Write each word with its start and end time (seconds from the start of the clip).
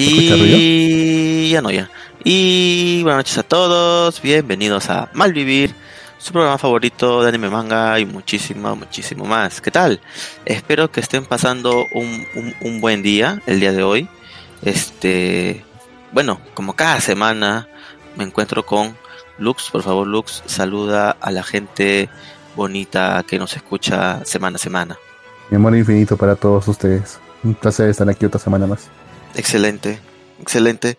Y 0.00 1.50
ya 1.50 1.60
no, 1.60 1.72
ya. 1.72 1.90
Y 2.22 3.02
buenas 3.02 3.18
noches 3.18 3.38
a 3.38 3.42
todos, 3.42 4.22
bienvenidos 4.22 4.90
a 4.90 5.10
Malvivir, 5.12 5.74
su 6.18 6.32
programa 6.32 6.56
favorito 6.56 7.20
de 7.22 7.30
anime 7.30 7.50
manga 7.50 7.98
y 7.98 8.06
muchísimo, 8.06 8.76
muchísimo 8.76 9.24
más. 9.24 9.60
¿Qué 9.60 9.72
tal? 9.72 10.00
Espero 10.44 10.92
que 10.92 11.00
estén 11.00 11.24
pasando 11.24 11.84
un, 11.92 12.24
un, 12.36 12.54
un 12.60 12.80
buen 12.80 13.02
día 13.02 13.42
el 13.46 13.58
día 13.58 13.72
de 13.72 13.82
hoy. 13.82 14.08
Este, 14.62 15.64
bueno, 16.12 16.40
como 16.54 16.76
cada 16.76 17.00
semana 17.00 17.66
me 18.16 18.22
encuentro 18.22 18.64
con 18.64 18.96
Lux. 19.36 19.68
Por 19.68 19.82
favor, 19.82 20.06
Lux, 20.06 20.44
saluda 20.46 21.16
a 21.20 21.32
la 21.32 21.42
gente 21.42 22.08
bonita 22.54 23.24
que 23.26 23.40
nos 23.40 23.56
escucha 23.56 24.24
semana 24.24 24.56
a 24.56 24.60
semana. 24.60 24.96
Mi 25.50 25.56
amor 25.56 25.74
infinito 25.74 26.16
para 26.16 26.36
todos 26.36 26.68
ustedes. 26.68 27.18
Un 27.42 27.54
placer 27.54 27.88
estar 27.88 28.08
aquí 28.08 28.26
otra 28.26 28.38
semana 28.38 28.68
más. 28.68 28.88
Excelente, 29.34 29.98
excelente. 30.40 30.96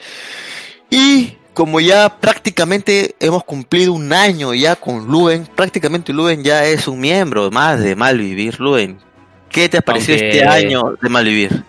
Y 0.90 1.36
como 1.54 1.80
ya 1.80 2.18
prácticamente 2.20 3.16
hemos 3.20 3.44
cumplido 3.44 3.94
un 3.94 4.14
año 4.14 4.54
ya 4.54 4.76
con 4.76 5.08
Luen, 5.08 5.48
prácticamente 5.56 6.14
Luen 6.14 6.44
ya 6.44 6.66
es 6.66 6.88
un 6.88 7.00
miembro 7.00 7.52
más 7.52 7.80
de 7.82 7.96
Malvivir. 7.96 8.60
Luen, 8.60 9.00
¿qué 9.50 9.68
te 9.70 9.78
ha 9.78 9.82
parecido 9.82 10.18
Aunque- 10.20 10.30
este 10.30 10.46
año 10.48 10.98
de 11.02 11.10
Malvivir? 11.10 11.64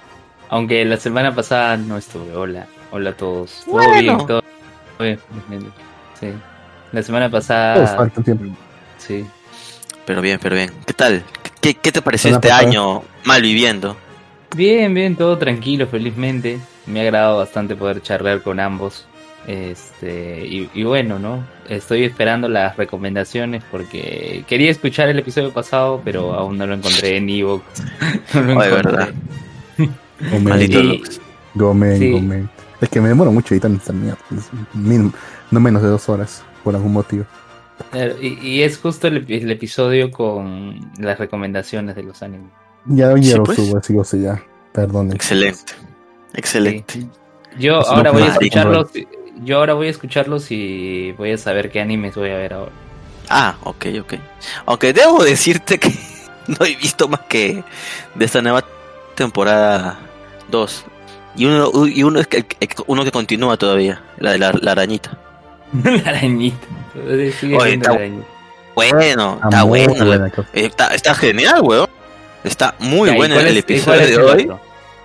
Aunque 0.49 0.85
la 0.85 0.97
semana 0.97 1.35
pasada 1.35 1.77
no 1.77 1.97
estuve. 1.97 2.35
Hola, 2.35 2.67
hola 2.91 3.11
a 3.11 3.17
todos. 3.17 3.63
Todo 3.65 3.75
Bueno. 3.75 4.01
bien, 4.17 4.27
todo 4.27 4.43
bien. 4.99 5.19
Sí. 6.19 6.29
La 6.93 7.03
semana 7.03 7.31
Todos 7.31 7.45
pasada. 7.47 7.97
faltan 7.97 8.25
tiempo. 8.25 8.45
Sí. 8.99 9.25
Pero 10.05 10.21
bien, 10.21 10.39
pero 10.43 10.57
bien. 10.57 10.73
¿Qué 10.87 10.93
tal? 10.93 11.23
¿Qué, 11.61 11.75
qué 11.75 11.93
te 11.93 12.03
pareció 12.03 12.31
este 12.35 12.49
pasada. 12.49 12.67
año 12.69 13.03
malviviendo? 13.25 13.97
Bien, 14.57 14.93
bien, 14.95 15.17
todo 15.17 15.39
tranquilo, 15.39 15.87
felizmente. 15.87 16.59
Me 16.87 17.01
ha 17.01 17.03
agradado 17.05 17.39
bastante 17.39 17.77
poder 17.77 18.03
charlar 18.03 18.43
con 18.43 18.59
ambos. 18.61 19.07
Este, 19.47 20.47
y, 20.47 20.69
y 20.75 20.83
bueno, 20.85 21.19
¿no? 21.19 21.45
Estoy 21.69 22.05
esperando 22.05 22.49
las 22.49 22.77
recomendaciones 22.77 23.63
porque 23.71 24.45
quería 24.47 24.71
escuchar 24.71 25.09
el 25.09 25.19
episodio 25.19 25.53
pasado, 25.53 26.01
pero 26.05 26.35
aún 26.35 26.59
no 26.59 26.67
lo 26.67 26.75
encontré 26.75 27.17
en 27.17 27.29
Evox. 27.29 27.65
No 28.35 28.43
lo 28.43 28.61
Ay, 28.61 28.69
encontré. 28.69 28.93
verdad. 28.93 29.09
Maldito 30.43 30.83
Lux. 30.83 31.21
gomen, 31.55 31.99
Sí. 31.99 32.11
gomen. 32.13 32.51
Es 32.81 32.89
que 32.89 33.01
me 33.01 33.09
demoro 33.09 33.31
mucho 33.33 33.55
editando 33.55 33.79
esta 33.79 33.93
mierda. 33.93 34.19
Es 34.37 34.51
mínimo- 34.75 35.13
no 35.51 35.61
menos 35.61 35.83
de 35.83 35.89
dos 35.89 36.09
horas, 36.09 36.45
por 36.65 36.75
algún 36.75 36.93
motivo. 36.93 37.25
Y, 38.21 38.39
y 38.47 38.63
es 38.63 38.79
justo 38.79 39.07
el, 39.09 39.25
el 39.29 39.51
episodio 39.51 40.11
con 40.11 40.79
las 40.99 41.19
recomendaciones 41.19 41.97
de 41.97 42.03
los 42.03 42.23
animes. 42.23 42.51
Ya, 42.87 43.15
ya 43.17 43.23
Sí, 43.23 43.35
lo 43.37 43.43
pues. 43.45 43.59
sea, 44.09 44.21
ya. 44.21 44.43
Perdón. 44.73 45.13
Excelente. 45.13 45.73
Excelente. 46.35 46.95
Sí. 46.95 47.09
Yo 47.59 47.81
Es 47.81 47.89
ahora 47.89 48.11
voy 48.13 48.23
a 48.23 48.27
escucharlos. 48.29 48.91
Yo 49.43 49.59
ahora 49.59 49.75
voy 49.75 49.87
a 49.89 49.91
escucharlos 49.91 50.51
y 50.51 51.13
voy 51.13 51.33
a 51.33 51.39
saber 51.39 51.71
qué 51.71 51.81
animes 51.81 52.15
voy 52.15 52.31
a 52.31 52.37
ver 52.37 52.53
ahora. 52.55 52.73
Ah, 53.29 53.57
ok, 53.65 53.87
ok. 54.03 54.15
Aunque 54.67 54.93
debo 54.93 55.25
decirte 55.25 55.79
que 55.79 55.93
no 56.47 56.65
he 56.65 56.77
visto 56.77 57.09
más 57.09 57.21
que 57.29 57.63
de 58.15 58.25
esta 58.25 58.43
nueva 58.43 58.65
temporada 59.15 59.99
2. 60.51 60.85
Y 61.37 61.45
uno, 61.47 61.87
y 61.87 62.03
uno, 62.03 62.19
es 62.21 62.27
que, 62.27 62.45
uno 62.87 63.05
que 63.05 63.13
continúa 63.13 63.57
todavía, 63.57 64.03
la 64.19 64.33
de 64.33 64.39
la, 64.39 64.53
la 64.61 64.73
arañita. 64.73 65.17
la 65.85 66.11
arañita. 66.11 66.67
Sigue 67.39 67.57
Oye, 67.57 67.69
siendo 67.71 67.85
está- 67.85 67.91
la 67.91 67.97
arañita. 67.97 68.27
Bueno, 68.75 69.41
está 69.45 69.63
bueno. 69.65 70.27
Está, 70.53 70.89
está 70.95 71.15
genial, 71.15 71.61
weón. 71.63 71.89
Está 72.45 72.75
muy 72.79 73.09
Ya, 73.09 73.15
¿y 73.15 73.17
bueno 73.19 73.39
el 73.39 73.47
es- 73.49 73.57
episodio 73.57 74.01
es 74.01 74.09
de 74.09 74.15
el 74.15 74.21
hoy. 74.23 74.43
otro? 74.45 74.61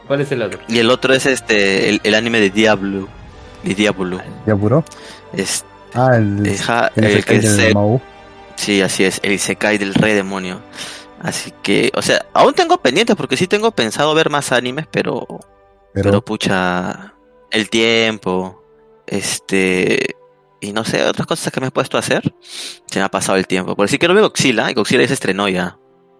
¿Cuál 0.07 0.21
es 0.21 0.31
el 0.31 0.41
otro? 0.43 0.59
Y 0.67 0.79
el 0.79 0.89
otro 0.91 1.13
es 1.13 1.25
este, 1.25 1.89
el, 1.89 2.01
el 2.03 2.15
anime 2.15 2.39
de 2.39 2.49
Diablo. 2.49 3.07
De 3.63 3.73
Diablo. 3.73 4.21
¿Ya 4.45 4.53
apuró? 4.53 4.83
Es, 5.33 5.65
Ah, 5.93 6.11
el, 6.17 6.45
Eja- 6.45 6.91
el, 6.95 7.05
el 7.05 7.25
que 7.25 7.71
Mau. 7.73 8.01
Sí, 8.55 8.81
así 8.81 9.03
es, 9.05 9.19
el 9.23 9.31
Isekai 9.33 9.77
del 9.77 9.93
Rey 9.93 10.13
Demonio. 10.13 10.61
Así 11.21 11.51
que, 11.63 11.89
o 11.95 12.01
sea, 12.01 12.25
aún 12.33 12.53
tengo 12.53 12.77
pendientes 12.77 13.15
porque 13.15 13.37
sí 13.37 13.47
tengo 13.47 13.71
pensado 13.71 14.13
ver 14.13 14.29
más 14.29 14.51
animes, 14.51 14.85
pero, 14.91 15.25
pero, 15.93 16.09
Pero, 16.09 16.21
pucha, 16.23 17.13
el 17.49 17.69
tiempo, 17.69 18.61
este, 19.07 20.15
y 20.59 20.73
no 20.73 20.83
sé, 20.83 21.03
otras 21.03 21.25
cosas 21.27 21.51
que 21.53 21.61
me 21.61 21.67
he 21.67 21.71
puesto 21.71 21.97
a 21.97 22.01
hacer, 22.01 22.33
se 22.85 22.99
me 22.99 23.05
ha 23.05 23.09
pasado 23.09 23.37
el 23.37 23.47
tiempo. 23.47 23.75
Por 23.75 23.87
si 23.89 23.97
quiero 23.97 24.13
ver 24.13 24.23
Godzilla, 24.23 24.69
y 24.69 24.73
Godzilla 24.73 25.01
ya 25.01 25.07
se 25.07 25.13
estrenó 25.15 25.47
ya. 25.47 25.77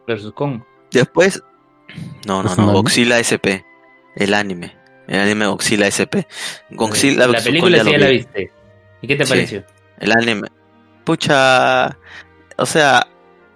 Versus 0.08 0.34
Kong. 0.34 0.62
Después, 1.00 1.44
no, 2.26 2.44
no, 2.44 2.52
¿Es 2.52 2.58
no? 2.58 2.72
Godzilla 2.74 3.20
SP, 3.20 3.64
el 4.16 4.34
anime, 4.34 4.76
el 5.08 5.20
anime 5.20 5.48
Godzilla 5.48 5.88
SP. 5.88 6.28
Godzilla 6.72 7.28
la 7.28 7.40
película 7.40 7.84
sí 7.84 7.92
ya 7.92 7.98
la 7.98 8.08
vi. 8.08 8.18
viste. 8.18 8.52
¿Y 9.02 9.08
qué 9.08 9.16
te 9.16 9.26
Sí. 9.26 9.30
pareció? 9.30 9.64
El 10.00 10.12
anime. 10.12 10.48
Pucha. 11.04 11.98
O 12.58 12.66
sea, 12.66 13.08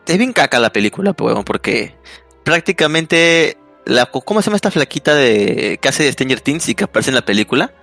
es 0.06 0.18
bien 0.18 0.34
caca 0.34 0.60
la 0.60 0.72
película, 0.72 1.14
pues, 1.14 1.34
weón, 1.34 1.44
porque 1.44 1.96
prácticamente. 2.44 3.58
La, 3.86 4.06
¿Cómo 4.06 4.42
se 4.42 4.46
llama 4.48 4.58
esta 4.58 4.70
flaquita 4.70 5.16
de 5.16 5.80
que 5.82 5.90
hace 5.90 6.04
de 6.04 6.12
Stranger 6.12 6.42
Things 6.42 6.70
y 6.70 6.76
que 6.76 6.84
aparece 6.84 7.10
en 7.10 7.16
la 7.16 7.24
película? 7.26 7.74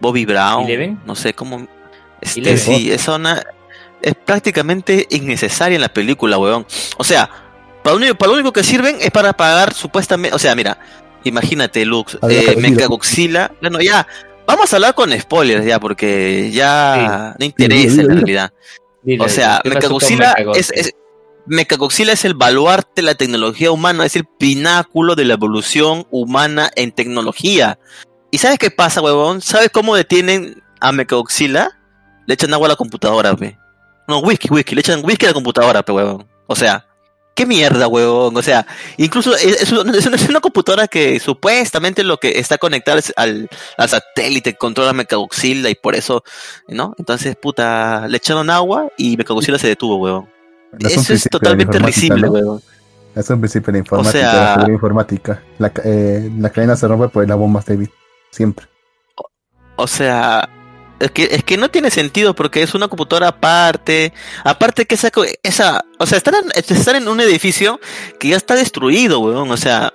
Bobby 0.00 0.24
Brown. 0.24 0.64
¿Eleven? 0.64 1.00
No 1.06 1.16
sé 1.16 1.34
cómo. 1.34 1.66
Este, 2.20 2.56
sí, 2.56 2.92
es 2.92 3.08
una. 3.08 3.42
Es 4.02 4.14
prácticamente 4.14 5.06
innecesaria 5.10 5.74
en 5.74 5.80
la 5.80 5.88
película, 5.88 6.38
weón. 6.38 6.66
O 6.98 7.02
sea, 7.04 7.28
para 7.86 7.94
lo 7.94 8.02
único, 8.02 8.18
para 8.18 8.28
lo 8.30 8.34
único 8.34 8.52
que 8.52 8.64
sirven 8.64 8.96
es 9.00 9.12
para 9.12 9.32
pagar 9.32 9.72
supuestamente. 9.72 10.34
O 10.34 10.40
sea, 10.40 10.56
mira, 10.56 10.76
imagínate, 11.22 11.84
Lux, 11.84 12.18
eh. 12.28 12.56
Bueno, 13.60 13.80
ya. 13.80 14.08
Vamos 14.44 14.72
a 14.72 14.76
hablar 14.76 14.94
con 14.96 15.16
spoilers 15.16 15.64
ya, 15.64 15.78
porque 15.78 16.50
ya 16.50 17.36
no 17.38 17.44
interesa 17.44 18.00
en 18.00 18.10
realidad. 18.10 18.52
Dile, 19.04 19.24
O 19.24 19.28
sea, 19.28 19.60
¿qué 19.62 19.70
pasó 19.70 19.88
con 19.88 19.98
Mechagodzilla 19.98 20.34
Mechagodzilla? 21.46 22.12
es, 22.12 22.12
es, 22.12 22.18
es 22.18 22.24
el 22.24 22.34
baluarte 22.34 22.90
de 22.96 23.02
la 23.02 23.14
tecnología 23.14 23.70
humana, 23.70 24.04
es 24.04 24.16
el 24.16 24.24
pináculo 24.24 25.14
de 25.14 25.24
la 25.24 25.34
evolución 25.34 26.08
humana 26.10 26.70
en 26.74 26.90
tecnología. 26.90 27.78
¿Y 28.32 28.38
sabes 28.38 28.58
qué 28.58 28.72
pasa, 28.72 29.00
huevón? 29.00 29.42
¿Sabes 29.42 29.70
cómo 29.70 29.94
detienen 29.94 30.60
a 30.80 30.90
Mechagodzilla? 30.90 31.70
Le 32.26 32.34
echan 32.34 32.52
agua 32.52 32.66
a 32.66 32.70
la 32.70 32.76
computadora, 32.76 33.36
pe. 33.36 33.56
No, 34.08 34.18
whisky, 34.18 34.48
whisky, 34.50 34.74
le 34.74 34.80
echan 34.80 35.04
whisky 35.04 35.26
a 35.26 35.28
la 35.28 35.34
computadora, 35.34 35.84
pe, 35.84 35.92
huevón. 35.92 36.26
O 36.48 36.56
sea, 36.56 36.84
qué 37.36 37.46
mierda, 37.46 37.86
huevón. 37.86 38.36
O 38.36 38.42
sea, 38.42 38.66
incluso 38.96 39.36
es, 39.36 39.62
es 39.62 40.28
una, 40.28 40.40
computadora 40.40 40.88
que 40.88 41.20
supuestamente 41.20 42.02
lo 42.02 42.16
que 42.16 42.40
está 42.40 42.58
conectada 42.58 42.98
es 42.98 43.12
al, 43.14 43.48
al 43.76 43.88
satélite 43.88 44.52
que 44.52 44.58
controla 44.58 44.92
Mechagodzilla 44.92 45.68
y 45.68 45.74
por 45.76 45.94
eso, 45.94 46.24
¿no? 46.66 46.94
Entonces, 46.98 47.36
puta, 47.36 48.08
le 48.08 48.16
echaron 48.16 48.50
agua 48.50 48.88
y 48.96 49.16
Mechagodzilla 49.16 49.58
se 49.58 49.68
detuvo, 49.68 49.96
huevón. 49.96 50.28
Eso 50.80 51.12
es 51.12 51.28
totalmente 51.30 51.78
risible, 51.78 52.22
¿no? 52.22 52.32
huevón. 52.32 52.62
Es 53.14 53.30
un 53.30 53.40
principio 53.40 53.72
de 53.72 53.78
informática, 53.78 54.18
sea- 54.18 54.56
la 54.56 54.72
informática. 54.72 55.42
La, 55.58 55.72
eh, 55.84 56.30
la 56.38 56.50
cadena 56.50 56.74
se 56.76 56.88
rompe 56.88 57.08
por 57.08 57.26
la 57.28 57.34
bomba 57.34 57.60
más 57.60 57.66
débil. 57.66 57.90
Siempre. 58.30 58.66
O 59.76 59.86
sea, 59.86 60.48
es 60.98 61.10
que, 61.10 61.28
es 61.30 61.44
que 61.44 61.56
no 61.56 61.70
tiene 61.70 61.90
sentido 61.90 62.34
porque 62.34 62.62
es 62.62 62.74
una 62.74 62.88
computadora 62.88 63.28
aparte. 63.28 64.12
Aparte 64.44 64.86
que 64.86 64.94
esa, 64.94 65.10
esa 65.42 65.84
o 65.98 66.06
sea, 66.06 66.18
están 66.18 66.34
en, 66.36 66.50
están 66.54 66.96
en 66.96 67.08
un 67.08 67.20
edificio 67.20 67.80
que 68.18 68.28
ya 68.28 68.36
está 68.36 68.54
destruido, 68.54 69.20
weón. 69.20 69.50
O 69.50 69.56
sea, 69.56 69.92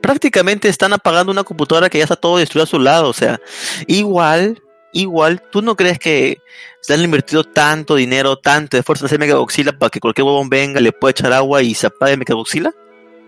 prácticamente 0.00 0.68
están 0.68 0.92
apagando 0.92 1.32
una 1.32 1.44
computadora 1.44 1.90
que 1.90 1.98
ya 1.98 2.04
está 2.04 2.16
todo 2.16 2.38
destruido 2.38 2.64
a 2.64 2.68
su 2.68 2.78
lado. 2.78 3.08
O 3.08 3.12
sea, 3.12 3.40
igual, 3.86 4.62
igual, 4.92 5.42
¿tú 5.50 5.60
no 5.60 5.76
crees 5.76 5.98
que 5.98 6.38
se 6.80 6.94
han 6.94 7.02
invertido 7.02 7.42
tanto 7.42 7.96
dinero, 7.96 8.36
tanto 8.36 8.76
esfuerzo 8.76 9.04
en 9.04 9.06
hacer 9.06 9.18
Megaboxila 9.18 9.72
para 9.72 9.90
que 9.90 10.00
cualquier 10.00 10.26
huevón 10.26 10.48
venga, 10.48 10.80
le 10.80 10.92
pueda 10.92 11.10
echar 11.10 11.32
agua 11.32 11.62
y 11.62 11.74
se 11.74 11.88
apague 11.88 12.16
Megaboxila? 12.16 12.72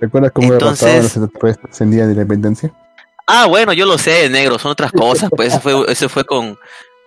¿Recuerdas 0.01 0.31
cómo 0.33 0.53
Entonces- 0.53 1.17
los 1.17 1.81
en 1.81 1.91
Día 1.91 2.03
de 2.03 2.15
la 2.15 2.23
Independencia? 2.23 2.73
Ah, 3.27 3.47
bueno, 3.47 3.73
yo 3.73 3.87
lo 3.87 3.99
sé, 3.99 4.29
negro, 4.29 4.57
son 4.57 4.71
otras 4.71 4.93
cosas, 4.93 5.31
pues 5.35 5.49
eso 5.49 5.61
fue, 5.61 5.91
eso 5.91 6.09
fue 6.09 6.25
con, 6.25 6.57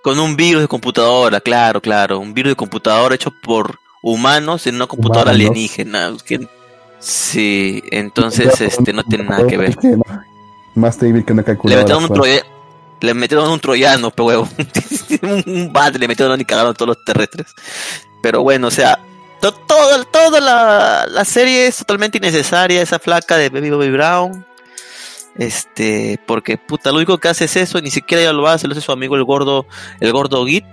con 0.04 0.20
un 0.20 0.36
virus 0.36 0.62
de 0.62 0.68
computadora, 0.68 1.42
claro, 1.42 1.82
claro, 1.82 2.20
un 2.20 2.34
virus 2.34 2.52
de 2.52 2.56
computadora 2.56 3.16
hecho 3.16 3.32
por 3.44 3.80
humanos 4.02 4.66
en 4.68 4.76
una 4.76 4.88
computadora 4.88 5.32
Humanos. 5.32 5.50
alienígena. 5.50 6.12
que- 6.26 6.48
sí, 7.00 7.84
entonces 7.92 8.60
este 8.62 8.94
no 8.94 9.04
tiene 9.04 9.24
nada 9.26 9.46
que 9.48 9.58
ver. 9.58 9.76
Que, 9.78 9.88
no, 9.90 10.04
Más 10.76 11.00
débil 11.00 11.26
que 11.26 11.34
una 11.34 11.42
Le 11.42 11.46
calculadora. 11.46 11.84
metieron 11.84 12.04
un 12.04 12.10
troya- 12.10 12.46
le 13.02 13.14
metieron 13.14 13.50
un 13.52 13.60
troyano, 13.60 14.12
pe 14.12 14.22
huevo. 14.24 14.48
un, 15.24 15.44
un 15.46 15.74
bat 15.74 15.96
le 15.96 16.08
metieron 16.08 16.40
y 16.40 16.46
cagaron 16.46 16.72
a 16.72 16.74
todos 16.74 16.96
los 16.98 17.06
terrestres. 17.06 17.48
Pero 18.22 18.42
bueno, 18.44 18.68
o 18.68 18.72
sea, 18.72 19.00
to- 19.42 19.54
todo, 19.54 20.04
toda 20.06 20.40
la, 20.42 21.06
la 21.10 21.26
serie 21.26 21.68
es 21.68 21.78
totalmente 21.78 22.18
innecesaria, 22.18 22.82
esa 22.82 23.00
flaca 23.00 23.38
de 23.38 23.50
Baby 23.50 23.70
Bobby 23.72 23.90
Brown. 23.92 24.46
Este, 25.38 26.20
porque 26.26 26.58
puta, 26.58 26.92
lo 26.92 26.98
único 26.98 27.18
que 27.18 27.30
hace 27.30 27.46
es 27.46 27.56
eso, 27.56 27.80
ni 27.82 27.92
siquiera 27.92 28.24
ella 28.24 28.34
lo 28.34 28.48
hace, 28.48 28.68
lo 28.68 28.74
hace 28.74 28.82
su 28.82 28.92
amigo 28.92 29.16
el 29.16 29.24
gordo, 29.24 29.66
el 30.00 30.12
gordo 30.12 30.44
Geek, 30.44 30.66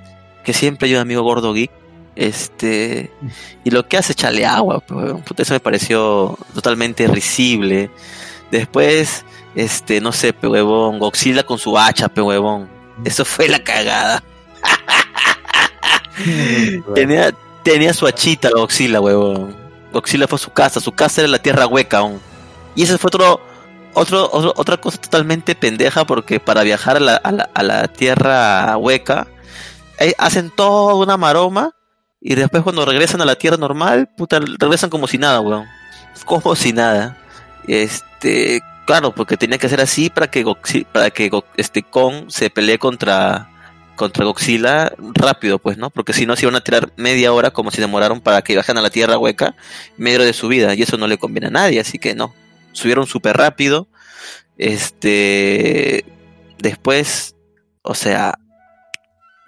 que 0.44 0.53
siempre 0.53 0.88
hay 0.88 0.94
un 0.94 1.00
amigo 1.00 1.23
gordo 1.23 1.53
Geek. 1.53 1.70
Este, 2.17 3.11
y 3.62 3.70
lo 3.70 3.87
que 3.87 3.99
hace 3.99 4.12
es 4.12 4.19
echarle 4.19 4.47
agua, 4.47 4.81
puta, 4.81 5.43
eso 5.43 5.53
me 5.53 5.61
pareció 5.61 6.38
totalmente 6.55 7.06
risible. 7.06 7.91
Después, 8.50 9.25
este, 9.55 10.00
no 10.00 10.12
sé, 10.12 10.32
pe 10.32 10.47
huevón, 10.47 10.99
Godzilla 10.99 11.43
con 11.43 11.58
su 11.58 11.79
hacha, 11.79 12.08
pe 12.08 12.23
huevón. 12.23 12.69
Eso 13.05 13.25
fue 13.25 13.49
la 13.49 13.62
cagada. 13.62 14.23
tenía, 16.94 17.35
tenía 17.62 17.93
su 17.93 18.06
hachita 18.06 18.50
Godzilla, 18.50 19.00
huevón. 19.00 19.55
Godzilla 19.93 20.26
fue 20.26 20.37
a 20.37 20.41
su 20.41 20.50
casa, 20.50 20.81
su 20.81 20.93
casa 20.93 21.20
era 21.20 21.29
la 21.29 21.38
tierra 21.38 21.67
hueca 21.67 21.99
aún. 21.99 22.20
Y 22.75 22.82
ese 22.82 22.99
fue 22.99 23.08
otro, 23.08 23.41
otro, 23.96 24.31
otra 24.32 24.76
cosa 24.76 24.98
totalmente 24.98 25.54
pendeja 25.54 26.04
porque 26.04 26.38
para 26.38 26.62
viajar 26.62 26.98
a 26.98 27.00
la, 27.00 27.16
a 27.16 27.62
la, 27.62 27.88
tierra 27.88 28.76
hueca 28.76 29.26
eh, 29.98 30.12
hacen 30.19 30.50
toda 30.50 30.94
una 30.94 31.16
maroma 31.16 31.70
y 32.20 32.34
después 32.34 32.62
cuando 32.62 32.84
regresan 32.84 33.22
a 33.22 33.25
la 33.25 33.37
tierra 33.37 33.56
normal, 33.56 34.10
puta, 34.14 34.38
regresan 34.38 34.90
como 34.90 35.06
si 35.06 35.16
nada, 35.16 35.40
weón. 35.40 35.64
Como 36.26 36.54
si 36.56 36.72
nada. 36.72 37.16
Este, 37.66 38.60
claro, 38.84 39.14
porque 39.14 39.38
tenía 39.38 39.58
que 39.58 39.69
ser 39.69 39.81
así 39.81 40.10
para 40.10 40.31
que 40.31 40.44
para 40.93 41.10
que 41.10 41.31
este 41.56 41.82
Kong 41.82 42.26
se 42.28 42.50
pelee 42.50 42.78
contra 42.78 43.48
contra 43.96 44.26
Godzilla 44.26 44.93
rápido, 45.14 45.58
pues, 45.58 45.78
¿no? 45.78 45.88
Porque 45.88 46.12
si 46.12 46.26
no 46.26 46.37
se 46.37 46.44
iban 46.44 46.56
a 46.56 46.60
tirar 46.60 46.93
media 46.96 47.32
hora 47.32 47.50
como 47.50 47.70
si 47.70 47.81
demoraron 47.81 48.20
para 48.20 48.43
que 48.43 48.56
bajen 48.56 48.76
a 48.76 48.82
la 48.82 48.90
tierra 48.90 49.16
hueca 49.16 49.54
medio 49.96 50.22
de 50.22 50.34
su 50.34 50.48
vida 50.48 50.75
y 50.75 50.82
eso 50.82 50.98
no 50.98 51.06
le 51.06 51.16
conviene 51.16 51.46
a 51.46 51.50
nadie, 51.50 51.81
así 51.81 51.98
que 51.98 52.14
no 52.14 52.34
subieron 52.76 53.06
súper 53.06 53.37
rápido. 53.37 53.88
Este, 54.58 56.05
después, 56.58 57.34
o 57.82 57.94
sea, 57.94 58.38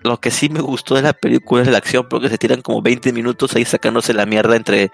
lo 0.01 0.21
que 0.21 0.31
sí 0.31 0.49
me 0.49 0.61
gustó 0.61 0.95
de 0.95 1.03
la 1.03 1.13
película 1.13 1.63
es 1.63 1.69
la 1.69 1.79
acción, 1.79 2.07
porque 2.09 2.29
se 2.29 2.39
tiran 2.39 2.63
como 2.63 2.83
20 2.83 3.13
minutos 3.13 3.55
ahí 3.55 3.65
sacándose 3.65 4.15
la 4.15 4.27
mierda 4.27 4.57
entre 4.57 4.91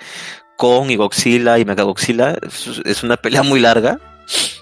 Kong 0.57 0.91
y 0.91 0.97
Godzilla 0.97 1.59
y 1.59 1.65
Mechagodzilla. 1.65 2.37
Es, 2.85 3.03
una 3.03 3.17
pelea 3.17 3.43
muy 3.43 3.61
larga. 3.61 4.01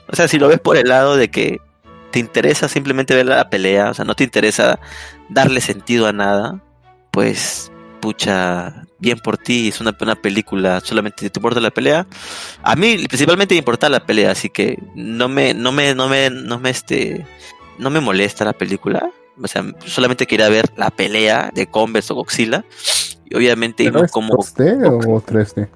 O 0.08 0.16
sea, 0.16 0.28
si 0.28 0.38
lo 0.38 0.48
ves 0.48 0.60
por 0.60 0.76
el 0.76 0.88
lado 0.88 1.16
de 1.16 1.30
que 1.30 1.58
te 2.10 2.18
interesa 2.18 2.68
simplemente 2.68 3.14
ver 3.14 3.26
la 3.26 3.48
pelea, 3.48 3.90
o 3.90 3.94
sea, 3.94 4.04
no 4.04 4.14
te 4.14 4.24
interesa 4.24 4.78
darle 5.30 5.60
sentido 5.60 6.06
a 6.06 6.12
nada, 6.12 6.60
pues 7.10 7.72
pucha, 8.00 8.84
bien 9.02 9.18
por 9.18 9.36
ti, 9.36 9.68
es 9.68 9.80
una, 9.80 9.94
una 10.00 10.14
película, 10.14 10.80
solamente 10.80 11.28
te 11.28 11.38
importa 11.38 11.60
la 11.60 11.72
pelea. 11.72 12.06
A 12.62 12.76
mí 12.76 13.04
principalmente 13.08 13.54
me 13.54 13.58
importa 13.58 13.88
la 13.88 14.06
pelea, 14.06 14.30
así 14.30 14.48
que 14.48 14.78
no 14.94 15.28
me, 15.28 15.52
no 15.52 15.72
me, 15.72 15.94
no 15.94 16.08
me, 16.08 16.30
no 16.30 16.60
me, 16.60 16.70
este, 16.70 17.26
no 17.78 17.90
me 17.90 18.00
molesta 18.00 18.44
la 18.44 18.52
película. 18.52 19.10
O 19.42 19.48
sea, 19.48 19.64
solamente 19.84 20.26
quería 20.26 20.48
ver 20.48 20.70
la 20.76 20.90
pelea 20.90 21.50
de 21.52 21.66
Converse 21.66 22.12
o 22.12 22.16
Godzilla. 22.16 22.64
Y 23.24 23.34
obviamente 23.34 23.90
no 23.90 24.06
como. 24.08 24.34
¿2D 24.34 24.86
o 24.86 25.20
3D? 25.20 25.68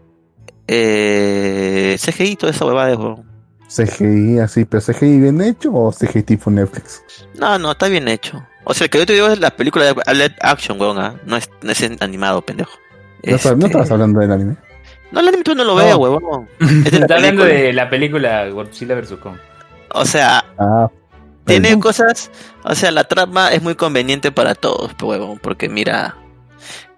Eh, 0.69 1.97
CGI, 1.99 2.37
toda 2.37 2.53
esa 2.53 2.65
huevada 2.65 2.89
de 2.89 2.97
juego. 2.97 3.25
CGI 3.69 4.39
así, 4.39 4.65
pero 4.65 4.83
CGI 4.83 5.19
bien 5.19 5.41
hecho 5.41 5.73
o 5.73 5.91
CGI 5.91 6.23
tipo 6.23 6.51
Netflix? 6.51 7.03
No, 7.35 7.59
no, 7.59 7.73
está 7.73 7.89
bien 7.89 8.07
hecho. 8.07 8.47
O 8.65 8.75
sea, 8.75 8.85
el 8.85 8.91
que 8.91 8.99
yo 8.99 9.07
te 9.07 9.15
digo 9.15 9.27
es 9.29 9.41
la 9.41 9.51
película 9.51 9.87
de 9.87 10.35
Action, 10.41 10.81
weón. 10.81 10.99
¿ah? 10.99 11.15
No, 11.25 11.37
es, 11.37 11.51
no 11.63 11.73
es 11.73 11.83
animado, 12.01 12.43
pendejo. 12.43 12.71
¿No, 13.23 13.37
este... 13.37 13.57
¿No 13.57 13.67
estabas 13.67 13.91
hablando 13.91 14.21
del 14.21 14.33
anime? 14.33 14.57
No, 15.11 15.21
el 15.21 15.29
anime 15.29 15.45
tú 15.45 15.55
no 15.55 15.65
lo 15.65 15.75
veo, 15.75 15.97
huevón. 15.99 16.49
Está 16.85 17.17
hablando 17.17 17.45
de 17.45 17.73
la 17.73 17.89
película 17.89 18.49
Godzilla 18.49 18.95
vs. 18.95 19.15
Kong. 19.23 19.37
O 19.93 20.05
sea, 20.05 20.45
ah, 20.59 20.89
tiene 21.45 21.79
cosas. 21.79 22.31
O 22.65 22.75
sea, 22.75 22.91
la 22.91 23.05
trama 23.05 23.53
es 23.53 23.63
muy 23.63 23.75
conveniente 23.75 24.33
para 24.33 24.55
todos, 24.55 24.93
huevón. 25.01 25.39
Porque 25.39 25.69
mira, 25.69 26.17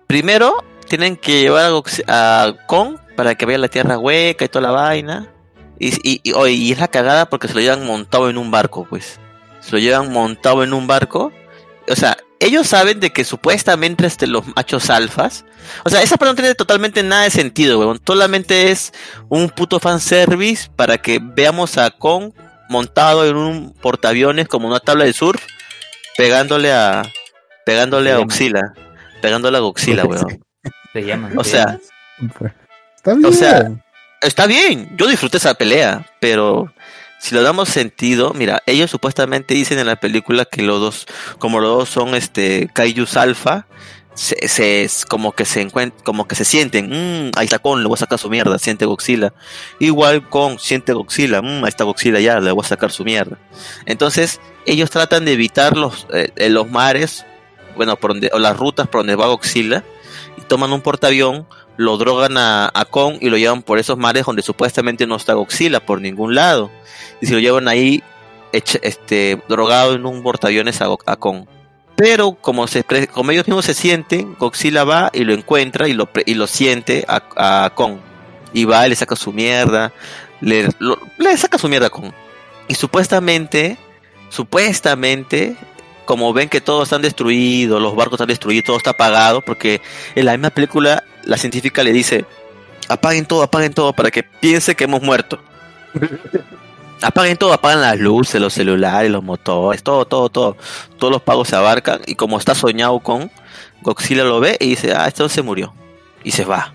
primero 0.07 0.65
tienen 0.89 1.17
que 1.17 1.43
llevar 1.43 1.71
a, 2.07 2.45
a 2.45 2.67
Kong 2.67 2.97
para 3.15 3.35
que 3.35 3.47
vea 3.47 3.59
la 3.59 3.69
tierra 3.69 3.99
hueca 3.99 4.45
y 4.45 4.49
toda 4.49 4.63
la 4.63 4.73
vaina. 4.73 5.29
Y, 5.79 5.89
y, 6.03 6.21
y, 6.25 6.33
y, 6.49 6.73
es 6.73 6.81
la 6.81 6.89
cagada 6.89 7.29
porque 7.29 7.47
se 7.47 7.55
lo 7.55 7.61
llevan 7.61 7.87
montado 7.87 8.31
en 8.31 8.39
un 8.39 8.51
barco, 8.51 8.87
pues. 8.89 9.21
Se 9.61 9.73
lo 9.73 9.79
llevan 9.79 10.13
montado 10.13 10.65
en 10.65 10.73
un 10.73 10.87
barco 10.87 11.31
o 11.91 11.97
sea, 11.97 12.17
ellos 12.41 12.67
saben 12.69 13.01
de 13.01 13.11
que 13.11 13.25
supuestamente 13.25 14.07
este, 14.07 14.27
los 14.27 14.47
machos 14.55 14.91
alfas, 14.91 15.45
o 15.85 15.91
sea, 15.91 16.03
esa 16.03 16.17
parte 16.17 16.33
no 16.33 16.37
tiene 16.37 16.55
totalmente 16.55 17.03
nada 17.03 17.25
de 17.25 17.31
sentido, 17.31 17.79
weón. 17.79 18.01
Solamente 18.07 18.71
es 18.71 18.93
un 19.29 19.49
puto 19.51 19.81
fanservice 19.81 20.71
para 20.75 20.99
que 20.99 21.21
veamos 21.21 21.79
a 21.79 21.91
Kong 21.91 22.33
montado 22.69 23.27
en 23.27 23.37
un 23.37 23.75
portaaviones 23.75 24.49
como 24.49 24.69
una 24.69 24.81
tabla 24.81 25.05
de 25.05 25.13
surf, 25.13 25.45
pegándole 26.17 26.73
a, 26.73 27.03
pegándole 27.65 28.13
a 28.13 28.19
Godzilla, 28.19 28.73
pegándole 29.21 29.57
a 29.59 29.61
Godzilla, 29.61 30.05
weón. 30.05 30.45
Se 30.93 31.05
llama. 31.05 31.31
O 31.37 31.45
sea, 31.45 31.79
está 32.97 33.15
bien. 33.15 33.27
o 33.27 33.33
sea, 33.33 33.71
está 34.21 34.47
bien. 34.47 34.97
Yo 34.97 35.07
disfruté 35.07 35.39
esa 35.39 35.55
pelea, 35.55 36.07
pero 36.21 36.73
si 37.21 37.35
lo 37.35 37.43
damos 37.43 37.69
sentido, 37.69 38.33
mira, 38.35 38.63
ellos 38.67 38.91
supuestamente 38.91 39.55
dicen 39.55 39.79
en 39.79 39.87
la 39.87 39.97
película 39.97 40.45
que 40.45 40.63
los 40.63 40.81
dos, 40.81 41.07
como 41.39 41.61
los 41.61 41.79
dos 41.79 41.89
son 41.89 42.15
este 42.15 42.69
Kaijus 42.73 43.17
alfa, 43.17 43.67
se, 44.15 44.49
se, 44.49 44.89
como 45.07 45.33
que 45.33 45.45
se 45.45 45.61
encuentran, 45.61 46.03
como 46.05 46.27
que 46.27 46.35
se 46.35 46.45
sienten, 46.45 46.89
mmm, 46.91 47.31
ahí 47.37 47.45
está 47.45 47.61
Con, 47.61 47.83
le 47.83 47.89
voy 47.89 47.95
a 47.95 47.99
sacar 47.99 48.19
su 48.19 48.29
mierda, 48.29 48.59
siente 48.59 48.85
Godzilla. 48.85 49.33
Igual 49.79 50.29
con 50.29 50.59
siente 50.59 50.93
Godzilla, 50.93 51.41
mmm, 51.41 51.65
ahí 51.65 51.69
está 51.69 51.85
Godzilla 51.85 52.19
ya, 52.19 52.41
le 52.41 52.51
voy 52.51 52.65
a 52.65 52.69
sacar 52.69 52.91
su 52.91 53.05
mierda. 53.05 53.39
Entonces, 53.87 54.41
ellos 54.67 54.91
tratan 54.91 55.25
de 55.25 55.33
evitar 55.33 55.77
los, 55.77 56.07
eh, 56.13 56.49
los 56.49 56.69
mares, 56.69 57.25
bueno, 57.77 57.97
por 57.97 58.11
donde, 58.11 58.31
o 58.33 58.39
las 58.39 58.57
rutas 58.57 58.89
por 58.89 59.01
donde 59.01 59.15
va 59.15 59.29
Godzilla, 59.29 59.85
y 60.37 60.41
toman 60.43 60.73
un 60.73 60.81
portaavión, 60.81 61.47
lo 61.79 61.97
drogan 61.97 62.37
a, 62.37 62.71
a 62.75 62.85
Kong 62.85 63.19
y 63.21 63.31
lo 63.31 63.39
llevan 63.39 63.63
por 63.63 63.79
esos 63.79 63.97
mares 63.97 64.27
donde 64.27 64.43
supuestamente 64.43 65.07
no 65.07 65.15
está 65.17 65.35
Godzilla 65.35 65.79
por 65.79 66.01
ningún 66.01 66.35
lado 66.35 66.71
y 67.21 67.27
se 67.27 67.35
lo 67.35 67.39
llevan 67.39 67.69
ahí 67.69 68.03
este, 68.53 69.41
drogado 69.49 69.95
en 69.95 70.05
un 70.05 70.23
portaaviones 70.23 70.83
a, 70.83 70.89
a 71.07 71.17
Kong. 71.17 71.47
Pero 71.97 72.35
como, 72.35 72.67
se, 72.67 72.85
como 73.13 73.31
ellos 73.31 73.47
mismos 73.47 73.65
se 73.65 73.75
sienten, 73.75 74.35
Godzilla 74.35 74.83
va 74.83 75.11
y 75.13 75.23
lo 75.23 75.33
encuentra 75.33 75.89
y 75.89 75.93
lo, 75.93 76.09
y 76.27 76.35
lo 76.35 76.49
siente 76.49 77.05
a, 77.07 77.65
a 77.65 77.71
Kong. 77.71 77.99
Y 78.53 78.65
va 78.65 78.87
y 78.87 78.91
le 78.91 78.97
saca 78.97 79.15
su 79.15 79.33
mierda. 79.33 79.93
Le, 80.41 80.69
le 81.17 81.37
saca 81.37 81.59
su 81.59 81.69
mierda 81.69 81.87
a 81.87 81.91
Kong. 81.91 82.13
Y 82.67 82.75
supuestamente, 82.75 83.79
supuestamente, 84.31 85.57
como 86.09 86.33
ven 86.33 86.49
que 86.49 86.63
todos 86.63 86.85
están 86.85 87.03
destruidos, 87.03 87.83
los 87.83 87.95
barcos 87.95 88.15
están 88.15 88.29
destruidos, 88.29 88.65
todo 88.65 88.79
está 88.79 88.91
apagado, 88.93 89.43
porque 89.43 89.83
en 90.15 90.25
la 90.25 90.33
misma 90.33 90.49
película 90.49 91.05
la 91.25 91.37
científica 91.37 91.85
le 91.85 91.93
dice, 91.93 92.25
apaguen 92.89 93.27
todo, 93.27 93.43
apaguen 93.43 93.75
todo, 93.75 93.93
para 93.93 94.11
que 94.11 94.23
piense 94.23 94.75
que 94.75 94.85
hemos 94.85 95.03
muerto. 95.03 95.39
apaguen 97.03 97.37
todo, 97.37 97.53
apagan 97.53 97.83
las 97.83 97.99
luces, 97.99 98.41
los 98.41 98.55
celulares, 98.55 99.11
los 99.11 99.23
motores, 99.23 99.83
todo, 99.83 100.07
todo, 100.07 100.31
todo. 100.31 100.57
Todos 100.97 101.13
los 101.13 101.21
pagos 101.21 101.49
se 101.49 101.57
abarcan 101.57 102.01
y 102.07 102.15
como 102.15 102.39
está 102.39 102.55
soñado 102.55 102.99
con, 103.01 103.31
Godzilla 103.83 104.25
lo 104.25 104.41
ve 104.41 104.57
y 104.61 104.71
dice, 104.71 104.95
ah, 104.95 105.09
esto 105.09 105.29
se 105.29 105.43
murió. 105.43 105.75
Y 106.25 106.31
se 106.31 106.47
va. 106.47 106.73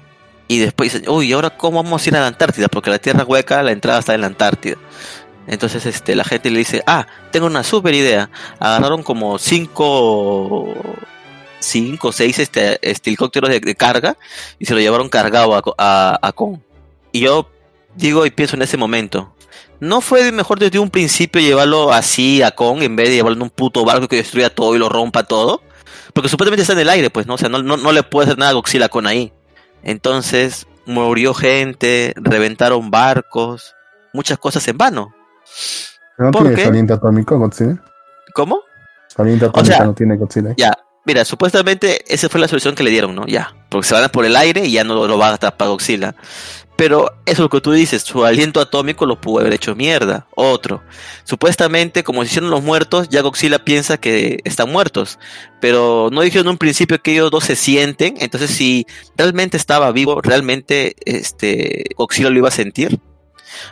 Y 0.48 0.60
después 0.60 0.94
dice, 0.94 1.10
uy, 1.10 1.30
¿y 1.30 1.34
ahora 1.34 1.50
cómo 1.50 1.82
vamos 1.82 2.06
a 2.06 2.08
ir 2.08 2.16
a 2.18 2.20
la 2.20 2.28
Antártida? 2.28 2.68
Porque 2.68 2.92
la 2.92 3.00
Tierra 3.00 3.24
hueca, 3.24 3.64
la 3.64 3.72
entrada 3.72 3.98
está 3.98 4.14
en 4.14 4.22
la 4.22 4.28
Antártida. 4.28 4.78
Entonces 5.48 5.86
este, 5.86 6.16
la 6.16 6.24
gente 6.24 6.50
le 6.50 6.60
dice, 6.60 6.84
ah, 6.88 7.08
tengo 7.32 7.48
una 7.48 7.64
super 7.64 7.94
idea. 7.94 8.30
Agarraron 8.60 9.04
como 9.04 9.38
cinco, 9.38 10.74
cinco, 11.60 12.12
seis 12.12 12.40
este, 12.40 12.80
helicópteros 12.82 13.50
de, 13.50 13.76
carga 13.76 14.18
y 14.60 14.66
se 14.66 14.74
lo 14.74 14.80
llevaron 14.80 15.10
cargado 15.10 15.56
a, 15.56 15.62
a, 15.78 16.20
a 16.22 16.32
Kong. 16.32 16.60
Y 17.12 17.22
yo 17.22 17.50
digo 17.96 18.26
y 18.26 18.32
pienso 18.32 18.56
en 18.56 18.62
ese 18.62 18.78
momento, 18.78 19.34
¿No 19.84 20.00
fue 20.00 20.32
mejor 20.32 20.60
desde 20.60 20.80
un 20.80 20.90
principio 20.90 21.42
llevarlo 21.42 21.92
así 21.92 22.42
a 22.42 22.52
Kong 22.52 22.82
en 22.84 22.96
vez 22.96 23.10
de 23.10 23.16
llevarlo 23.16 23.36
en 23.36 23.42
un 23.42 23.50
puto 23.50 23.84
barco 23.84 24.08
que 24.08 24.16
destruya 24.16 24.50
todo 24.50 24.74
y 24.76 24.80
lo 24.80 24.88
rompa 24.88 25.24
todo? 25.24 25.62
Porque 26.14 26.30
supuestamente 26.30 26.62
está 26.62 26.72
en 26.72 26.80
el 26.80 26.90
aire, 26.90 27.10
pues, 27.10 27.28
¿no? 27.28 27.34
O 27.34 27.38
sea, 27.38 27.50
no, 27.50 27.62
no, 27.62 27.92
le 27.92 28.04
puede 28.04 28.28
hacer 28.28 28.38
nada 28.38 28.52
a 28.52 28.54
Godzilla 28.54 28.88
con 28.88 29.08
ahí. 29.08 29.34
Entonces, 29.84 30.68
murió 30.86 31.34
gente, 31.34 32.14
reventaron 32.16 32.92
barcos, 32.92 33.76
muchas 34.14 34.38
cosas 34.38 34.66
en 34.70 34.78
vano. 34.78 35.14
¿No 36.18 36.32
tiene 36.32 36.64
aliento 36.64 36.94
atómico 36.94 37.38
Godzilla? 37.38 37.82
¿Cómo? 38.34 38.62
Aliento 39.18 39.48
atómico 39.48 39.86
no 39.86 39.94
tiene 39.94 40.18
Godzilla. 40.18 40.54
Ya, 40.58 40.74
mira, 41.06 41.26
supuestamente 41.26 42.04
esa 42.14 42.30
fue 42.30 42.40
la 42.40 42.48
solución 42.48 42.76
que 42.76 42.84
le 42.84 42.92
dieron, 42.92 43.16
¿no? 43.16 43.26
Ya, 43.26 43.56
porque 43.70 43.88
se 43.88 43.94
van 43.94 44.10
por 44.10 44.26
el 44.26 44.36
aire 44.36 44.66
y 44.66 44.72
ya 44.72 44.84
no 44.84 45.08
lo 45.08 45.18
va 45.18 45.34
a 45.34 45.38
tapar 45.38 45.70
Godzilla. 45.70 46.16
Pero 46.76 47.12
eso 47.26 47.34
es 47.34 47.40
lo 47.40 47.50
que 47.50 47.62
tú 47.62 47.72
dices, 47.72 48.02
su 48.02 48.26
aliento 48.26 48.60
atómico 48.60 49.06
lo 49.06 49.22
pudo 49.22 49.42
haber 49.42 49.54
hecho 49.54 49.76
mierda. 49.76 50.26
Otro. 50.36 50.82
Supuestamente, 51.24 52.04
como 52.04 52.24
hicieron 52.24 52.50
los 52.50 52.64
muertos, 52.64 53.10
ya 53.10 53.22
Godzilla 53.22 53.64
piensa 53.64 53.98
que 53.98 54.40
están 54.44 54.72
muertos. 54.72 55.20
Pero 55.62 56.10
no 56.12 56.22
dijeron 56.22 56.48
en 56.48 56.52
un 56.52 56.58
principio 56.58 57.00
que 57.00 57.12
ellos 57.12 57.30
dos 57.30 57.44
se 57.44 57.56
sienten. 57.56 58.16
Entonces, 58.20 58.50
si 58.50 58.88
realmente 59.16 59.56
estaba 59.56 59.92
vivo, 59.92 60.20
realmente 60.22 60.96
este 61.06 61.86
Godzilla 61.96 62.32
lo 62.32 62.40
iba 62.40 62.48
a 62.48 62.52
sentir. 62.52 63.00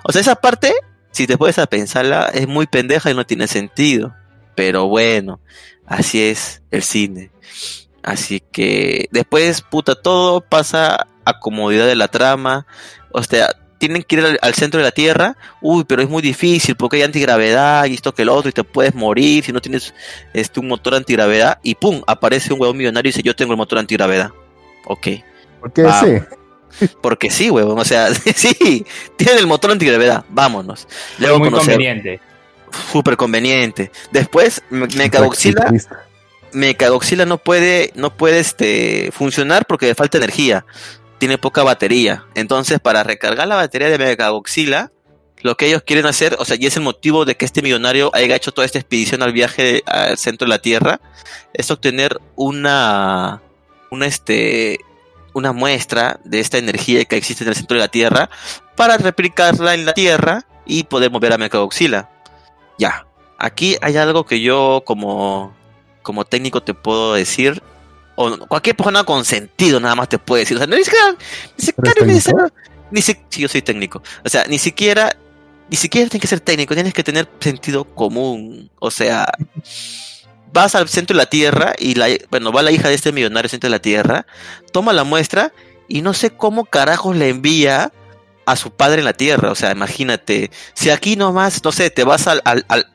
O 0.03 0.11
sea, 0.11 0.21
esa 0.21 0.35
parte, 0.35 0.71
si 1.11 1.27
te 1.27 1.37
puedes 1.37 1.59
a 1.59 1.67
pensarla, 1.67 2.29
es 2.33 2.47
muy 2.47 2.67
pendeja 2.67 3.11
y 3.11 3.15
no 3.15 3.25
tiene 3.25 3.47
sentido. 3.47 4.13
Pero 4.55 4.87
bueno, 4.87 5.39
así 5.85 6.21
es 6.21 6.61
el 6.71 6.83
cine. 6.83 7.31
Así 8.03 8.41
que 8.51 9.07
después, 9.11 9.61
puta, 9.61 9.95
todo 9.95 10.41
pasa 10.41 11.07
a 11.23 11.39
comodidad 11.39 11.85
de 11.87 11.95
la 11.95 12.07
trama. 12.07 12.65
O 13.11 13.21
sea, 13.23 13.49
tienen 13.77 14.03
que 14.03 14.15
ir 14.15 14.25
al, 14.25 14.39
al 14.41 14.53
centro 14.53 14.79
de 14.79 14.85
la 14.85 14.91
Tierra, 14.91 15.37
uy, 15.61 15.83
pero 15.85 16.01
es 16.01 16.09
muy 16.09 16.21
difícil 16.21 16.75
porque 16.75 16.97
hay 16.97 17.03
antigravedad 17.03 17.85
y 17.85 17.95
esto 17.95 18.13
que 18.13 18.21
el 18.21 18.29
otro 18.29 18.49
y 18.49 18.53
te 18.53 18.63
puedes 18.63 18.93
morir 18.93 19.43
si 19.43 19.51
no 19.51 19.59
tienes 19.59 19.93
este 20.33 20.59
un 20.59 20.67
motor 20.67 20.93
antigravedad 20.93 21.59
y 21.63 21.73
pum, 21.75 22.01
aparece 22.05 22.53
un 22.53 22.61
huevón 22.61 22.77
millonario 22.77 23.09
y 23.09 23.11
dice 23.11 23.23
yo 23.23 23.35
tengo 23.35 23.53
el 23.53 23.57
motor 23.57 23.79
antigravedad. 23.79 24.31
Ok. 24.85 25.07
Porque 25.59 25.83
Ah. 25.87 26.01
sí. 26.03 26.35
Porque 27.01 27.29
sí, 27.29 27.49
huevón, 27.49 27.79
o 27.79 27.85
sea, 27.85 28.13
sí, 28.35 28.85
tienen 29.17 29.37
el 29.39 29.47
motor 29.47 29.71
antigravedad, 29.71 30.25
vámonos. 30.29 30.87
Luego 31.19 31.39
muy 31.39 31.49
conocer, 31.49 31.73
conveniente. 31.75 32.19
súper 32.91 33.17
conveniente. 33.17 33.91
Después, 34.11 34.61
me- 34.69 34.87
Mecagoxila, 34.87 35.61
Capitalista. 35.61 36.05
Mecagoxila 36.53 37.25
no 37.25 37.37
puede, 37.37 37.91
no 37.95 38.15
puede 38.15 38.39
este, 38.39 39.11
funcionar 39.13 39.65
porque 39.65 39.85
le 39.87 39.95
falta 39.95 40.17
energía. 40.17 40.65
Tiene 41.17 41.37
poca 41.37 41.63
batería. 41.63 42.25
Entonces, 42.35 42.79
para 42.79 43.03
recargar 43.03 43.47
la 43.47 43.55
batería 43.55 43.89
de 43.89 43.97
Megagoxila, 43.97 44.91
lo 45.43 45.55
que 45.55 45.67
ellos 45.67 45.83
quieren 45.85 46.05
hacer, 46.07 46.35
o 46.39 46.45
sea, 46.45 46.57
y 46.59 46.65
es 46.65 46.75
el 46.77 46.83
motivo 46.83 47.25
de 47.25 47.35
que 47.35 47.45
este 47.45 47.61
millonario 47.61 48.11
haya 48.13 48.35
hecho 48.35 48.51
toda 48.51 48.65
esta 48.65 48.79
expedición 48.79 49.21
al 49.23 49.31
viaje 49.33 49.81
al 49.85 50.17
centro 50.17 50.45
de 50.45 50.49
la 50.49 50.59
Tierra, 50.59 50.99
es 51.53 51.71
obtener 51.71 52.19
una, 52.35 53.41
una, 53.89 54.05
este, 54.05 54.79
una 55.33 55.51
muestra 55.53 56.19
de 56.23 56.39
esta 56.39 56.57
energía 56.57 57.05
que 57.05 57.15
existe 57.17 57.43
en 57.43 57.49
el 57.49 57.55
centro 57.55 57.75
de 57.75 57.81
la 57.81 57.87
Tierra 57.87 58.29
para 58.75 58.97
replicarla 58.97 59.73
en 59.73 59.85
la 59.85 59.93
Tierra 59.93 60.45
y 60.65 60.83
poder 60.83 61.11
mover 61.11 61.33
a 61.33 61.37
Megagoxila. 61.37 62.09
Ya. 62.77 63.05
Aquí 63.37 63.75
hay 63.81 63.97
algo 63.97 64.25
que 64.25 64.39
yo 64.41 64.83
como, 64.85 65.55
como 66.03 66.25
técnico 66.25 66.61
te 66.61 66.73
puedo 66.73 67.13
decir, 67.15 67.61
o 68.15 68.37
cualquier 68.47 68.75
persona 68.75 69.03
con 69.03 69.25
sentido 69.25 69.79
nada 69.79 69.95
más 69.95 70.09
te 70.09 70.19
puede 70.19 70.41
decir. 70.41 70.57
O 70.57 70.59
sea, 70.59 70.67
no 70.67 70.75
es 70.75 70.89
que 70.89 70.95
ni 71.57 71.65
siquiera 71.65 71.91
¿Eres 71.91 72.01
es 72.01 72.07
necesario- 72.27 72.53
ni 72.91 73.01
si- 73.01 73.17
sí, 73.29 73.41
yo 73.41 73.47
soy 73.47 73.61
técnico. 73.61 74.03
O 74.23 74.29
sea, 74.29 74.45
ni 74.45 74.59
siquiera, 74.59 75.15
ni 75.69 75.77
siquiera 75.77 76.07
tienes 76.09 76.21
que 76.21 76.27
ser 76.27 76.39
técnico, 76.41 76.73
tienes 76.75 76.93
que 76.93 77.03
tener 77.03 77.27
sentido 77.39 77.85
común. 77.85 78.69
O 78.79 78.91
sea, 78.91 79.25
vas 80.53 80.75
al 80.75 80.87
centro 80.89 81.15
de 81.15 81.23
la 81.23 81.29
Tierra 81.29 81.73
y 81.77 81.95
la, 81.95 82.07
bueno, 82.29 82.51
va 82.51 82.61
la 82.61 82.71
hija 82.71 82.89
de 82.89 82.95
este 82.95 83.11
millonario 83.11 83.45
al 83.47 83.49
centro 83.51 83.67
de 83.67 83.75
la 83.75 83.81
Tierra, 83.81 84.25
toma 84.71 84.93
la 84.93 85.03
muestra 85.03 85.51
y 85.87 86.01
no 86.01 86.13
sé 86.13 86.31
cómo 86.31 86.65
carajos 86.65 87.15
le 87.15 87.29
envía 87.29 87.91
a 88.45 88.55
su 88.55 88.71
padre 88.71 88.99
en 88.99 89.05
la 89.05 89.13
Tierra. 89.13 89.51
O 89.51 89.55
sea, 89.55 89.71
imagínate, 89.71 90.51
si 90.73 90.89
aquí 90.89 91.15
nomás, 91.15 91.63
no 91.63 91.71
sé, 91.71 91.89
te 91.89 92.03
vas 92.03 92.27
al, 92.27 92.41
al- 92.45 92.65
al- 92.69 92.87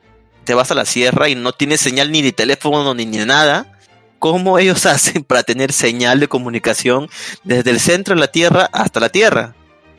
te 0.45 0.55
vas 0.55 0.71
a 0.71 0.75
la 0.75 0.85
sierra 0.85 1.29
y 1.29 1.35
no 1.35 1.53
tienes 1.53 1.81
señal 1.81 2.13
ni 2.13 2.23
de 2.23 2.33
teléfono 2.33 2.95
ni 2.95 3.05
de 3.07 3.27
nada. 3.27 3.73
¿Cómo 4.19 4.59
ellos 4.59 4.87
hacen 4.87 5.25
para 5.25 5.43
tener 5.43 5.73
señal 5.73 6.21
de 6.21 6.29
comunicación 6.29 7.09
desde 7.45 7.71
el 7.71 7.81
centro 7.81 8.15
de 8.15 8.21
la 8.21 8.29
Tierra 8.29 8.69
hasta 8.73 9.01
la 9.01 9.09
Tierra? 9.09 9.55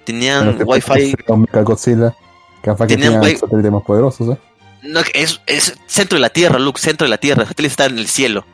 Tenían 0.06 0.58
wifi, 0.66 1.14
Con 1.26 1.42
Mechagodzilla. 1.42 2.16
Capaz 2.62 2.88
que 2.88 2.96
Tenían 2.96 3.14
tengan 3.20 3.30
wi- 3.30 3.38
satélites 3.38 3.72
más 3.72 3.84
poderosos, 3.84 4.30
¿eh? 4.36 4.40
No, 4.88 5.02
es, 5.14 5.42
es 5.46 5.76
centro 5.86 6.16
de 6.18 6.22
la 6.22 6.30
Tierra, 6.30 6.60
Luke, 6.60 6.80
centro 6.82 7.06
de 7.06 7.10
la 7.10 7.18
Tierra, 7.18 7.44
el 7.44 7.48
satélite 7.48 7.72
está 7.72 7.86
en 7.86 7.98
el 8.00 8.08
cielo. 8.08 8.46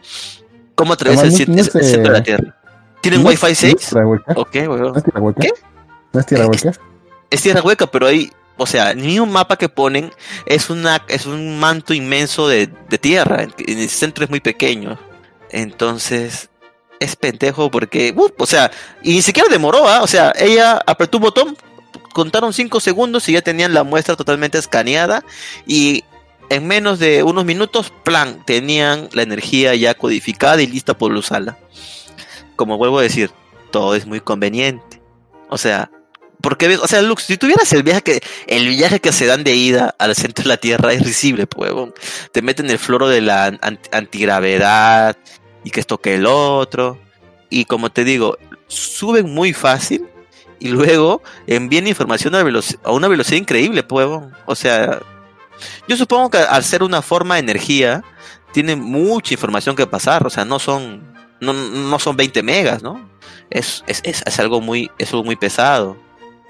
¿Cómo 0.75 0.93
atraviesa 0.93 1.23
el, 1.25 1.51
no- 1.55 1.61
el 1.61 1.65
centro 1.69 2.11
de 2.13 2.19
la 2.19 2.23
Tierra? 2.23 2.55
¿Tienen 3.01 3.21
¿No 3.23 3.29
Wi-Fi 3.29 3.51
es- 3.51 3.57
6? 3.59 3.73
¿No 3.73 3.79
es 3.79 3.89
tierra 3.89 4.07
hueca? 4.07 4.33
Ok, 4.37 4.53
weón. 4.55 4.81
¿No 4.81 4.95
es 4.97 5.03
tierra 5.03 5.19
hueca? 5.21 5.41
¿Qué? 5.41 5.49
¿No 6.13 6.19
es 6.19 6.25
tierra 6.25 6.43
Eh, 6.45 6.47
hueca? 6.47 6.71
es 7.29 7.41
tierra 7.41 7.61
hueca, 7.61 7.87
pero 7.87 8.07
hay, 8.07 8.31
o 8.57 8.65
sea, 8.65 8.93
ni 8.93 9.19
un 9.19 9.31
mapa 9.31 9.57
que 9.57 9.67
ponen 9.69 10.11
es 10.45 10.69
una 10.69 11.03
es 11.07 11.25
un 11.25 11.59
manto 11.59 11.93
inmenso 11.93 12.47
de, 12.47 12.69
de 12.89 12.97
tierra. 12.97 13.43
En 13.43 13.79
el 13.79 13.89
centro 13.89 14.23
es 14.23 14.29
muy 14.29 14.39
pequeño. 14.39 14.97
Entonces, 15.49 16.49
es 16.99 17.15
pendejo 17.15 17.69
porque, 17.69 18.13
o 18.37 18.45
sea, 18.45 18.71
y 19.01 19.13
ni 19.13 19.21
siquiera 19.21 19.49
demoró, 19.49 19.87
¿ah? 19.87 20.01
O 20.01 20.07
sea, 20.07 20.33
ella 20.37 20.81
apretó 20.85 21.17
un 21.17 21.23
botón, 21.23 21.57
contaron 22.13 22.53
5 22.53 22.79
segundos 22.79 23.27
y 23.29 23.33
ya 23.33 23.41
tenían 23.41 23.73
la 23.73 23.83
muestra 23.83 24.15
totalmente 24.15 24.57
escaneada 24.57 25.23
y 25.67 26.03
en 26.53 26.67
menos 26.67 26.99
de 26.99 27.23
unos 27.23 27.45
minutos, 27.45 27.91
plan, 28.03 28.43
tenían 28.45 29.09
la 29.13 29.23
energía 29.23 29.75
ya 29.75 29.93
codificada 29.93 30.61
y 30.61 30.67
lista 30.67 30.97
por 30.97 31.11
usarla. 31.11 31.57
Como 32.55 32.77
vuelvo 32.77 32.99
a 32.99 33.03
decir, 33.03 33.31
todo 33.71 33.95
es 33.95 34.05
muy 34.05 34.19
conveniente. 34.19 35.01
O 35.49 35.57
sea, 35.57 35.91
porque, 36.41 36.75
o 36.77 36.87
sea, 36.87 37.01
Lux, 37.01 37.23
si 37.23 37.37
tuvieras 37.37 37.71
el 37.71 37.83
viaje 37.83 38.01
que, 38.01 38.21
el 38.47 38.67
viaje 38.67 38.99
que 38.99 39.13
se 39.13 39.25
dan 39.25 39.43
de 39.43 39.55
ida 39.55 39.95
al 39.97 40.13
centro 40.13 40.43
de 40.43 40.49
la 40.49 40.57
Tierra 40.57 40.91
es 40.91 41.03
risible, 41.03 41.47
pues. 41.47 41.71
Te 42.31 42.41
meten 42.41 42.69
el 42.69 42.77
floro 42.79 43.07
de 43.07 43.21
la 43.21 43.45
an- 43.45 43.79
antigravedad 43.91 45.17
y 45.63 45.69
que 45.69 45.79
esto 45.79 45.99
que 45.99 46.15
el 46.15 46.25
otro. 46.25 46.99
Y 47.49 47.65
como 47.65 47.91
te 47.91 48.03
digo, 48.03 48.37
suben 48.67 49.33
muy 49.33 49.53
fácil 49.53 50.05
y 50.59 50.69
luego 50.69 51.21
envían 51.47 51.87
información 51.87 52.35
a, 52.35 52.91
una 52.91 53.07
velocidad 53.07 53.37
increíble, 53.37 53.83
pues. 53.83 54.07
O 54.45 54.55
sea, 54.55 55.01
yo 55.87 55.97
supongo 55.97 56.29
que 56.31 56.37
al 56.37 56.63
ser 56.63 56.83
una 56.83 57.01
forma 57.01 57.35
de 57.35 57.41
energía, 57.41 58.03
tiene 58.53 58.75
mucha 58.75 59.33
información 59.33 59.75
que 59.75 59.85
pasar. 59.85 60.25
O 60.25 60.29
sea, 60.29 60.45
no 60.45 60.59
son, 60.59 61.03
no, 61.41 61.51
no 61.51 61.99
son 61.99 62.15
20 62.15 62.41
megas, 62.43 62.81
¿no? 62.81 63.09
Es, 63.49 63.83
es, 63.87 64.01
es, 64.05 64.23
es 64.25 64.39
algo 64.39 64.61
muy, 64.61 64.89
es 64.97 65.11
algo 65.11 65.25
muy 65.25 65.35
pesado. 65.35 65.97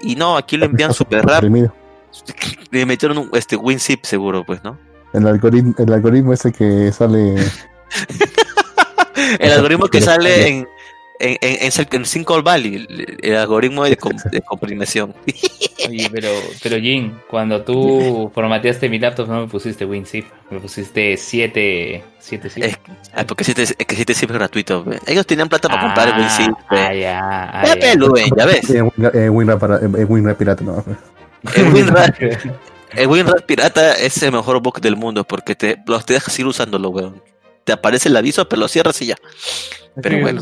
Y 0.00 0.14
no, 0.14 0.36
aquí 0.36 0.56
lo 0.56 0.66
envían 0.66 0.94
súper 0.94 1.24
rápido. 1.24 1.74
Le 2.70 2.86
metieron 2.86 3.18
un 3.18 3.30
este 3.32 3.56
WinZip 3.56 4.04
seguro, 4.04 4.44
pues, 4.44 4.62
¿no? 4.62 4.78
El 5.12 5.26
algoritmo, 5.26 5.74
el 5.78 5.92
algoritmo 5.92 6.32
ese 6.32 6.52
que 6.52 6.92
sale. 6.92 7.34
El 9.38 9.52
algoritmo 9.52 9.86
que 9.86 10.00
sale 10.00 10.48
en, 10.48 10.68
en, 11.20 11.36
en, 11.40 11.56
en, 11.64 11.70
Sil- 11.72 11.88
en 11.94 12.04
Silicon 12.04 12.42
Valley, 12.42 12.86
el, 13.22 13.36
algoritmo 13.36 13.84
de, 13.84 13.96
com- 13.96 14.16
de 14.32 14.40
comprimición. 14.42 15.14
Oye, 15.88 16.08
pero, 16.10 16.28
pero 16.62 16.76
Jin, 16.78 17.18
cuando 17.28 17.62
tú 17.62 18.30
formateaste 18.34 18.88
mi 18.88 18.98
laptop 18.98 19.28
no 19.28 19.42
me 19.42 19.46
pusiste 19.48 19.84
WinZip, 19.84 20.24
me 20.50 20.58
pusiste 20.60 21.16
7, 21.16 22.02
7 22.18 22.50
zip. 22.50 22.62
Es, 22.64 22.78
ah, 23.14 23.24
porque 23.26 23.44
si 23.44 23.54
te, 23.54 23.62
es 23.62 23.74
que 23.74 24.04
te 24.04 24.14
sirve 24.14 24.34
gratuito. 24.34 24.84
Ellos 25.06 25.26
tenían 25.26 25.48
plata 25.48 25.68
para 25.68 25.82
comprar 25.82 26.08
el 26.08 26.14
Ah, 26.14 26.18
WinZip. 26.18 26.54
Ah, 26.70 26.94
ya, 26.94 27.20
ah, 27.52 27.62
Ya, 27.66 27.74
ya. 27.74 27.80
pelu, 27.80 28.16
eh, 28.16 28.24
ya 28.36 28.46
ves. 28.46 28.70
Eh, 28.70 28.82
Win- 28.82 29.10
eh, 29.14 29.28
WinRAR 29.28 29.80
eh, 29.98 30.04
WinRAR 30.04 30.36
pirata, 30.36 30.64
no. 30.64 30.84
El 31.54 31.68
WinRAR, 31.74 32.14
el 32.96 33.06
WinRAR 33.06 33.44
pirata 33.46 33.94
es 33.94 34.22
el 34.22 34.32
mejor 34.32 34.60
bug 34.62 34.80
del 34.80 34.96
mundo 34.96 35.24
porque 35.24 35.54
te, 35.54 35.76
los 35.86 36.04
te 36.06 36.14
dejas 36.14 36.36
ir 36.38 36.46
usándolo, 36.46 36.88
weón. 36.88 37.22
Te 37.64 37.72
aparece 37.72 38.08
el 38.08 38.16
aviso, 38.16 38.48
pero 38.48 38.60
lo 38.60 38.68
cierras 38.68 39.00
y 39.02 39.06
ya. 39.06 39.16
Pero 40.02 40.18
bueno. 40.20 40.40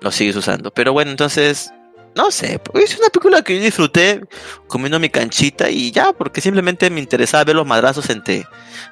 Lo 0.00 0.10
sigues 0.10 0.36
usando. 0.36 0.70
Pero 0.72 0.92
bueno, 0.92 1.10
entonces, 1.10 1.72
no 2.14 2.30
sé, 2.30 2.60
es 2.74 2.98
una 2.98 3.08
película 3.08 3.42
que 3.42 3.56
yo 3.56 3.62
disfruté 3.62 4.24
comiendo 4.66 5.00
mi 5.00 5.08
canchita 5.08 5.70
y 5.70 5.90
ya, 5.90 6.12
porque 6.12 6.40
simplemente 6.40 6.90
me 6.90 7.00
interesaba 7.00 7.44
ver 7.44 7.56
los 7.56 7.66
madrazos 7.66 8.10
entre 8.10 8.46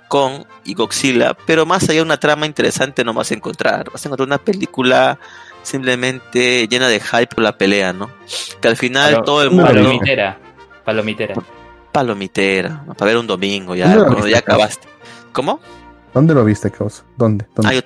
Kong 0.08 0.44
y 0.64 0.74
Godzilla, 0.74 1.36
pero 1.46 1.66
más 1.66 1.84
allá 1.84 1.94
de 1.94 2.02
una 2.02 2.18
trama 2.18 2.46
interesante 2.46 3.04
no 3.04 3.14
vas 3.14 3.30
a 3.30 3.34
encontrar. 3.34 3.90
Vas 3.92 4.04
a 4.04 4.08
encontrar 4.08 4.26
una 4.26 4.38
película 4.38 5.18
simplemente 5.62 6.66
llena 6.68 6.88
de 6.88 7.00
hype 7.00 7.28
por 7.34 7.44
la 7.44 7.56
pelea, 7.56 7.92
¿no? 7.92 8.10
Que 8.60 8.68
al 8.68 8.76
final 8.76 9.12
Palo- 9.14 9.24
todo 9.24 9.42
el 9.42 9.50
mundo... 9.50 9.66
Palomitera, 9.66 10.38
palomitera. 10.84 11.34
Palomitera, 11.92 12.84
para 12.96 13.10
ver 13.10 13.18
un 13.18 13.26
domingo 13.26 13.74
ya, 13.74 13.86
¿Dónde 13.88 14.00
lo 14.00 14.06
cuando 14.06 14.28
ya 14.28 14.38
acabaste. 14.38 14.88
¿Cómo? 15.32 15.60
¿Dónde 16.14 16.34
lo 16.34 16.44
viste, 16.44 16.70
Caos? 16.70 17.04
¿Dónde? 17.16 17.46
¿Dónde? 17.54 17.68
Ah, 17.70 17.74
yo 17.74 17.82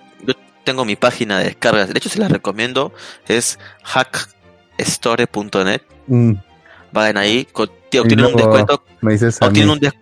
tengo 0.67 0.85
mi 0.85 0.97
página 0.97 1.39
de 1.39 1.45
descargas. 1.47 1.89
De 1.89 1.95
hecho, 1.97 2.11
se 2.11 2.19
las 2.19 2.31
recomiendo. 2.31 2.93
Es 3.27 3.59
hackstore.net. 3.85 5.81
Mm, 6.09 6.33
Vayan 6.93 7.17
ahí, 7.17 7.47
obtienen 7.55 8.27
un 8.27 8.37
descuento, 8.37 8.83
me 9.01 9.13
dices 9.13 9.39
obtienen 9.41 9.71
un, 9.71 9.79
des- 9.81 9.93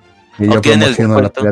obtienen 0.49 0.83
el 0.88 0.94
descuento. 0.94 1.42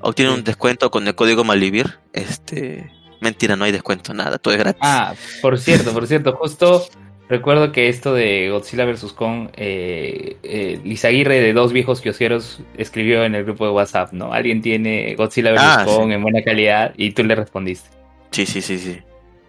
obtienen 0.00 0.34
un 0.34 0.44
descuento 0.44 0.90
con 0.90 1.06
el 1.06 1.14
código 1.14 1.42
Malvivir. 1.42 1.98
Este, 2.12 2.90
mentira, 3.20 3.56
no 3.56 3.64
hay 3.64 3.72
descuento, 3.72 4.14
nada, 4.14 4.38
todo 4.38 4.54
es 4.54 4.60
gratis. 4.60 4.80
Ah, 4.84 5.14
por 5.40 5.58
cierto, 5.58 5.92
por 5.92 6.06
cierto, 6.06 6.34
justo 6.36 6.86
recuerdo 7.28 7.72
que 7.72 7.88
esto 7.88 8.14
de 8.14 8.50
Godzilla 8.50 8.84
vs. 8.84 9.12
Kong, 9.14 9.48
eh, 9.56 10.36
eh, 10.44 10.80
Lizaguirre 10.84 11.40
de 11.40 11.52
Dos 11.54 11.72
Viejos 11.72 12.00
Kiosqueros 12.00 12.60
escribió 12.76 13.24
en 13.24 13.34
el 13.34 13.44
grupo 13.44 13.64
de 13.64 13.72
WhatsApp, 13.72 14.12
¿no? 14.12 14.32
Alguien 14.32 14.62
tiene 14.62 15.14
Godzilla 15.16 15.50
vs. 15.52 15.60
Ah, 15.60 15.82
Kong 15.86 16.08
sí. 16.08 16.12
en 16.12 16.22
buena 16.22 16.42
calidad 16.44 16.92
y 16.96 17.12
tú 17.12 17.24
le 17.24 17.34
respondiste. 17.34 17.88
Sí, 18.32 18.46
sí, 18.46 18.62
sí, 18.62 18.78
sí. 18.78 19.00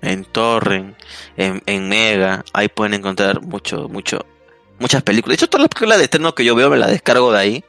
En 0.02 0.26
Torrent, 0.26 0.96
en, 1.38 1.64
en 1.66 1.88
Mega, 1.90 2.44
ahí 2.54 2.68
pueden 2.68 2.94
encontrar 2.94 3.42
mucho, 3.42 3.88
mucho, 3.88 4.26
muchas 4.80 5.02
películas. 5.02 5.38
De 5.38 5.44
hecho, 5.44 5.50
todas 5.50 5.64
las 5.64 5.70
películas 5.70 5.98
de 5.98 6.04
estreno 6.04 6.36
que 6.36 6.44
yo 6.44 6.56
veo 6.56 6.70
me 6.70 6.78
las 6.78 6.90
descargo 6.90 7.32
de 7.32 7.40
ahí, 7.40 7.64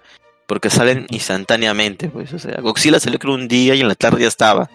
porque 0.47 0.69
salen 0.69 1.07
instantáneamente, 1.11 2.09
pues. 2.09 2.33
O 2.33 2.39
sea, 2.41 2.61
Godzilla 2.61 2.99
salió 2.99 3.19
creo 3.21 3.35
un 3.35 3.47
día 3.49 3.75
y 3.77 3.81
en 3.81 3.89
la 3.89 3.95
tarde 3.95 4.23
ya 4.23 4.29
estaba. 4.29 4.69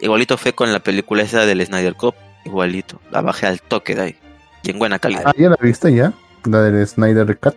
Igualito 0.00 0.38
fue 0.38 0.54
con 0.54 0.72
la 0.72 0.80
película 0.80 1.22
esa 1.22 1.44
del 1.44 1.64
Snyder 1.64 1.94
Cup, 1.94 2.14
igualito. 2.46 3.00
La 3.10 3.20
bajé 3.20 3.46
al 3.46 3.60
toque 3.60 3.94
de 3.94 4.02
ahí. 4.02 4.16
Y 4.62 4.70
en 4.70 4.78
buena 4.78 4.98
calidad. 4.98 5.24
Ah, 5.26 5.32
¿ya 5.36 5.50
la 5.50 5.56
viste 5.60 5.94
ya? 5.94 6.12
La 6.44 6.62
del 6.62 6.86
Snyder 6.86 7.38
Cut. 7.38 7.54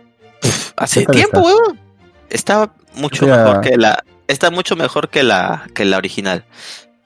Hace 0.76 1.00
¿qué 1.00 1.06
tal 1.06 1.14
tiempo, 1.16 1.40
huevón. 1.40 1.80
Está 2.28 2.72
mucho 2.94 3.24
O 3.24 3.28
sea- 3.28 3.36
mejor 3.44 3.60
que 3.62 3.76
la. 3.78 4.04
Está 4.28 4.50
mucho 4.50 4.76
mejor 4.76 5.08
que 5.08 5.22
la, 5.22 5.66
que 5.72 5.84
la 5.84 5.96
original. 5.96 6.44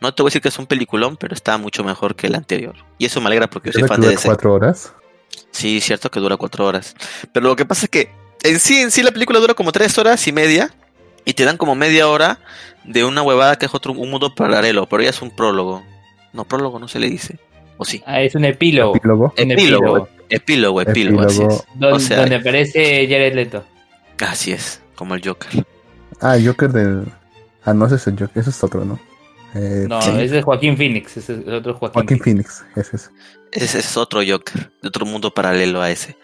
No 0.01 0.15
te 0.15 0.23
voy 0.23 0.29
a 0.29 0.31
decir 0.31 0.43
que 0.43 0.49
es 0.49 0.59
un 0.59 0.67
peliculón, 0.67 1.17
pero 1.17 1.35
está 1.35 1.59
mucho 1.59 1.85
mejor 1.85 2.15
que 2.15 2.29
la 2.29 2.39
anterior. 2.39 2.75
Y 2.99 3.05
eso 3.07 3.21
me 3.21 3.27
alegra 3.27 3.49
porque 3.51 3.71
yo 3.71 3.81
soy 3.81 3.89
fan 3.89 4.01
que 4.01 4.07
de 4.09 4.13
DC. 4.15 4.27
cuatro 4.29 4.55
horas. 4.55 4.93
Sí, 5.51 5.81
cierto 5.81 6.11
que 6.11 6.21
dura 6.21 6.37
cuatro 6.37 6.67
horas. 6.67 6.95
Pero 7.33 7.49
lo 7.49 7.57
que 7.57 7.67
pasa 7.67 7.85
es 7.87 7.91
que 7.91 8.11
en 8.43 8.59
sí, 8.61 8.79
en 8.81 8.91
sí 8.91 9.03
la 9.03 9.11
película 9.13 9.39
dura 9.41 9.55
como 9.55 9.73
tres 9.73 9.99
horas 9.99 10.27
y 10.27 10.33
media 10.33 10.73
y 11.25 11.35
te 11.35 11.45
dan 11.45 11.57
como 11.59 11.75
media 11.75 12.09
hora 12.09 12.39
de 12.85 13.05
una 13.05 13.23
huevada 13.23 13.57
que 13.59 13.67
es 13.67 13.75
otro 13.75 13.93
un 13.93 14.11
mundo 14.11 14.35
paralelo, 14.35 14.87
pero 14.89 15.03
ya 15.03 15.11
es 15.11 15.21
un 15.21 15.31
prólogo. 15.31 15.83
No, 16.33 16.45
prólogo 16.45 16.79
no 16.79 16.89
se 16.89 16.99
le 16.99 17.11
dice. 17.11 17.39
¿O 17.77 17.85
sí? 17.85 18.03
Ah, 18.07 18.23
es 18.23 18.35
un 18.35 18.45
epílogo. 18.45 18.97
Epílogo. 18.97 19.35
Un 19.37 19.51
Epílogo, 19.51 20.09
epílogo, 20.29 20.81
epílogo, 20.81 21.21
así 21.23 21.37
Epílogo. 21.43 21.55
es. 21.57 21.79
Don- 21.79 21.93
O 21.95 21.99
sea- 22.01 22.17
donde 22.21 22.37
aparece 22.37 23.07
Jared 23.09 23.35
Leto. 23.35 23.65
Así 24.27 24.53
es, 24.53 24.81
como 24.95 25.15
el 25.15 25.23
Joker. 25.27 25.65
Ah, 26.21 26.37
Joker 26.43 26.71
del. 26.73 27.05
Ah, 27.65 27.73
no, 27.75 27.87
ese 27.87 27.97
es 27.97 28.07
el 28.07 28.19
Joker, 28.19 28.39
ese 28.41 28.51
es 28.51 28.65
otro, 28.65 28.85
¿no? 28.85 28.99
Eh, 29.55 29.87
No, 29.89 30.01
sí. 30.03 30.11
ese 30.19 30.39
es 30.39 30.45
Joaquín 30.45 30.77
Phoenix. 30.77 31.17
Ese 31.17 31.35
es 31.35 31.49
otro 31.49 31.75
Joaquín, 31.75 31.95
Joaquín 31.95 32.19
Phoenix. 32.21 32.65
Phoenix, 32.75 32.89
ese 32.89 32.97
es. 32.97 33.11
Ese 33.53 33.79
es 33.81 33.97
otro 33.97 34.21
Joker, 34.27 34.71
de 34.81 34.89
otro 34.89 35.05
mundo 35.05 35.35
paralelo 35.35 35.83
a 35.83 35.91
ese. 35.91 36.17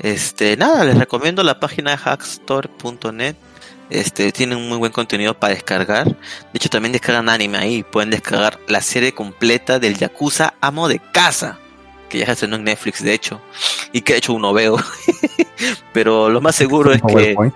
Este, 0.00 0.54
nada, 0.56 0.84
les 0.84 0.98
recomiendo 0.98 1.42
la 1.42 1.58
página 1.60 1.96
hackstore.net. 1.96 3.36
Este, 3.88 4.32
tienen 4.32 4.58
un 4.58 4.68
muy 4.68 4.76
buen 4.76 4.92
contenido 4.92 5.32
para 5.32 5.54
descargar. 5.54 6.06
De 6.08 6.14
hecho, 6.52 6.68
también 6.68 6.92
descargan 6.92 7.30
anime 7.30 7.56
ahí. 7.56 7.82
Pueden 7.84 8.10
descargar 8.10 8.58
la 8.68 8.82
serie 8.82 9.12
completa 9.14 9.78
del 9.78 9.96
Yakuza 9.96 10.52
Amo 10.60 10.88
de 10.88 10.98
Casa. 11.12 11.58
Que 12.10 12.18
ya 12.18 12.26
se 12.26 12.32
estrenó 12.32 12.56
en 12.56 12.64
Netflix, 12.64 13.02
de 13.02 13.14
hecho. 13.14 13.40
Y 13.92 14.02
que 14.02 14.12
de 14.14 14.18
hecho 14.18 14.34
uno 14.34 14.52
veo. 14.52 14.76
Pero 15.94 16.28
lo 16.28 16.42
más 16.42 16.54
seguro 16.54 16.92
es 16.92 17.00
que 17.00 17.12
PowerPoint. 17.34 17.54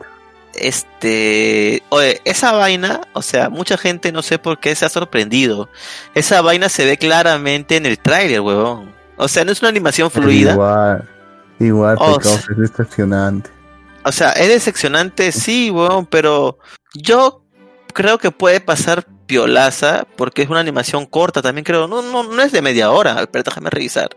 Este, 0.54 1.82
oye, 1.88 2.20
esa 2.24 2.52
vaina, 2.52 3.00
o 3.12 3.22
sea, 3.22 3.48
mucha 3.48 3.76
gente 3.76 4.12
no 4.12 4.22
sé 4.22 4.38
por 4.38 4.58
qué 4.60 4.74
se 4.74 4.84
ha 4.84 4.88
sorprendido. 4.88 5.68
Esa 6.14 6.42
vaina 6.42 6.68
se 6.68 6.84
ve 6.84 6.98
claramente 6.98 7.76
en 7.76 7.86
el 7.86 7.98
tráiler, 7.98 8.40
huevón. 8.40 8.94
O 9.16 9.28
sea, 9.28 9.44
no 9.44 9.52
es 9.52 9.60
una 9.60 9.68
animación 9.68 10.10
fluida. 10.10 10.52
Igual, 10.52 11.08
igual, 11.58 11.98
causa, 11.98 12.40
es 12.50 12.58
decepcionante. 12.58 13.50
O 14.04 14.12
sea, 14.12 14.32
es 14.32 14.48
decepcionante, 14.48 15.32
sí, 15.32 15.70
huevón, 15.70 16.06
pero 16.06 16.58
yo 16.94 17.44
creo 17.92 18.18
que 18.18 18.30
puede 18.30 18.60
pasar 18.60 19.06
piolaza 19.26 20.06
porque 20.16 20.42
es 20.42 20.50
una 20.50 20.60
animación 20.60 21.06
corta, 21.06 21.40
también 21.42 21.64
creo. 21.64 21.86
No, 21.88 22.02
no, 22.02 22.22
no 22.22 22.42
es 22.42 22.52
de 22.52 22.62
media 22.62 22.90
hora, 22.90 23.26
pero 23.30 23.44
déjame 23.44 23.70
revisar. 23.70 24.10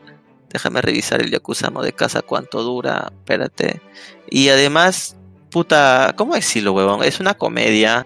Déjame 0.50 0.82
revisar 0.82 1.22
el 1.22 1.32
Yakuza 1.32 1.70
de 1.70 1.94
casa 1.94 2.22
cuánto 2.22 2.64
dura, 2.64 3.12
espérate. 3.12 3.82
Y 4.30 4.50
además, 4.50 5.18
puta, 5.56 6.14
¿cómo 6.18 6.36
decirlo, 6.36 6.74
huevón? 6.74 7.02
Es 7.02 7.22
una 7.22 7.34
comedia. 7.34 8.06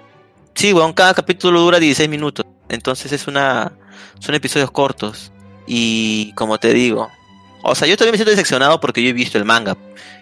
Sí, 0.53 0.71
huevón, 0.71 0.93
cada 0.93 1.15
capítulo 1.15 1.59
dura 1.61 1.79
16 1.79 2.07
minutos. 2.07 2.45
Entonces 2.69 3.11
es 3.11 3.25
una 3.25 3.71
son 4.19 4.35
episodios 4.35 4.69
cortos. 4.69 5.31
Y 5.65 6.31
como 6.33 6.59
te 6.59 6.75
digo, 6.75 7.09
o 7.63 7.73
sea, 7.73 7.87
yo 7.87 7.97
también 7.97 8.11
me 8.11 8.17
siento 8.19 8.29
decepcionado 8.29 8.79
porque 8.79 9.01
yo 9.01 9.09
he 9.09 9.13
visto 9.13 9.39
el 9.39 9.45
manga. 9.45 9.75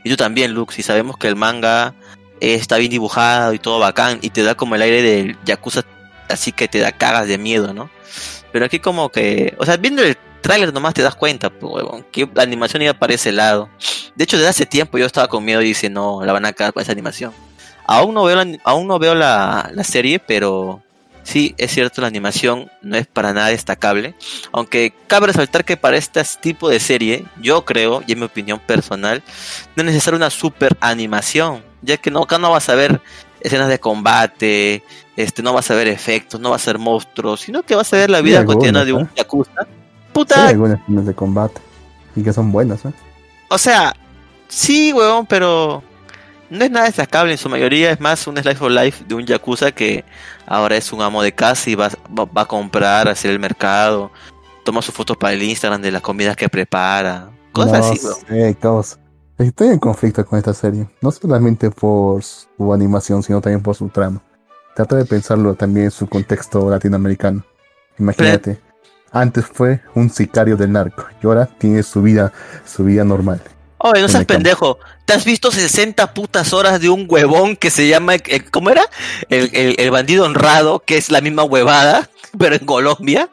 Y 0.05 0.09
tú 0.09 0.15
también, 0.15 0.53
Lux, 0.53 0.79
y 0.79 0.83
sabemos 0.83 1.17
que 1.17 1.27
el 1.27 1.35
manga 1.35 1.95
está 2.39 2.77
bien 2.77 2.91
dibujado 2.91 3.53
y 3.53 3.59
todo 3.59 3.77
bacán 3.77 4.19
y 4.21 4.29
te 4.29 4.43
da 4.43 4.55
como 4.55 4.75
el 4.75 4.83
aire 4.83 5.01
del 5.01 5.37
Yakuza, 5.43 5.83
así 6.29 6.53
que 6.53 6.69
te 6.69 6.79
da 6.79 6.93
cagas 6.93 7.27
de 7.27 7.37
miedo, 7.37 7.73
¿no? 7.73 7.89
Pero 8.53 8.63
aquí 8.63 8.79
como 8.79 9.09
que, 9.09 9.53
o 9.59 9.65
sea, 9.65 9.75
viendo 9.75 10.01
el 10.01 10.15
tráiler 10.47 10.73
nomás 10.73 10.93
te 10.93 11.01
das 11.01 11.15
cuenta, 11.15 11.49
pues, 11.49 11.85
que 12.09 12.29
la 12.33 12.43
animación 12.43 12.81
iba 12.81 12.93
para 12.93 13.13
ese 13.13 13.33
lado. 13.33 13.69
De 14.15 14.23
hecho, 14.23 14.37
desde 14.37 14.49
hace 14.49 14.65
tiempo 14.65 14.97
yo 14.97 15.05
estaba 15.05 15.27
con 15.27 15.43
miedo 15.43 15.61
y 15.61 15.65
dice, 15.65 15.89
no, 15.89 16.23
la 16.23 16.31
van 16.31 16.45
a 16.45 16.53
cagar 16.53 16.71
con 16.71 16.81
esa 16.81 16.93
animación. 16.93 17.33
Aún 17.85 18.13
no 18.13 18.23
veo 18.23 18.37
la, 18.37 18.57
aún 18.63 18.87
no 18.87 18.97
veo 18.97 19.13
la, 19.13 19.69
la 19.73 19.83
serie, 19.83 20.19
pero 20.19 20.81
sí, 21.23 21.53
es 21.57 21.71
cierto, 21.71 21.99
la 21.99 22.07
animación 22.07 22.71
no 22.81 22.95
es 22.95 23.07
para 23.07 23.33
nada 23.33 23.49
destacable. 23.49 24.15
Aunque 24.53 24.93
cabe 25.07 25.27
resaltar 25.27 25.65
que 25.65 25.75
para 25.75 25.97
este 25.97 26.23
tipo 26.41 26.69
de 26.69 26.79
serie, 26.79 27.25
yo 27.41 27.65
creo, 27.65 28.01
y 28.07 28.13
en 28.13 28.19
mi 28.19 28.25
opinión 28.25 28.59
personal, 28.59 29.23
no 29.75 29.83
es 29.83 29.85
necesaria 29.85 30.15
una 30.15 30.29
super 30.29 30.77
animación, 30.79 31.61
ya 31.81 31.97
que 31.97 32.09
no, 32.09 32.23
acá 32.23 32.37
no 32.37 32.51
vas 32.51 32.69
a 32.69 32.75
ver 32.75 33.01
escenas 33.41 33.67
de 33.67 33.81
combate, 33.81 34.81
este, 35.17 35.43
no 35.43 35.51
vas 35.51 35.69
a 35.71 35.75
ver 35.75 35.89
efectos, 35.89 36.39
no 36.39 36.51
vas 36.51 36.65
a 36.65 36.71
ver 36.71 36.79
monstruos, 36.79 37.41
sino 37.41 37.63
que 37.63 37.75
vas 37.75 37.91
a 37.91 37.97
ver 37.97 38.09
la 38.09 38.21
vida 38.21 38.45
cotidiana 38.45 38.85
de 38.85 38.93
un 38.93 39.03
¿eh? 39.03 39.09
yakuza. 39.17 39.67
Puta, 40.17 40.47
hay 40.47 40.53
algunas 40.53 40.79
escenas 40.79 41.05
de 41.05 41.13
combate. 41.13 41.61
Y 42.15 42.23
que 42.23 42.33
son 42.33 42.51
buenas, 42.51 42.83
¿eh? 42.85 42.93
o 43.49 43.57
sea, 43.59 43.95
sí, 44.47 44.91
weón, 44.91 45.27
pero 45.27 45.83
no 46.49 46.65
es 46.65 46.71
nada 46.71 46.87
destacable 46.87 47.33
en 47.33 47.37
su 47.37 47.47
mayoría, 47.49 47.91
es 47.91 47.99
más 47.99 48.25
un 48.25 48.35
slice 48.35 48.63
of 48.63 48.71
life 48.71 49.05
de 49.07 49.13
un 49.13 49.27
yakuza 49.27 49.71
que 49.71 50.03
ahora 50.47 50.75
es 50.75 50.91
un 50.91 51.03
amo 51.03 51.21
de 51.21 51.33
casa 51.33 51.69
y 51.69 51.75
va, 51.75 51.89
va, 52.17 52.25
va 52.25 52.41
a 52.41 52.45
comprar, 52.47 53.07
a 53.07 53.11
hacer 53.11 53.29
el 53.29 53.37
mercado, 53.37 54.09
toma 54.63 54.81
sus 54.81 54.95
fotos 54.95 55.15
para 55.17 55.33
el 55.33 55.43
Instagram 55.43 55.83
de 55.83 55.91
las 55.91 56.01
comidas 56.01 56.35
que 56.35 56.49
prepara, 56.49 57.29
cosas 57.51 57.79
no 57.79 57.91
así, 57.91 57.99
weón. 58.03 58.83
sé. 58.83 58.97
Estoy 59.37 59.67
en 59.67 59.77
conflicto 59.77 60.25
con 60.25 60.39
esta 60.39 60.55
serie. 60.55 60.87
No 60.99 61.11
solamente 61.11 61.69
por 61.69 62.23
su 62.23 62.73
animación, 62.73 63.21
sino 63.21 63.39
también 63.39 63.61
por 63.61 63.75
su 63.75 63.87
trama. 63.89 64.19
Trata 64.75 64.95
de 64.95 65.05
pensarlo 65.05 65.53
también 65.53 65.85
en 65.85 65.91
su 65.91 66.07
contexto 66.07 66.71
latinoamericano. 66.71 67.45
Imagínate, 67.99 68.59
antes 69.11 69.45
fue 69.45 69.81
un 69.95 70.09
sicario 70.09 70.57
del 70.57 70.71
narco 70.71 71.05
y 71.21 71.27
ahora 71.27 71.45
tiene 71.45 71.83
su 71.83 72.01
vida, 72.01 72.31
su 72.65 72.83
vida 72.83 73.03
normal. 73.03 73.41
Oye, 73.79 73.99
no 74.01 74.07
en 74.07 74.11
seas 74.11 74.25
pendejo. 74.25 74.79
¿Te 75.05 75.13
has 75.13 75.23
visto 75.23 75.51
60 75.51 76.13
putas 76.13 76.51
horas 76.51 76.81
de 76.81 76.89
un 76.89 77.05
huevón 77.07 77.55
que 77.55 77.69
se 77.69 77.87
llama, 77.87 78.15
eh, 78.15 78.43
¿cómo 78.51 78.69
era? 78.71 78.81
El, 79.29 79.49
el- 79.53 79.75
el 79.77 79.91
bandido 79.91 80.25
honrado, 80.25 80.79
que 80.85 80.97
es 80.97 81.11
la 81.11 81.21
misma 81.21 81.43
huevada, 81.43 82.09
pero 82.39 82.55
en 82.55 82.65
Colombia. 82.65 83.29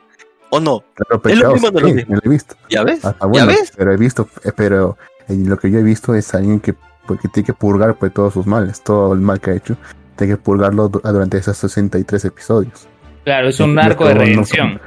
¿O 0.51 0.61
no? 0.61 0.85
Pero 0.95 1.21
Es 1.35 1.39
lo 1.41 1.53
mismo 1.53 1.71
de 1.73 1.81
lo 1.81 1.89
sí, 1.89 1.95
mismo. 1.95 2.11
me 2.11 2.17
lo 2.17 2.23
he 2.25 2.29
visto. 2.29 2.55
¿Ya 2.71 2.85
ves? 2.85 3.05
Ah, 3.05 3.09
ah, 3.15 3.17
¿Ya 3.23 3.27
bueno, 3.27 3.47
ves? 3.49 3.73
pero 3.77 3.93
he 3.93 3.97
visto, 3.97 4.29
eh, 4.45 4.53
pero 4.55 4.97
eh, 5.29 5.35
lo 5.35 5.59
que 5.59 5.69
yo 5.71 5.81
he 5.81 5.83
visto 5.83 6.15
es 6.15 6.33
alguien 6.33 6.61
que, 6.61 6.75
pues, 7.07 7.19
que 7.21 7.27
tiene 7.29 7.47
que 7.47 7.55
purgar 7.55 7.97
pues, 7.97 8.13
todos 8.15 8.35
sus 8.35 8.47
males, 8.47 8.81
todo 8.83 9.15
el 9.15 9.21
mal 9.21 9.41
que 9.41 9.51
ha 9.51 9.55
hecho, 9.55 9.77
tiene 10.17 10.35
que 10.35 10.37
purgarlo 10.37 10.89
du- 10.89 11.01
durante 11.03 11.39
esos 11.39 11.57
63 11.57 12.25
episodios. 12.27 12.87
Claro, 13.25 13.49
es 13.49 13.59
un 13.59 13.75
No, 13.75 13.81
arco 13.81 14.05
no, 14.05 14.11
de 14.11 14.15
no, 14.15 14.21
redención. 14.21 14.81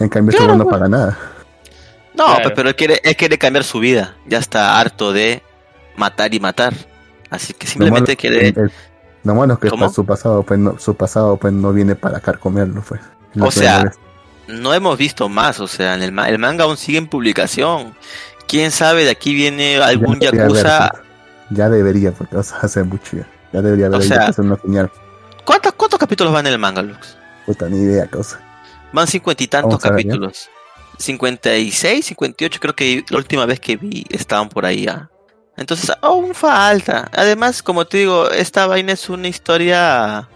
En 0.00 0.08
cambio, 0.08 0.36
Claro, 0.36 0.52
este 0.52 0.58
no 0.58 0.64
pues. 0.64 0.74
paga 0.76 0.88
nada. 0.88 1.18
No, 2.14 2.24
Claro. 2.26 2.40
pues, 2.42 2.54
pero 2.56 2.68
él 2.68 2.76
quiere, 2.76 3.00
él 3.04 3.16
quiere 3.16 3.38
cambiar 3.38 3.64
su 3.64 3.78
vida. 3.80 4.16
Ya 4.26 4.38
está 4.38 4.78
harto 4.80 5.12
de 5.12 5.42
matar 5.96 6.32
y 6.34 6.40
matar. 6.40 6.74
Así 7.30 7.52
que 7.54 7.66
simplemente 7.66 8.12
Lo 8.12 8.16
malo- 8.16 8.20
quiere. 8.20 8.48
el- 8.48 8.72
lo 9.24 9.34
malo 9.34 9.54
es 9.54 9.58
que 9.60 9.90
su 9.92 10.06
pasado, 10.06 10.42
pues 10.42 10.58
no, 10.58 10.78
su 10.78 10.94
pasado 10.94 11.36
pues 11.36 11.52
no 11.52 11.72
viene 11.72 11.94
para 11.94 12.20
carcomerlo, 12.20 12.82
pues. 12.86 13.00
O 13.40 13.50
sea. 13.50 13.92
No 14.46 14.72
hemos 14.72 14.96
visto 14.96 15.28
más. 15.28 15.60
O 15.60 15.66
sea, 15.68 15.94
en 15.94 16.02
el, 16.02 16.18
el 16.18 16.38
manga 16.38 16.64
aún 16.64 16.76
sigue 16.78 16.96
en 16.98 17.06
publicación. 17.06 17.94
Quién 18.46 18.70
sabe, 18.70 19.04
de 19.04 19.10
aquí 19.10 19.34
viene 19.34 19.76
algún 19.76 20.18
Ya 20.20 20.30
debería 20.30 20.44
haber, 20.46 20.64
yakuza. 20.64 20.92
ya 21.50 21.68
debería, 21.68 22.12
porque 22.12 22.36
o 22.36 22.42
sea, 22.42 22.58
hace 22.62 22.82
mucho 22.82 23.18
ya. 23.18 23.26
Ya 23.52 23.60
debería 23.60 23.86
haber 23.86 24.00
O 24.00 24.02
sea- 24.02 24.30
una 24.38 24.56
señal. 24.56 24.90
¿Cuántos, 25.44 25.72
¿Cuántos 25.74 25.98
capítulos 25.98 26.32
van 26.32 26.46
en 26.46 26.54
el 26.54 26.58
manga, 26.58 26.80
Lux? 26.80 27.16
Puta, 27.44 27.68
ni 27.68 27.78
idea, 27.82 28.06
cosa. 28.06 28.40
Van 28.92 29.06
cincuenta 29.06 29.42
y 29.42 29.48
tantos 29.48 29.74
capítulos. 29.90 30.50
56, 30.98 32.04
58 32.06 32.60
creo 32.60 32.74
que 32.74 33.04
la 33.08 33.18
última 33.18 33.46
vez 33.46 33.60
que 33.60 33.76
vi 33.76 34.04
estaban 34.10 34.48
por 34.48 34.66
ahí 34.66 34.84
ya. 34.86 35.10
Entonces 35.56 35.90
aún 36.02 36.34
falta. 36.34 37.08
Además, 37.12 37.62
como 37.62 37.84
te 37.84 37.98
digo, 37.98 38.30
esta 38.30 38.66
vaina 38.66 38.92
es 38.92 39.08
una 39.08 39.28
historia 39.28 40.28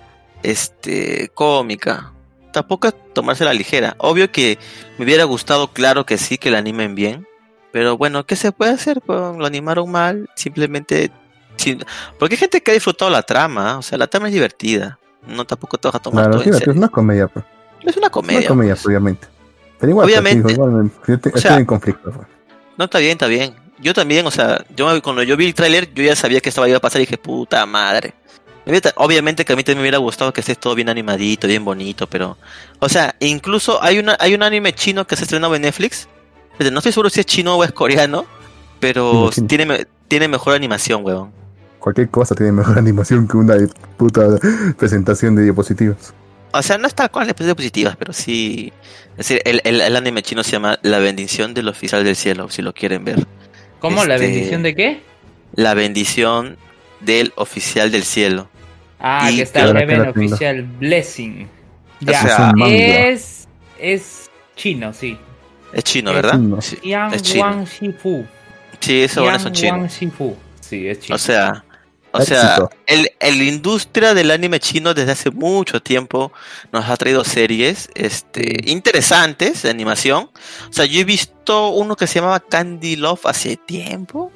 este 0.42 1.30
cómica. 1.34 2.12
Tampoco 2.52 2.88
es 2.88 2.94
tomarse 3.14 3.44
la 3.44 3.54
ligera. 3.54 3.94
Obvio 3.98 4.30
que 4.30 4.58
me 4.98 5.04
hubiera 5.04 5.24
gustado, 5.24 5.68
claro 5.68 6.04
que 6.04 6.18
sí, 6.18 6.38
que 6.38 6.50
la 6.50 6.58
animen 6.58 6.94
bien. 6.94 7.26
Pero 7.72 7.96
bueno, 7.96 8.26
¿qué 8.26 8.36
se 8.36 8.52
puede 8.52 8.72
hacer? 8.72 9.00
Pues, 9.00 9.18
lo 9.18 9.46
animaron 9.46 9.90
mal, 9.90 10.28
simplemente... 10.36 11.10
sin- 11.56 11.82
Porque 12.18 12.34
hay 12.34 12.38
gente 12.38 12.62
que 12.62 12.70
ha 12.72 12.74
disfrutado 12.74 13.10
la 13.10 13.22
trama, 13.22 13.78
o 13.78 13.82
sea, 13.82 13.96
la 13.96 14.06
trama 14.08 14.26
es 14.28 14.34
divertida. 14.34 14.98
No 15.26 15.46
tampoco 15.46 15.78
te 15.78 15.88
vas 15.88 15.94
a 15.94 15.98
tomar 15.98 16.24
Claro, 16.24 16.42
todo 16.42 16.54
en 16.54 16.60
es 16.62 16.76
una 16.76 16.88
comedia, 16.88 17.28
pues. 17.28 17.44
Es 17.84 17.96
una 17.96 18.06
Una 18.06 18.10
comedia. 18.10 18.48
comedia, 18.48 18.74
pues. 18.74 18.86
obviamente. 18.86 19.26
Pero 19.78 19.90
igual, 19.90 20.04
pues, 20.06 20.18
Obviamente. 20.18 20.52
igual 20.52 20.70
me- 20.70 20.90
yo 21.08 21.18
te- 21.20 21.28
O 21.30 21.32
sea- 21.32 21.50
estoy 21.50 21.60
en 21.60 21.66
conflicto, 21.66 22.10
pues. 22.12 22.26
No, 22.78 22.84
está 22.84 22.98
bien, 22.98 23.12
está 23.12 23.26
bien. 23.26 23.54
Yo 23.80 23.92
también, 23.94 24.24
o 24.26 24.30
sea, 24.30 24.64
yo 24.76 25.02
cuando 25.02 25.22
yo 25.24 25.36
vi 25.36 25.46
el 25.46 25.54
tráiler, 25.54 25.92
yo 25.92 26.04
ya 26.04 26.14
sabía 26.14 26.40
que 26.40 26.48
estaba 26.48 26.68
iba 26.68 26.76
a 26.78 26.80
pasar 26.80 27.00
y 27.00 27.04
dije, 27.06 27.18
puta 27.18 27.66
madre. 27.66 28.14
Obviamente 28.94 29.44
que 29.44 29.52
a 29.52 29.56
mí 29.56 29.64
también 29.64 29.78
me 29.78 29.82
hubiera 29.82 29.98
gustado 29.98 30.32
que 30.32 30.40
esté 30.40 30.54
todo 30.54 30.76
bien 30.76 30.88
animadito, 30.88 31.48
bien 31.48 31.64
bonito, 31.64 32.06
pero... 32.06 32.38
O 32.78 32.88
sea, 32.88 33.16
incluso 33.18 33.82
hay 33.82 33.98
una 33.98 34.16
hay 34.20 34.34
un 34.36 34.42
anime 34.44 34.72
chino 34.72 35.04
que 35.04 35.16
se 35.16 35.24
estrenó 35.24 35.52
en 35.54 35.62
Netflix. 35.62 36.08
No 36.60 36.78
estoy 36.78 36.92
seguro 36.92 37.10
si 37.10 37.18
es 37.18 37.26
chino 37.26 37.56
o 37.56 37.64
es 37.64 37.72
coreano, 37.72 38.24
pero 38.78 39.30
tiene, 39.48 39.86
tiene 40.06 40.28
mejor 40.28 40.54
animación, 40.54 41.04
weón. 41.04 41.32
Cualquier 41.80 42.08
cosa 42.10 42.36
tiene 42.36 42.52
mejor 42.52 42.78
animación 42.78 43.26
que 43.26 43.36
una 43.36 43.56
puta 43.96 44.28
presentación 44.78 45.34
de 45.34 45.42
diapositivas. 45.42 46.14
O 46.52 46.62
sea, 46.62 46.78
no 46.78 46.86
es 46.86 46.94
tal 46.94 47.10
cual 47.10 47.26
de 47.26 47.34
diapositivas, 47.44 47.96
pero 47.96 48.12
sí... 48.12 48.72
Es 49.12 49.28
decir, 49.28 49.42
el, 49.44 49.60
el, 49.64 49.80
el 49.80 49.96
anime 49.96 50.22
chino 50.22 50.42
se 50.42 50.52
llama 50.52 50.78
La 50.82 50.98
bendición 50.98 51.54
del 51.54 51.68
oficial 51.68 52.02
del 52.04 52.16
cielo, 52.16 52.48
si 52.50 52.62
lo 52.62 52.72
quieren 52.72 53.04
ver. 53.04 53.26
¿Cómo? 53.78 54.04
¿La 54.04 54.14
Este- 54.14 54.26
bendición 54.26 54.62
de 54.62 54.74
qué? 54.74 55.00
La 55.54 55.74
bendición 55.74 56.56
del 57.00 57.32
oficial 57.36 57.90
del 57.90 58.04
cielo. 58.04 58.48
Ah, 59.00 59.30
y 59.30 59.36
que 59.36 59.42
está 59.42 59.64
el 59.64 59.76
Heaven. 59.76 60.08
Official 60.08 60.62
Blessing. 60.62 61.48
O 62.00 62.10
Ya, 62.10 62.22
sea, 62.22 62.52
Es 62.68 63.08
es, 63.08 63.48
es 63.78 64.30
chino, 64.56 64.92
sí. 64.92 65.18
Es 65.72 65.84
chino, 65.84 66.10
Es 66.10 66.16
¿verdad? 66.16 66.32
chino. 66.32 66.60
Sí, 66.62 66.78
Yang 66.84 67.14
Es 67.14 67.22
chino. 67.22 67.66
Sí 68.80 69.02
esos 69.02 69.42
son 69.42 69.52
chinos. 69.52 69.92
Sí, 70.60 70.88
es 70.88 71.00
chino. 71.00 71.14
O 71.16 71.18
sea, 71.18 71.64
O 72.12 72.20
sea, 72.20 72.68
el, 72.86 73.10
el 73.20 73.42
industria 73.42 74.12
del 74.12 74.30
anime 74.30 74.60
chino 74.60 74.92
desde 74.92 75.12
hace 75.12 75.30
mucho 75.30 75.82
tiempo 75.82 76.30
nos 76.70 76.88
ha 76.88 76.96
traído 76.96 77.24
series 77.24 77.88
este, 77.94 78.70
interesantes 78.70 79.62
de 79.62 79.70
animación. 79.70 80.30
O 80.68 80.72
sea, 80.72 80.84
yo 80.84 81.00
he 81.00 81.04
visto 81.04 81.68
uno 81.70 81.96
que 81.96 82.06
se 82.06 82.20
llamaba 82.20 82.40
Candy 82.40 82.96
Love 82.96 83.24
hace 83.24 83.56
tiempo. 83.56 84.30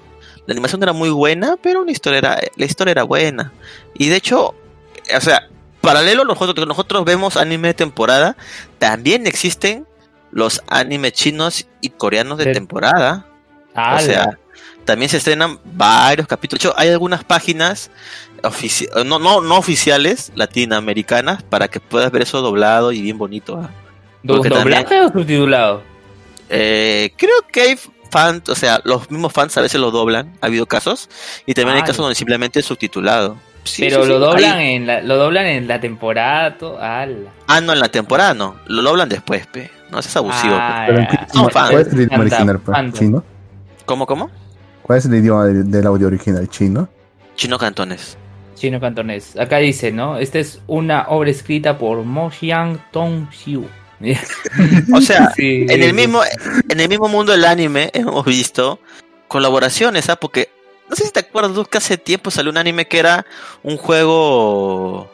La 0.47 0.53
animación 0.53 0.83
era 0.83 0.93
muy 0.93 1.11
buena, 1.11 1.57
pero 1.61 1.85
la 1.85 1.91
historia 1.91 2.19
era, 2.19 2.41
la 2.57 2.65
historia 2.65 2.93
era 2.93 3.03
buena. 3.03 3.53
Y 3.95 4.09
de 4.09 4.17
hecho, 4.17 4.55
o 5.15 5.21
sea, 5.21 5.49
paralelo 5.81 6.23
a 6.23 6.25
nosotros, 6.25 6.67
nosotros 6.67 7.05
vemos 7.05 7.37
anime 7.37 7.69
de 7.69 7.75
temporada, 7.75 8.37
también 8.79 9.27
existen 9.27 9.87
los 10.31 10.63
animes 10.69 11.13
chinos 11.13 11.67
y 11.81 11.91
coreanos 11.91 12.39
de 12.39 12.53
temporada. 12.53 13.27
o 13.75 13.99
sea, 14.01 14.39
también 14.87 15.11
se 15.11 15.19
estrenan 15.19 15.59
varios 15.65 16.27
capítulos. 16.27 16.63
De 16.63 16.69
hecho, 16.69 16.79
hay 16.79 16.89
algunas 16.89 17.25
páginas 17.25 17.91
no, 19.05 19.19
no, 19.19 19.41
no 19.41 19.59
oficiales 19.59 20.33
latinoamericanas 20.35 21.43
para 21.43 21.69
que 21.69 21.81
puedas 21.81 22.11
ver 22.11 22.23
eso 22.23 22.41
doblado 22.41 22.93
y 22.93 23.03
bien 23.03 23.19
bonito. 23.19 23.61
¿ah? 23.63 23.71
¿Doblado 24.23 25.07
o 25.07 25.13
subtitulado? 25.13 25.83
Eh, 26.49 27.13
creo 27.17 27.35
que 27.51 27.61
hay 27.61 27.79
fans, 28.11 28.49
o 28.49 28.55
sea, 28.55 28.81
los 28.85 29.11
mismos 29.11 29.33
fans 29.33 29.57
a 29.59 29.61
veces 29.61 29.81
lo 29.81 29.91
doblan, 29.91 30.33
ha 30.41 30.47
habido 30.47 30.67
casos, 30.67 31.09
y 31.45 31.55
también 31.55 31.77
hay 31.77 31.83
casos 31.83 31.99
donde 31.99 32.15
simplemente 32.15 32.61
es 32.61 32.67
subtitulado. 32.67 33.37
Pero 33.79 34.05
lo 34.05 34.21
doblan 34.21 34.61
en 34.61 34.87
la, 34.87 35.01
lo 35.03 35.17
doblan 35.17 35.47
en 35.47 35.67
la 35.67 35.81
temporada, 35.81 36.57
Ah, 37.49 37.61
no, 37.61 37.73
en 37.73 37.81
la 37.81 37.89
temporada 37.89 38.33
no, 38.33 38.57
lo 38.67 38.83
doblan 38.83 39.09
después, 39.09 39.47
pe. 39.49 39.71
No 39.91 40.01
es 40.01 40.17
abusivo. 40.17 40.55
Ah, 40.57 40.87
¿Cuál 41.53 41.81
es 41.81 41.93
el 41.93 42.01
idioma 42.03 42.25
original. 42.25 42.61
¿Cómo, 43.85 44.07
cómo? 44.07 44.31
¿Cuál 44.87 45.01
es 45.01 45.07
el 45.07 45.17
idioma 45.17 45.47
del, 45.47 45.85
audio 45.85 46.07
original? 46.07 46.49
¿Chino? 46.49 46.89
Chino 47.35 47.59
cantones. 47.59 48.17
Chino 48.55 48.79
cantonés. 48.79 49.37
Acá 49.37 49.57
dice, 49.59 49.91
¿no? 49.91 50.17
Esta 50.17 50.39
es 50.39 50.61
una 50.69 51.09
obra 51.09 51.29
escrita 51.29 51.77
por 51.77 52.05
Mo 52.05 52.31
Xiang 52.31 52.81
Tong 52.93 53.29
Xiu. 53.33 53.67
o 54.95 55.01
sea, 55.01 55.33
en 55.39 55.83
el 55.83 55.93
mismo 55.93 56.21
en 56.69 56.79
el 56.79 56.89
mismo 56.89 57.09
mundo 57.09 57.33
del 57.33 57.47
anime 57.47 57.91
hemos 57.95 58.25
visto 58.25 58.79
colaboraciones, 59.27 60.09
¿ah? 60.09 60.17
Porque 60.17 60.51
no 60.89 60.95
sé 60.95 61.07
si 61.07 61.11
te 61.11 61.21
acuerdas 61.21 61.67
que 61.67 61.79
hace 61.79 61.99
tiempo 61.99 62.31
salió 62.31 62.53
un 62.53 62.59
anime 62.59 62.87
que 62.87 63.01
era 63.01 63.27
un 63.65 63.79
juego 63.79 65.11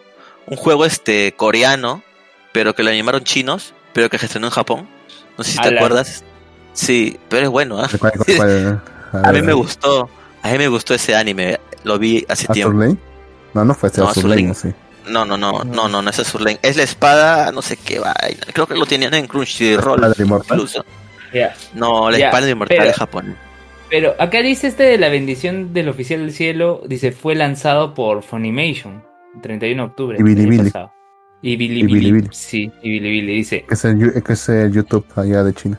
un 0.47 0.57
juego 0.59 0.85
este 0.85 1.33
coreano, 1.35 2.03
pero 2.53 2.75
que 2.75 2.83
lo 2.83 2.91
animaron 2.91 3.25
chinos, 3.25 3.73
pero 3.95 4.11
que 4.11 4.19
gestionó 4.19 4.49
en 4.49 4.53
Japón. 4.53 4.89
No 5.39 5.45
sé 5.45 5.53
si 5.53 5.59
te 5.63 5.75
acuerdas. 5.75 6.25
Sí, 6.75 7.19
pero 7.31 7.45
es 7.45 7.51
bueno, 7.51 7.79
¿ah? 7.81 7.89
A 9.13 9.33
mí 9.33 9.43
me 9.43 9.53
gustó. 9.53 10.09
A 10.43 10.51
mí 10.51 10.59
me 10.59 10.69
gustó 10.69 10.95
ese 10.95 11.15
anime. 11.15 11.59
Lo 11.85 11.99
vi 11.99 12.25
hace 12.29 12.47
tiempo. 12.49 12.97
No, 13.55 13.65
no 13.65 13.75
fue 13.75 13.91
ese 13.91 14.01
no, 14.01 14.55
sí. 14.55 14.73
No, 15.09 15.25
no, 15.25 15.37
no, 15.37 15.65
no, 15.65 15.89
no, 15.89 16.01
no 16.01 16.11
es 16.11 16.19
Azur 16.19 16.49
Es 16.63 16.77
la 16.77 16.83
espada, 16.85 17.51
no 17.53 17.61
sé 17.61 17.77
qué 17.77 17.99
vaina. 17.99 18.47
Creo 18.53 18.67
que 18.67 18.75
lo 18.75 18.87
tenían 18.87 19.15
en 19.15 19.27
Crunchyroll. 19.27 20.01
¿La 20.01 20.11
de 20.11 20.25
incluso. 20.25 20.85
No, 21.75 22.11
la 22.11 22.19
espada 22.19 22.47
de 22.47 22.53
inmortal 22.53 22.87
de 22.87 22.93
Japón. 22.93 23.37
Pero 23.91 24.15
acá 24.19 24.41
dice 24.41 24.69
este 24.69 24.85
de 24.85 24.97
la 24.97 25.11
bendición 25.11 25.75
del 25.75 25.91
oficial 25.91 26.21
del 26.21 26.33
cielo, 26.33 26.83
dice 26.87 27.13
fue 27.13 27.35
lanzado 27.35 27.93
por 27.93 28.23
Funimation, 28.23 29.05
31 29.43 29.83
de 29.83 29.87
octubre. 29.87 30.17
Y 30.19 30.23
Bilibili. 30.23 30.73
Y 31.43 31.57
Bilibili. 31.57 32.29
Sí, 32.31 32.73
y 32.83 32.91
Bilibili 32.91 33.35
dice. 33.35 33.65
Que 33.69 33.75
es, 33.75 33.85
el, 33.85 34.23
que 34.23 34.33
es 34.33 34.49
el 34.49 34.73
YouTube 34.73 35.05
allá 35.15 35.45
de 35.45 35.53
China. 35.53 35.79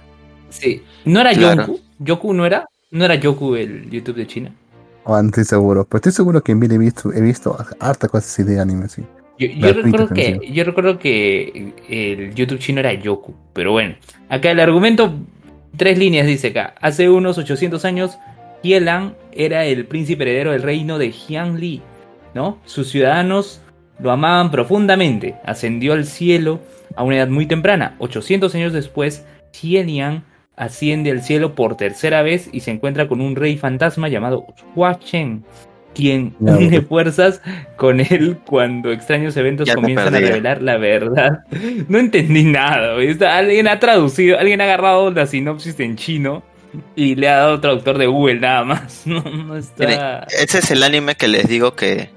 Sí. 0.50 0.84
¿No 1.06 1.22
era 1.22 1.34
Yoku? 1.34 1.80
¿Yoku 1.98 2.34
no 2.34 2.46
era? 2.46 2.68
¿No 2.94 3.06
era 3.06 3.16
Yoku 3.16 3.56
el 3.56 3.90
YouTube 3.90 4.18
de 4.18 4.28
China? 4.28 4.52
Oh, 5.06 5.20
no 5.20 5.30
estoy 5.30 5.46
seguro, 5.46 5.84
pero 5.84 5.98
estoy 5.98 6.12
seguro 6.12 6.44
que 6.44 6.52
en 6.52 6.60
Billy 6.60 6.76
he 6.76 6.78
visto, 6.78 7.12
he 7.12 7.22
visto 7.22 7.58
harta 7.80 8.08
cosas 8.08 8.32
así 8.32 8.44
de 8.44 8.60
anime, 8.60 8.88
sí. 8.88 9.02
Yo, 9.40 9.74
recuerdo 9.74 10.10
que, 10.10 10.40
yo 10.54 10.64
recuerdo 10.64 11.00
que 11.00 11.74
el 11.90 12.36
YouTube 12.36 12.60
chino 12.60 12.82
era 12.82 12.94
Yoku, 12.94 13.34
pero 13.52 13.72
bueno. 13.72 13.96
Acá 14.30 14.52
el 14.52 14.60
argumento, 14.60 15.12
tres 15.76 15.98
líneas 15.98 16.28
dice 16.28 16.50
acá. 16.50 16.76
Hace 16.82 17.10
unos 17.10 17.40
800 17.40 17.84
años, 17.84 18.20
Yielan 18.62 19.16
era 19.32 19.66
el 19.66 19.88
príncipe 19.88 20.22
heredero 20.22 20.52
del 20.52 20.62
reino 20.62 21.00
de 21.00 21.12
Jiangli, 21.12 21.82
¿no? 22.36 22.60
Sus 22.64 22.92
ciudadanos 22.92 23.60
lo 24.00 24.12
amaban 24.12 24.52
profundamente. 24.52 25.34
Ascendió 25.46 25.94
al 25.94 26.06
cielo 26.06 26.60
a 26.96 27.02
una 27.02 27.18
edad 27.18 27.28
muy 27.28 27.48
temprana. 27.48 27.96
800 27.98 28.54
años 28.54 28.72
después, 28.72 29.26
Xielian 29.52 30.26
asciende 30.56 31.12
al 31.12 31.24
cielo 31.24 31.56
por 31.56 31.78
tercera 31.78 32.22
vez 32.22 32.50
y 32.52 32.62
se 32.62 32.72
encuentra 32.72 33.08
con 33.08 33.22
un 33.22 33.36
rey 33.36 33.58
fantasma 33.58 34.08
llamado 34.08 34.46
Hua 34.76 35.00
Chen, 35.00 35.44
quien 35.94 36.36
une 36.40 36.82
fuerzas 36.82 37.42
con 37.76 38.00
él 38.00 38.38
cuando 38.46 38.92
extraños 38.92 39.36
eventos 39.38 39.74
comienzan 39.74 40.16
a 40.16 40.20
revelar 40.20 40.62
la 40.62 40.78
verdad. 40.78 41.44
No 41.88 42.00
entendí 42.00 42.44
nada, 42.44 42.96
alguien 43.38 43.68
ha 43.68 43.80
traducido, 43.80 44.38
alguien 44.38 44.62
ha 44.62 44.66
agarrado 44.66 45.12
la 45.12 45.28
sinopsis 45.28 45.80
en 45.80 45.96
chino 45.96 46.44
y 46.96 47.16
le 47.16 47.30
ha 47.30 47.38
dado 47.38 47.60
traductor 47.60 47.98
de 47.98 48.08
Google 48.08 48.40
nada 48.40 48.64
más. 48.64 49.04
No, 49.06 49.58
está... 49.58 50.26
ese 50.30 50.60
es 50.60 50.72
el 50.72 50.84
anime 50.84 51.16
que 51.16 51.28
les 51.28 51.48
digo 51.48 51.76
que 51.76 52.10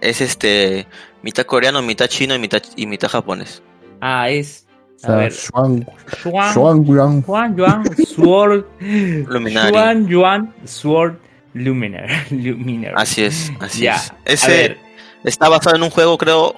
es 0.00 0.20
este 0.20 0.86
mitad 1.22 1.44
coreano, 1.44 1.82
mitad 1.82 2.06
chino 2.06 2.34
y 2.34 2.38
mitad, 2.38 2.62
y 2.76 2.86
mitad 2.86 3.08
japonés. 3.08 3.62
Ah, 4.00 4.30
es 4.30 4.61
a 5.04 5.16
ver. 5.16 5.32
Xuan, 5.32 5.86
Xuan, 6.22 6.84
Yuan. 6.84 7.22
Xuan 7.22 7.56
Yuan 7.56 7.84
Sword. 8.06 8.64
Luminary. 8.80 9.70
Xuan 9.70 10.06
Yuan 10.08 10.54
Sword 10.64 11.16
Luminar. 11.54 12.08
Luminar. 12.30 12.94
Así 12.96 13.24
es, 13.24 13.52
así 13.60 13.86
es. 13.86 14.12
Ese 14.24 14.76
está 15.24 15.48
basado 15.48 15.76
en 15.76 15.82
un 15.82 15.90
juego, 15.90 16.16
creo, 16.18 16.54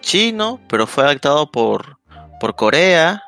chino, 0.00 0.60
pero 0.68 0.86
fue 0.86 1.04
adaptado 1.04 1.50
por, 1.50 1.98
por 2.40 2.54
Corea 2.54 3.22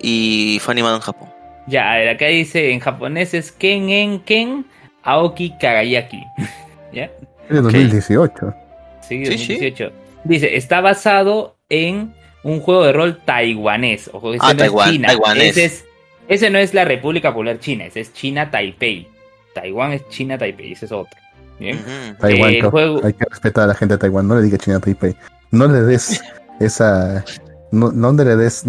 y 0.00 0.58
fue 0.60 0.72
animado 0.72 0.96
en 0.96 1.02
Japón. 1.02 1.28
Ya, 1.66 1.92
a 1.92 1.96
ver, 1.96 2.08
acá 2.10 2.26
dice 2.26 2.72
en 2.72 2.80
japonés 2.80 3.34
es 3.34 3.50
Ken 3.50 3.90
En 3.90 4.20
Ken 4.20 4.66
Aoki 5.02 5.50
Kagayaki. 5.58 6.24
¿Ya? 6.92 7.10
Es 7.48 7.50
de 7.50 7.62
2018. 7.62 8.54
Sí, 9.02 9.24
2018. 9.24 9.92
Dice, 10.24 10.56
está 10.56 10.80
basado 10.80 11.56
en 11.68 12.14
un 12.46 12.60
juego 12.60 12.84
de 12.84 12.92
rol 12.92 13.18
taiwanés. 13.24 14.08
Ojo, 14.12 14.32
ese 14.32 14.40
ah, 14.42 14.54
no 14.54 14.64
es 14.64 14.90
China. 14.90 15.08
Ese, 16.28 16.50
no 16.50 16.58
es 16.58 16.74
la 16.74 16.84
República 16.84 17.30
Popular 17.30 17.58
China, 17.60 17.84
ese 17.86 18.00
es 18.00 18.12
China 18.12 18.50
Taipei. 18.50 19.08
Taiwán 19.54 19.92
es 19.92 20.08
China 20.08 20.38
Taipei, 20.38 20.72
ese 20.72 20.86
es 20.86 20.92
otro. 20.92 21.18
¿Bien? 21.58 21.78
Taiwán, 22.20 22.52
hay 23.04 23.12
que 23.12 23.24
respetar 23.28 23.64
a 23.64 23.66
la 23.68 23.74
gente 23.74 23.94
de 23.94 23.98
Taiwán, 23.98 24.28
no 24.28 24.36
le 24.36 24.42
diga 24.42 24.58
China 24.58 24.80
Taipei. 24.80 25.14
No 25.50 25.66
le 25.66 25.82
des 25.82 26.22
esa. 26.60 27.24
No, 27.70 27.90
no 27.92 28.12
le 28.12 28.36
des. 28.36 28.64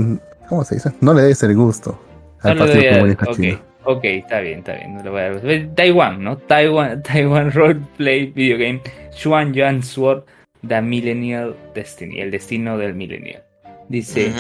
¿Cómo 0.50 0.64
se 0.64 0.76
dice? 0.76 0.92
No 1.02 1.14
le 1.14 1.24
des 1.24 1.42
el 1.44 1.56
gusto 1.56 2.00
al 2.42 2.58
Partido 2.58 2.94
Comunista 2.94 3.26
Chino. 3.34 3.60
Ok, 3.84 4.04
está 4.04 4.40
bien, 4.40 4.60
está 4.60 4.74
bien. 4.74 4.96
No 4.96 5.04
lo 5.04 5.12
voy 5.12 5.22
a 5.22 5.76
Taiwán, 5.76 6.24
¿no? 6.24 6.38
Taiwan, 6.38 7.02
Taiwan 7.04 7.52
Roleplay 7.52 8.28
Video 8.28 8.58
Game. 8.58 8.82
Xuan 9.12 9.54
Yuan 9.54 9.82
Sword, 9.82 10.24
The 10.68 10.82
Millennial 10.82 11.56
Destiny. 11.74 12.20
El 12.20 12.32
destino 12.32 12.78
del 12.78 12.94
Millennial. 12.94 13.47
Dice, 13.90 14.34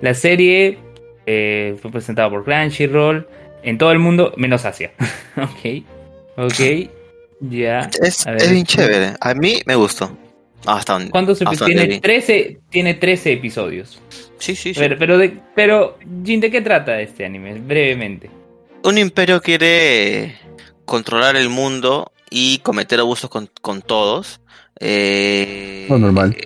la 0.00 0.14
serie 0.14 0.78
eh, 1.26 1.76
fue 1.80 1.90
presentada 1.90 2.30
por 2.30 2.44
Crunchyroll 2.44 3.26
en 3.62 3.78
todo 3.78 3.92
el 3.92 3.98
mundo, 3.98 4.32
menos 4.36 4.64
Asia. 4.64 4.92
ok, 5.36 5.84
ok, 6.36 6.90
ya. 7.40 7.90
Es, 8.00 8.24
bien 8.50 8.64
chévere, 8.64 9.14
a 9.20 9.34
mí 9.34 9.60
me 9.66 9.74
gustó. 9.74 10.16
Hasta 10.66 10.94
donde, 10.94 11.10
¿Cuántos 11.10 11.38
tiene 11.64 12.00
13 12.00 12.58
tiene 12.68 12.94
13 12.94 13.32
episodios. 13.32 14.00
Sí, 14.38 14.54
sí, 14.54 14.74
sí. 14.74 14.80
Pero, 14.80 14.98
pero, 14.98 15.18
de, 15.18 15.38
pero, 15.54 15.98
Jin, 16.24 16.40
¿de 16.40 16.50
qué 16.50 16.60
trata 16.60 17.00
este 17.00 17.24
anime? 17.24 17.54
Brevemente. 17.54 18.28
Un 18.82 18.98
imperio 18.98 19.40
quiere 19.40 20.36
controlar 20.84 21.36
el 21.36 21.48
mundo 21.48 22.12
y 22.30 22.58
cometer 22.58 23.00
abusos 23.00 23.30
con, 23.30 23.48
con 23.60 23.82
todos. 23.82 24.40
Eh, 24.80 25.86
Lo 25.88 25.98
normal. 25.98 26.36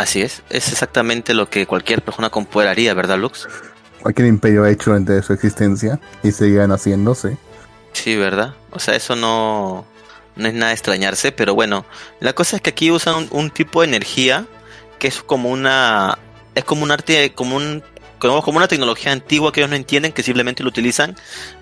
Así 0.00 0.22
es, 0.22 0.42
es 0.48 0.72
exactamente 0.72 1.34
lo 1.34 1.50
que 1.50 1.66
cualquier 1.66 2.00
persona 2.00 2.30
con 2.30 2.46
poder 2.46 2.70
haría, 2.70 2.94
¿verdad, 2.94 3.18
Lux? 3.18 3.46
Cualquier 4.00 4.28
imperio 4.28 4.64
ha 4.64 4.70
hecho 4.70 4.92
durante 4.92 5.22
su 5.22 5.34
existencia 5.34 6.00
y 6.22 6.32
seguirán 6.32 6.70
haciéndose. 6.70 7.36
Sí, 7.92 8.16
¿verdad? 8.16 8.54
O 8.70 8.78
sea, 8.78 8.96
eso 8.96 9.14
no, 9.14 9.84
no 10.36 10.48
es 10.48 10.54
nada 10.54 10.68
de 10.68 10.72
extrañarse, 10.72 11.32
pero 11.32 11.54
bueno, 11.54 11.84
la 12.18 12.32
cosa 12.32 12.56
es 12.56 12.62
que 12.62 12.70
aquí 12.70 12.90
usan 12.90 13.28
un, 13.30 13.50
tipo 13.50 13.82
de 13.82 13.88
energía 13.88 14.46
que 14.98 15.08
es 15.08 15.22
como 15.22 15.50
una 15.50 16.16
es 16.54 16.64
como 16.64 16.82
un 16.82 16.92
arte 16.92 17.34
como 17.34 17.56
un 17.56 17.82
como, 18.18 18.40
una 18.56 18.68
tecnología 18.68 19.12
antigua 19.12 19.52
que 19.52 19.60
ellos 19.60 19.68
no 19.68 19.76
entienden 19.76 20.12
que 20.12 20.22
simplemente 20.22 20.62
lo 20.62 20.70
utilizan 20.70 21.14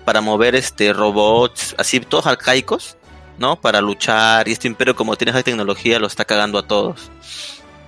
para 0.05 0.21
mover 0.21 0.55
este 0.55 0.93
robots 0.93 1.75
así 1.77 1.99
todos 1.99 2.25
arcaicos, 2.25 2.95
¿no? 3.37 3.59
Para 3.59 3.81
luchar 3.81 4.47
y 4.47 4.53
este 4.53 4.69
imperio 4.69 4.95
como 4.95 5.17
tiene 5.17 5.31
esa 5.31 5.43
tecnología 5.43 5.99
lo 5.99 6.07
está 6.07 6.23
cagando 6.23 6.57
a 6.57 6.65
todos 6.65 7.11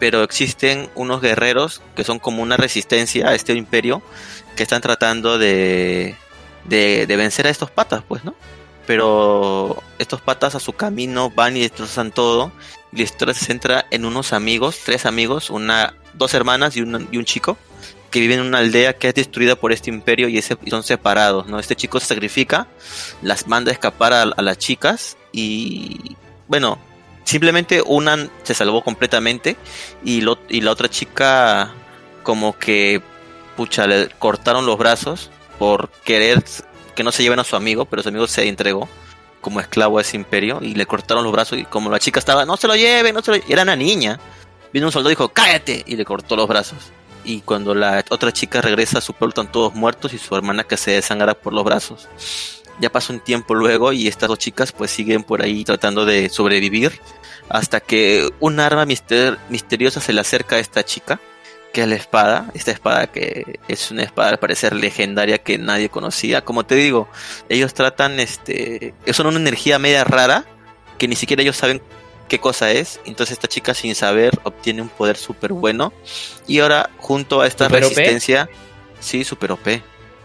pero 0.01 0.23
existen 0.23 0.89
unos 0.95 1.21
guerreros 1.21 1.79
que 1.95 2.03
son 2.03 2.17
como 2.17 2.41
una 2.41 2.57
resistencia 2.57 3.29
a 3.29 3.35
este 3.35 3.53
imperio 3.53 4.01
que 4.55 4.63
están 4.63 4.81
tratando 4.81 5.37
de, 5.37 6.15
de, 6.65 7.05
vencer 7.05 7.45
a 7.45 7.51
estos 7.51 7.69
patas, 7.69 8.01
pues, 8.07 8.23
¿no? 8.25 8.33
pero 8.87 9.83
estos 9.99 10.19
patas 10.19 10.55
a 10.55 10.59
su 10.59 10.73
camino 10.73 11.29
van 11.29 11.55
y 11.55 11.59
destrozan 11.59 12.11
todo. 12.11 12.51
Y 12.91 12.97
la 12.97 13.03
historia 13.03 13.35
se 13.35 13.45
centra 13.45 13.85
en 13.91 14.05
unos 14.05 14.33
amigos, 14.33 14.79
tres 14.83 15.05
amigos, 15.05 15.51
una, 15.51 15.93
dos 16.15 16.33
hermanas 16.33 16.75
y, 16.75 16.81
un- 16.81 17.07
y 17.11 17.17
un 17.19 17.25
chico, 17.25 17.55
que 18.09 18.21
viven 18.21 18.39
en 18.39 18.47
una 18.47 18.57
aldea 18.57 18.97
que 18.97 19.07
es 19.09 19.13
destruida 19.13 19.55
por 19.55 19.71
este 19.71 19.91
imperio 19.91 20.27
y, 20.27 20.41
son 20.41 20.81
separados, 20.81 21.45
¿no? 21.45 21.59
Este 21.59 21.75
chico 21.75 21.99
se 21.99 22.07
sacrifica, 22.07 22.65
las 23.21 23.45
manda 23.45 23.69
a 23.69 23.73
escapar 23.73 24.13
a 24.13 24.41
las 24.41 24.57
chicas 24.57 25.15
y, 25.31 26.17
bueno, 26.47 26.79
simplemente 27.23 27.81
una 27.85 28.27
se 28.43 28.53
salvó 28.53 28.83
completamente 28.83 29.55
y, 30.03 30.21
lo- 30.21 30.39
y 30.49 30.61
la 30.61 30.71
otra 30.71 30.89
chica 30.89 31.71
como 32.23 32.57
que, 32.57 33.01
pucha, 33.55 33.87
le 33.87 34.09
cortaron 34.19 34.65
los 34.65 34.77
brazos 34.77 35.29
por 35.59 35.89
querer 36.03 36.43
que 36.95 37.03
no 37.03 37.11
se 37.11 37.23
lleven 37.23 37.39
a 37.39 37.43
su 37.43 37.55
amigo, 37.55 37.85
pero 37.85 38.03
su 38.03 38.09
amigo 38.09 38.27
se 38.27 38.47
entregó 38.47 38.87
como 39.39 39.59
esclavo 39.59 39.97
a 39.97 40.01
ese 40.01 40.17
imperio 40.17 40.59
y 40.61 40.75
le 40.75 40.85
cortaron 40.85 41.23
los 41.23 41.33
brazos 41.33 41.57
y 41.57 41.65
como 41.65 41.89
la 41.89 41.99
chica 41.99 42.19
estaba, 42.19 42.45
no 42.45 42.57
se 42.57 42.67
lo 42.67 42.75
lleven, 42.75 43.15
no 43.15 43.21
se 43.21 43.31
lo 43.31 43.37
lle-". 43.37 43.43
era 43.47 43.63
una 43.63 43.75
niña. 43.75 44.19
Vino 44.73 44.85
un 44.85 44.91
soldado 44.91 45.09
y 45.11 45.15
dijo, 45.15 45.29
cállate, 45.29 45.83
y 45.85 45.95
le 45.95 46.05
cortó 46.05 46.35
los 46.35 46.47
brazos. 46.47 46.91
Y 47.25 47.41
cuando 47.41 47.75
la 47.75 48.03
otra 48.09 48.31
chica 48.31 48.61
regresa 48.61 48.99
a 48.99 49.01
su 49.01 49.13
pueblo 49.13 49.29
están 49.31 49.51
todos 49.51 49.73
muertos 49.75 50.13
y 50.13 50.17
su 50.17 50.35
hermana 50.35 50.63
que 50.63 50.77
se 50.77 50.91
desangra 50.91 51.33
por 51.33 51.53
los 51.53 51.63
brazos. 51.63 52.07
Ya 52.81 52.91
pasó 52.91 53.13
un 53.13 53.19
tiempo 53.19 53.53
luego 53.55 53.93
y 53.93 54.07
estas 54.07 54.27
dos 54.27 54.39
chicas 54.39 54.71
pues 54.71 54.91
siguen 54.91 55.23
por 55.23 55.41
ahí 55.43 55.63
tratando 55.63 56.03
de 56.03 56.27
sobrevivir 56.29 56.99
hasta 57.47 57.79
que 57.79 58.27
un 58.39 58.59
arma 58.59 58.85
mister- 58.85 59.37
misteriosa 59.49 60.01
se 60.01 60.13
le 60.13 60.21
acerca 60.21 60.55
a 60.55 60.59
esta 60.59 60.83
chica, 60.83 61.19
que 61.73 61.81
es 61.83 61.87
la 61.87 61.95
espada, 61.95 62.49
esta 62.53 62.71
espada 62.71 63.07
que 63.07 63.59
es 63.67 63.91
una 63.91 64.03
espada 64.03 64.29
al 64.29 64.39
parecer 64.39 64.73
legendaria 64.73 65.37
que 65.37 65.57
nadie 65.57 65.89
conocía. 65.89 66.43
Como 66.43 66.65
te 66.65 66.75
digo, 66.75 67.07
ellos 67.49 67.73
tratan, 67.73 68.19
este, 68.19 68.93
son 69.13 69.27
una 69.27 69.37
energía 69.37 69.77
media 69.79 70.03
rara 70.03 70.43
que 70.97 71.07
ni 71.07 71.15
siquiera 71.15 71.43
ellos 71.43 71.57
saben 71.57 71.81
qué 72.27 72.39
cosa 72.39 72.71
es. 72.71 72.99
Entonces 73.05 73.33
esta 73.33 73.47
chica 73.47 73.73
sin 73.73 73.93
saber 73.95 74.39
obtiene 74.43 74.81
un 74.81 74.89
poder 74.89 75.17
súper 75.17 75.53
bueno 75.53 75.93
y 76.47 76.59
ahora 76.59 76.89
junto 76.97 77.41
a 77.41 77.47
esta 77.47 77.67
resistencia, 77.89 78.49
sí, 78.99 79.23
super 79.23 79.51
OP, 79.51 79.67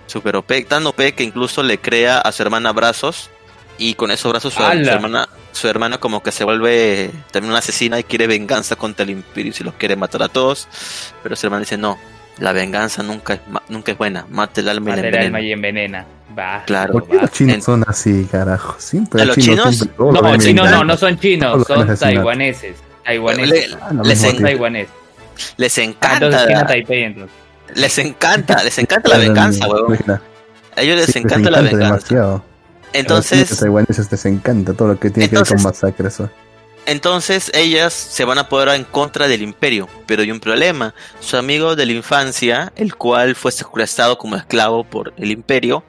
super 0.07 0.37
OP, 0.37 0.53
tan 0.69 0.87
OP 0.87 1.13
que 1.15 1.23
incluso 1.25 1.63
le 1.63 1.79
crea 1.79 2.19
a 2.21 2.33
su 2.33 2.43
hermana 2.43 2.73
brazos 2.73 3.31
y 3.79 3.95
con 3.95 4.11
esos 4.11 4.31
brazos 4.33 4.55
su, 4.55 4.63
hermana 4.63 5.29
su 5.53 5.69
hermana 5.69 5.99
como 5.99 6.23
que 6.23 6.33
se 6.33 6.45
vuelve 6.45 7.11
también 7.31 7.51
una 7.51 7.59
asesina 7.59 7.99
y 7.99 8.05
quiere 8.05 8.27
venganza 8.27 8.77
contra 8.77 9.05
el 9.05 9.11
imperio 9.11 9.51
y 9.51 9.55
se 9.55 9.65
los 9.65 9.75
quiere 9.75 9.97
matar 9.97 10.23
a 10.23 10.29
todos 10.29 10.67
pero 11.23 11.37
su 11.37 11.47
hermana 11.47 11.61
dice 11.61 11.77
no 11.77 11.99
la 12.39 12.53
venganza 12.53 13.03
nunca 13.03 13.35
es 13.35 13.41
nunca 13.69 13.93
es 13.93 13.99
buena 13.99 14.27
mata 14.31 14.61
el 14.61 14.69
alma 14.69 14.91
y 14.97 14.99
el 15.01 15.17
alma 15.17 15.41
y 15.41 15.53
envenena. 15.53 16.07
Va. 16.39 16.65
Claro. 16.67 16.93
¿Por 16.93 17.09
qué 17.09 17.17
los 17.17 17.31
chinos 17.33 17.55
En- 17.55 17.63
son 17.63 17.85
así, 17.89 18.27
carajo? 18.31 18.75
Siempre 18.79 19.23
¿A 19.23 19.25
los 19.25 19.37
chinos 19.39 19.75
siempre 19.77 19.97
No, 19.99 20.37
chinos 20.37 20.71
no, 20.71 20.85
no 20.85 20.97
son 20.99 21.19
chinos, 21.19 21.67
son 21.67 21.97
taiwaneses. 21.97 22.77
Taiwaneses. 23.05 23.71
Le- 23.71 23.77
Ah, 23.81 23.91
les, 24.05 24.19
mismo, 24.19 24.29
en- 24.31 24.37
tío. 24.37 24.47
Taiwanés. 24.47 24.89
les 25.57 25.79
Ah, 25.79 25.83
entonces 25.83 25.97
encanta 25.97 26.47
China 26.47 26.67
Taipei 26.67 27.03
entonces. 27.05 27.37
Les 27.75 27.99
encanta 27.99 28.63
les 28.65 28.79
encanta 28.79 29.09
la 29.11 29.19
venganza 29.19 29.67
huevón 29.69 29.99
Mira, 30.01 30.23
a 30.77 30.83
ellos 30.83 30.97
les 30.97 31.07
sí, 31.07 31.19
encanta 31.19 31.51
la 31.51 31.61
venganza 31.61 31.87
demasiado. 31.87 32.33
A 32.35 32.37
los 32.37 32.43
entonces 32.93 33.59
taiwaneses 33.59 34.11
les 34.11 34.25
encanta 34.27 34.73
todo 34.73 34.89
lo 34.89 34.99
que 35.01 35.11
tiene 35.11 35.29
que 35.29 35.37
ver 35.37 35.43
Entonces- 35.47 35.63
con 35.63 35.73
masacres. 35.73 36.19
Entonces 36.87 37.51
ellas 37.53 37.93
se 37.93 38.25
van 38.25 38.39
a 38.39 38.49
poder 38.49 38.69
en 38.69 38.85
contra 38.85 39.27
del 39.27 39.43
imperio, 39.43 39.89
pero 40.07 40.23
hay 40.23 40.31
un 40.31 40.39
problema. 40.39 40.95
Su 41.19 41.37
amigo 41.37 41.75
de 41.75 41.85
la 41.85 41.93
infancia, 41.93 42.73
el 42.77 42.95
cual 42.95 43.35
fue 43.35 43.51
secuestrado 43.51 44.17
como 44.19 44.37
esclavo 44.37 44.85
por 44.85 45.13
el 45.17 45.33
imperio, 45.33 45.83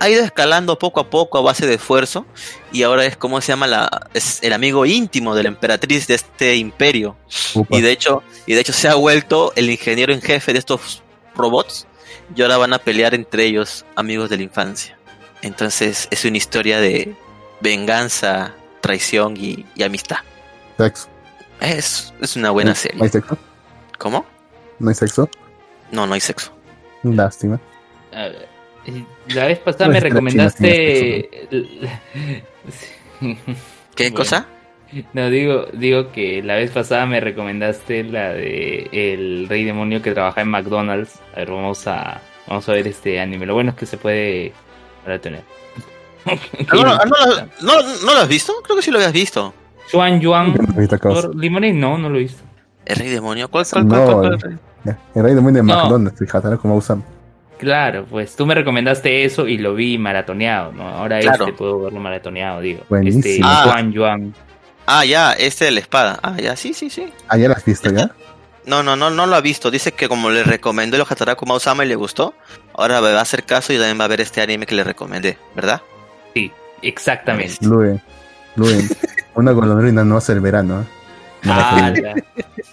ha 0.00 0.08
ido 0.08 0.24
escalando 0.24 0.78
poco 0.78 1.00
a 1.00 1.10
poco 1.10 1.36
a 1.38 1.42
base 1.42 1.66
de 1.66 1.74
esfuerzo 1.74 2.24
y 2.72 2.82
ahora 2.84 3.04
es 3.04 3.16
como 3.16 3.40
se 3.40 3.48
llama 3.48 3.66
la 3.66 4.08
es 4.14 4.38
el 4.42 4.52
amigo 4.52 4.86
íntimo 4.86 5.34
de 5.34 5.42
la 5.42 5.48
emperatriz 5.48 6.06
de 6.06 6.14
este 6.14 6.54
imperio 6.56 7.16
Upa. 7.54 7.76
y 7.76 7.80
de 7.80 7.90
hecho 7.90 8.22
y 8.46 8.54
de 8.54 8.60
hecho 8.60 8.72
se 8.72 8.86
ha 8.88 8.94
vuelto 8.94 9.52
el 9.56 9.68
ingeniero 9.68 10.12
en 10.12 10.22
jefe 10.22 10.52
de 10.52 10.60
estos 10.60 11.02
robots 11.38 11.86
y 12.34 12.42
ahora 12.42 12.56
van 12.58 12.72
a 12.74 12.78
pelear 12.78 13.14
entre 13.14 13.44
ellos 13.46 13.84
amigos 13.96 14.28
de 14.30 14.36
la 14.38 14.42
infancia. 14.42 14.98
Entonces 15.42 16.08
es 16.10 16.24
una 16.24 16.36
historia 16.36 16.80
de 16.80 17.14
venganza, 17.60 18.54
traición 18.80 19.36
y, 19.36 19.64
y 19.74 19.82
amistad. 19.82 20.18
Sexo. 20.76 21.08
Es, 21.60 22.12
es 22.20 22.36
una 22.36 22.50
buena 22.50 22.70
¿No 22.70 22.76
serie. 22.76 23.02
hay 23.02 23.08
sexo? 23.08 23.36
¿Cómo? 23.98 24.24
¿No 24.78 24.88
hay 24.90 24.94
sexo? 24.94 25.28
No, 25.90 26.06
no 26.06 26.14
hay 26.14 26.20
sexo. 26.20 26.52
Lástima. 27.02 27.60
A 28.12 28.22
ver, 28.28 28.48
eh, 28.86 29.04
La 29.28 29.46
vez 29.46 29.58
pasada 29.60 29.86
No 29.86 29.92
me 29.92 29.98
es 29.98 30.04
que 30.04 30.08
la 30.10 30.14
recomendaste. 30.14 31.30
¿Qué 33.94 34.04
Bueno. 34.04 34.16
cosa? 34.16 34.46
No, 35.12 35.28
digo, 35.28 35.66
digo 35.72 36.12
que 36.12 36.42
la 36.42 36.54
vez 36.56 36.70
pasada 36.70 37.04
me 37.06 37.20
recomendaste 37.20 38.04
la 38.04 38.30
de 38.32 38.88
El 38.92 39.46
Rey 39.48 39.64
Demonio 39.64 40.00
que 40.00 40.12
trabaja 40.12 40.40
en 40.40 40.48
McDonald's. 40.48 41.20
A 41.34 41.40
ver, 41.40 41.50
vamos 41.50 41.86
a, 41.86 42.20
vamos 42.46 42.68
a 42.68 42.72
ver 42.72 42.86
este 42.86 43.20
anime. 43.20 43.44
Lo 43.46 43.54
bueno 43.54 43.70
es 43.70 43.76
que 43.76 43.86
se 43.86 43.98
puede 43.98 44.52
maratonear. 45.04 45.42
Ah, 46.26 46.32
¿No, 46.74 46.82
no, 46.84 46.94
no, 46.96 47.02
no, 47.62 47.82
no 48.06 48.14
lo 48.14 48.20
has 48.20 48.28
visto? 48.28 48.52
Creo 48.64 48.76
que 48.76 48.82
sí 48.82 48.90
lo 48.90 48.98
habías 48.98 49.12
visto. 49.12 49.52
Juan 49.92 50.20
por 50.20 51.34
Limones, 51.36 51.74
no, 51.74 51.96
no 51.98 52.08
lo 52.10 52.16
he 52.16 52.20
visto. 52.20 52.42
El 52.84 52.96
rey 52.96 53.08
demonio. 53.08 53.48
¿Cuál, 53.48 53.66
cuál, 53.70 53.86
No, 53.88 53.94
cuál, 53.94 54.12
cuál, 54.14 54.32
el- 54.34 54.40
cuál? 54.40 54.58
Ya, 54.84 54.98
El 55.14 55.22
rey 55.22 55.34
demonio 55.34 55.62
de 55.62 55.68
No. 55.68 55.76
McDonald's, 55.82 56.18
fíjate, 56.18 56.48
¿no? 56.48 56.58
Como 56.60 56.76
usan. 56.76 57.04
Claro, 57.58 58.06
pues 58.08 58.36
tú 58.36 58.46
me 58.46 58.54
recomendaste 58.54 59.24
eso 59.24 59.48
y 59.48 59.58
lo 59.58 59.74
vi 59.74 59.98
maratoneado, 59.98 60.72
¿no? 60.72 60.88
Ahora 60.88 61.18
Claro. 61.20 61.44
este 61.46 61.56
puedo 61.56 61.80
verlo 61.82 61.98
maratoneado, 62.00 62.60
digo. 62.60 62.82
Buenísimo. 62.88 63.24
Este 63.24 63.40
Ah. 63.42 63.62
Juan 63.64 63.92
Yuan. 63.92 64.34
Ah, 64.90 65.04
ya, 65.04 65.32
este 65.34 65.66
de 65.66 65.70
la 65.72 65.80
espada. 65.80 66.18
Ah, 66.22 66.36
ya, 66.40 66.56
sí, 66.56 66.72
sí, 66.72 66.88
sí. 66.88 67.12
Ah, 67.28 67.36
¿ya 67.36 67.46
lo 67.48 67.54
has 67.54 67.64
visto 67.64 67.90
ya? 67.92 68.10
No, 68.64 68.82
no, 68.82 68.96
no, 68.96 69.10
no 69.10 69.26
lo 69.26 69.36
ha 69.36 69.40
visto. 69.42 69.70
Dice 69.70 69.92
que 69.92 70.08
como 70.08 70.30
le 70.30 70.44
recomendó 70.44 70.96
el 70.96 71.02
Hataraku 71.02 71.44
Mausama 71.44 71.84
y 71.84 71.88
le 71.88 71.94
gustó, 71.94 72.32
ahora 72.74 73.00
me 73.02 73.12
va 73.12 73.18
a 73.18 73.22
hacer 73.22 73.44
caso 73.44 73.72
y 73.72 73.76
también 73.76 74.00
va 74.00 74.04
a 74.06 74.08
ver 74.08 74.22
este 74.22 74.40
anime 74.40 74.64
que 74.64 74.74
le 74.74 74.84
recomendé, 74.84 75.36
¿verdad? 75.54 75.82
Sí, 76.34 76.50
exactamente. 76.80 77.56
Luen. 77.66 78.00
Luen. 78.56 78.88
Una 79.34 79.52
golondrina 79.52 80.04
no 80.04 80.16
hace 80.16 80.32
el 80.32 80.40
verano. 80.40 80.80
¿eh? 80.80 80.84
No 81.42 81.54
la 81.54 81.68
Ala, 81.86 82.14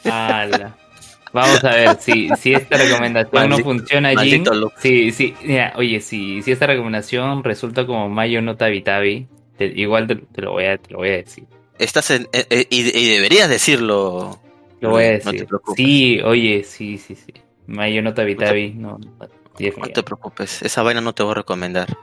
ala. 0.05 0.75
Vamos 1.33 1.61
a 1.65 1.69
ver 1.71 1.97
si, 1.99 2.29
si 2.39 2.53
esta 2.53 2.77
recomendación 2.77 3.49
no 3.49 3.57
funciona 3.59 4.09
allí. 4.09 4.41
Sí, 4.77 5.11
sí, 5.11 5.35
mira, 5.43 5.73
oye, 5.75 5.99
si, 5.99 6.41
si 6.41 6.51
esta 6.53 6.65
recomendación 6.65 7.43
resulta 7.43 7.85
como 7.85 8.07
Mayo 8.07 8.41
no 8.41 8.55
Tabi 8.55 8.81
Tabi, 8.81 9.27
te- 9.57 9.65
igual 9.75 10.07
te, 10.07 10.15
te 10.15 10.41
lo 10.41 10.53
voy 10.53 10.65
a, 10.65 10.77
te 10.77 10.91
lo 10.91 10.99
voy 10.99 11.09
a 11.09 11.17
decir. 11.17 11.43
Estás 11.79 12.09
en, 12.11 12.23
eh, 12.31 12.45
eh, 12.49 12.67
y, 12.69 12.97
y 12.97 13.09
deberías 13.15 13.49
decirlo. 13.49 14.39
Lo 14.81 14.89
voy 14.91 15.03
a 15.05 15.11
No 15.13 15.19
te 15.19 15.31
decir. 15.31 15.45
preocupes. 15.47 15.75
sí, 15.77 16.21
oye, 16.21 16.63
sí, 16.63 16.97
sí, 16.97 17.15
sí. 17.15 17.33
Mayo 17.67 18.01
no 18.01 18.13
Tabi, 18.13 18.35
no. 18.75 18.99
no, 18.99 19.87
te 19.93 20.03
preocupes, 20.03 20.61
esa 20.61 20.83
vaina 20.83 21.01
no 21.01 21.13
te 21.13 21.23
voy 21.23 21.31
a 21.31 21.35
recomendar. 21.35 21.97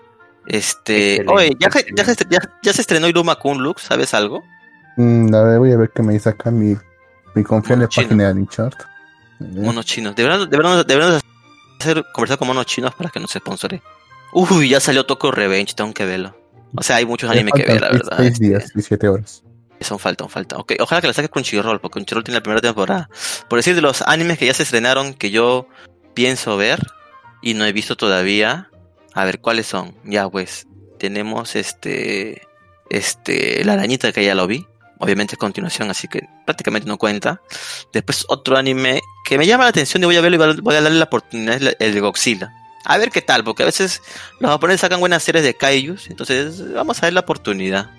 Este, 0.46 1.16
Excelente, 1.16 1.32
oye, 1.32 1.56
ya, 1.60 1.70
se- 1.70 2.26
ya- 2.28 2.50
ya 2.62 2.72
se 2.72 2.80
estrenó 2.80 3.06
Iruma 3.08 3.36
Kun 3.36 3.62
Lux, 3.62 3.82
¿sabes 3.82 4.12
algo? 4.12 4.42
Mm, 4.96 5.32
a 5.34 5.42
ver, 5.44 5.58
voy 5.60 5.72
a 5.72 5.76
ver 5.76 5.90
qué 5.94 6.02
me 6.02 6.14
dice 6.14 6.30
acá 6.30 6.50
mi, 6.50 6.76
mi 7.34 7.42
confiable 7.44 7.86
página 7.86 8.24
de 8.24 8.30
Aninchart. 8.30 8.80
A 8.82 8.86
ver. 9.38 9.64
Monos 9.64 9.86
chinos. 9.86 10.16
Deberían, 10.16 10.50
deberían 10.50 11.20
hacer 11.80 12.04
conversar 12.12 12.38
con 12.38 12.48
monos 12.48 12.66
chinos 12.66 12.92
para 12.94 13.08
que 13.10 13.20
nos 13.20 13.30
sponsore. 13.30 13.80
Uy, 14.32 14.68
ya 14.68 14.80
salió 14.80 15.04
Tokyo 15.06 15.30
Revenge, 15.30 15.74
tengo 15.74 15.92
que 15.94 16.04
verlo. 16.06 16.36
O 16.74 16.82
sea, 16.82 16.96
hay 16.96 17.06
muchos 17.06 17.30
Me 17.30 17.36
animes 17.36 17.52
que 17.54 17.70
ver, 17.70 17.80
la 17.80 17.90
verdad. 17.90 18.16
seis 18.16 18.32
este, 18.32 18.46
días 18.48 18.72
y 18.74 18.82
siete 19.82 19.86
horas. 19.86 19.86
Son 19.88 19.98
faltan, 19.98 20.28
faltan. 20.28 20.60
Ok, 20.60 20.72
ojalá 20.80 21.00
que 21.00 21.06
la 21.08 21.12
saques 21.12 21.30
con 21.30 21.42
Crunchyroll, 21.42 21.80
porque 21.80 21.94
Crunchyroll 21.94 22.24
tiene 22.24 22.38
la 22.38 22.42
primera 22.42 22.60
temporada. 22.60 23.08
Por 23.48 23.58
decir 23.58 23.74
de 23.74 23.80
los 23.82 24.02
animes 24.02 24.38
que 24.38 24.46
ya 24.46 24.54
se 24.54 24.62
estrenaron, 24.62 25.14
que 25.14 25.30
yo 25.30 25.68
pienso 26.14 26.56
ver 26.56 26.80
y 27.42 27.54
no 27.54 27.64
he 27.64 27.72
visto 27.72 27.96
todavía. 27.96 28.68
A 29.14 29.24
ver, 29.24 29.40
¿cuáles 29.40 29.66
son? 29.66 29.94
Ya, 30.04 30.28
pues, 30.28 30.66
tenemos 30.98 31.54
este, 31.56 32.42
este, 32.90 33.64
la 33.64 33.74
arañita 33.74 34.12
que 34.12 34.24
ya 34.24 34.34
lo 34.34 34.46
vi. 34.46 34.66
Obviamente 34.98 35.34
es 35.34 35.38
continuación, 35.38 35.90
así 35.90 36.06
que 36.06 36.20
prácticamente 36.46 36.86
no 36.88 36.96
cuenta. 36.96 37.40
Después 37.92 38.24
otro 38.28 38.56
anime 38.56 39.00
que 39.26 39.36
me 39.36 39.46
llama 39.46 39.64
la 39.64 39.70
atención 39.70 40.00
y 40.02 40.06
voy 40.06 40.16
a 40.16 40.20
verlo 40.20 40.52
y 40.52 40.60
voy 40.60 40.76
a- 40.76 40.80
darle 40.80 40.98
la 40.98 41.06
oportunidad, 41.06 41.56
es 41.60 41.76
el 41.80 41.94
de 41.94 42.00
Godzilla. 42.00 42.52
A 42.84 42.98
ver 42.98 43.10
qué 43.10 43.20
tal, 43.20 43.42
porque 43.42 43.64
a 43.64 43.66
veces 43.66 44.00
los 44.38 44.50
japoneses 44.50 44.80
sacan 44.80 45.00
buenas 45.00 45.22
series 45.24 45.44
de 45.44 45.54
kaijus, 45.54 46.08
entonces 46.08 46.72
vamos 46.72 47.02
a 47.02 47.06
ver 47.06 47.14
la 47.14 47.20
oportunidad. 47.20 47.90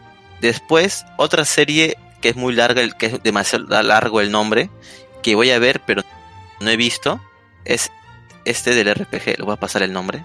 Después, 0.44 1.06
otra 1.18 1.46
serie 1.46 1.98
que 2.22 2.30
es 2.30 2.36
muy 2.36 2.54
larga, 2.54 2.82
el- 2.82 2.96
que 2.96 3.06
es 3.08 3.24
demasiado 3.24 3.66
largo 3.82 4.20
el 4.22 4.30
nombre, 4.30 4.70
que 5.22 5.36
voy 5.36 5.52
a 5.52 5.58
ver, 5.60 5.80
pero 5.86 6.04
no 6.60 6.70
he 6.70 6.76
visto, 6.78 7.22
es 7.66 7.92
este 8.46 8.76
del 8.76 8.90
RPG. 8.94 9.38
Le 9.40 9.44
voy 9.46 9.54
a 9.54 9.58
pasar 9.58 9.84
el 9.84 9.94
nombre 9.94 10.22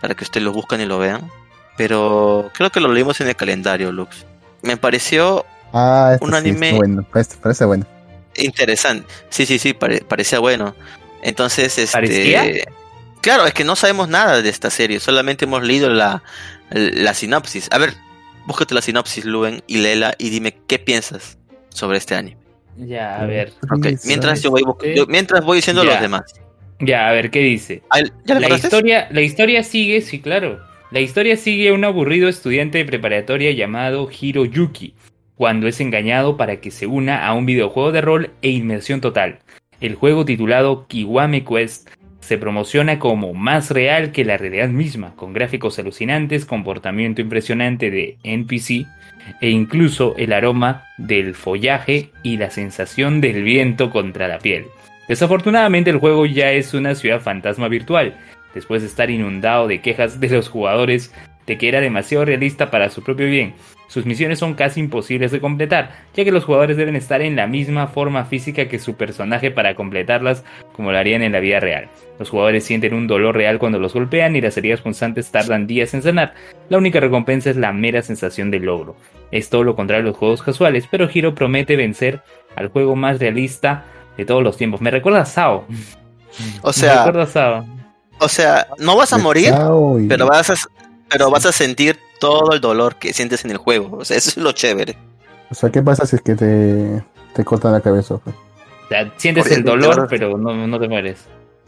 para 0.00 0.14
que 0.16 0.24
ustedes 0.24 0.42
lo 0.44 0.52
busquen 0.52 0.80
y 0.80 0.86
lo 0.86 0.98
vean. 0.98 1.30
Pero 1.76 2.50
creo 2.52 2.70
que 2.70 2.80
lo 2.80 2.92
leímos 2.92 3.20
en 3.20 3.28
el 3.28 3.36
calendario, 3.36 3.92
Lux. 3.92 4.26
Me 4.62 4.76
pareció 4.76 5.46
Ah, 5.72 6.10
este 6.14 6.24
Un 6.26 6.32
sí, 6.32 6.36
anime- 6.36 6.72
bueno. 6.76 7.06
Este 7.14 7.36
parece 7.36 7.64
bueno. 7.64 7.86
interesante. 8.34 9.06
Sí, 9.30 9.46
sí, 9.46 9.60
sí, 9.60 9.72
pare- 9.72 10.00
parecía 10.06 10.40
bueno. 10.40 10.74
Entonces, 11.22 11.78
este. 11.78 11.92
¿Parecía? 11.92 12.44
Claro, 13.20 13.46
es 13.46 13.54
que 13.54 13.62
no 13.64 13.76
sabemos 13.76 14.08
nada 14.08 14.42
de 14.42 14.48
esta 14.48 14.68
serie, 14.70 14.98
solamente 14.98 15.44
hemos 15.44 15.62
leído 15.62 15.88
la, 15.90 16.22
la 16.70 17.14
sinopsis. 17.14 17.68
A 17.70 17.78
ver, 17.78 17.94
búscate 18.46 18.74
la 18.74 18.82
sinopsis, 18.82 19.24
Luen, 19.24 19.62
y 19.66 19.78
léela 19.78 20.14
y 20.18 20.30
dime 20.30 20.56
qué 20.66 20.78
piensas 20.78 21.38
sobre 21.70 21.98
este 21.98 22.14
anime. 22.14 22.36
Ya, 22.76 23.20
a 23.20 23.26
ver. 23.26 23.52
Mientras 24.04 24.42
yo 24.42 24.50
voy, 24.50 24.62
yo- 24.94 25.06
mientras 25.06 25.44
voy 25.44 25.56
diciendo 25.56 25.84
Ya. 25.84 25.92
los 25.92 26.00
demás. 26.00 26.22
Ya, 26.80 27.08
a 27.08 27.12
ver, 27.12 27.30
¿qué 27.30 27.40
dice? 27.40 27.82
Ah, 27.90 28.00
¿Ya 28.24 28.40
La 28.40 28.54
historia, 28.56 29.08
la 29.10 29.20
historia 29.20 29.62
sigue, 29.62 30.00
sí, 30.00 30.20
claro. 30.20 30.60
La 30.90 31.00
historia 31.00 31.36
sigue 31.36 31.68
a 31.68 31.74
un 31.74 31.84
aburrido 31.84 32.28
estudiante 32.28 32.78
de 32.78 32.84
preparatoria 32.86 33.50
llamado 33.52 34.08
Hiroyuki, 34.10 34.94
cuando 35.36 35.68
es 35.68 35.78
engañado 35.80 36.36
para 36.36 36.60
que 36.60 36.70
se 36.70 36.86
una 36.86 37.26
a 37.26 37.34
un 37.34 37.44
videojuego 37.46 37.92
de 37.92 38.00
rol 38.00 38.30
e 38.42 38.48
inmersión 38.50 39.00
total. 39.00 39.40
El 39.80 39.94
juego 39.94 40.24
titulado 40.24 40.86
Kiwame 40.86 41.44
Quest 41.44 41.88
se 42.20 42.38
promociona 42.38 42.98
como 42.98 43.34
más 43.34 43.70
real 43.70 44.12
que 44.12 44.24
la 44.24 44.36
realidad 44.36 44.68
misma, 44.68 45.14
con 45.16 45.32
gráficos 45.32 45.78
alucinantes, 45.78 46.44
comportamiento 46.44 47.20
impresionante 47.20 47.90
de 47.90 48.18
NPC 48.22 48.86
e 49.40 49.50
incluso 49.50 50.14
el 50.16 50.32
aroma 50.32 50.84
del 50.98 51.34
follaje 51.34 52.10
y 52.22 52.36
la 52.36 52.50
sensación 52.50 53.20
del 53.20 53.42
viento 53.42 53.90
contra 53.90 54.28
la 54.28 54.38
piel. 54.38 54.66
Desafortunadamente 55.08 55.90
el 55.90 55.98
juego 55.98 56.26
ya 56.26 56.52
es 56.52 56.72
una 56.72 56.94
ciudad 56.94 57.20
fantasma 57.20 57.68
virtual, 57.68 58.16
después 58.54 58.82
de 58.82 58.88
estar 58.88 59.10
inundado 59.10 59.66
de 59.66 59.80
quejas 59.80 60.20
de 60.20 60.28
los 60.28 60.48
jugadores 60.48 61.12
de 61.46 61.58
que 61.58 61.68
era 61.68 61.80
demasiado 61.80 62.24
realista 62.24 62.70
para 62.70 62.90
su 62.90 63.02
propio 63.02 63.26
bien. 63.26 63.54
Sus 63.90 64.06
misiones 64.06 64.38
son 64.38 64.54
casi 64.54 64.78
imposibles 64.78 65.32
de 65.32 65.40
completar, 65.40 65.90
ya 66.14 66.22
que 66.22 66.30
los 66.30 66.44
jugadores 66.44 66.76
deben 66.76 66.94
estar 66.94 67.22
en 67.22 67.34
la 67.34 67.48
misma 67.48 67.88
forma 67.88 68.24
física 68.24 68.68
que 68.68 68.78
su 68.78 68.94
personaje 68.94 69.50
para 69.50 69.74
completarlas 69.74 70.44
como 70.72 70.92
lo 70.92 70.98
harían 70.98 71.22
en 71.22 71.32
la 71.32 71.40
vida 71.40 71.58
real. 71.58 71.88
Los 72.16 72.30
jugadores 72.30 72.62
sienten 72.62 72.94
un 72.94 73.08
dolor 73.08 73.34
real 73.34 73.58
cuando 73.58 73.80
los 73.80 73.92
golpean 73.92 74.36
y 74.36 74.40
las 74.40 74.56
heridas 74.56 74.80
constantes 74.80 75.32
tardan 75.32 75.66
días 75.66 75.92
en 75.92 76.02
sanar. 76.02 76.34
La 76.68 76.78
única 76.78 77.00
recompensa 77.00 77.50
es 77.50 77.56
la 77.56 77.72
mera 77.72 78.00
sensación 78.02 78.52
de 78.52 78.60
logro. 78.60 78.94
Es 79.32 79.50
todo 79.50 79.64
lo 79.64 79.74
contrario 79.74 80.04
a 80.04 80.06
los 80.06 80.16
juegos 80.16 80.40
casuales, 80.40 80.86
pero 80.88 81.08
Hiro 81.12 81.34
promete 81.34 81.74
vencer 81.74 82.22
al 82.54 82.68
juego 82.68 82.94
más 82.94 83.18
realista 83.18 83.86
de 84.16 84.24
todos 84.24 84.44
los 84.44 84.56
tiempos. 84.56 84.80
Me 84.80 84.92
recuerda 84.92 85.22
a 85.22 85.26
Sao. 85.26 85.64
O 86.62 86.68
Me 86.68 86.72
sea, 86.72 86.98
recuerda 87.06 87.22
a 87.24 87.26
Sao. 87.26 87.66
o 88.20 88.28
sea, 88.28 88.68
no 88.78 88.96
vas 88.96 89.12
a 89.12 89.18
morir, 89.18 89.52
pero 90.08 90.28
vas 90.28 90.48
a, 90.50 90.54
pero 91.10 91.30
vas 91.30 91.44
a 91.46 91.52
sentir 91.52 91.98
todo 92.18 92.52
el 92.52 92.60
dolor 92.60 92.96
que 92.96 93.12
sientes 93.12 93.44
en 93.44 93.50
el 93.50 93.56
juego. 93.58 93.98
O 93.98 94.04
sea, 94.04 94.16
eso 94.16 94.30
es 94.30 94.36
lo 94.36 94.52
chévere. 94.52 94.96
O 95.50 95.54
sea, 95.54 95.70
¿qué 95.70 95.82
pasa 95.82 96.06
si 96.06 96.16
es 96.16 96.22
que 96.22 96.34
te, 96.34 97.02
te 97.34 97.44
cortan 97.44 97.72
la 97.72 97.80
cabeza? 97.80 98.18
pues? 98.18 98.34
O 98.36 98.88
sea, 98.88 99.12
sientes 99.16 99.42
Porque- 99.44 99.54
el 99.56 99.64
dolor, 99.64 100.06
pero 100.08 100.36
no, 100.38 100.54
no 100.66 100.80
te 100.80 100.88
mueres. 100.88 101.18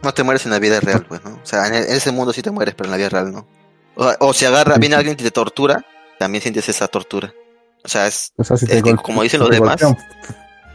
No 0.03 0.13
te 0.13 0.23
mueres 0.23 0.45
en 0.47 0.51
la 0.53 0.59
vida 0.59 0.81
real, 0.81 1.05
pues, 1.09 1.23
¿no? 1.25 1.31
O 1.31 1.41
sea, 1.47 1.67
en, 1.69 1.75
el- 1.75 1.85
en 1.85 1.93
ese 1.95 2.11
mundo 2.13 2.33
sí 2.33 2.43
te 2.43 2.51
mueres, 2.51 2.75
pero 2.75 2.87
en 2.87 2.91
la 2.93 2.97
vida 2.97 3.09
real 3.09 3.33
no. 3.33 3.47
O, 3.95 4.13
o 4.21 4.33
si 4.33 4.45
agarra, 4.45 4.77
viene 4.79 4.95
alguien 4.97 5.17
y 5.19 5.23
te 5.23 5.31
tortura, 5.31 5.85
también 6.19 6.43
sientes 6.43 6.69
esa 6.69 6.89
tortura. 6.89 7.33
O 7.85 7.89
sea, 7.89 8.07
es, 8.07 8.33
O 8.37 8.45
sea, 8.45 8.57
si 8.57 8.65
Es 8.67 8.71
te 8.71 8.83
que, 8.83 8.91
golpe- 8.93 9.03
como 9.03 9.23
dicen 9.23 9.39
si 9.41 9.47
los 9.47 9.51
te 9.51 9.57
demás- 9.57 9.81
golpean- 9.81 9.97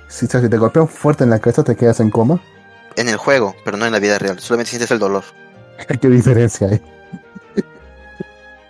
si, 0.07 0.25
o 0.25 0.29
sea, 0.29 0.41
si 0.41 0.49
te 0.49 0.57
golpean 0.57 0.87
fuerte 0.87 1.23
en 1.25 1.29
la 1.29 1.39
cabeza, 1.39 1.63
te 1.63 1.75
quedas 1.75 1.99
en 1.99 2.09
coma. 2.11 2.41
en 2.95 3.09
el 3.09 3.17
juego, 3.17 3.55
pero 3.63 3.77
no 3.77 3.85
en 3.85 3.91
la 3.91 3.99
vida 3.99 4.17
real. 4.17 4.39
Solamente 4.39 4.69
sientes 4.71 4.89
el 4.91 4.99
dolor. 4.99 5.23
¿Qué 6.01 6.07
diferencia 6.09 6.67
hay? 6.67 6.81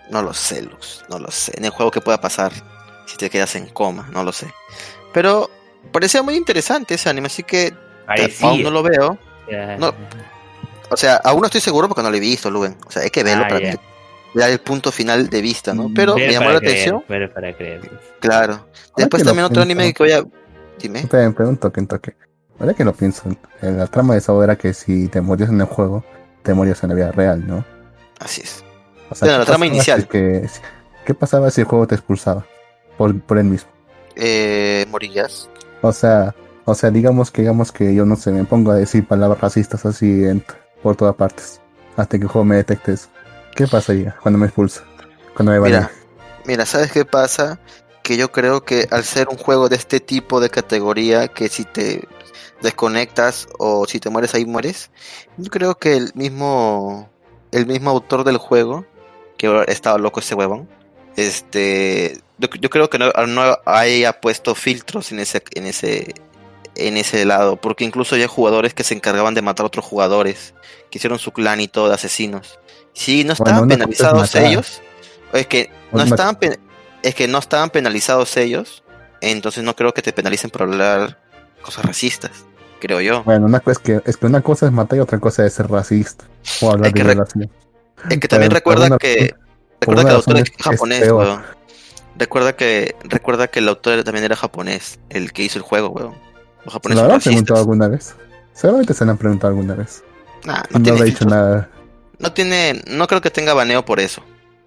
No 0.10 0.22
lo 0.22 0.34
sé, 0.34 0.62
Luz. 0.62 1.04
No 1.10 1.20
lo 1.20 1.30
sé. 1.32 1.54
En 1.58 1.66
el 1.66 1.72
juego, 1.72 1.92
¿qué 1.92 2.02
pueda 2.02 2.20
pasar 2.22 2.52
si 3.06 3.18
te 3.18 3.30
quedas 3.30 3.56
en 3.56 3.68
coma? 3.68 4.08
No 4.12 4.24
lo 4.24 4.32
sé. 4.32 4.48
Pero 5.14 5.50
parecía 5.92 6.22
muy 6.24 6.36
interesante 6.36 6.96
ese 6.96 7.10
anime, 7.10 7.28
así 7.28 7.44
que 7.44 7.74
Parecía. 8.06 8.48
aún 8.50 8.64
no 8.64 8.72
lo 8.72 8.84
veo. 8.84 9.18
No. 9.78 9.94
O 10.90 10.96
sea, 10.98 11.16
aún 11.18 11.42
no 11.42 11.48
estoy 11.48 11.62
seguro 11.62 11.88
porque 11.90 12.02
no 12.04 12.10
lo 12.10 12.16
he 12.16 12.20
visto, 12.22 12.50
Luven. 12.50 12.78
O 12.88 12.92
sea, 12.92 13.02
hay 13.04 13.10
que 13.10 13.24
verlo 13.24 13.44
Ah, 13.46 13.48
para 13.50 13.60
que- 13.60 13.80
dar 14.34 14.50
el 14.50 14.60
punto 14.60 14.92
final 14.92 15.30
de 15.30 15.42
vista, 15.42 15.74
¿no? 15.74 15.90
Pero 15.94 16.16
Ver 16.16 16.28
me 16.28 16.34
llamó 16.34 16.50
la 16.52 16.60
creer, 16.60 16.74
atención. 16.74 17.04
ver 17.10 17.34
para 17.34 17.54
creer. 17.56 17.92
Claro. 18.20 18.68
Después 18.96 19.24
que 19.24 19.28
también 19.28 19.46
otro 19.46 19.64
pienso. 19.64 19.80
anime 19.82 19.94
que 19.94 20.04
voy 20.04 20.12
a... 20.14 20.24
Dime. 20.80 21.04
Te 21.04 21.32
pregunto, 21.32 21.72
que 21.72 21.82
toque. 21.84 22.16
Ahora 22.60 22.74
que 22.74 22.84
lo 22.86 22.94
pienso, 22.94 23.24
en 23.62 23.78
la 23.78 23.88
trama 23.88 24.14
de 24.14 24.20
esa 24.20 24.34
era 24.44 24.56
que 24.56 24.74
si 24.74 25.08
te 25.08 25.22
morías 25.22 25.50
en 25.50 25.60
el 25.60 25.68
juego, 25.68 26.04
te 26.44 26.54
morías 26.54 26.82
en 26.84 26.90
la 26.90 26.96
vida 26.96 27.12
real, 27.12 27.46
¿no? 27.48 27.66
Así 28.20 28.42
es. 28.42 28.64
O 29.10 29.16
sea, 29.16 29.28
Bueno, 29.28 29.36
¿qué 29.36 29.40
la 29.40 29.46
trama 29.46 29.66
inicial. 29.66 30.02
si 30.02 30.08
que- 30.08 30.50
¿Qué 31.06 31.14
pasaba 31.14 31.50
si 31.52 31.62
el 31.62 31.68
juego 31.68 31.88
te 31.88 31.96
expulsaba? 31.96 32.46
Por, 32.98 33.20
por 33.22 33.38
él 33.38 33.46
mismo. 33.46 33.70
Eh, 34.16 34.86
morillas. 34.90 35.50
O 35.82 35.92
sea, 35.94 36.36
o 36.66 36.76
sea, 36.76 36.90
digamos 36.92 37.32
que 37.32 37.44
digamos 37.44 37.72
que 37.72 37.94
yo 37.96 38.06
no 38.06 38.16
sé, 38.18 38.32
me 38.32 38.44
pongo 38.44 38.72
a 38.72 38.76
decir 38.76 39.08
palabras 39.08 39.40
racistas 39.40 39.86
así 39.86 40.26
en- 40.26 40.44
por 40.84 40.96
todas 40.96 41.16
partes. 41.16 41.62
Hasta 41.96 42.18
que 42.18 42.24
el 42.24 42.30
juego 42.30 42.46
me 42.46 42.56
detecte 42.58 42.94
eso. 42.94 43.08
¿Qué 43.56 43.68
pasaría 43.68 44.16
cuando 44.22 44.38
me 44.38 44.48
expulsa? 44.48 44.84
Cuando 45.36 45.52
me 45.54 45.60
Mira, 45.60 45.90
mira, 46.46 46.66
¿sabes 46.66 46.92
qué 46.92 47.06
pasa? 47.06 47.60
Que 48.04 48.18
yo 48.18 48.32
creo 48.32 48.64
que 48.64 48.88
al 48.92 49.04
ser 49.04 49.30
un 49.30 49.38
juego 49.38 49.70
de 49.70 49.76
este 49.78 50.00
tipo 50.00 50.40
de 50.40 50.50
categoría, 50.50 51.28
que 51.28 51.48
si 51.50 51.64
te 51.64 52.08
desconectas 52.62 53.48
o 53.58 53.86
si 53.88 54.00
te 54.00 54.10
mueres 54.10 54.34
ahí 54.34 54.46
mueres, 54.46 54.90
yo 55.38 55.50
creo 55.50 55.76
que 55.76 55.96
el 55.96 56.12
mismo, 56.16 57.10
el 57.52 57.66
mismo 57.66 57.90
autor 57.92 58.24
del 58.24 58.38
juego, 58.38 58.86
que 59.38 59.66
estaba 59.68 59.98
loco 59.98 60.20
ese 60.20 60.36
huevón, 60.36 60.68
este, 61.16 62.20
yo, 62.38 62.48
yo 62.60 62.70
creo 62.70 62.90
que 62.90 63.00
no, 63.00 63.12
no 63.28 63.58
haya 63.66 64.22
puesto 64.22 64.56
filtros 64.56 65.12
en 65.12 65.20
ese, 65.20 65.44
en 65.56 65.66
ese, 65.66 66.16
en 66.76 66.98
ese 66.98 67.26
lado, 67.26 67.58
porque 67.58 67.84
incluso 67.84 68.16
hay 68.16 68.26
jugadores 68.26 68.74
que 68.74 68.84
se 68.84 68.94
encargaban 68.94 69.34
de 69.34 69.42
matar 69.42 69.64
a 69.64 69.68
otros 69.68 69.86
jugadores, 69.86 70.54
que 70.90 71.00
hicieron 71.00 71.20
su 71.20 71.32
clan 71.32 71.60
y 71.60 71.68
todo 71.68 71.88
de 71.88 71.96
asesinos. 71.96 72.60
Si 72.94 73.24
no 73.24 73.34
estaban 73.34 73.70
es 73.70 73.78
penalizados 73.78 74.36
ellos, 74.36 74.82
es 75.34 75.48
que 75.48 75.70
no 75.92 76.04
estaban 76.04 76.38
es 77.04 77.16
que 77.16 77.28
no 77.28 77.38
estaban 77.38 77.70
penalizados 77.70 78.36
ellos, 78.38 78.84
entonces 79.22 79.64
no 79.64 79.76
creo 79.76 79.94
que 79.94 80.02
te 80.02 80.14
penalicen 80.14 80.50
por 80.50 80.64
hablar 80.64 81.20
cosas 81.62 81.86
racistas, 81.86 82.46
creo 82.80 83.02
yo. 83.02 83.24
Bueno, 83.24 83.46
una 83.46 83.60
cosa 83.60 83.72
es 83.72 83.80
que, 83.80 84.02
es 84.06 84.18
que 84.18 84.26
una 84.26 84.42
cosa 84.42 84.66
es 84.66 84.72
matar 84.72 84.98
y 84.98 85.02
otra 85.02 85.20
cosa 85.20 85.46
es 85.46 85.54
ser 85.54 85.70
racista. 85.70 86.26
O 86.62 86.72
hablar 86.72 86.92
de 86.92 87.04
violación. 87.04 87.52
Es 88.10 88.20
que 88.20 88.28
también 88.28 88.52
recuerda 88.52 88.88
una 88.88 88.98
que 88.98 89.36
recuerda 89.80 90.04
que 90.04 90.10
el 90.10 90.16
autor 90.16 90.38
es 90.38 90.52
japonés, 90.60 91.12
weón. 91.12 91.42
Recuerda 92.18 92.56
que 92.56 92.96
recuerda 93.04 93.48
que 93.48 93.60
el 93.60 93.70
autor 93.70 94.04
también 94.04 94.26
era 94.26 94.36
japonés, 94.36 95.00
el 95.10 95.32
que 95.34 95.44
hizo 95.44 95.60
el 95.60 95.64
juego, 95.64 95.90
weón. 95.90 96.14
Los 96.66 96.66
¿Se 96.66 96.72
japoneses 96.72 96.98
lo 96.98 97.06
habrán 97.06 97.22
preguntado 97.22 97.60
alguna 97.60 97.88
vez? 97.88 98.16
Seguramente 98.54 98.94
se 98.94 99.06
lo 99.06 99.12
han 99.12 99.18
preguntado 99.18 99.50
alguna 99.50 99.76
vez. 99.76 100.04
Nah, 100.46 100.64
No, 100.72 100.80
no 100.80 100.84
tiene 100.84 101.04
dicho 101.04 101.26
nada. 101.30 101.70
No 102.20 102.34
tiene, 102.34 102.82
no 102.88 103.08
creo 103.08 103.22
que 103.22 103.30
tenga 103.30 103.54
baneo 103.54 103.86
por 103.86 104.00
eso. 104.00 104.24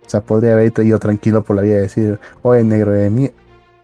O 0.06 0.10
sea, 0.10 0.20
podría 0.20 0.52
haber 0.52 0.72
ido 0.84 0.98
tranquilo 0.98 1.42
por 1.42 1.56
la 1.56 1.62
vida 1.62 1.76
y 1.76 1.80
decir, 1.82 2.18
oye, 2.42 2.62
negro 2.62 2.92
de 2.92 3.10
mí, 3.10 3.30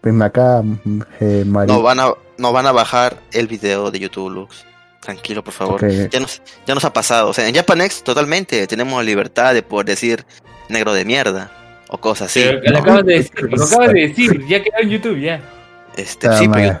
venme 0.01 0.25
acá, 0.25 0.61
mm, 0.61 1.01
eh, 1.19 1.43
Mari. 1.45 1.71
No 1.71 1.81
van 1.81 1.99
a, 1.99 2.13
no 2.37 2.53
van 2.53 2.65
a 2.65 2.71
bajar 2.71 3.21
el 3.31 3.47
video 3.47 3.91
de 3.91 3.99
YouTube, 3.99 4.31
Lux. 4.31 4.65
Tranquilo, 5.01 5.43
por 5.43 5.53
favor. 5.53 6.09
Ya 6.09 6.19
nos, 6.19 6.41
ya 6.65 6.73
nos 6.73 6.83
ha 6.83 6.91
pasado. 6.91 7.29
O 7.29 7.33
sea, 7.33 7.47
en 7.47 7.55
Japanex 7.55 8.03
totalmente 8.03 8.67
tenemos 8.67 9.03
libertad 9.05 9.53
de 9.53 9.63
poder 9.63 9.85
decir 9.85 10.25
negro 10.69 10.93
de 10.93 11.05
mierda 11.05 11.51
o 11.89 11.97
cosas 11.97 12.29
así. 12.31 12.41
Pero 12.41 12.61
lo 12.61 12.71
¿no? 12.71 12.79
acabas 12.79 13.05
de 13.05 13.13
decir, 13.13 13.49
lo 13.49 13.63
acabas 13.63 13.93
de 13.93 13.99
decir, 14.01 14.45
ya 14.47 14.63
quedó 14.63 14.77
en 14.81 14.89
YouTube, 14.89 15.19
ya. 15.19 15.41
Este, 15.95 16.27
Ah, 16.27 16.37
sí, 16.37 16.47
pero 16.49 16.79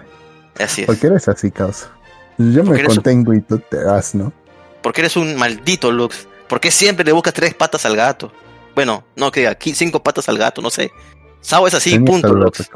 así 0.59 0.81
es. 0.81 0.87
¿Por 0.87 0.97
qué 0.97 1.07
eres 1.07 1.27
así, 1.27 1.51
causa? 1.51 1.89
Yo 2.37 2.63
me 2.63 2.83
contengo 2.83 3.33
y 3.33 3.41
tú 3.41 3.59
te 3.59 3.83
vas, 3.83 4.13
¿no? 4.13 4.31
Porque 4.81 5.01
eres 5.01 5.15
un 5.15 5.35
maldito 5.35 5.91
Lux. 5.91 6.27
¿Por 6.47 6.59
qué 6.59 6.71
siempre 6.71 7.03
le 7.05 7.11
buscas 7.11 7.33
tres 7.33 7.53
patas 7.53 7.85
al 7.85 7.95
gato? 7.95 8.31
Bueno, 8.75 9.03
no 9.15 9.31
que 9.31 9.41
diga, 9.41 9.51
aquí 9.51 9.73
cinco 9.73 10.03
patas 10.03 10.29
al 10.29 10.37
gato, 10.37 10.61
no 10.61 10.69
sé. 10.69 10.91
Sao 11.41 11.65
es 11.67 11.73
así, 11.73 11.91
Tenía 11.91 12.05
punto, 12.05 12.33
Lux. 12.33 12.69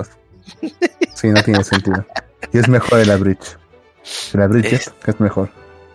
Sí, 1.13 1.27
no 1.27 1.43
tiene 1.43 1.63
sentido. 1.63 2.05
Y 2.51 2.57
es 2.57 2.67
mejor 2.67 2.99
el 2.99 3.15
Bridge. 3.17 3.57
El 4.33 4.47
Bridge 4.49 4.73
Es- 4.73 4.87
es, 4.87 4.93
es 5.07 5.19
mejor. 5.19 5.49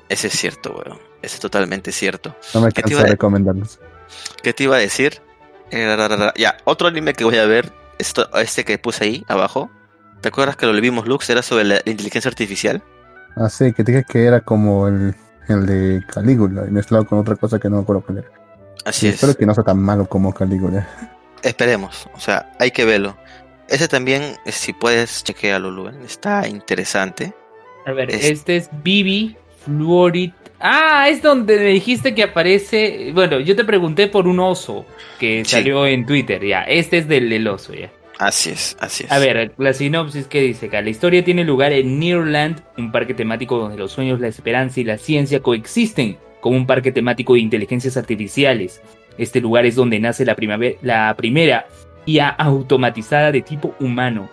Ese 0.09 0.29
es 0.29 0.35
cierto, 0.35 0.73
weón. 0.73 0.99
Ese 1.23 1.37
es 1.37 1.41
totalmente 1.41 1.91
cierto. 1.93 2.37
No 2.55 2.61
me 2.61 2.69
¿Qué 2.69 2.75
te 2.75 2.83
canso 2.83 2.99
de 2.99 3.05
a- 3.05 3.07
recomendarlos. 3.13 3.81
¿Qué 4.43 4.53
te 4.53 4.65
iba 4.65 4.77
a 4.77 4.79
decir? 4.79 5.21
Eh, 5.71 5.97
ra, 5.97 6.07
ra, 6.09 6.17
ra. 6.17 6.33
Ya, 6.37 6.57
otro 6.65 6.87
anime 6.87 7.15
que 7.15 7.25
voy 7.25 7.39
a 7.39 7.47
ver, 7.47 7.73
esto, 7.99 8.29
este 8.39 8.65
que 8.65 8.79
puse 8.79 9.05
ahí 9.05 9.25
abajo. 9.27 9.69
¿Te 10.21 10.29
acuerdas 10.29 10.57
que 10.57 10.67
lo 10.67 10.73
vimos, 10.81 11.07
Lux? 11.09 11.29
Era 11.31 11.43
sobre 11.43 11.65
la 11.65 11.77
inteligencia 11.85 12.29
artificial. 12.29 12.83
Ah, 13.35 13.49
sí, 13.51 13.73
que 13.73 13.83
dije 13.83 14.05
que 14.09 14.25
era 14.25 14.41
como 14.41 14.87
el, 14.87 15.15
el 15.49 15.67
de 15.67 16.05
Calígula, 16.07 16.65
y 16.67 16.71
mezclado 16.71 17.05
con 17.07 17.19
otra 17.19 17.35
cosa 17.37 17.59
que 17.59 17.69
no 17.69 17.77
me 17.77 17.83
acuerdo 17.83 18.03
cuál 18.07 18.19
era. 18.19 18.29
Así 18.85 19.07
Y 19.07 19.09
es. 19.09 19.17
Espero 19.17 19.35
que 19.37 19.45
no 19.47 19.55
sea 19.55 19.65
tan 19.65 19.79
malo 19.81 20.09
como 20.09 20.33
Calígula. 20.33 20.87
Esperemos. 21.43 22.09
O 22.15 22.21
sea, 22.21 22.53
hay 22.61 22.71
que 22.71 22.85
verlo. 22.85 23.17
Ese 23.69 23.89
también, 23.89 24.37
si 24.47 24.73
puedes, 24.73 25.25
chequealo, 25.25 25.71
Luen. 25.73 26.03
Está 26.05 26.47
interesante. 26.47 27.35
A 27.87 27.93
ver, 27.93 28.11
Es- 28.11 28.25
este 28.27 28.57
es 28.57 28.69
Bibi 28.83 29.37
Fluorit. 29.65 30.35
Ah, 30.61 31.07
es 31.09 31.23
donde 31.23 31.57
me 31.57 31.67
dijiste 31.67 32.15
que 32.15 32.25
aparece. 32.25 33.11
Bueno, 33.15 33.41
yo 33.41 33.55
te 33.57 33.65
pregunté 33.65 34.09
por 34.09 34.27
un 34.27 34.41
oso 34.41 34.85
que 35.19 35.45
Sí. 35.45 35.51
salió 35.53 35.87
en 35.87 36.05
Twitter, 36.05 36.45
ya. 36.45 36.63
Este 36.63 36.99
es 36.99 37.09
del, 37.09 37.29
del 37.31 37.47
oso, 37.49 37.73
ya. 37.75 37.91
Así 38.19 38.51
es, 38.51 38.77
así 38.81 39.05
es. 39.05 39.13
A 39.13 39.19
ver, 39.19 39.53
la 39.59 39.73
sinopsis 39.75 40.27
que 40.27 40.41
dice 40.41 40.67
acá. 40.67 40.81
La 40.81 40.89
historia 40.91 41.23
tiene 41.23 41.45
lugar 41.45 41.73
en 41.73 41.99
Nearland, 42.01 42.63
un 42.79 42.91
parque 42.91 43.13
temático 43.13 43.59
donde 43.59 43.77
los 43.77 43.93
sueños, 43.93 44.19
la 44.21 44.29
esperanza 44.29 44.81
y 44.81 44.85
la 44.85 44.97
ciencia 44.97 45.41
coexisten, 45.41 46.17
como 46.41 46.57
un 46.57 46.67
parque 46.67 46.93
temático 46.93 47.35
de 47.35 47.41
inteligencias 47.41 47.97
artificiales. 47.99 48.81
Este 49.19 49.41
lugar 49.43 49.67
es 49.67 49.75
donde 49.75 50.01
nace 50.01 50.25
la, 50.25 50.35
la 50.83 51.15
primera 51.17 51.67
IA 52.07 52.29
automatizada 52.31 53.31
de 53.33 53.43
tipo 53.43 53.75
humano. 53.81 54.31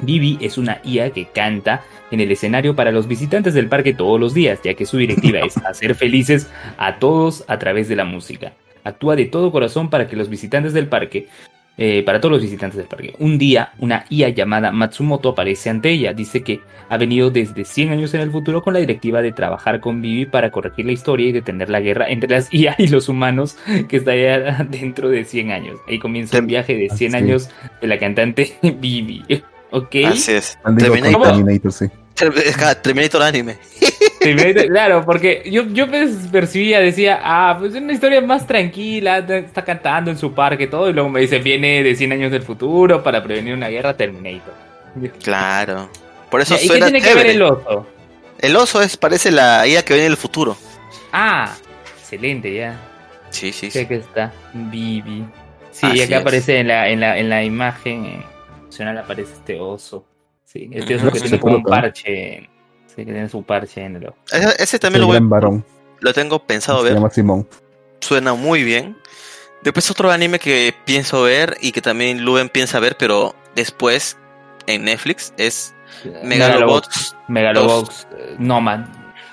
Vivi 0.00 0.38
es 0.40 0.58
una 0.58 0.80
IA 0.84 1.10
que 1.10 1.26
canta 1.26 1.82
en 2.10 2.20
el 2.20 2.30
escenario 2.30 2.76
para 2.76 2.92
los 2.92 3.08
visitantes 3.08 3.54
del 3.54 3.68
parque 3.68 3.94
todos 3.94 4.20
los 4.20 4.34
días, 4.34 4.60
ya 4.62 4.74
que 4.74 4.86
su 4.86 4.98
directiva 4.98 5.40
es 5.40 5.56
hacer 5.64 5.94
felices 5.94 6.50
a 6.78 6.98
todos 6.98 7.44
a 7.48 7.58
través 7.58 7.88
de 7.88 7.96
la 7.96 8.04
música. 8.04 8.52
Actúa 8.84 9.16
de 9.16 9.24
todo 9.26 9.50
corazón 9.50 9.90
para 9.90 10.06
que 10.06 10.16
los 10.16 10.28
visitantes 10.28 10.72
del 10.72 10.86
parque, 10.86 11.26
eh, 11.76 12.02
para 12.04 12.20
todos 12.20 12.32
los 12.32 12.42
visitantes 12.42 12.78
del 12.78 12.86
parque. 12.86 13.14
Un 13.18 13.36
día, 13.36 13.72
una 13.78 14.04
IA 14.08 14.28
llamada 14.28 14.70
Matsumoto 14.70 15.30
aparece 15.30 15.70
ante 15.70 15.90
ella. 15.90 16.12
Dice 16.12 16.42
que 16.42 16.60
ha 16.88 16.96
venido 16.96 17.30
desde 17.30 17.64
100 17.64 17.90
años 17.90 18.14
en 18.14 18.20
el 18.20 18.30
futuro 18.30 18.62
con 18.62 18.74
la 18.74 18.78
directiva 18.78 19.22
de 19.22 19.32
trabajar 19.32 19.80
con 19.80 20.00
Vivi 20.00 20.24
para 20.24 20.52
corregir 20.52 20.86
la 20.86 20.92
historia 20.92 21.28
y 21.28 21.32
detener 21.32 21.68
la 21.68 21.80
guerra 21.80 22.06
entre 22.08 22.30
las 22.30 22.48
IA 22.54 22.76
y 22.78 22.86
los 22.86 23.08
humanos 23.08 23.58
que 23.88 23.96
estaría 23.96 24.38
dentro 24.70 25.08
de 25.08 25.24
100 25.24 25.50
años. 25.50 25.80
Ahí 25.88 25.98
comienza 25.98 26.38
el 26.38 26.46
viaje 26.46 26.76
de 26.76 26.88
100 26.90 27.14
Así. 27.14 27.24
años 27.24 27.50
de 27.80 27.86
la 27.88 27.98
cantante 27.98 28.54
Vivi. 28.62 29.24
¿Ok? 29.70 29.94
Así 30.06 30.32
es. 30.32 30.58
Terminator, 30.78 31.22
Terminator, 31.22 31.72
sí. 31.72 31.86
Ter- 32.14 32.32
Terminator 32.82 33.22
anime. 33.22 33.58
Terminator, 34.20 34.66
Claro, 34.68 35.04
porque 35.04 35.42
yo, 35.50 35.64
yo 35.68 35.86
percibía, 36.32 36.80
decía, 36.80 37.20
ah, 37.22 37.56
pues 37.58 37.74
es 37.74 37.82
una 37.82 37.92
historia 37.92 38.20
más 38.20 38.46
tranquila, 38.46 39.18
está 39.18 39.64
cantando 39.64 40.10
en 40.10 40.18
su 40.18 40.32
parque 40.32 40.66
todo, 40.66 40.88
y 40.88 40.92
luego 40.92 41.08
me 41.08 41.20
dice, 41.20 41.38
viene 41.38 41.82
de 41.82 41.94
100 41.94 42.12
años 42.12 42.32
del 42.32 42.42
futuro 42.42 43.02
para 43.02 43.22
prevenir 43.22 43.54
una 43.54 43.68
guerra 43.68 43.96
Terminator. 43.96 44.54
Claro. 45.22 45.90
Por 46.30 46.40
eso 46.40 46.56
¿Y 46.60 46.68
qué 46.68 46.78
tiene 46.80 47.00
que 47.02 47.14
ver 47.14 47.26
el 47.26 47.42
oso? 47.42 47.86
El 48.38 48.56
oso 48.56 48.82
es, 48.82 48.96
parece 48.96 49.30
la 49.30 49.66
IA 49.66 49.82
que 49.84 49.94
viene 49.94 50.08
del 50.08 50.16
futuro. 50.16 50.56
Ah, 51.12 51.54
excelente, 51.98 52.52
ya. 52.52 52.76
Sí, 53.30 53.52
sí, 53.52 53.70
Sé 53.70 53.80
sí. 53.80 53.86
que 53.86 53.96
está. 53.96 54.32
Vivi. 54.54 55.24
Sí, 55.70 55.86
Así 55.86 56.02
acá 56.02 56.16
es. 56.16 56.20
aparece 56.22 56.58
en 56.60 56.68
la, 56.68 56.88
en 56.88 57.00
la, 57.00 57.18
en 57.18 57.28
la 57.28 57.44
imagen 57.44 58.06
eh, 58.06 58.22
opcional 58.76 58.98
aparece 58.98 59.32
este 59.32 59.58
oso. 59.58 60.04
Sí, 60.44 60.68
este 60.72 60.96
oso 60.96 61.04
Ujú. 61.06 61.12
que 61.14 61.18
Se 61.20 61.24
tiene 61.28 61.40
como 61.40 61.56
un 61.56 61.62
parche. 61.62 62.48
Sí, 62.86 62.96
que 62.96 63.04
tiene 63.12 63.28
su 63.28 63.42
parche 63.42 63.82
en 63.84 63.96
el 63.96 64.06
ojo. 64.08 64.16
Ese, 64.30 64.62
ese 64.62 64.78
también 64.78 65.00
lo, 65.00 65.06
voy, 65.08 65.18
varón. 65.20 65.64
lo 66.00 66.12
tengo 66.12 66.38
pensado 66.38 66.78
Se 66.78 66.84
ver. 66.84 66.94
llama 66.94 67.10
Simón. 67.10 67.48
Suena 68.00 68.34
muy 68.34 68.62
bien. 68.62 68.96
Después 69.62 69.90
otro 69.90 70.10
anime 70.10 70.38
que 70.38 70.74
pienso 70.84 71.22
ver 71.22 71.56
y 71.60 71.72
que 71.72 71.80
también 71.82 72.24
Luven 72.24 72.48
piensa 72.48 72.78
ver, 72.78 72.96
pero 72.98 73.34
después 73.54 74.16
en 74.66 74.84
Netflix 74.84 75.32
es 75.38 75.74
Megalobox 76.22 77.16
Megalobox 77.28 78.06
eh, 78.16 78.36
Nomad. 78.38 78.80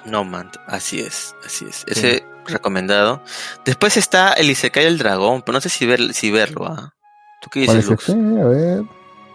Nomad. 0.05 0.47
Así 0.67 1.01
es, 1.01 1.35
así 1.45 1.65
es. 1.69 1.85
Ese 1.87 2.25
recomendado. 2.47 3.21
Después 3.65 3.95
está 3.97 4.33
el 4.33 4.49
Isekai 4.49 4.85
del 4.85 4.97
dragón, 4.97 5.41
pero 5.43 5.53
no 5.53 5.61
sé 5.61 5.69
si, 5.69 5.85
ver, 5.85 6.13
si 6.13 6.31
verlo. 6.31 6.65
¿ah? 6.65 6.93
¿Tú 7.41 7.49
qué 7.49 7.65
¿Cuál 7.65 7.77
dices, 7.77 7.91
es 7.91 8.09
Lux? 8.09 8.41
A 8.41 8.47
ver. 8.47 8.83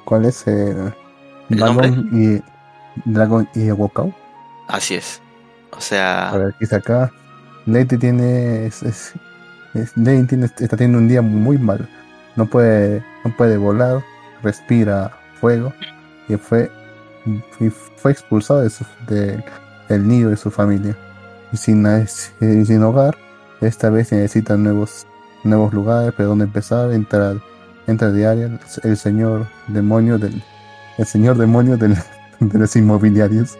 ¿Cuál 0.09 0.25
es 0.25 0.47
el 0.47 0.95
¿El 1.51 1.59
Dragon 1.59 2.09
y 2.13 2.43
Dragon 3.05 3.47
y 3.55 3.71
Wokao? 3.71 4.15
Así 4.67 4.95
es. 4.95 5.21
O 5.77 5.81
sea, 5.83 6.31
A 6.31 6.39
ver, 6.39 6.53
¿qué 6.53 6.61
dice 6.61 6.77
acá? 6.77 7.13
Lady 7.67 7.99
tiene. 7.99 8.65
Es, 8.67 8.83
es- 8.83 9.13
es- 9.75 9.95
Lady 9.97 10.25
tiene, 10.25 10.47
está 10.47 10.77
teniendo 10.79 10.97
un 10.99 11.09
día 11.09 11.21
muy 11.21 11.59
mal. 11.59 11.87
No 12.37 12.47
puede, 12.47 13.05
no 13.23 13.37
puede 13.37 13.59
volar, 13.59 14.03
respira 14.43 15.11
fuego 15.41 15.75
y 16.27 16.37
fue, 16.37 16.71
y 17.61 17.69
fue 17.69 18.13
expulsado 18.13 18.61
de 18.61 18.71
su, 18.71 18.87
de- 19.09 19.45
del 19.91 20.09
nido 20.09 20.31
de 20.31 20.39
su 20.39 20.51
familia. 20.51 20.97
Y 21.53 21.59
sin, 21.59 21.87
y 22.41 22.65
sin 22.65 22.83
hogar, 22.83 23.15
esta 23.61 23.91
vez 23.91 24.11
necesita 24.13 24.57
nuevos, 24.57 25.07
nuevos 25.45 25.75
lugares, 25.75 26.15
pero 26.17 26.31
donde 26.31 26.45
empezar, 26.47 26.93
entra, 26.93 27.35
entra 27.89 28.13
diario 28.13 28.59
el 28.85 28.97
señor 28.97 29.47
demonio 29.67 30.19
del, 30.19 30.41
el 30.99 31.07
señor 31.07 31.37
demonio 31.39 31.77
del, 31.77 31.97
de 32.41 32.59
los 32.59 32.77
inmobiliarios. 32.77 33.59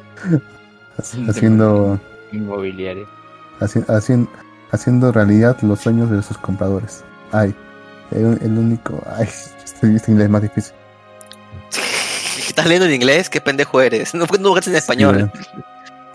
Haciendo, 1.29 1.99
Inmobiliario. 2.33 3.07
haci- 3.61 3.87
hacien- 3.87 4.29
haciendo 4.73 5.13
realidad 5.13 5.57
los 5.63 5.81
sueños 5.81 6.11
de 6.11 6.23
sus 6.23 6.37
compradores. 6.39 7.05
Ay, 7.33 7.55
el, 8.11 8.39
el 8.43 8.59
único. 8.59 9.03
Ay, 9.17 9.29
este, 9.65 9.95
este 9.95 10.11
inglés 10.13 10.27
es 10.27 10.31
más 10.31 10.43
difícil. 10.43 10.75
¿estás 12.49 12.67
leyendo 12.67 12.87
en 12.87 12.95
inglés? 12.95 13.29
¿Qué 13.31 13.41
pendejo 13.41 13.81
eres? 13.81 14.15
No, 14.15 14.27
no 14.41 14.53
hagas 14.53 14.67
en 14.69 14.75
español. 14.77 15.31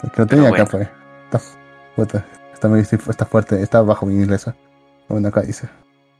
Sí, 0.01 0.09
que 0.13 0.21
lo 0.21 0.27
tenía 0.27 0.51
Pero 0.51 0.63
acá, 0.63 0.71
pues. 0.71 0.89
Está, 1.25 1.41
puta, 1.95 2.25
está, 2.53 2.67
muy- 2.67 2.81
está 2.81 3.25
fuerte, 3.25 3.61
está 3.61 3.81
bajo 3.81 4.05
mi 4.05 4.15
inglés. 4.15 4.47
¿eh? 4.47 4.53
Bueno, 5.07 5.29
acá 5.29 5.41
dice. 5.41 5.69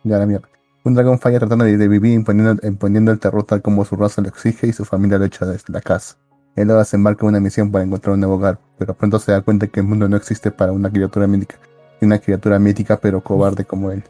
Ya 0.03 0.17
la 0.17 0.25
mierda. 0.25 0.47
Un 0.83 0.93
dragón 0.93 1.19
falla 1.19 1.39
tratando 1.39 1.65
de, 1.65 1.77
de 1.77 1.87
vivir 1.87 2.13
imponiendo, 2.13 2.67
imponiendo 2.67 3.11
el 3.11 3.19
terror 3.19 3.43
tal 3.43 3.61
como 3.61 3.85
su 3.85 3.95
raza 3.95 4.21
lo 4.21 4.27
exige 4.27 4.67
y 4.67 4.73
su 4.73 4.83
familia 4.83 5.17
lo 5.17 5.25
echa 5.25 5.45
desde 5.45 5.71
la 5.71 5.81
casa. 5.81 6.17
Él 6.55 6.69
ahora 6.69 6.85
se 6.85 6.97
embarca 6.97 7.25
en 7.25 7.29
una 7.29 7.39
misión 7.39 7.71
para 7.71 7.83
encontrar 7.83 8.13
un 8.13 8.19
nuevo 8.19 8.35
hogar, 8.35 8.59
pero 8.77 8.93
pronto 8.93 9.17
se 9.17 9.31
da 9.31 9.41
cuenta 9.41 9.67
que 9.67 9.79
el 9.79 9.87
mundo 9.87 10.07
no 10.07 10.17
existe 10.17 10.51
para 10.51 10.71
una 10.71 10.91
criatura 10.91 11.25
mítica, 11.25 11.55
una 12.01 12.19
criatura 12.19 12.59
mítica 12.59 12.97
pero 12.97 13.23
cobarde 13.23 13.65
como 13.65 13.91
él. 13.91 14.03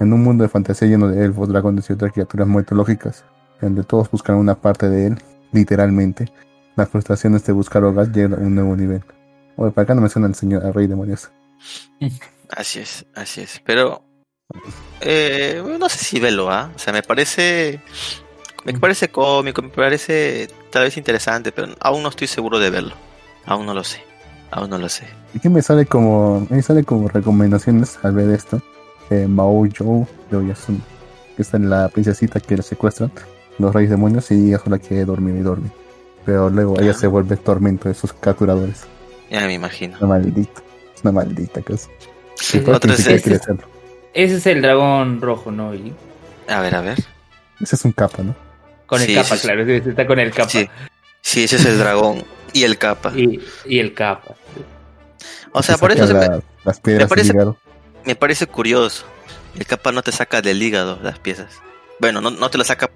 En 0.00 0.12
un 0.12 0.22
mundo 0.22 0.42
de 0.42 0.48
fantasía 0.48 0.88
lleno 0.88 1.08
de 1.08 1.24
elfos, 1.24 1.48
dragones 1.48 1.88
y 1.88 1.92
otras 1.92 2.12
criaturas 2.12 2.48
mitológicas, 2.48 3.24
donde 3.60 3.84
todos 3.84 4.10
buscan 4.10 4.36
una 4.36 4.56
parte 4.56 4.88
de 4.88 5.06
él, 5.08 5.18
literalmente, 5.52 6.32
las 6.74 6.88
frustraciones 6.88 7.44
de 7.44 7.52
buscar 7.52 7.84
hogar 7.84 8.10
llegan 8.10 8.34
a 8.34 8.38
un 8.38 8.54
nuevo 8.54 8.74
nivel. 8.74 9.04
Oye, 9.56 9.70
para 9.70 9.84
acá 9.84 9.94
no 9.94 10.00
me 10.00 10.08
suena 10.08 10.26
el 10.26 10.34
señor, 10.34 10.64
el 10.64 10.74
rey 10.74 10.88
demonios. 10.88 11.30
Así 12.50 12.80
es, 12.80 13.06
así 13.14 13.42
es. 13.42 13.62
Pero 13.64 14.02
eh, 15.00 15.62
no 15.78 15.88
sé 15.88 15.98
si 15.98 16.20
verlo, 16.20 16.50
¿ah? 16.50 16.70
O 16.74 16.78
sea, 16.78 16.92
me 16.92 17.02
parece 17.02 17.80
me 18.64 18.72
parece 18.78 19.08
cómico, 19.08 19.60
me 19.62 19.68
parece 19.68 20.48
tal 20.70 20.84
vez 20.84 20.96
interesante, 20.96 21.52
pero 21.52 21.68
aún 21.80 22.02
no 22.02 22.08
estoy 22.08 22.26
seguro 22.26 22.58
de 22.58 22.70
verlo. 22.70 22.94
Aún 23.44 23.66
no 23.66 23.74
lo 23.74 23.84
sé. 23.84 24.02
Aún 24.50 24.70
no 24.70 24.78
lo 24.78 24.88
sé. 24.88 25.04
Y 25.34 25.38
que 25.40 25.50
me 25.50 25.60
sale 25.60 25.84
como, 25.86 26.46
me 26.48 26.62
sale 26.62 26.84
como 26.84 27.08
recomendaciones 27.08 27.98
al 28.02 28.14
ver 28.14 28.30
esto. 28.30 28.62
Eh, 29.10 29.26
Mao 29.28 29.66
Joe, 29.76 30.06
Yo 30.30 30.40
Yasun, 30.42 30.82
que 31.36 31.42
está 31.42 31.58
en 31.58 31.68
la 31.68 31.88
princesita 31.88 32.40
que 32.40 32.56
la 32.56 32.62
secuestran, 32.62 33.12
los 33.58 33.74
reyes 33.74 33.90
demonios, 33.90 34.30
y 34.30 34.48
ella 34.48 34.58
sola 34.58 34.78
quiere 34.78 35.04
dormir 35.04 35.36
y 35.36 35.40
dormir. 35.40 35.72
Pero 36.24 36.48
luego 36.48 36.80
ella 36.80 36.92
Ah. 36.92 36.98
se 36.98 37.06
vuelve 37.06 37.36
tormento 37.36 37.88
de 37.90 37.94
sus 37.94 38.14
capturadores. 38.14 38.84
Ya 39.30 39.40
me 39.46 39.52
imagino. 39.54 39.96
Una 39.98 40.08
maldita, 40.08 40.62
es 40.94 41.02
una 41.02 41.12
maldita 41.12 41.60
cosa. 41.60 41.88
Sí, 42.36 42.58
siquiera 42.60 43.36
es-. 43.36 43.73
Ese 44.14 44.36
es 44.36 44.46
el 44.46 44.62
dragón 44.62 45.20
rojo, 45.20 45.50
¿no, 45.50 45.72
Eli? 45.72 45.92
A 46.48 46.60
ver, 46.60 46.74
a 46.74 46.80
ver. 46.80 46.98
Ese 47.60 47.76
es 47.76 47.84
un 47.84 47.92
capa, 47.92 48.22
¿no? 48.22 48.34
Con 48.86 49.00
el 49.00 49.06
Sí, 49.08 49.14
capa, 49.14 49.36
claro. 49.38 49.62
ese 49.62 49.90
Está 49.90 50.06
con 50.06 50.18
el 50.18 50.30
capa. 50.30 50.48
Sí. 50.50 50.68
Sí, 51.20 51.44
ese 51.44 51.56
es 51.56 51.64
el 51.64 51.78
dragón 51.78 52.22
y 52.52 52.64
el 52.64 52.78
capa. 52.78 53.12
Y, 53.16 53.40
y 53.66 53.78
el 53.80 53.94
capa. 53.94 54.34
O 55.52 55.62
sea, 55.62 55.76
Se 55.76 55.80
por 55.80 55.92
eso 55.92 56.06
se 56.06 56.14
me, 56.14 56.20
la- 56.26 56.42
las 56.64 56.80
piedras 56.80 57.08
parece- 57.08 57.28
del 57.28 57.36
hígado. 57.36 57.56
me 58.04 58.14
parece 58.14 58.46
curioso. 58.46 59.04
El 59.56 59.66
capa 59.66 59.92
no 59.92 60.02
te 60.02 60.12
saca 60.12 60.42
del 60.42 60.60
hígado 60.62 60.98
las 61.02 61.18
piezas. 61.18 61.48
Bueno, 62.00 62.20
no, 62.20 62.30
no 62.30 62.50
te 62.50 62.58
lo 62.58 62.64
saca. 62.64 62.90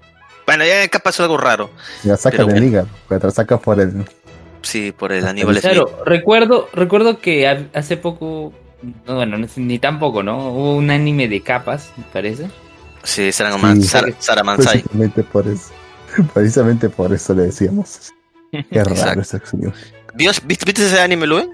Bueno, 0.45 0.65
ya 0.65 0.83
el 0.83 0.89
capa 0.89 1.09
es 1.09 1.19
algo 1.19 1.37
raro. 1.37 1.69
La 2.03 2.17
saca 2.17 2.37
del 2.37 2.45
bueno. 2.47 2.65
hígado, 2.65 2.87
pero 3.07 3.21
te 3.21 3.27
la 3.27 3.31
saca 3.33 3.57
por 3.57 3.79
el. 3.79 4.05
Sí, 4.61 4.91
por 4.91 5.11
el 5.13 5.25
Aníbal. 5.25 5.59
Claro, 5.61 6.03
recuerdo, 6.05 6.69
recuerdo 6.73 7.19
que 7.19 7.47
ha- 7.47 7.67
hace 7.73 7.95
poco, 7.97 8.53
no, 9.07 9.15
bueno, 9.15 9.37
ni 9.55 9.79
tampoco, 9.79 10.23
¿no? 10.23 10.49
Hubo 10.49 10.75
un 10.75 10.89
anime 10.91 11.27
de 11.27 11.41
capas, 11.41 11.91
me 11.97 12.03
parece. 12.13 12.47
Sí, 13.03 13.31
Saramansai. 13.31 13.81
Sí. 13.81 13.87
Sar- 13.87 14.15
Saramansai. 14.19 14.81
Precisamente 14.83 15.23
por 15.23 15.47
eso. 15.47 15.71
Precisamente 16.33 16.89
por 16.89 17.13
eso 17.13 17.33
le 17.33 17.43
decíamos. 17.43 18.11
Qué 18.51 18.83
raro 18.83 19.21
ese 19.21 19.37
acción. 19.37 19.73
¿Viste, 20.15 20.41
viste- 20.45 20.65
viste 20.65 20.85
ese 20.85 20.99
anime, 20.99 21.27
Luen? 21.27 21.49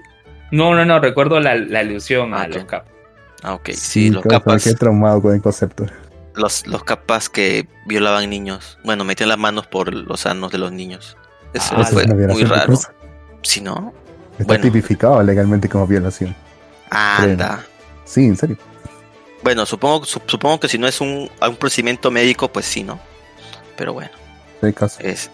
No, 0.52 0.74
no, 0.74 0.84
no, 0.84 0.98
recuerdo 1.00 1.40
la, 1.40 1.54
la 1.56 1.80
alusión 1.80 2.32
Ah, 2.34 2.42
a 2.42 2.48
los 2.48 2.64
capas. 2.64 2.90
Ah, 3.42 3.54
ok. 3.54 3.70
Sí, 3.74 4.10
los 4.10 4.22
claro, 4.22 4.40
capas. 4.44 4.64
Qué 4.64 4.74
traumado 4.74 5.20
con 5.20 5.34
el 5.34 5.42
concepto. 5.42 5.86
Los, 6.34 6.66
los 6.66 6.84
capas 6.84 7.28
que 7.28 7.66
violaban 7.86 8.28
niños. 8.30 8.78
Bueno, 8.84 9.04
metían 9.04 9.28
las 9.28 9.38
manos 9.38 9.66
por 9.66 9.92
los 9.92 10.20
sanos 10.20 10.52
de 10.52 10.58
los 10.58 10.70
niños. 10.72 11.16
Eso 11.52 11.74
Ah, 11.76 11.84
fue 11.84 12.06
muy 12.06 12.44
raro. 12.44 12.74
Si 13.42 13.60
no, 13.60 13.92
Está 14.32 14.44
Bueno. 14.44 14.62
tipificado 14.64 15.22
legalmente 15.22 15.68
como 15.68 15.86
violación. 15.86 16.34
Anda. 16.96 17.66
Sí, 18.04 18.24
en 18.24 18.36
serio. 18.36 18.56
Bueno, 19.42 19.66
supongo, 19.66 20.04
su- 20.04 20.22
supongo 20.26 20.60
que 20.60 20.68
si 20.68 20.78
no 20.78 20.86
es 20.88 21.00
un, 21.00 21.30
un 21.40 21.56
procedimiento 21.56 22.10
médico, 22.10 22.48
pues 22.52 22.66
sí, 22.66 22.82
¿no? 22.82 22.98
Pero 23.76 23.92
bueno, 23.92 24.10
Hay 24.62 24.72
caso. 24.72 24.98
es. 25.00 25.30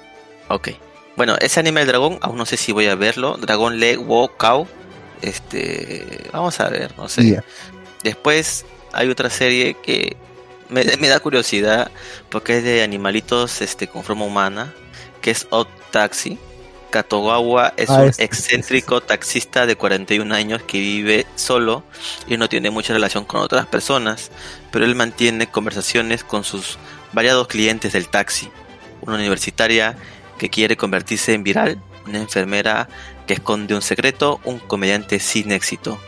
Ok. 0.49 0.71
Bueno, 1.17 1.37
ese 1.41 1.61
anime 1.61 1.81
del 1.81 1.89
dragón, 1.89 2.19
aún 2.23 2.37
no 2.37 2.47
sé 2.47 2.57
si 2.57 2.73
voy 2.73 2.87
a 2.87 2.95
verlo. 2.95 3.37
Dragón 3.39 3.79
Le 3.79 3.97
Wo 3.97 4.29
Kao. 4.37 4.67
Este. 5.21 6.29
Vamos 6.33 6.59
a 6.61 6.69
ver, 6.69 6.97
no 6.97 7.09
sé. 7.09 7.23
Yeah. 7.25 7.45
Después 8.03 8.65
hay 8.93 9.09
otra 9.09 9.31
serie 9.31 9.75
que 9.83 10.17
me, 10.69 10.85
me 10.99 11.09
da 11.09 11.21
curiosidad 11.21 11.91
porque 12.29 12.59
es 12.59 12.65
de 12.65 12.83
animalitos 12.83 13.61
este, 13.63 13.87
con 13.89 14.03
forma 14.03 14.25
humana, 14.25 14.73
que 15.21 15.31
es 15.31 15.47
Odd 15.51 15.69
Taxi. 15.91 16.39
Katogawa 16.93 17.73
es 17.77 17.91
Ah, 17.91 18.03
un 18.03 18.13
excéntrico 18.19 19.01
taxista 19.01 19.67
de 19.67 19.75
41 19.75 20.33
años 20.33 20.63
que 20.63 20.79
vive 20.79 21.27
solo 21.35 21.83
y 22.29 22.37
no 22.37 22.49
tiene 22.49 22.71
mucha 22.71 22.93
relación 22.93 23.25
con 23.25 23.41
otras 23.41 23.67
personas, 23.67 24.31
pero 24.71 24.85
él 24.85 24.95
mantiene 24.95 25.49
conversaciones 25.49 26.23
con 26.23 26.45
sus 26.45 26.79
variados 27.13 27.49
clientes 27.49 27.95
del 27.95 28.09
taxi, 28.09 28.51
una 29.01 29.17
universitaria 29.17 29.97
que 30.39 30.51
quiere 30.51 30.77
convertirse 30.77 31.33
en 31.33 31.43
viral, 31.43 31.83
una 32.07 32.19
enfermera 32.19 32.89
que 33.27 33.35
esconde 33.35 33.75
un 33.75 33.83
secreto, 33.83 34.41
un 34.45 34.59
comediante 34.59 35.19
sin 35.19 35.51
éxito, 35.51 35.99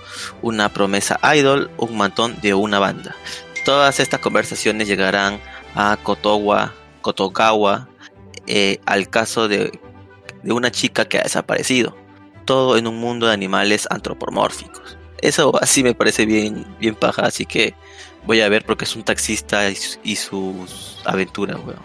una 0.43 0.69
promesa 0.69 1.19
idol, 1.35 1.71
un 1.79 1.97
mantón 1.97 2.39
de 2.43 2.53
una 2.53 2.79
banda. 2.79 3.17
Todas 3.65 4.01
estas 4.01 4.21
conversaciones 4.21 4.87
llegarán 4.87 5.41
a 5.75 5.97
Kotowa, 6.03 6.75
Kotogawa, 7.01 7.89
eh, 8.47 8.81
al 8.85 9.09
caso 9.09 9.49
de, 9.49 9.79
de 10.45 10.53
una 10.53 10.71
chica 10.71 11.05
que 11.07 11.19
ha 11.19 11.23
desaparecido. 11.23 11.97
Todo 12.45 12.77
en 12.77 12.87
un 12.87 12.99
mundo 13.01 13.27
de 13.27 13.33
animales 13.33 13.87
antropomórficos. 13.91 14.97
Eso 15.21 15.53
así 15.63 15.83
me 15.83 15.95
parece 15.95 16.27
bien, 16.27 16.67
bien 16.79 16.95
paja, 16.95 17.23
así 17.23 17.47
que 17.47 17.75
voy 18.27 18.41
a 18.43 18.49
ver 18.49 18.65
porque 18.65 18.85
es 18.85 18.95
un 18.97 19.03
taxista 19.03 19.69
y, 19.71 19.77
su- 19.77 19.99
y 20.05 20.17
sus 20.17 21.01
aventuras, 21.05 21.57
weón. 21.65 21.81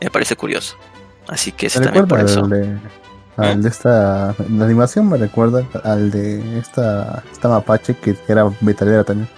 Me 0.00 0.10
parece 0.10 0.36
curioso. 0.36 0.76
Así 1.28 1.52
que 1.52 1.66
eso 1.66 1.80
Me 1.80 1.86
también 1.86 2.06
por 2.06 2.20
eso. 2.20 2.40
al 2.44 2.50
de, 2.50 2.78
al 3.38 3.62
de 3.62 3.68
esta. 3.68 4.34
La 4.50 4.64
animación 4.66 5.08
me 5.08 5.16
recuerda 5.16 5.64
al 5.82 6.10
de 6.10 6.58
esta, 6.58 7.22
esta 7.32 7.48
mapache 7.48 7.96
que 7.96 8.16
era 8.28 8.50
metalera 8.60 9.02
también. 9.04 9.28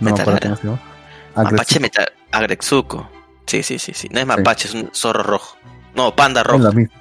No 0.00 0.04
me 0.04 0.10
acuerdo 0.12 0.32
Metalera. 0.34 0.56
cómo 0.60 0.76
se 0.76 0.80
llama. 0.80 1.50
Mapache 1.50 1.78
Agretsuko. 1.78 1.80
meta 1.80 2.06
Agretsuko. 2.30 3.10
Sí, 3.46 3.62
sí, 3.62 3.78
sí, 3.78 3.92
sí. 3.94 4.08
No 4.12 4.20
es 4.20 4.26
mapache, 4.26 4.68
es 4.68 4.74
un 4.74 4.90
zorro 4.94 5.22
rojo. 5.24 5.56
No, 5.94 6.14
panda 6.14 6.42
Es 6.42 6.46
rojo. 6.46 6.58
lo 6.62 6.72
mismo. 6.72 6.94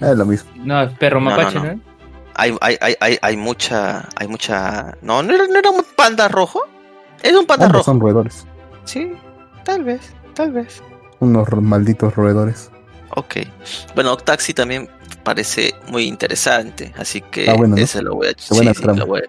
Es 0.00 0.16
lo 0.16 0.24
mismo. 0.26 0.50
No, 0.56 0.82
es 0.82 0.92
perro 0.98 1.20
No, 1.20 1.30
no, 1.30 1.36
mapache, 1.36 1.58
no. 1.58 1.64
¿no? 1.64 1.80
Hay, 2.34 2.56
hay, 2.60 2.76
hay, 2.80 2.94
hay, 3.00 3.18
hay 3.20 3.36
mucha, 3.36 4.08
hay 4.16 4.26
mucha. 4.26 4.96
No, 5.02 5.22
no 5.22 5.34
era, 5.34 5.46
no 5.46 5.56
era 5.58 5.70
un 5.70 5.84
panda 5.96 6.28
rojo. 6.28 6.60
Es 7.22 7.34
un 7.34 7.46
panda 7.46 7.66
Ambos 7.66 7.80
rojo. 7.80 7.84
son 7.84 8.00
roedores. 8.00 8.46
Sí, 8.84 9.12
tal 9.64 9.84
vez, 9.84 10.12
tal 10.34 10.52
vez. 10.52 10.82
Unos 11.20 11.48
malditos 11.52 12.14
roedores. 12.16 12.70
Ok. 13.14 13.36
Bueno, 13.94 14.16
Taxi 14.16 14.54
también 14.54 14.88
parece 15.22 15.74
muy 15.88 16.04
interesante, 16.04 16.92
así 16.96 17.20
que 17.20 17.42
Está 17.42 17.54
bueno, 17.54 17.76
¿no? 17.76 17.82
ese 17.82 18.02
lo 18.02 18.14
voy 18.14 18.28
a, 18.28 18.30
sí, 18.30 18.54
sí, 18.56 18.82
lo, 18.84 19.06
voy, 19.06 19.22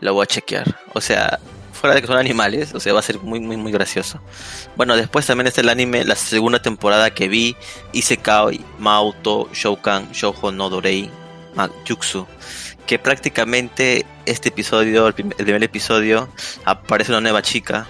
lo 0.00 0.14
voy 0.14 0.24
a 0.24 0.26
chequear. 0.26 0.76
O 0.92 1.00
sea, 1.00 1.38
fuera 1.80 1.94
de 1.94 2.00
que 2.02 2.06
son 2.06 2.18
animales, 2.18 2.74
o 2.74 2.80
sea, 2.80 2.92
va 2.92 3.00
a 3.00 3.02
ser 3.02 3.18
muy, 3.20 3.40
muy, 3.40 3.56
muy 3.56 3.72
gracioso. 3.72 4.20
Bueno, 4.76 4.96
después 4.96 5.26
también 5.26 5.46
está 5.46 5.60
el 5.62 5.68
anime, 5.68 6.04
la 6.04 6.14
segunda 6.16 6.60
temporada 6.62 7.10
que 7.12 7.28
vi, 7.28 7.56
Isekai 7.92 8.60
Maoto 8.78 9.48
Shoukan 9.52 10.12
Shoujo 10.12 10.52
no 10.52 10.68
Dorei 10.70 11.10
Magyutsu, 11.54 12.26
que 12.86 12.98
prácticamente 12.98 14.04
este 14.26 14.50
episodio, 14.50 15.06
el, 15.06 15.14
prim- 15.14 15.32
el 15.38 15.44
primer 15.44 15.62
episodio, 15.62 16.28
aparece 16.64 17.12
una 17.12 17.20
nueva 17.20 17.42
chica. 17.42 17.86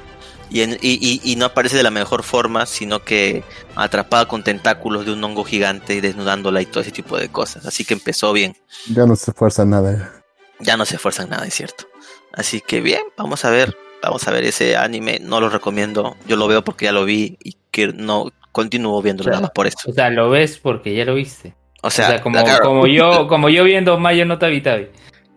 Y, 0.53 0.63
en- 0.63 0.79
y, 0.83 0.99
y- 1.01 1.21
y 1.33 1.37
no 1.37 1.45
aparece 1.47 1.77
de 1.77 1.85
la 1.85 1.93
mejor 1.93 2.25
forma, 2.25 2.67
sino 2.67 3.05
que 3.05 3.45
atrapada 3.77 4.27
con 4.27 4.43
tentáculos 4.43 5.07
de 5.07 5.13
un 5.13 5.23
hongo 5.23 5.45
gigante 5.45 5.95
y 5.95 6.01
desnudándola 6.01 6.61
y 6.61 6.67
todo 6.67 6.81
ese 6.81 6.91
tipo 6.91 7.17
de 7.19 7.29
cosas. 7.29 7.67
Así 7.67 7.85
que 7.85 7.95
empezó 7.95 8.33
bien. 8.33 8.57
Ya 8.89 9.07
no 9.07 9.15
se 9.15 9.31
esfuerza 9.31 9.65
nada. 9.65 10.23
Ya 10.59 10.77
no 10.77 10.85
se 10.87 10.97
esfuerzan 10.97 11.31
nada, 11.31 11.47
es 11.47 11.55
cierto. 11.55 11.85
Así 12.33 12.61
que 12.61 12.81
bien, 12.81 13.03
vamos 13.17 13.45
a 13.45 13.51
ver. 13.51 13.77
Vamos 14.03 14.27
a 14.27 14.31
ver 14.31 14.45
ese 14.45 14.77
anime. 14.77 15.19
No 15.21 15.41
lo 15.41 15.49
recomiendo. 15.51 16.17
Yo 16.27 16.37
lo 16.37 16.49
veo 16.49 16.65
porque 16.65 16.87
ya 16.87 16.93
lo 16.93 17.05
vi 17.05 17.37
y 17.45 17.57
que 17.71 17.89
no 17.89 18.31
continúo 18.53 19.01
viéndolo 19.03 19.31
nada 19.31 19.43
más 19.43 19.51
por 19.51 19.67
eso. 19.67 19.91
O 19.91 19.93
sea, 19.93 20.11
lo 20.11 20.31
ves 20.31 20.59
porque 20.59 20.95
ya 20.95 21.05
lo 21.05 21.15
viste. 21.15 21.55
O 21.83 21.89
O 21.89 21.91
sea, 21.91 22.21
como, 22.23 22.43
claro, 22.43 22.65
como 22.65 22.87
yo, 22.87 23.27
como 23.27 23.49
yo 23.49 23.65
viendo 23.65 23.99
Mayo 23.99 24.25
no 24.27 24.39
Tabi 24.39 24.61
Tabi. 24.61 24.89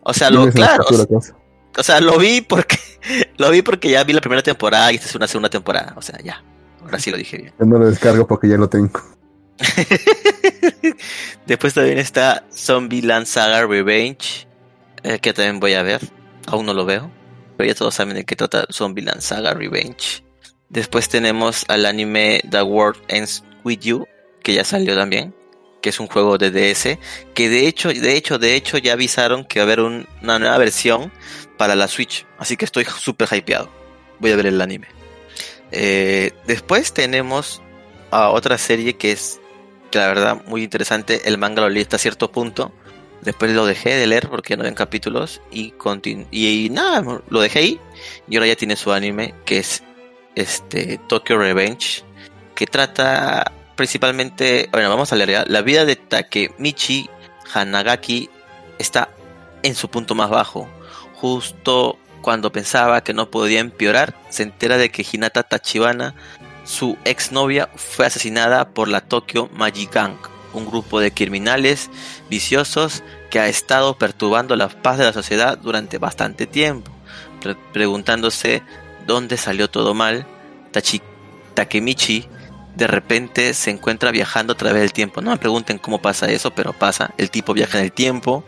o 0.02 0.14
sea, 0.14 0.30
lo, 0.30 0.50
claro, 0.52 0.84
o 1.78 1.84
sea, 1.84 2.02
lo 2.02 2.18
vi 2.18 2.42
porque 2.42 2.78
lo 3.38 3.50
vi 3.50 3.62
porque 3.62 3.90
ya 3.90 4.04
vi 4.04 4.14
la 4.14 4.22
primera 4.22 4.42
temporada 4.42 4.92
y 4.92 4.96
esta 4.96 5.08
es 5.08 5.16
una 5.16 5.28
segunda 5.28 5.50
temporada. 5.50 5.94
O 5.96 6.02
sea, 6.02 6.20
ya. 6.24 6.44
Ahora 6.82 7.00
sí 7.00 7.12
lo 7.12 7.18
dije 7.18 7.38
bien. 7.38 7.54
Yo 7.60 7.66
no 7.66 7.80
lo 7.80 7.90
descargo 7.90 8.28
porque 8.28 8.50
ya 8.50 8.58
lo 8.58 8.68
tengo. 8.68 9.00
Después 11.46 11.74
también 11.74 11.98
está 11.98 12.44
Zombieland 12.52 13.26
Saga 13.26 13.66
Revenge, 13.66 14.48
eh, 15.04 15.20
que 15.20 15.34
también 15.34 15.60
voy 15.60 15.74
a 15.74 15.84
ver. 15.84 16.02
Aún 16.48 16.66
no 16.66 16.74
lo 16.74 16.86
veo, 16.86 17.10
pero 17.58 17.68
ya 17.70 17.76
todos 17.76 17.96
saben 17.96 18.16
de 18.16 18.26
qué 18.26 18.36
trata 18.36 18.66
Zombieland 18.72 19.22
Saga 19.22 19.54
Revenge. 19.54 20.24
Después 20.70 21.08
tenemos 21.10 21.66
al 21.68 21.86
anime 21.86 22.42
The 22.50 22.64
World 22.64 23.00
Ends 23.08 23.44
With 23.64 23.80
You, 23.80 24.06
que 24.42 24.54
ya 24.56 24.64
salió 24.64 24.96
también, 24.96 25.34
que 25.82 25.90
es 25.90 26.00
un 26.00 26.08
juego 26.08 26.38
de 26.38 26.52
DS, 26.52 26.98
que 27.34 27.50
de 27.50 27.68
hecho, 27.68 27.90
de 27.90 28.16
hecho, 28.16 28.40
de 28.40 28.56
hecho 28.56 28.78
ya 28.78 28.94
avisaron 28.94 29.46
que 29.46 29.60
va 29.60 29.64
a 29.64 29.68
haber 29.68 29.80
un- 29.82 30.08
una 30.22 30.40
nueva 30.40 30.58
versión 30.58 31.12
para 31.58 31.76
la 31.76 31.88
Switch, 31.88 32.26
así 32.40 32.58
que 32.58 32.66
estoy 32.66 32.86
súper 33.00 33.28
hypeado. 33.32 33.70
Voy 34.20 34.32
a 34.32 34.36
ver 34.36 34.48
el 34.48 34.62
anime. 34.62 34.88
Eh, 35.72 36.32
después 36.46 36.94
tenemos 36.94 37.62
a 38.12 38.30
otra 38.30 38.58
serie 38.58 38.96
que 38.96 39.12
es 39.12 39.40
la 39.92 40.08
verdad 40.08 40.42
muy 40.46 40.64
interesante. 40.64 41.22
El 41.28 41.38
manga 41.38 41.62
lo 41.62 41.70
leí 41.70 41.84
hasta 41.84 41.98
cierto 41.98 42.32
punto. 42.32 42.72
Después 43.24 43.52
lo 43.52 43.66
dejé 43.66 43.96
de 43.96 44.08
leer 44.08 44.30
porque 44.30 44.56
no 44.56 44.62
habían 44.62 44.76
capítulos 44.76 45.42
y, 45.52 45.74
y 46.32 46.70
nada, 46.70 47.22
lo 47.30 47.42
dejé 47.42 47.60
ahí. 47.60 47.80
Y 48.28 48.36
ahora 48.36 48.48
ya 48.48 48.56
tiene 48.56 48.76
su 48.76 48.92
anime 48.92 49.34
que 49.46 49.60
es 49.60 49.84
este 50.36 51.00
Tokyo 51.08 51.38
Revenge, 51.38 52.04
que 52.56 52.68
trata 52.68 53.52
principalmente, 53.76 54.70
bueno, 54.72 54.90
vamos 54.90 55.12
a 55.12 55.16
leer 55.16 55.30
ya. 55.30 55.46
La 55.48 55.62
vida 55.62 55.86
de 55.86 55.96
Takemichi 55.96 57.10
Hanagaki 57.54 58.30
está 58.78 59.10
en 59.64 59.76
su 59.76 59.90
punto 59.90 60.16
más 60.16 60.30
bajo. 60.30 60.68
Justo 61.16 61.98
cuando 62.22 62.52
pensaba 62.52 63.04
que 63.04 63.14
no 63.14 63.30
podía 63.30 63.60
empeorar, 63.60 64.16
se 64.30 64.44
entera 64.44 64.78
de 64.78 64.90
que 64.90 65.06
Hinata 65.10 65.44
Tachibana 65.44 66.16
su 66.64 66.98
exnovia 67.04 67.70
fue 67.76 68.06
asesinada 68.06 68.70
por 68.70 68.88
la 68.88 69.02
Tokyo 69.02 69.50
Magic 69.54 69.94
Gang, 69.94 70.16
un 70.54 70.66
grupo 70.66 71.00
de 71.00 71.12
criminales 71.12 71.90
viciosos 72.30 73.04
que 73.30 73.40
ha 73.40 73.48
estado 73.48 73.98
perturbando 73.98 74.56
la 74.56 74.70
paz 74.70 74.98
de 74.98 75.06
la 75.06 75.14
sociedad 75.14 75.58
durante 75.58 75.98
bastante 75.98 76.46
tiempo. 76.48 76.92
Pre- 77.42 77.56
preguntándose 77.74 78.64
dónde 79.08 79.38
salió 79.38 79.70
todo 79.70 79.94
mal, 79.94 80.26
Takemichi 81.56 82.28
de 82.76 82.88
repente 82.88 83.54
se 83.54 83.70
encuentra 83.70 84.12
viajando 84.12 84.54
a 84.54 84.58
través 84.58 84.82
del 84.82 84.94
tiempo. 84.94 85.22
No 85.22 85.32
me 85.32 85.38
pregunten 85.38 85.78
cómo 85.78 86.02
pasa 86.02 86.32
eso, 86.32 86.52
pero 86.52 86.74
pasa. 86.74 87.14
El 87.18 87.30
tipo 87.30 87.54
viaja 87.54 87.78
en 87.78 87.86
el 87.86 87.92
tiempo, 87.92 88.44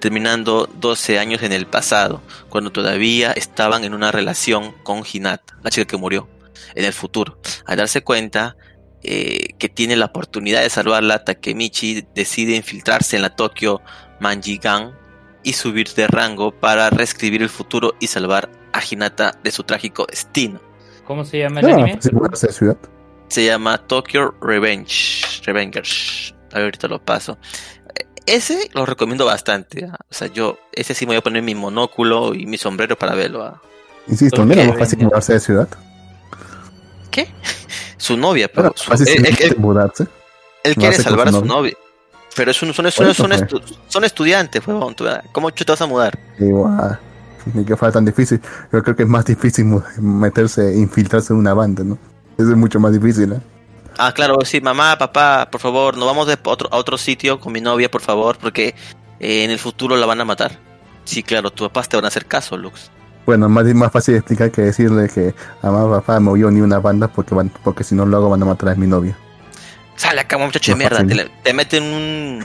terminando 0.00 0.68
12 0.74 1.18
años 1.18 1.42
en 1.42 1.52
el 1.52 1.66
pasado, 1.66 2.20
cuando 2.50 2.70
todavía 2.72 3.32
estaban 3.32 3.84
en 3.84 3.94
una 3.94 4.12
relación 4.12 4.72
con 4.82 5.02
Hinata, 5.10 5.56
la 5.62 5.70
chica 5.70 5.86
que 5.86 5.96
murió 5.96 6.28
en 6.74 6.84
el 6.84 6.92
futuro. 6.92 7.38
Al 7.64 7.78
darse 7.78 8.02
cuenta 8.02 8.56
eh, 9.04 9.54
que 9.58 9.68
tiene 9.68 9.96
la 9.96 10.06
oportunidad 10.06 10.62
de 10.62 10.70
salvarla, 10.70 11.24
Takemichi 11.24 12.06
decide 12.14 12.56
infiltrarse 12.56 13.16
en 13.16 13.22
la 13.22 13.36
Tokyo 13.36 13.80
Manjigan 14.20 14.92
y 15.42 15.52
subir 15.52 15.88
de 15.94 16.06
rango 16.06 16.52
para 16.52 16.88
reescribir 16.90 17.42
el 17.42 17.50
futuro 17.50 17.94
y 18.00 18.06
salvar 18.06 18.50
a 18.72 18.80
Hinata 18.88 19.38
de 19.44 19.50
su 19.50 19.62
trágico 19.62 20.06
destino. 20.06 20.60
¿Cómo 21.06 21.24
se 21.24 21.38
llama 21.38 21.60
el 21.60 21.66
No, 21.68 21.74
anime? 21.74 22.00
ciudad. 22.00 22.78
Se 23.28 23.44
llama 23.44 23.78
Tokyo 23.78 24.34
Revenge. 24.40 25.42
Revengers. 25.44 26.34
Ahorita 26.52 26.88
lo 26.88 27.04
paso. 27.04 27.38
Ese 28.26 28.70
lo 28.72 28.86
recomiendo 28.86 29.26
bastante. 29.26 29.84
¿ah? 29.84 29.98
O 30.10 30.14
sea, 30.14 30.28
yo, 30.28 30.58
ese 30.72 30.94
sí 30.94 31.04
me 31.04 31.10
voy 31.10 31.18
a 31.18 31.20
poner 31.20 31.42
mi 31.42 31.54
monóculo 31.54 32.34
y 32.34 32.46
mi 32.46 32.56
sombrero 32.56 32.96
para 32.96 33.14
verlo. 33.14 33.44
¿ah? 33.44 33.60
Insisto, 34.06 34.38
¿Por 34.38 34.46
no 34.46 34.52
era 34.54 34.64
más 34.64 34.78
fácil 34.78 35.00
mudarse 35.00 35.34
de 35.34 35.40
ciudad. 35.40 35.68
¿Qué? 37.10 37.28
Su 38.04 38.16
novia, 38.18 38.48
pero 38.52 38.72
su- 38.76 38.92
él, 38.92 38.98
él- 39.00 39.06
simplemente 39.06 39.54
mudarse. 39.56 40.02
él 40.62 40.74
¿Lo 40.76 40.80
quiere 40.80 40.96
salvar 41.02 41.28
a 41.28 41.32
su 41.32 41.38
novia? 41.44 41.54
novia. 41.54 41.76
Pero 42.36 42.50
es 42.50 42.62
un- 42.62 42.74
son, 42.74 42.90
son, 42.90 43.14
son, 43.14 43.30
estu- 43.30 43.62
son 43.88 44.04
estudiantes, 44.04 44.66
huevón. 44.66 44.94
tú, 44.94 45.06
ah, 45.08 45.22
¿Cómo 45.32 45.50
te 45.50 45.64
vas 45.64 45.80
a 45.80 45.86
mudar? 45.86 46.18
Igual, 46.38 46.98
ni 47.54 47.64
que 47.64 47.76
fuera 47.76 47.92
tan 47.92 48.04
difícil. 48.04 48.40
Yo 48.72 48.82
creo 48.82 48.94
que 48.94 49.04
es 49.04 49.08
más 49.08 49.24
difícil 49.24 49.64
meterse, 49.98 50.76
infiltrarse 50.76 51.32
en 51.32 51.38
una 51.38 51.54
banda, 51.54 51.82
¿no? 51.82 51.96
Eso 52.36 52.50
es 52.50 52.56
mucho 52.56 52.78
más 52.78 52.92
difícil, 52.92 53.32
¿eh? 53.32 53.40
Ah, 53.96 54.12
claro, 54.12 54.38
sí, 54.44 54.60
mamá, 54.60 54.98
papá, 54.98 55.48
por 55.50 55.60
favor, 55.60 55.96
nos 55.96 56.06
vamos 56.06 56.26
de 56.26 56.36
otro, 56.44 56.68
a 56.72 56.76
otro 56.76 56.98
sitio 56.98 57.40
con 57.40 57.52
mi 57.52 57.60
novia, 57.62 57.90
por 57.90 58.02
favor, 58.02 58.36
porque 58.38 58.74
eh, 59.20 59.44
en 59.44 59.50
el 59.50 59.58
futuro 59.58 59.96
la 59.96 60.04
van 60.04 60.20
a 60.20 60.24
matar. 60.26 60.58
Sí, 61.04 61.22
claro, 61.22 61.50
tus 61.50 61.68
papás 61.68 61.88
te 61.88 61.96
van 61.96 62.04
a 62.04 62.08
hacer 62.08 62.26
caso, 62.26 62.56
Lux. 62.56 62.90
Bueno, 63.26 63.48
más, 63.48 63.64
más 63.74 63.90
fácil 63.92 64.16
explicar 64.16 64.50
que 64.50 64.62
decirle 64.62 65.08
que 65.08 65.34
a 65.62 65.70
mamá, 65.70 65.98
papá, 66.00 66.14
me 66.14 66.26
movió 66.26 66.50
ni 66.50 66.60
una 66.60 66.78
banda 66.78 67.08
porque 67.08 67.34
van, 67.34 67.48
porque 67.62 67.82
si 67.84 67.94
no 67.94 68.04
lo 68.04 68.16
hago 68.18 68.30
van 68.30 68.42
a 68.42 68.46
matar 68.46 68.70
a 68.70 68.74
mi 68.74 68.86
novia. 68.86 69.16
Sale 69.96 70.20
acá, 70.20 70.36
muchacho 70.36 70.72
de 70.72 70.76
mierda. 70.78 71.06
Te, 71.06 71.30
te 71.42 71.54
meten 71.54 71.82
un. 71.84 72.44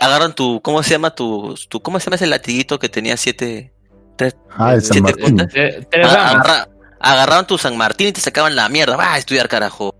agarran 0.00 0.34
tu. 0.34 0.60
¿Cómo 0.62 0.82
se 0.82 0.90
llama 0.90 1.14
tu, 1.14 1.54
tu. 1.68 1.80
¿Cómo 1.80 2.00
se 2.00 2.06
llama 2.06 2.16
ese 2.16 2.26
latiguito 2.26 2.78
que 2.78 2.88
tenía 2.88 3.16
siete. 3.16 3.72
Tres, 4.16 4.34
Ah, 4.56 4.74
el 4.74 4.82
San 4.82 4.94
siete 4.94 5.02
Martín. 5.12 5.24
puntas? 5.24 5.52
Tre- 5.54 5.86
Tres 5.90 6.06
Ah, 6.08 6.14
ramas. 6.14 6.34
agarra- 6.46 6.68
agarraban 6.98 7.46
tu 7.46 7.56
San 7.58 7.76
Martín 7.76 8.08
y 8.08 8.12
te 8.12 8.20
sacaban 8.20 8.56
la 8.56 8.68
mierda. 8.68 8.96
Va 8.96 9.12
a 9.14 9.18
estudiar, 9.18 9.48
carajo. 9.48 9.94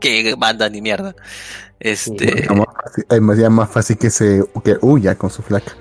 Qué 0.00 0.34
banda 0.36 0.68
ni 0.68 0.80
mierda. 0.80 1.14
Este. 1.78 2.44
Era 2.44 2.54
más 2.54 2.66
fácil, 2.74 3.04
eh, 3.10 3.32
hacía 3.32 3.50
más 3.50 3.70
fácil 3.70 3.98
que 3.98 4.10
se 4.10 4.42
que 4.64 4.76
huya 4.80 5.14
con 5.14 5.30
su 5.30 5.42
flaca 5.42 5.72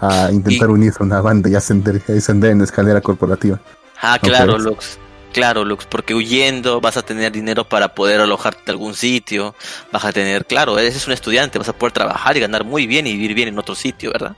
a 0.00 0.30
intentar 0.32 0.70
unirse 0.70 0.98
a 1.00 1.04
una 1.06 1.20
banda 1.20 1.48
y 1.48 1.54
ascender, 1.54 2.02
ascender 2.16 2.50
en 2.52 2.58
la 2.58 2.64
escalera 2.64 3.00
corporativa. 3.00 3.60
Ah, 4.00 4.18
claro. 4.20 4.58
Lux. 4.58 4.98
Claro, 5.32 5.66
Lux, 5.66 5.84
porque 5.84 6.14
huyendo 6.14 6.80
vas 6.80 6.96
a 6.96 7.02
tener 7.02 7.30
dinero 7.30 7.64
para 7.68 7.94
poder 7.94 8.20
alojarte 8.22 8.62
en 8.66 8.70
algún 8.70 8.94
sitio, 8.94 9.54
vas 9.92 10.04
a 10.06 10.12
tener, 10.12 10.46
claro, 10.46 10.78
eres 10.78 11.06
un 11.06 11.12
estudiante, 11.12 11.58
vas 11.58 11.68
a 11.68 11.74
poder 11.74 11.92
trabajar 11.92 12.36
y 12.38 12.40
ganar 12.40 12.64
muy 12.64 12.86
bien 12.86 13.06
y 13.06 13.12
vivir 13.12 13.34
bien 13.34 13.48
en 13.48 13.58
otro 13.58 13.74
sitio, 13.74 14.12
¿verdad? 14.12 14.34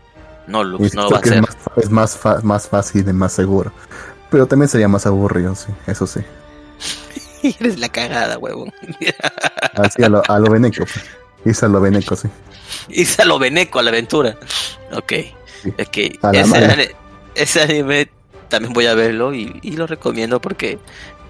No, 0.48 0.64
Lux, 0.64 0.94
no 0.94 1.09
siento 1.09 1.11
va 1.11 1.18
a 1.18 1.22
ser. 1.22 1.34
es, 1.34 1.40
más, 1.42 1.56
es 1.76 1.90
más, 1.90 2.16
fa- 2.16 2.40
más 2.42 2.68
fácil 2.68 3.09
y 3.09 3.12
más 3.12 3.32
seguro. 3.32 3.70
Pero 4.28 4.46
también 4.46 4.68
sería 4.68 4.88
más 4.88 5.06
aburrido, 5.06 5.54
sí, 5.54 5.68
eso 5.86 6.04
sí. 6.06 6.20
Eres 7.61 7.78
la 7.78 7.88
cagada, 7.90 8.36
huevón. 8.38 8.72
Así 9.74 10.02
a 10.02 10.09
lo, 10.09 10.22
a 10.28 10.38
lo 10.40 10.50
veneco, 10.50 10.84
pues. 10.84 11.04
Irse 11.44 11.66
a 11.66 11.68
lo 11.68 11.80
veneco, 11.80 12.16
sí. 12.16 12.28
Irse 12.88 13.22
a 13.22 13.24
lo 13.24 13.38
veneco, 13.38 13.78
a 13.78 13.82
la 13.82 13.90
aventura. 13.90 14.36
Ok. 14.92 15.12
Es 15.76 15.88
que 15.88 16.18
ese, 17.34 17.62
anime 17.62 18.11
también 18.48 18.72
voy 18.72 18.86
a 18.86 18.94
verlo 18.94 19.34
y, 19.34 19.59
y 19.62 19.72
lo 19.72 19.86
recomiendo 19.86 20.40
porque 20.40 20.78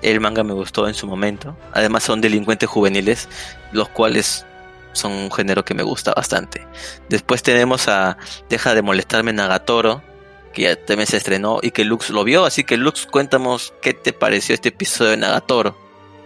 el 0.02 0.20
manga 0.20 0.44
me 0.44 0.52
gustó 0.52 0.86
en 0.88 0.94
su 0.94 1.06
momento. 1.06 1.56
Además 1.72 2.04
son 2.04 2.20
delincuentes 2.20 2.68
juveniles, 2.68 3.28
los 3.72 3.88
cuales 3.88 4.46
son 4.92 5.12
un 5.12 5.30
género 5.32 5.64
que 5.64 5.74
me 5.74 5.82
gusta 5.82 6.12
bastante. 6.14 6.66
Después 7.08 7.42
tenemos 7.42 7.88
a 7.88 8.16
Deja 8.48 8.74
de 8.74 8.82
molestarme 8.82 9.32
Nagatoro, 9.32 10.02
que 10.52 10.62
ya 10.62 10.76
también 10.76 11.06
se 11.06 11.16
estrenó 11.18 11.58
y 11.62 11.70
que 11.72 11.84
Lux 11.84 12.10
lo 12.10 12.24
vio. 12.24 12.44
Así 12.44 12.64
que 12.64 12.76
Lux, 12.76 13.06
cuéntanos 13.06 13.74
qué 13.82 13.92
te 13.94 14.12
pareció 14.12 14.54
este 14.54 14.70
episodio 14.70 15.10
de 15.12 15.16
Nagatoro. 15.18 15.76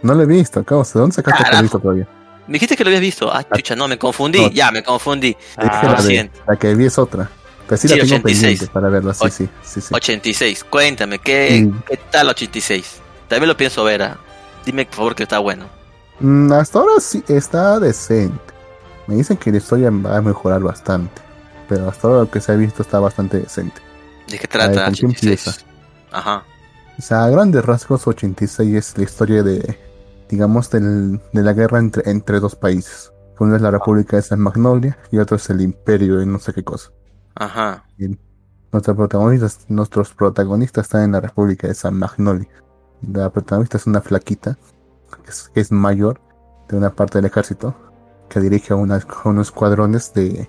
No 0.03 0.15
lo 0.15 0.23
he 0.23 0.27
visto, 0.27 0.63
Caos. 0.65 0.93
¿De 0.93 1.01
dónde 1.01 1.15
sacaste 1.17 1.39
que 1.39 1.43
lo 1.43 1.47
he 1.47 1.51
Carajo. 1.51 1.63
visto 1.63 1.79
todavía? 1.81 2.09
Me 2.47 2.55
dijiste 2.55 2.77
que 2.77 2.85
lo 2.85 2.89
habías 2.89 3.01
visto. 3.03 3.33
Ah, 3.33 3.45
chucha, 3.55 3.77
no, 3.77 3.87
me 3.89 3.99
confundí. 3.99 4.41
No. 4.43 4.51
Ya, 4.51 4.71
me 4.71 4.83
confundí. 4.83 5.37
Ah, 5.57 5.97
de- 6.03 6.31
la 6.47 6.57
que 6.57 6.75
vi 6.75 6.87
es 6.87 6.99
otra. 6.99 7.31
Pero 7.67 7.77
sí, 7.81 7.89
Sí, 7.89 7.95
la 7.97 8.03
tengo 8.05 8.17
86. 8.17 8.41
pendiente 8.43 8.67
para 8.73 8.89
verla, 8.89 9.15
sí, 9.15 9.31
sí, 9.31 9.49
sí, 9.63 9.81
sí. 9.81 9.95
86. 9.95 10.65
Cuéntame, 10.65 11.19
¿qué, 11.19 11.63
Mm. 11.67 11.83
¿qué 11.89 11.97
tal 12.11 12.29
86? 12.29 13.01
También 13.29 13.49
lo 13.49 13.57
pienso 13.57 13.85
ver. 13.85 14.03
ah. 14.03 14.19
Dime, 14.65 14.85
por 14.87 14.95
favor, 14.97 15.15
que 15.15 15.23
está 15.25 15.39
bueno. 15.39 15.67
Mm, 16.21 16.53
hasta 16.53 16.79
ahora 16.79 17.01
sí 17.01 17.25
está 17.29 17.81
decente. 17.81 18.53
Me 19.07 19.17
dicen 19.17 19.37
que 19.37 19.51
la 19.51 19.57
historia 19.59 19.91
va 19.91 20.19
a 20.19 20.23
mejorar 20.23 20.61
bastante. 20.61 21.21
Pero 21.69 21.89
hasta 21.89 22.07
ahora 22.09 22.21
lo 22.21 22.31
que 22.31 22.41
se 22.41 22.53
ha 22.53 22.57
visto 22.57 22.83
está 22.83 22.99
bastante 23.01 23.39
decente. 23.39 23.81
¿De 24.29 24.39
qué 24.39 24.43
ver, 24.43 24.49
trata 24.49 24.85
¿con 24.85 24.95
qué 24.95 25.07
86? 25.07 25.47
empieza? 25.47 25.55
Ajá. 26.13 26.45
O 26.99 27.03
sea, 27.03 27.25
a 27.25 27.29
grandes 27.31 27.65
rasgos, 27.65 28.07
86 28.07 28.75
es 28.77 28.99
la 28.99 29.05
historia 29.05 29.43
de, 29.43 29.79
digamos, 30.29 30.71
del- 30.71 31.21
de 31.33 31.43
la 31.43 31.53
guerra 31.55 31.79
entre, 31.79 32.09
entre 32.11 32.39
dos 32.39 32.55
países. 32.55 33.11
Uno 33.39 33.57
es 33.57 33.63
la 33.63 33.71
República 33.73 34.17
de 34.17 34.23
San 34.23 34.39
Magnolia 34.41 34.97
y 35.11 35.19
otro 35.19 35.37
es 35.37 35.49
el 35.51 35.61
Imperio 35.63 36.19
de 36.19 36.27
no 36.27 36.39
sé 36.39 36.53
qué 36.53 36.63
cosa. 36.63 36.91
Ajá. 37.35 37.85
Nuestros 38.73 38.97
protagonistas, 38.97 39.67
nuestros 39.69 40.15
protagonistas 40.15 40.87
están 40.87 41.05
en 41.05 41.13
la 41.13 41.21
República 41.21 41.69
de 41.69 41.75
San 41.75 41.95
Magnolia. 41.99 42.49
La 43.07 43.31
protagonista 43.31 43.77
es 43.77 43.87
una 43.87 44.01
flaquita, 44.01 44.57
que 45.25 45.31
es, 45.31 45.49
que 45.49 45.61
es 45.61 45.73
mayor 45.73 46.21
de 46.69 46.77
una 46.77 46.91
parte 46.91 47.19
del 47.19 47.27
ejército, 47.27 47.75
que 48.29 48.41
dirige 48.41 48.73
a, 48.73 48.77
unos 48.77 49.47
escuadrones 49.47 50.15
de. 50.15 50.49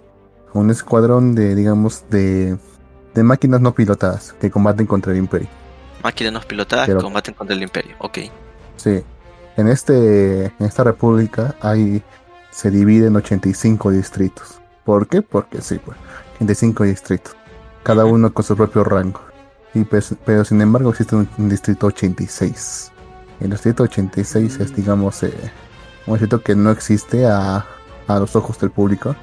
a 0.53 0.57
un 0.57 0.69
escuadrón 0.69 1.35
de, 1.35 1.55
digamos, 1.55 2.05
de. 2.09 2.57
de 3.13 3.23
máquinas 3.23 3.59
no 3.59 3.73
pilotadas 3.73 4.33
que 4.39 4.49
combaten 4.49 4.87
contra 4.87 5.11
el 5.11 5.17
Imperio. 5.17 5.49
Máquinas 6.03 6.33
no 6.33 6.41
pilotadas 6.41 6.87
Pero- 6.87 6.99
que 6.99 7.03
combaten 7.03 7.33
contra 7.33 7.55
el 7.55 7.63
Imperio. 7.63 7.95
Ok. 7.99 8.19
Sí. 8.77 9.03
En 9.57 9.67
este. 9.67 10.45
En 10.45 10.65
esta 10.65 10.83
república 10.83 11.55
hay. 11.61 12.03
se 12.51 12.71
divide 12.71 13.07
en 13.07 13.15
85 13.17 13.91
distritos. 13.91 14.61
¿Por 14.85 15.07
qué? 15.07 15.21
Porque 15.21 15.61
sí, 15.61 15.79
pues. 15.83 15.97
85 16.35 16.83
distritos. 16.83 17.35
Cada 17.83 18.05
uno 18.05 18.33
con 18.33 18.43
su 18.45 18.55
propio 18.55 18.83
rango. 18.83 19.21
Y 19.73 19.83
pues, 19.83 20.15
pero 20.25 20.45
sin 20.45 20.61
embargo 20.61 20.91
existe 20.91 21.15
un, 21.15 21.27
un 21.37 21.49
distrito 21.49 21.87
86. 21.87 22.91
El 23.39 23.49
distrito 23.51 23.83
86 23.83 24.59
es, 24.59 24.75
digamos, 24.75 25.23
eh, 25.23 25.33
un 26.05 26.13
distrito 26.13 26.41
que 26.41 26.55
no 26.55 26.71
existe 26.71 27.25
a, 27.25 27.65
a 28.07 28.19
los 28.19 28.35
ojos 28.35 28.59
del 28.59 28.71
público. 28.71 29.15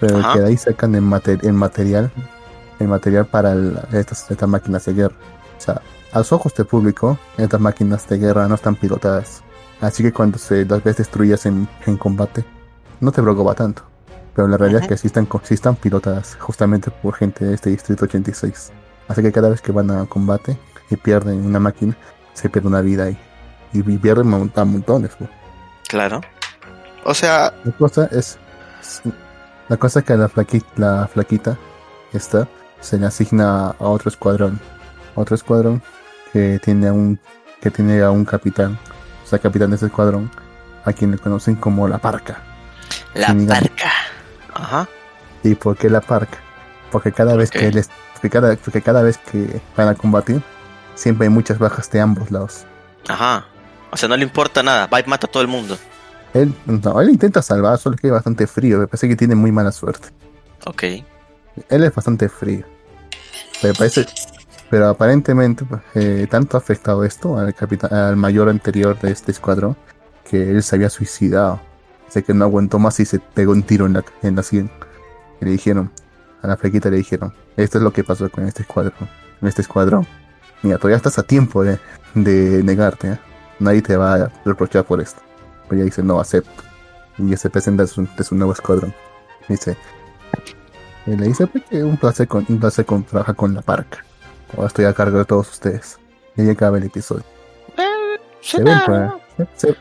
Pero 0.00 0.18
Ajá. 0.18 0.32
que 0.34 0.40
de 0.40 0.46
ahí 0.48 0.56
sacan 0.56 0.94
el, 0.94 1.02
mater- 1.02 1.44
el 1.46 1.52
material. 1.52 2.10
El 2.80 2.88
material 2.88 3.26
para 3.26 3.52
el- 3.52 3.78
estas, 3.92 4.30
estas 4.30 4.48
máquinas 4.48 4.84
de 4.84 4.94
guerra. 4.94 5.14
O 5.56 5.60
sea, 5.60 5.80
a 6.12 6.18
los 6.18 6.32
ojos 6.32 6.52
del 6.54 6.66
público, 6.66 7.16
estas 7.38 7.60
máquinas 7.60 8.06
de 8.08 8.18
guerra 8.18 8.48
no 8.48 8.56
están 8.56 8.74
pilotadas. 8.74 9.42
Así 9.80 10.02
que 10.02 10.12
cuando 10.12 10.38
se 10.38 10.64
las 10.64 10.82
ves 10.82 10.96
destruidas 10.96 11.46
en, 11.46 11.68
en 11.86 11.96
combate, 11.96 12.44
no 13.00 13.10
te 13.12 13.22
preocupa 13.22 13.54
tanto. 13.54 13.82
Pero 14.34 14.48
la 14.48 14.56
realidad 14.56 14.82
es 14.82 14.88
que 14.88 14.96
sí 14.96 15.06
están, 15.08 15.28
sí 15.42 15.54
están 15.54 15.76
pilotadas 15.76 16.36
justamente 16.40 16.90
por 16.90 17.14
gente 17.14 17.44
de 17.44 17.54
este 17.54 17.70
distrito 17.70 18.04
86. 18.06 18.72
Así 19.08 19.20
que 19.22 19.30
cada 19.32 19.48
vez 19.50 19.60
que 19.60 19.72
van 19.72 19.90
a 19.90 20.06
combate 20.06 20.56
y 20.90 20.96
pierden 20.96 21.44
una 21.44 21.58
máquina, 21.60 21.94
se 22.32 22.48
pierde 22.48 22.68
una 22.68 22.80
vida 22.80 23.04
ahí. 23.04 23.18
Y, 23.72 23.78
y 23.80 23.98
pierden 23.98 24.32
a 24.54 24.64
montones. 24.64 25.10
pues. 25.18 25.28
Claro. 25.88 26.20
O 27.04 27.12
sea, 27.14 27.52
La 27.64 27.72
cosa 27.72 28.08
es, 28.12 28.38
es- 28.80 29.02
la 29.68 29.76
cosa 29.76 30.00
es 30.00 30.04
que 30.04 30.16
la 30.16 30.28
flaquita, 30.28 30.66
la 30.76 31.08
flaquita 31.12 31.56
esta 32.12 32.46
se 32.80 32.98
le 32.98 33.06
asigna 33.06 33.68
a 33.70 33.74
otro 33.78 34.08
escuadrón, 34.10 34.60
otro 35.14 35.34
escuadrón 35.34 35.82
que 36.32 36.58
tiene 36.62 36.88
a 36.88 36.92
un 36.92 37.18
que 37.60 37.70
tiene 37.70 38.02
a 38.02 38.10
un 38.10 38.24
capitán, 38.24 38.78
o 39.24 39.26
sea, 39.26 39.38
capitán 39.38 39.70
de 39.70 39.76
ese 39.76 39.86
escuadrón, 39.86 40.30
a 40.84 40.92
quien 40.92 41.12
le 41.12 41.18
conocen 41.18 41.54
como 41.54 41.86
la 41.88 41.98
Parca. 41.98 42.42
la 43.14 43.28
parca. 43.28 43.90
Ajá. 44.62 44.88
¿Y 45.42 45.54
por 45.56 45.76
qué 45.76 45.90
la 45.90 46.00
Parca? 46.00 46.38
Porque 46.92 47.10
cada 47.10 47.34
vez 47.34 47.50
que 47.50 47.66
él 47.66 47.78
es, 47.78 47.90
porque 48.14 48.30
cada, 48.30 48.54
porque 48.56 48.80
cada 48.80 49.02
vez 49.02 49.18
que 49.18 49.60
van 49.76 49.88
a 49.88 49.94
combatir, 49.94 50.40
siempre 50.94 51.26
hay 51.26 51.30
muchas 51.30 51.58
bajas 51.58 51.90
de 51.90 52.00
ambos 52.00 52.30
lados. 52.30 52.64
Ajá. 53.08 53.46
O 53.90 53.96
sea, 53.96 54.08
no 54.08 54.16
le 54.16 54.22
importa 54.22 54.62
nada. 54.62 54.86
Va 54.86 55.00
y 55.00 55.04
mata 55.04 55.26
a 55.26 55.30
todo 55.30 55.42
el 55.42 55.48
mundo. 55.48 55.76
Él, 56.32 56.54
no, 56.64 57.00
él 57.00 57.10
intenta 57.10 57.42
salvar, 57.42 57.76
solo 57.78 57.96
que 57.96 58.06
es 58.06 58.12
bastante 58.12 58.46
frío, 58.46 58.78
me 58.78 58.86
parece 58.86 59.08
que 59.08 59.16
tiene 59.16 59.34
muy 59.34 59.52
mala 59.52 59.72
suerte. 59.72 60.08
Ok. 60.64 60.82
Él 61.68 61.84
es 61.84 61.94
bastante 61.94 62.28
frío. 62.28 62.64
Me 63.62 63.74
parece. 63.74 64.06
Pero 64.70 64.88
aparentemente, 64.88 65.64
pues, 65.64 65.82
eh, 65.94 66.26
tanto 66.30 66.56
ha 66.56 66.60
afectado 66.60 67.04
esto 67.04 67.36
al 67.36 67.52
capitán, 67.54 67.92
al 67.92 68.16
mayor 68.16 68.48
anterior 68.48 68.98
de 68.98 69.10
este 69.10 69.32
escuadrón, 69.32 69.76
que 70.24 70.50
él 70.50 70.62
se 70.62 70.76
había 70.76 70.88
suicidado. 70.88 71.60
Sé 72.12 72.22
que 72.22 72.34
no 72.34 72.44
aguantó 72.44 72.78
más 72.78 73.00
y 73.00 73.06
se 73.06 73.18
pegó 73.20 73.52
un 73.52 73.62
tiro 73.62 73.86
en 73.86 73.94
la, 73.94 74.04
en 74.22 74.36
la 74.36 74.42
sien. 74.42 74.70
Y 75.40 75.44
le 75.46 75.52
dijeron, 75.52 75.90
a 76.42 76.46
la 76.46 76.56
flequita 76.58 76.90
le 76.90 76.98
dijeron, 76.98 77.32
esto 77.56 77.78
es 77.78 77.84
lo 77.84 77.90
que 77.92 78.04
pasó 78.04 78.28
con 78.30 78.46
este 78.46 78.62
escuadrón. 78.62 79.08
En 79.40 79.48
este 79.48 79.62
escuadrón. 79.62 80.06
Mira, 80.62 80.76
todavía 80.76 80.96
estás 80.98 81.18
a 81.18 81.22
tiempo 81.22 81.64
de, 81.64 81.78
de 82.14 82.62
negarte, 82.62 83.12
¿eh? 83.12 83.18
Nadie 83.58 83.80
te 83.80 83.96
va 83.96 84.14
a 84.14 84.32
reprochar 84.44 84.84
por 84.84 85.00
esto. 85.00 85.20
Pero 85.68 85.76
ella 85.76 85.84
dice, 85.86 86.02
no, 86.02 86.20
acepto. 86.20 86.62
Y 87.18 87.30
ya 87.30 87.36
se 87.36 87.48
presenta 87.48 87.86
su, 87.86 88.06
de 88.16 88.24
su 88.24 88.34
nuevo 88.34 88.52
escuadrón. 88.52 88.92
Dice, 89.48 89.76
y 91.06 91.16
le 91.16 91.26
dice 91.28 91.46
pues, 91.46 91.64
que 91.64 91.82
un 91.82 91.96
placer, 91.96 92.28
con, 92.28 92.44
un 92.48 92.60
placer 92.60 92.84
con, 92.84 93.04
trabajar 93.04 93.34
con 93.36 93.54
la 93.54 93.62
parca. 93.62 94.04
Ahora 94.54 94.66
estoy 94.68 94.84
a 94.84 94.92
cargo 94.92 95.18
de 95.18 95.24
todos 95.24 95.50
ustedes. 95.50 95.98
Y 96.36 96.42
ahí 96.42 96.50
acaba 96.50 96.76
el 96.78 96.84
episodio. 96.84 97.24
Se 98.40 98.62
ven, 98.62 98.78
pues, 98.86 99.10
se, 99.56 99.68
se- 99.68 99.76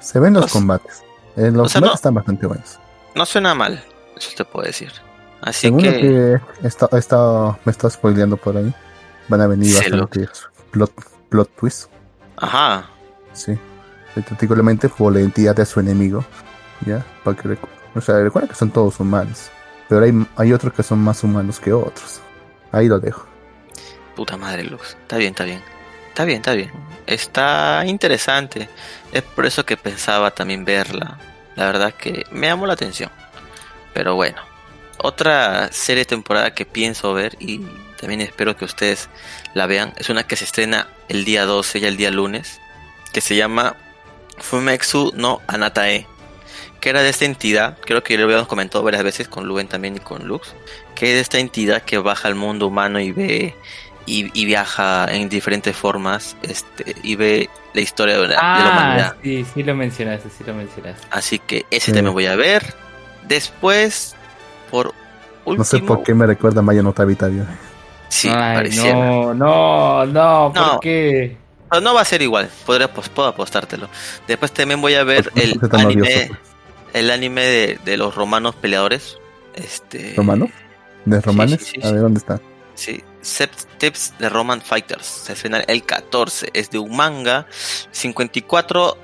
se 0.00 0.20
ven 0.20 0.34
los 0.34 0.44
O 0.44 0.48
sea- 0.48 0.52
combates. 0.60 1.02
Eh, 1.36 1.50
los 1.50 1.66
o 1.66 1.68
sea, 1.68 1.80
combates 1.80 1.82
no- 1.82 1.94
están 1.94 2.14
bastante 2.14 2.46
buenos. 2.46 2.78
No 3.14 3.26
suena 3.26 3.54
mal. 3.54 3.82
Eso 4.16 4.30
te 4.36 4.44
puedo 4.44 4.66
decir. 4.66 4.90
Así 5.42 5.62
Según 5.68 5.82
que... 5.82 6.40
está, 6.62 6.88
está- 6.96 7.58
me 7.64 7.72
está 7.72 7.90
spoileando 7.90 8.36
por 8.36 8.56
ahí, 8.56 8.74
van 9.28 9.40
a 9.42 9.46
venir 9.46 9.74
bastantes 9.74 10.48
plot, 10.70 10.92
plot 11.28 11.50
twists. 11.56 11.88
Ajá. 12.38 12.88
Sí. 13.32 13.58
Particularmente 14.14 14.88
por 14.88 15.12
la 15.12 15.20
identidad 15.20 15.54
de 15.54 15.66
su 15.66 15.78
enemigo. 15.80 16.24
¿Ya? 16.86 17.04
Para 17.24 17.36
que 17.36 17.58
o 17.94 18.00
sea, 18.00 18.18
recuerda 18.18 18.48
que 18.48 18.54
son 18.54 18.70
todos 18.70 18.98
humanos. 19.00 19.50
Pero 19.88 20.04
hay, 20.04 20.26
hay 20.36 20.52
otros 20.52 20.72
que 20.72 20.82
son 20.82 20.98
más 20.98 21.22
humanos 21.22 21.60
que 21.60 21.72
otros. 21.72 22.20
Ahí 22.72 22.88
lo 22.88 22.98
dejo. 22.98 23.26
Puta 24.14 24.36
madre, 24.36 24.64
Lux. 24.64 24.96
Está 25.02 25.16
bien, 25.18 25.30
está 25.30 25.44
bien. 25.44 25.62
Está 26.16 26.24
bien, 26.24 26.38
está 26.38 26.54
bien. 26.54 26.70
Está 27.06 27.82
interesante. 27.84 28.70
Es 29.12 29.20
por 29.20 29.44
eso 29.44 29.66
que 29.66 29.76
pensaba 29.76 30.30
también 30.30 30.64
verla. 30.64 31.18
La 31.56 31.66
verdad 31.66 31.92
que 31.92 32.24
me 32.30 32.46
llamó 32.46 32.66
la 32.66 32.72
atención. 32.72 33.10
Pero 33.92 34.14
bueno. 34.14 34.40
Otra 34.96 35.70
serie 35.72 36.06
temporada 36.06 36.54
que 36.54 36.64
pienso 36.64 37.12
ver 37.12 37.36
y 37.38 37.60
también 38.00 38.22
espero 38.22 38.56
que 38.56 38.64
ustedes 38.64 39.10
la 39.52 39.66
vean 39.66 39.92
es 39.98 40.08
una 40.08 40.26
que 40.26 40.36
se 40.36 40.44
estrena 40.44 40.88
el 41.10 41.26
día 41.26 41.44
12 41.44 41.80
y 41.80 41.84
el 41.84 41.98
día 41.98 42.10
lunes. 42.10 42.60
Que 43.12 43.20
se 43.20 43.36
llama 43.36 43.76
Fumetsu 44.38 45.12
no 45.14 45.42
Anatae. 45.46 46.06
Que 46.80 46.88
era 46.88 47.02
de 47.02 47.10
esta 47.10 47.26
entidad, 47.26 47.76
creo 47.84 48.02
que 48.02 48.14
ya 48.14 48.20
lo 48.20 48.24
habíamos 48.24 48.48
comentado 48.48 48.82
varias 48.82 49.04
veces 49.04 49.28
con 49.28 49.46
Luven 49.46 49.68
también 49.68 49.96
y 49.96 50.00
con 50.00 50.26
Lux. 50.26 50.54
Que 50.94 51.08
es 51.08 51.14
de 51.16 51.20
esta 51.20 51.38
entidad 51.38 51.82
que 51.82 51.98
baja 51.98 52.26
al 52.26 52.36
mundo 52.36 52.68
humano 52.68 53.00
y 53.00 53.12
ve 53.12 53.54
y, 54.06 54.30
y 54.40 54.44
viaja 54.46 55.06
en 55.10 55.28
diferentes 55.28 55.76
formas 55.76 56.36
este 56.42 56.94
y 57.02 57.16
ve 57.16 57.50
la 57.74 57.80
historia 57.80 58.14
de 58.18 58.22
la, 58.22 58.28
de 58.28 58.34
la 58.34 58.68
Ah, 58.68 58.70
humanidad. 58.72 59.16
sí, 59.22 59.44
sí 59.52 59.62
lo 59.62 59.74
mencionaste, 59.74 60.30
sí 60.30 60.44
lo 60.46 60.54
mencionaste. 60.54 61.06
Así 61.10 61.38
que 61.38 61.66
ese 61.70 61.86
Sí. 61.86 61.92
también 61.92 62.14
voy 62.14 62.26
a 62.26 62.36
ver. 62.36 62.62
Después, 63.28 64.14
por 64.70 64.94
último. 65.44 65.56
No 65.58 65.64
sé 65.64 65.78
por 65.80 66.02
qué 66.02 66.14
me 66.14 66.26
recuerda 66.26 66.60
a 66.60 66.62
Maya 66.62 66.82
no 66.82 66.92
Tabitavio. 66.92 67.44
Sí, 68.08 68.28
Ay, 68.28 68.56
pareciera. 68.56 68.94
no, 68.94 69.34
no, 69.34 70.06
no, 70.06 70.52
¿por 70.54 70.62
No. 70.74 70.80
qué? 70.80 71.36
Pero 71.68 71.80
no 71.82 71.92
va 71.94 72.02
a 72.02 72.04
ser 72.04 72.22
igual, 72.22 72.48
podría, 72.64 72.92
pues, 72.92 73.08
puedo 73.08 73.28
apostártelo. 73.28 73.88
Después 74.28 74.52
también 74.52 74.80
voy 74.80 74.94
a 74.94 75.02
ver 75.02 75.24
¿Por 75.24 75.32
qué 75.32 75.42
el 75.42 75.50
estás 75.52 75.70
tan 75.70 75.80
anime, 75.80 76.02
pues? 76.28 76.30
el 76.94 77.10
anime 77.10 77.42
de, 77.42 77.78
de 77.84 77.96
los 77.96 78.14
romanos 78.14 78.54
peleadores. 78.54 79.18
Este, 79.54 80.14
¿Romano? 80.16 80.48
¿De 81.04 81.20
Romanes? 81.20 81.60
sí, 81.64 81.80
sí, 81.80 81.86
A 81.86 81.90
ver, 81.90 82.02
¿dónde 82.02 82.18
está? 82.18 82.40
Sí, 82.74 83.02
Sept 83.26 83.78
Tips 83.78 84.14
de 84.18 84.28
Roman 84.28 84.60
Fighters. 84.62 85.04
Se 85.06 85.32
estrena 85.32 85.58
el 85.66 85.84
14. 85.84 86.50
Es 86.54 86.70
de 86.70 86.78
un 86.78 86.96
manga. 86.96 87.46
54 87.90 88.96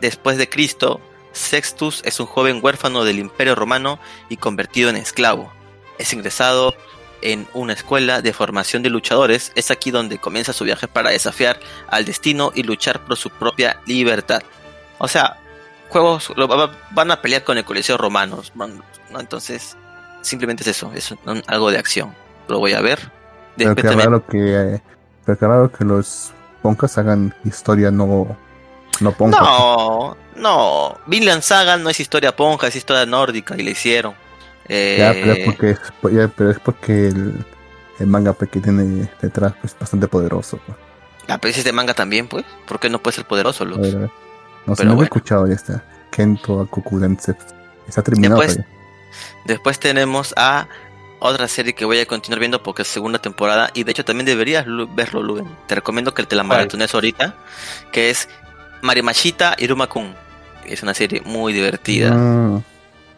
después 0.00 0.38
de 0.38 0.48
Cristo. 0.48 1.00
Sextus 1.32 2.00
es 2.04 2.18
un 2.18 2.26
joven 2.26 2.60
huérfano 2.62 3.04
del 3.04 3.18
Imperio 3.18 3.54
Romano 3.54 3.98
y 4.30 4.38
convertido 4.38 4.88
en 4.88 4.96
esclavo. 4.96 5.52
Es 5.98 6.12
ingresado 6.14 6.74
en 7.22 7.46
una 7.52 7.74
escuela 7.74 8.22
de 8.22 8.32
formación 8.32 8.82
de 8.82 8.88
luchadores. 8.90 9.52
Es 9.54 9.70
aquí 9.70 9.90
donde 9.90 10.18
comienza 10.18 10.52
su 10.54 10.64
viaje 10.64 10.88
para 10.88 11.10
desafiar 11.10 11.60
al 11.88 12.04
destino 12.06 12.52
y 12.54 12.62
luchar 12.62 13.04
por 13.04 13.16
su 13.16 13.28
propia 13.30 13.80
libertad. 13.86 14.42
O 14.98 15.08
sea, 15.08 15.36
juegos 15.90 16.32
van 16.92 17.10
a 17.10 17.20
pelear 17.20 17.44
con 17.44 17.58
el 17.58 17.64
Coliseo 17.64 17.98
Romanos. 17.98 18.52
van- 18.54 18.82
¿no? 19.10 19.20
Entonces, 19.20 19.76
simplemente 20.22 20.62
es 20.62 20.68
eso. 20.68 20.90
Es 20.94 21.14
algo 21.46 21.70
de 21.70 21.78
acción. 21.78 22.14
Lo 22.48 22.58
voy 22.58 22.72
a 22.72 22.80
ver. 22.80 23.10
Pero 23.56 23.74
qué 23.74 23.90
raro 23.90 24.26
que, 24.26 24.74
eh, 24.74 24.82
pero 25.24 25.38
qué 25.38 25.46
raro 25.46 25.72
que 25.72 25.84
los 25.84 26.32
poncas 26.62 26.96
hagan 26.98 27.34
historia 27.44 27.90
no, 27.90 28.36
no 29.00 29.12
ponca. 29.12 29.40
No, 29.40 30.16
no. 30.36 30.98
Vinland 31.06 31.42
Saga 31.42 31.76
no 31.76 31.88
es 31.90 32.00
historia 32.00 32.34
ponja, 32.36 32.66
es 32.68 32.76
historia 32.76 33.06
nórdica 33.06 33.54
y 33.56 33.62
le 33.62 33.70
hicieron. 33.72 34.14
Eh, 34.68 34.96
Ya, 34.98 35.12
pero 35.12 35.32
es 35.32 35.44
porque, 35.46 35.70
es- 35.70 36.12
ya, 36.12 36.28
pero 36.28 36.50
es 36.50 36.58
porque 36.58 37.08
el, 37.08 37.44
el 38.00 38.06
manga 38.06 38.32
pues, 38.32 38.50
que 38.50 38.60
tiene 38.60 39.08
detrás 39.22 39.54
es 39.62 39.76
bastante 39.78 40.08
poderoso. 40.08 40.58
pues. 40.66 40.76
Ah, 41.28 41.38
pero 41.38 41.50
ese 41.50 41.60
es 41.60 41.64
de 41.64 41.72
manga 41.72 41.94
también, 41.94 42.28
pues. 42.28 42.44
¿Por 42.68 42.78
qué 42.80 42.88
no 42.90 43.00
puede 43.00 43.16
ser 43.16 43.24
poderoso, 43.26 43.64
A 43.64 43.66
Lux? 43.66 43.80
ver, 43.80 43.96
a 43.96 43.98
ver. 44.00 44.10
No 44.66 44.74
sé, 44.74 44.82
Pero 44.82 44.88
no 44.88 44.92
he 44.92 44.96
bueno. 44.96 45.04
escuchado 45.04 45.44
de 45.46 45.54
esta. 45.54 45.82
Kento 46.10 46.60
Akukudense. 46.60 47.36
Está 47.88 48.02
terminado. 48.02 48.40
Después- 48.40 48.56
todavía. 48.56 48.76
Después 49.44 49.78
tenemos 49.78 50.34
a 50.36 50.66
otra 51.18 51.48
serie 51.48 51.74
que 51.74 51.84
voy 51.84 51.98
a 52.00 52.06
continuar 52.06 52.40
viendo 52.40 52.62
porque 52.62 52.82
es 52.82 52.88
segunda 52.88 53.18
temporada. 53.18 53.70
Y 53.74 53.84
de 53.84 53.90
hecho 53.92 54.04
también 54.04 54.26
deberías 54.26 54.66
verlo, 54.94 55.22
Luven. 55.22 55.48
Te 55.66 55.74
recomiendo 55.74 56.12
que 56.14 56.24
te 56.24 56.36
la 56.36 56.42
maratones 56.42 56.94
ahorita. 56.94 57.34
Que 57.92 58.10
es 58.10 58.28
Marimashita 58.82 59.54
Iruma-kun. 59.58 60.14
Es 60.64 60.82
una 60.82 60.94
serie 60.94 61.22
muy 61.24 61.52
divertida. 61.52 62.12
Mm, 62.12 62.62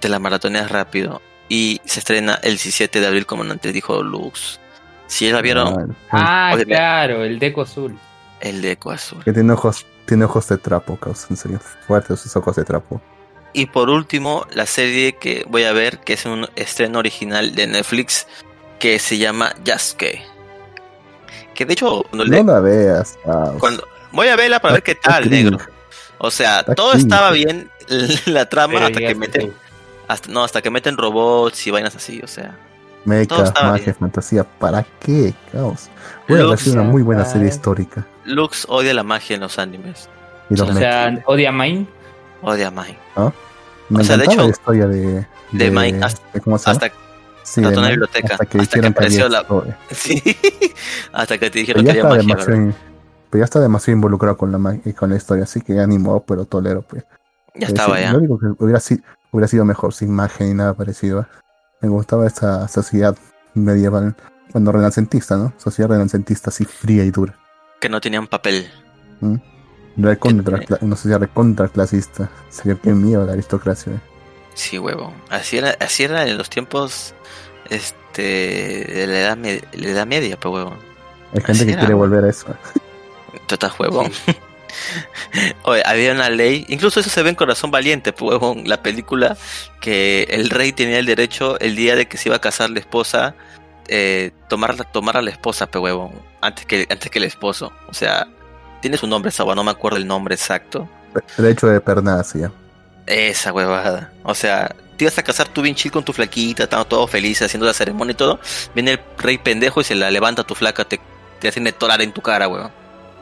Te 0.01 0.09
la 0.09 0.19
maratoneas 0.19 0.71
rápido. 0.71 1.21
Y 1.49 1.81
se 1.85 2.01
estrena 2.01 2.35
el 2.43 2.53
17 2.53 3.01
de 3.01 3.07
abril, 3.07 3.27
como 3.27 3.43
antes 3.43 3.73
dijo 3.73 4.03
Lux. 4.03 4.61
Si 5.07 5.27
ya 5.27 5.33
la 5.35 5.41
vieron, 5.41 5.97
Ah, 6.11 6.53
Oye, 6.55 6.67
claro, 6.67 7.25
el 7.25 7.39
deco 7.39 7.63
azul. 7.63 7.99
el 8.41 8.61
de 8.61 8.73
Eco 8.73 8.91
Azul. 8.91 9.25
Que 9.25 9.33
tiene 9.33 9.53
ojos, 9.55 9.87
tiene 10.07 10.27
ojos 10.27 10.47
de 10.49 10.59
trapo, 10.59 10.97
causa, 10.97 11.27
en 11.31 11.37
serio. 11.39 11.59
Fuertes 11.87 12.21
sus 12.21 12.37
ojos 12.37 12.55
de 12.57 12.65
trapo. 12.65 13.01
Y 13.59 13.67
por 13.67 13.91
último, 13.91 14.47
la 14.53 14.67
serie 14.67 15.17
que 15.17 15.45
voy 15.49 15.65
a 15.65 15.73
ver, 15.73 15.99
que 15.99 16.13
es 16.13 16.25
un 16.27 16.49
estreno 16.55 17.01
original 17.01 17.57
de 17.57 17.67
Netflix, 17.67 18.29
que 18.79 19.01
se 19.01 19.19
llama 19.19 19.53
Yasuke. 19.65 20.23
Que 21.57 21.67
de 21.67 21.73
hecho, 21.73 22.05
cuando 22.05 22.25
le- 22.25 22.45
No 22.45 22.53
la 22.53 22.61
veas. 22.61 23.19
ah, 23.27 23.55
cuando- 23.59 23.85
voy 24.13 24.29
a 24.29 24.37
verla 24.37 24.61
para 24.61 24.75
ver 24.75 24.85
qué 24.85 24.95
tal, 24.95 25.29
negro. 25.29 25.59
O 26.19 26.31
sea, 26.31 26.61
Está 26.61 26.77
todo 26.77 26.93
estaba 26.93 27.33
bien 27.33 27.69
la 28.27 28.49
trama 28.49 28.75
Pero 28.75 28.87
hasta 28.87 29.01
que 29.01 29.15
meten, 29.17 29.53
hasta, 30.07 30.31
no, 30.31 30.45
hasta 30.45 30.63
que 30.63 30.71
meten 30.71 30.97
robots 30.97 31.67
y 31.67 31.73
vainas 31.73 31.97
así, 31.97 32.21
o 32.23 32.29
sea. 32.29 32.57
Mecha, 33.07 33.53
magia, 33.61 33.87
bien. 33.87 33.97
fantasía. 33.97 34.45
¿Para 34.45 34.87
qué? 35.01 35.35
Caos. 35.51 35.89
Lux, 36.29 36.61
sido 36.63 36.75
una 36.75 36.85
muy 36.85 37.03
buena 37.03 37.23
ah, 37.23 37.25
serie 37.25 37.49
histórica. 37.49 38.07
Lux 38.25 38.67
odia 38.69 38.95
la 38.95 39.03
magia 39.03 39.35
en 39.35 39.41
los 39.41 39.59
animes. 39.59 40.09
Y 40.49 40.55
los 40.55 40.71
O 40.71 40.75
sea, 40.75 41.21
odia 41.27 41.51
Mine. 41.51 41.89
Odia 42.41 42.71
Mai. 42.71 42.97
Me 43.89 44.01
o 44.01 44.05
sea, 44.05 44.16
de 44.16 44.24
hecho, 44.24 44.43
la 44.43 44.49
historia 44.49 44.86
de. 44.86 45.26
de 45.53 45.70
Mike 45.70 46.05
hasta- 46.05 46.22
de 46.32 46.41
¿Cómo 46.41 46.59
se? 46.59 46.70
Hasta, 46.70 46.91
Sí, 47.43 47.61
hasta 47.62 47.70
de 47.72 47.78
una 47.78 47.89
biblioteca, 47.89 48.34
Hasta 48.34 48.45
que 48.45 48.59
hasta 48.59 48.80
que 48.80 48.86
apareció 48.89 49.26
la- 49.28 49.47
sí, 49.91 50.22
hasta 51.12 51.39
que 51.39 51.49
te 51.51 51.61
dijeron 51.61 51.82
que 51.82 51.95
ya, 51.95 52.05
había 52.07 52.20
está 52.20 52.34
magia, 52.34 52.74
pero 53.30 53.41
ya 53.41 53.45
está 53.45 53.61
demasiado 53.61 53.97
involucrado 53.97 54.36
con 54.36 54.53
la, 54.53 54.59
ma- 54.59 54.76
con 54.95 55.09
la 55.11 55.16
historia, 55.16 55.45
así 55.45 55.62
que 55.62 55.80
animó, 55.80 56.22
pero 56.24 56.45
tolero. 56.45 56.82
Pues. 56.82 57.05
Ya 57.55 57.68
Es 57.68 57.72
estaba 57.72 57.95
decir, 57.97 58.07
ya. 58.09 58.12
Lo 58.12 58.18
único 58.18 58.39
que 58.39 58.62
hubiera, 58.62 58.80
si- 58.80 59.03
hubiera 59.32 59.49
sido 59.49 59.64
mejor 59.64 59.95
sin 59.95 60.11
magia 60.12 60.45
ni 60.47 60.53
nada 60.53 60.74
parecido. 60.74 61.20
¿eh? 61.22 61.26
Me 61.80 61.89
gustaba 61.89 62.26
esa 62.26 62.68
sociedad 62.68 63.16
medieval, 63.55 64.14
bueno, 64.53 64.70
renacentista, 64.72 65.36
¿no? 65.39 65.55
Sociedad 65.57 65.89
renacentista 65.91 66.51
así 66.51 66.66
fría 66.66 67.05
y 67.05 67.11
dura. 67.11 67.34
Que 67.80 67.89
no 67.89 67.99
tenían 68.03 68.26
papel. 68.26 68.70
Recontra, 69.99 70.61
una 70.81 70.97
sociedad 70.97 71.19
recontra 71.21 71.69
clasista. 71.69 72.31
Sería 72.49 72.77
que 72.77 72.91
miedo 72.91 73.27
la 73.27 73.33
aristocracia. 73.33 73.93
¿eh? 73.93 73.99
Sí, 74.55 74.79
huevo. 74.79 75.13
Así 75.29 75.59
era, 75.59 75.77
así 75.81 76.05
era 76.05 76.27
en 76.27 76.39
los 76.39 76.49
tiempos 76.49 77.15
este 77.69 78.23
de 78.23 79.07
la 79.09 79.19
edad, 79.21 79.37
me- 79.37 79.61
la 79.73 79.89
edad 79.89 80.07
media, 80.07 80.39
pues 80.39 80.55
huevo. 80.55 80.77
Hay 81.35 81.41
gente 81.41 81.53
Así 81.53 81.65
que 81.67 81.71
era, 81.73 81.81
quiere 81.81 81.95
volver 81.95 82.25
a 82.25 82.31
eso. 82.31 82.47
Tú 83.47 83.55
estás 83.55 83.79
huevón. 83.79 84.11
Oye, 85.65 85.83
había 85.85 86.13
una 86.13 86.31
ley, 86.31 86.65
incluso 86.69 87.01
eso 87.01 87.11
se 87.11 87.23
ve 87.23 87.31
en 87.31 87.35
Corazón 87.35 87.71
Valiente, 87.71 88.13
pues, 88.13 88.31
huevón, 88.33 88.63
la 88.69 88.83
película, 88.83 89.37
que 89.81 90.27
el 90.31 90.51
rey 90.51 90.73
tenía 90.73 90.99
el 90.99 91.07
derecho 91.07 91.59
el 91.61 91.75
día 91.77 91.97
de 91.97 92.07
que 92.07 92.17
se 92.17 92.29
iba 92.29 92.37
a 92.37 92.41
casar 92.41 92.71
la 92.71 92.79
esposa, 92.79 93.35
eh, 93.89 94.31
tomar, 94.49 94.77
tomar 94.93 95.17
a 95.17 95.23
la 95.23 95.31
esposa, 95.31 95.67
pues, 95.67 95.83
huevón, 95.83 96.13
antes 96.41 96.65
que, 96.67 96.87
antes 96.91 97.11
que 97.11 97.19
el 97.19 97.25
esposo. 97.25 97.73
O 97.89 97.95
sea, 97.95 98.29
tiene 98.81 98.97
su 98.97 99.07
nombre 99.07 99.31
esa, 99.31 99.45
no 99.45 99.64
me 99.64 99.70
acuerdo 99.70 99.99
el 99.99 100.07
nombre 100.07 100.35
exacto. 100.35 100.89
Derecho 101.37 101.66
de 101.66 101.83
ya. 102.35 102.53
Esa 103.07 103.53
huevada. 103.53 104.12
O 104.22 104.35
sea, 104.35 104.74
te 104.97 105.05
ibas 105.05 105.18
a 105.18 105.22
casar 105.22 105.49
tú 105.49 105.62
bien 105.62 105.74
chill 105.74 105.91
con 105.91 106.05
tu 106.05 106.12
flaquita, 106.12 106.64
estando 106.64 106.87
todo 106.87 107.07
feliz 107.07 107.41
haciendo 107.41 107.66
la 107.66 107.72
ceremonia 107.72 108.12
y 108.12 108.16
todo. 108.16 108.39
Viene 108.74 108.93
el 108.93 109.01
rey 109.16 109.39
pendejo 109.39 109.81
y 109.81 109.85
se 109.85 109.95
la 109.95 110.11
levanta 110.11 110.43
a 110.43 110.47
tu 110.47 110.55
flaca, 110.55 110.85
te, 110.85 111.01
te 111.41 111.49
hacen 111.49 111.72
tolar 111.79 112.03
en 112.03 112.12
tu 112.12 112.20
cara, 112.20 112.49
huevón. 112.49 112.70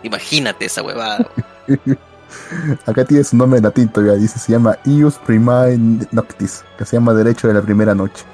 Imagínate 0.03 0.65
esa 0.65 0.83
huevada. 0.83 1.27
Acá 2.87 3.05
tiene 3.05 3.25
su 3.25 3.37
nombre 3.37 3.61
latín 3.61 3.89
todavía, 3.89 4.15
dice, 4.15 4.39
se 4.39 4.53
llama 4.53 4.77
Ius 4.85 5.15
Primae 5.15 5.79
Noctis, 6.11 6.65
que 6.77 6.85
se 6.85 6.97
llama 6.97 7.15
Derecho 7.15 7.49
de 7.49 7.55
la 7.55 7.63
Primera 7.63 7.95
Noche. 7.95 8.25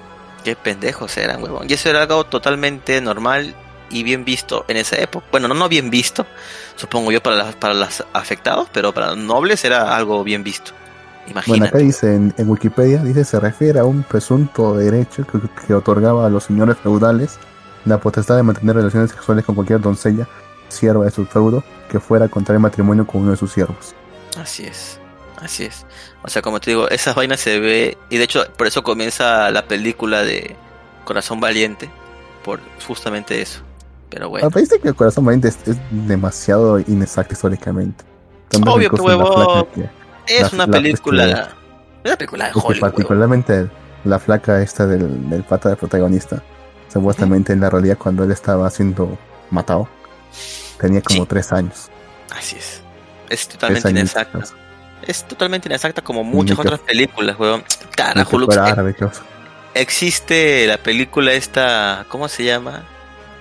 Qué 0.45 0.57
pendejos 0.57 1.17
eran, 1.19 1.43
huevón. 1.43 1.69
Y 1.69 1.75
eso 1.75 1.89
era 1.89 2.03
algo 2.03 2.25
totalmente 2.25 3.01
normal 3.01 3.55
y 3.93 4.03
bien 4.03 4.25
visto 4.25 4.65
en 4.69 4.79
esa 4.79 4.97
época. 4.97 5.27
Bueno, 5.31 5.49
no, 5.49 5.55
no 5.55 5.69
bien 5.69 5.91
visto, 5.91 6.27
supongo 6.77 7.13
yo, 7.13 7.23
para, 7.23 7.37
las 7.37 7.55
para 7.55 7.75
los 7.75 8.05
afectados, 8.13 8.69
pero 8.73 8.93
para 8.93 9.09
los 9.09 9.19
nobles 9.19 9.65
era 9.65 9.95
algo 9.95 10.25
bien 10.25 10.43
visto. 10.43 10.73
Bueno, 10.73 11.33
Imagínate. 11.33 11.69
acá 11.69 11.79
dice 11.79 12.15
en, 12.15 12.35
en 12.37 12.49
Wikipedia, 12.51 13.03
dice, 13.03 13.25
se 13.25 13.39
refiere 13.39 13.79
a 13.79 13.85
un 13.85 14.03
presunto 14.03 14.75
derecho 14.75 15.25
que, 15.25 15.39
que 15.67 15.75
otorgaba 15.75 16.27
a 16.27 16.29
los 16.29 16.45
señores 16.45 16.77
feudales 16.83 17.39
la 17.85 17.99
potestad 17.99 18.37
de 18.37 18.43
mantener 18.43 18.77
relaciones 18.77 19.11
sexuales 19.11 19.45
con 19.45 19.55
cualquier 19.55 19.81
doncella, 19.81 20.27
sierva 20.69 21.05
de 21.05 21.11
su 21.11 21.27
feudo, 21.27 21.63
que 21.91 22.01
fuera 22.01 22.27
a 22.27 22.29
contraer 22.29 22.61
matrimonio 22.61 23.07
con 23.07 23.23
uno 23.23 23.33
de 23.33 23.37
sus 23.37 23.53
siervos. 23.53 23.95
Así 24.37 24.65
es, 24.65 24.99
así 25.41 25.65
es. 25.65 25.85
O 26.23 26.29
sea, 26.29 26.43
como 26.43 26.61
te 26.61 26.71
digo, 26.71 26.89
esas 26.89 27.15
vainas 27.15 27.41
se 27.41 27.59
ve, 27.61 27.99
y 28.09 28.17
de 28.17 28.25
hecho 28.25 28.45
por 28.57 28.67
eso 28.67 28.83
comienza 28.83 29.51
la 29.51 29.67
película 29.67 30.23
de 30.23 30.57
Corazón 31.05 31.41
Valiente, 31.41 31.91
por 32.45 32.61
justamente 32.87 33.41
eso. 33.43 33.63
Pero 34.13 34.29
bueno, 34.29 34.51
parece 34.51 34.79
que 34.79 34.89
el 34.89 34.95
corazón 34.95 35.25
valiente 35.25 35.49
es, 35.49 35.59
es 35.67 35.77
demasiado 35.91 36.79
inexacto 36.79 37.33
históricamente. 37.35 38.05
Obvio, 38.67 38.91
que- 38.91 38.97
es 40.27 40.43
la- 40.43 40.49
una 40.53 40.67
la- 40.67 40.73
película, 40.73 41.25
este- 41.25 41.41
es 41.41 41.49
una 42.05 42.17
película 42.17 42.45
de 42.45 42.51
es 42.51 42.55
que 42.55 42.61
Hollywood. 42.61 42.81
particularmente 42.81 43.71
la 44.05 44.19
flaca 44.19 44.61
esta 44.61 44.87
del, 44.87 45.31
del 45.31 45.43
pata 45.45 45.71
del 45.71 45.79
protagonista, 45.79 46.43
supuestamente 46.93 47.53
en 47.53 47.61
la 47.61 47.71
realidad 47.71 47.97
cuando 47.99 48.25
él 48.25 48.31
estaba 48.33 48.69
siendo 48.71 49.17
matado, 49.51 49.89
tenía 50.79 51.01
como 51.03 51.23
Sí. 51.23 51.27
tres 51.29 51.53
años. 51.53 51.89
Así 52.37 52.57
es. 52.57 52.83
Es 53.31 53.49
totalmente 53.49 53.89
años. 53.89 54.01
inexacta. 54.01 54.41
Es 55.07 55.25
totalmente 55.25 55.69
inexacta 55.69 56.03
como 56.03 56.23
muchas 56.23 56.59
otras 56.59 56.81
películas, 56.81 57.37
weón. 57.39 57.65
Carajo, 57.97 58.31
eh, 58.43 59.11
existe 59.75 60.67
la 60.67 60.77
película 60.79 61.33
esta, 61.33 62.05
¿cómo 62.09 62.29
se 62.29 62.45
llama? 62.45 62.85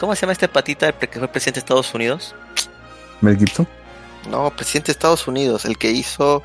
¿Cómo 0.02 0.16
se 0.16 0.22
llama 0.22 0.34
este 0.34 0.48
patita 0.48 0.88
el 0.88 0.96
que 0.96 1.20
fue 1.20 1.28
presidente 1.28 1.60
de 1.60 1.64
Estados 1.64 1.94
Unidos? 1.94 2.34
Mel 3.22 3.38
Gibson. 3.38 3.68
No, 4.32 4.50
presidente 4.50 4.88
de 4.88 4.94
Estados 4.94 5.28
Unidos, 5.28 5.64
el 5.66 5.78
que 5.78 5.92
hizo, 5.92 6.42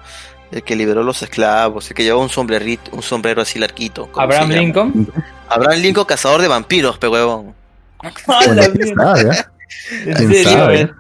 el 0.52 0.62
que 0.62 0.76
liberó 0.76 1.02
los 1.02 1.22
esclavos, 1.22 1.88
el 1.88 1.96
que 1.96 2.04
llevaba 2.04 2.22
un 2.22 2.28
sombrerito, 2.28 2.90
un 2.94 3.02
sombrero 3.02 3.40
así 3.40 3.58
larguito. 3.58 4.12
¿cómo 4.12 4.22
Abraham? 4.24 4.50
Lincoln. 4.50 5.12
Abraham 5.48 5.80
Lincoln, 5.80 6.04
cazador 6.04 6.42
de 6.42 6.48
vampiros, 6.48 6.98
pe 6.98 7.08
huevón. 7.08 7.54
¡A 8.00 8.12
Bueno, 8.26 8.54
la 8.54 8.62
¿quién 8.68 8.72
mierda! 8.74 9.16
sabe, 9.16 9.30
ah? 9.32 10.74
Eh? 10.74 10.90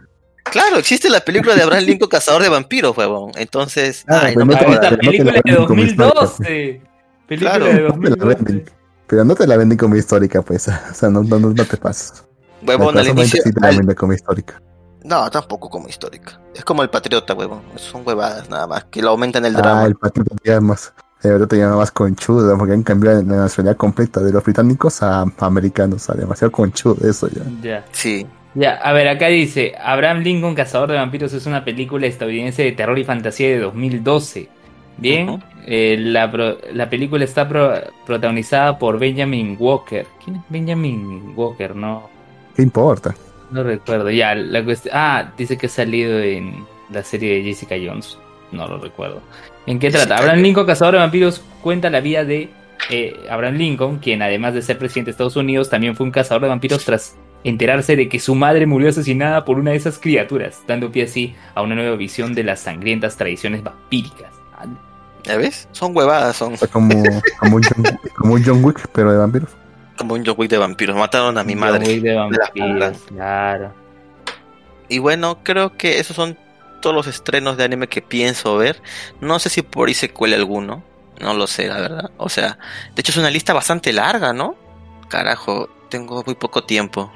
Claro, 0.44 0.78
existe 0.78 1.10
la 1.10 1.20
película 1.20 1.54
de 1.56 1.62
Abraham 1.62 1.84
Lincoln, 1.84 2.08
cazador 2.08 2.42
de 2.42 2.48
vampiros, 2.48 2.96
huevón. 2.96 3.32
Entonces, 3.36 4.02
Ah, 4.08 4.20
ay, 4.22 4.34
pero 4.34 4.46
no 4.46 4.54
no 4.54 4.68
me 4.68 4.96
película 4.96 5.32
es 5.32 5.42
de 5.44 5.52
venden 5.52 5.66
como 5.66 5.82
histórica, 5.82 6.14
2012. 6.14 6.80
Película 7.28 7.50
Claro, 7.50 7.64
de 7.66 7.72
No 7.82 8.00
te 8.00 8.10
la 8.10 8.16
2012. 8.16 8.34
venden. 8.44 8.70
Pero 9.08 9.24
no 9.24 9.34
te 9.34 9.46
la 9.46 9.56
venden 9.58 9.76
como 9.78 9.96
histórica, 9.96 10.40
pues. 10.42 10.68
O 10.90 10.94
sea, 10.94 11.10
no, 11.10 11.22
no, 11.22 11.38
no, 11.38 11.50
no 11.50 11.64
te 11.64 11.76
pases. 11.76 12.24
Huevón, 12.66 12.98
al 12.98 13.08
inicio, 13.08 13.42
al- 13.62 13.94
como 13.94 14.12
histórica. 14.12 14.60
No, 15.04 15.30
tampoco 15.30 15.70
como 15.70 15.88
histórica. 15.88 16.40
Es 16.54 16.64
como 16.64 16.82
el 16.82 16.90
patriota, 16.90 17.34
huevón. 17.34 17.60
Son 17.76 18.02
huevadas 18.04 18.50
nada 18.50 18.66
más, 18.66 18.84
que 18.84 19.00
lo 19.02 19.10
aumentan 19.10 19.44
el 19.44 19.54
Ah, 19.56 19.60
drama. 19.60 19.84
el 19.84 19.94
patriota 19.94 20.34
llama 20.44 20.68
más. 20.68 20.92
El 21.22 21.30
patriota 21.32 21.46
te 21.46 21.58
llama 21.58 21.76
más 21.76 21.90
conchudo, 21.92 22.58
porque 22.58 22.74
han 22.74 22.82
cambiado 22.82 23.22
la 23.22 23.36
nacionalidad 23.36 23.76
completa 23.76 24.20
de 24.20 24.32
los 24.32 24.42
británicos 24.42 25.02
a 25.02 25.24
americanos. 25.40 26.02
O 26.02 26.04
sea, 26.06 26.14
demasiado 26.16 26.50
conchudo 26.50 27.08
eso 27.08 27.28
ya. 27.28 27.42
Ya. 27.62 27.84
Sí. 27.92 28.26
Ya, 28.54 28.72
a 28.76 28.92
ver, 28.94 29.06
acá 29.08 29.26
dice, 29.26 29.74
Abraham 29.78 30.20
Lincoln, 30.22 30.54
Cazador 30.54 30.90
de 30.90 30.96
Vampiros, 30.96 31.32
es 31.34 31.44
una 31.46 31.62
película 31.62 32.06
estadounidense 32.06 32.62
de 32.62 32.72
terror 32.72 32.98
y 32.98 33.04
fantasía 33.04 33.48
de 33.48 33.58
2012. 33.60 34.48
Bien, 34.98 35.28
Ujú. 35.28 35.40
eh, 35.66 35.96
la, 36.00 36.32
pro- 36.32 36.56
la 36.72 36.88
película 36.88 37.22
está 37.24 37.46
pro- 37.46 37.74
protagonizada 38.06 38.78
por 38.78 38.98
Benjamin 38.98 39.56
Walker. 39.60 40.06
¿Quién 40.24 40.36
es 40.36 40.42
Benjamin 40.48 41.34
Walker? 41.36 41.76
No, 41.76 42.08
¿Qué 42.56 42.62
importa? 42.62 43.14
no 43.50 43.62
recuerdo. 43.62 44.10
Ya, 44.10 44.34
la 44.34 44.64
cuestión... 44.64 44.94
Ah, 44.96 45.32
dice 45.36 45.56
que 45.56 45.66
ha 45.66 45.70
salido 45.70 46.18
en 46.18 46.66
la 46.90 47.02
serie 47.02 47.36
de 47.36 47.42
Jessica 47.42 47.76
Jones. 47.82 48.18
No 48.52 48.66
lo 48.66 48.78
recuerdo. 48.78 49.20
¿En 49.66 49.78
qué 49.78 49.90
trata? 49.90 50.16
Abraham. 50.16 50.40
Lincoln, 50.40 50.66
Cazador 50.66 50.94
de 50.94 51.00
Vampiros, 51.00 51.42
cuenta 51.62 51.90
la 51.90 52.00
vida 52.00 52.24
de 52.24 52.50
eh, 52.90 53.26
Abraham 53.30 53.56
Lincoln, 53.56 53.98
quien 53.98 54.22
además 54.22 54.54
de 54.54 54.62
ser 54.62 54.78
presidente 54.78 55.08
de 55.08 55.12
Estados 55.12 55.36
Unidos, 55.36 55.70
también 55.70 55.96
fue 55.96 56.06
un 56.06 56.12
cazador 56.12 56.42
de 56.42 56.48
vampiros 56.48 56.84
tras 56.84 57.16
enterarse 57.42 57.96
de 57.96 58.08
que 58.08 58.20
su 58.20 58.34
madre 58.34 58.66
murió 58.66 58.88
asesinada 58.88 59.44
por 59.44 59.58
una 59.58 59.72
de 59.72 59.76
esas 59.76 59.98
criaturas, 59.98 60.62
dando 60.66 60.90
pie 60.90 61.04
así 61.04 61.34
a 61.54 61.62
una 61.62 61.74
nueva 61.74 61.96
visión 61.96 62.34
de 62.34 62.44
las 62.44 62.60
sangrientas 62.60 63.16
tradiciones 63.16 63.62
vampíricas. 63.62 64.30
¿Ya 65.24 65.36
ves? 65.36 65.68
Son 65.72 65.96
huevadas, 65.96 66.36
son 66.36 66.54
O 66.54 66.56
sea, 66.56 66.68
como, 66.68 67.02
como, 67.38 67.56
un 67.56 67.62
John, 67.62 67.98
como 68.16 68.34
un 68.34 68.44
John 68.44 68.64
Wick, 68.64 68.88
pero 68.92 69.12
de 69.12 69.18
vampiros. 69.18 69.50
Como 69.96 70.14
un 70.14 70.24
John 70.24 70.34
Wick 70.38 70.50
de 70.50 70.58
vampiros. 70.58 70.96
Mataron 70.96 71.36
a 71.38 71.44
mi 71.44 71.54
John 71.54 71.60
madre. 71.60 71.86
Wick 71.86 72.02
de 72.02 72.14
vampiros, 72.16 72.98
claro. 73.08 73.74
Y 74.88 74.98
bueno, 74.98 75.38
creo 75.42 75.76
que 75.76 75.98
esos 75.98 76.14
son 76.14 76.38
todos 76.80 76.94
los 76.94 77.06
estrenos 77.06 77.56
de 77.56 77.64
anime 77.64 77.88
que 77.88 78.02
pienso 78.02 78.56
ver. 78.56 78.80
No 79.20 79.38
sé 79.38 79.48
si 79.48 79.62
por 79.62 79.88
ahí 79.88 79.94
se 79.94 80.10
cuele 80.10 80.36
alguno. 80.36 80.84
No 81.20 81.34
lo 81.34 81.46
sé, 81.46 81.66
la 81.66 81.80
verdad. 81.80 82.10
O 82.18 82.28
sea, 82.28 82.58
de 82.94 83.00
hecho 83.00 83.12
es 83.12 83.16
una 83.18 83.30
lista 83.30 83.52
bastante 83.52 83.92
larga, 83.92 84.32
¿no? 84.32 84.54
Carajo, 85.08 85.68
tengo 85.88 86.22
muy 86.24 86.34
poco 86.34 86.64
tiempo. 86.64 87.10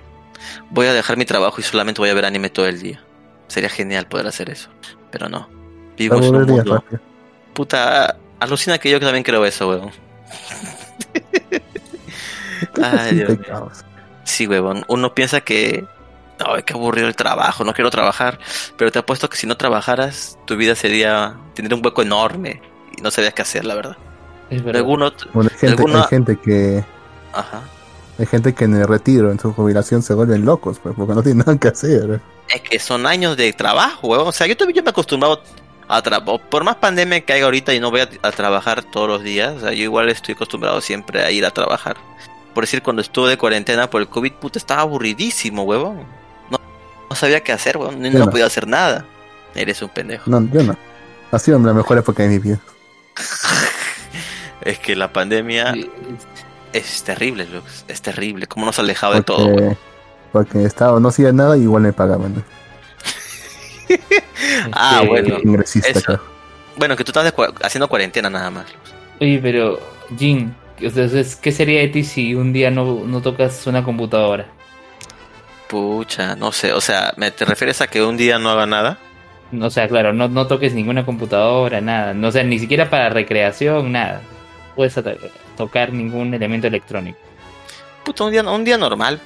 Voy 0.71 0.87
a 0.87 0.93
dejar 0.93 1.17
mi 1.17 1.25
trabajo 1.25 1.61
y 1.61 1.63
solamente 1.63 2.01
voy 2.01 2.11
a 2.11 2.15
ver 2.15 2.25
anime 2.25 2.51
todo 2.51 2.67
el 2.67 2.81
día. 2.81 3.03
Sería 3.49 3.69
genial 3.69 4.07
poder 4.07 4.27
hacer 4.27 4.51
eso. 4.51 4.71
Pero 5.11 5.29
no. 5.29 5.49
Vivo 5.97 6.17
en 6.17 6.35
un 6.35 6.47
mundo. 6.47 6.85
Puta, 7.53 8.17
alucina 8.39 8.79
que 8.79 8.91
yo 8.91 9.01
también 9.01 9.23
creo 9.23 9.45
eso, 9.45 9.69
weón. 9.69 9.91
Ay, 12.83 13.09
Sí, 13.11 13.15
Dios 13.17 13.29
te 13.29 13.37
mío. 13.37 13.47
cagas. 13.49 13.85
Sí, 14.25 14.47
huevón. 14.47 14.85
Uno 14.89 15.15
piensa 15.15 15.41
que. 15.41 15.85
Ay, 16.45 16.63
qué 16.63 16.73
aburrido 16.73 17.07
el 17.07 17.15
trabajo, 17.17 17.65
no 17.65 17.73
quiero 17.75 17.91
trabajar. 17.91 18.39
Pero 18.77 18.91
te 18.91 18.99
apuesto 18.99 19.29
que 19.29 19.37
si 19.37 19.47
no 19.47 19.57
trabajaras, 19.57 20.39
tu 20.47 20.57
vida 20.57 20.75
sería. 20.75 21.37
tendría 21.55 21.77
un 21.77 21.85
hueco 21.85 22.03
enorme. 22.03 22.63
Y 22.97 23.03
no 23.03 23.11
sabías 23.11 23.35
qué 23.35 23.43
hacer, 23.43 23.65
la 23.65 23.75
verdad. 23.75 23.97
Es 24.49 24.63
verdad. 24.65 24.81
Alguno. 24.81 25.13
Bueno, 25.33 25.51
hay 25.53 25.59
gente, 25.59 25.77
¿Alguna- 25.83 26.03
hay 26.03 26.09
gente 26.09 26.37
que 26.37 26.85
Ajá. 27.33 27.61
hay 28.19 28.27
gente 28.27 28.55
que 28.55 28.65
en 28.65 28.75
el 28.77 28.87
retiro, 28.89 29.31
en 29.31 29.39
su 29.39 29.53
jubilación, 29.53 30.03
se 30.03 30.15
vuelven 30.15 30.45
locos, 30.45 30.79
pues, 30.83 30.95
porque 30.97 31.15
no 31.15 31.23
tienen 31.23 31.39
nada 31.47 31.57
que 31.59 31.69
hacer. 31.69 32.21
Es 32.49 32.61
que 32.63 32.79
son 32.79 33.07
años 33.07 33.37
de 33.37 33.53
trabajo, 33.53 34.09
huevón. 34.09 34.29
O 34.29 34.33
sea, 34.33 34.47
yo 34.47 34.57
también 34.57 34.77
yo 34.79 34.83
me 34.83 34.89
he 34.89 34.91
acostumbrado 34.91 35.43
a 35.89 36.03
trabajar. 36.03 36.41
Por 36.49 36.65
más 36.65 36.77
pandemia 36.77 37.21
que 37.21 37.33
haya 37.33 37.45
ahorita 37.45 37.75
y 37.75 37.81
no 37.81 37.91
voy 37.91 38.01
a, 38.01 38.09
a 38.23 38.33
trabajar 38.33 38.83
todos 38.83 39.09
los 39.09 39.23
días, 39.23 39.55
o 39.57 39.61
sea, 39.61 39.73
yo 39.73 39.85
igual 39.85 40.09
estoy 40.09 40.35
acostumbrado 40.35 40.81
siempre 40.81 41.23
a 41.23 41.31
ir 41.31 41.45
a 41.47 41.51
trabajar. 41.51 41.97
Por 42.55 42.65
decir, 42.65 42.83
cuando 42.83 43.03
estuve 43.03 43.31
de 43.31 43.39
cuarentena 43.39 43.89
por 43.89 44.01
el 44.03 44.09
COVID, 44.09 44.33
puta, 44.35 44.59
estaba 44.59 44.83
aburridísimo, 44.83 45.63
huevón. 45.63 46.05
No, 46.51 46.59
no 47.09 47.17
sabía 47.17 47.41
qué 47.43 47.53
hacer, 47.53 47.77
huevón. 47.77 48.01
No, 48.03 48.11
no 48.11 48.31
podía 48.31 48.47
hacer 48.47 48.67
nada. 48.67 49.05
Eres 49.55 49.81
un 49.83 49.89
pendejo. 49.89 50.31
No, 50.31 50.41
yo 50.53 50.63
no. 50.63 50.77
Ha 51.33 51.39
sido 51.39 51.59
la 51.61 51.73
mejor 51.73 51.99
época 51.99 52.23
de 52.25 52.29
mi 52.29 52.39
vida. 52.39 52.59
Es 54.63 54.79
que 54.79 54.95
la 54.95 55.11
pandemia 55.11 55.73
Sí, 55.73 55.91
es 56.75 57.03
terrible, 57.03 57.47
Lux. 57.47 57.85
Es 57.89 58.03
terrible. 58.03 58.47
Cómo 58.47 58.67
nos 58.67 58.79
ha 58.79 58.83
alejado 58.83 59.15
de 59.15 59.23
todo, 59.23 59.47
Porque, 59.47 59.61
huevón. 59.63 59.79
porque 60.33 60.65
estaba, 60.65 61.01
no 61.01 61.09
hacía 61.09 61.33
nada 61.33 61.57
y 61.57 61.63
igual 61.63 61.83
me 61.83 61.93
pagaban. 61.93 62.35
¿no? 62.35 62.43
Ah, 64.73 64.97
este, 65.03 65.09
bueno. 65.09 65.39
Ingresista 65.43 65.89
Eso. 65.89 66.13
acá. 66.13 66.23
Bueno, 66.77 66.97
que 66.97 67.05
tú 67.05 67.11
estás 67.11 67.33
haciendo 67.63 67.89
cuarentena 67.89 68.29
nada 68.31 68.51
más. 68.51 68.67
Lux. 68.67 68.95
Oye, 69.21 69.39
pero, 69.43 69.81
Jin, 70.19 70.55
entonces, 70.81 71.37
¿qué 71.37 71.53
sería 71.53 71.81
de 71.81 71.89
ti 71.89 72.05
si 72.05 72.35
un 72.35 72.53
día 72.53 72.71
no, 72.71 73.03
no 73.05 73.21
tocas 73.23 73.67
una 73.67 73.85
computadora? 73.85 74.47
Pucha, 75.69 76.35
no 76.37 76.53
sé. 76.53 76.73
O 76.73 76.81
sea, 76.81 77.13
¿me 77.17 77.31
te 77.31 77.45
refieres 77.45 77.81
a 77.81 77.87
que 77.87 78.03
un 78.03 78.17
día 78.17 78.39
no 78.39 78.51
haga 78.51 78.67
nada? 78.67 78.99
O 79.61 79.71
sea, 79.71 79.89
claro, 79.89 80.13
no, 80.13 80.29
no 80.29 80.47
toques 80.47 80.75
ninguna 80.75 81.05
computadora, 81.05 81.81
nada. 81.81 82.15
No, 82.15 82.29
o 82.29 82.33
sea, 82.33 82.43
ni 82.45 82.59
siquiera 82.59 82.89
para 82.91 83.09
recreación, 83.09 83.93
nada. 83.93 84.21
Puedes 84.77 84.95
to- 84.95 85.03
tocar 85.57 85.93
ningún 85.93 86.33
elemento 86.35 86.67
electrónico. 86.67 87.19
Puta, 88.05 88.25
un 88.25 88.33
día, 88.33 88.43
un 88.43 88.65
día 88.65 88.79
normal. 88.79 89.21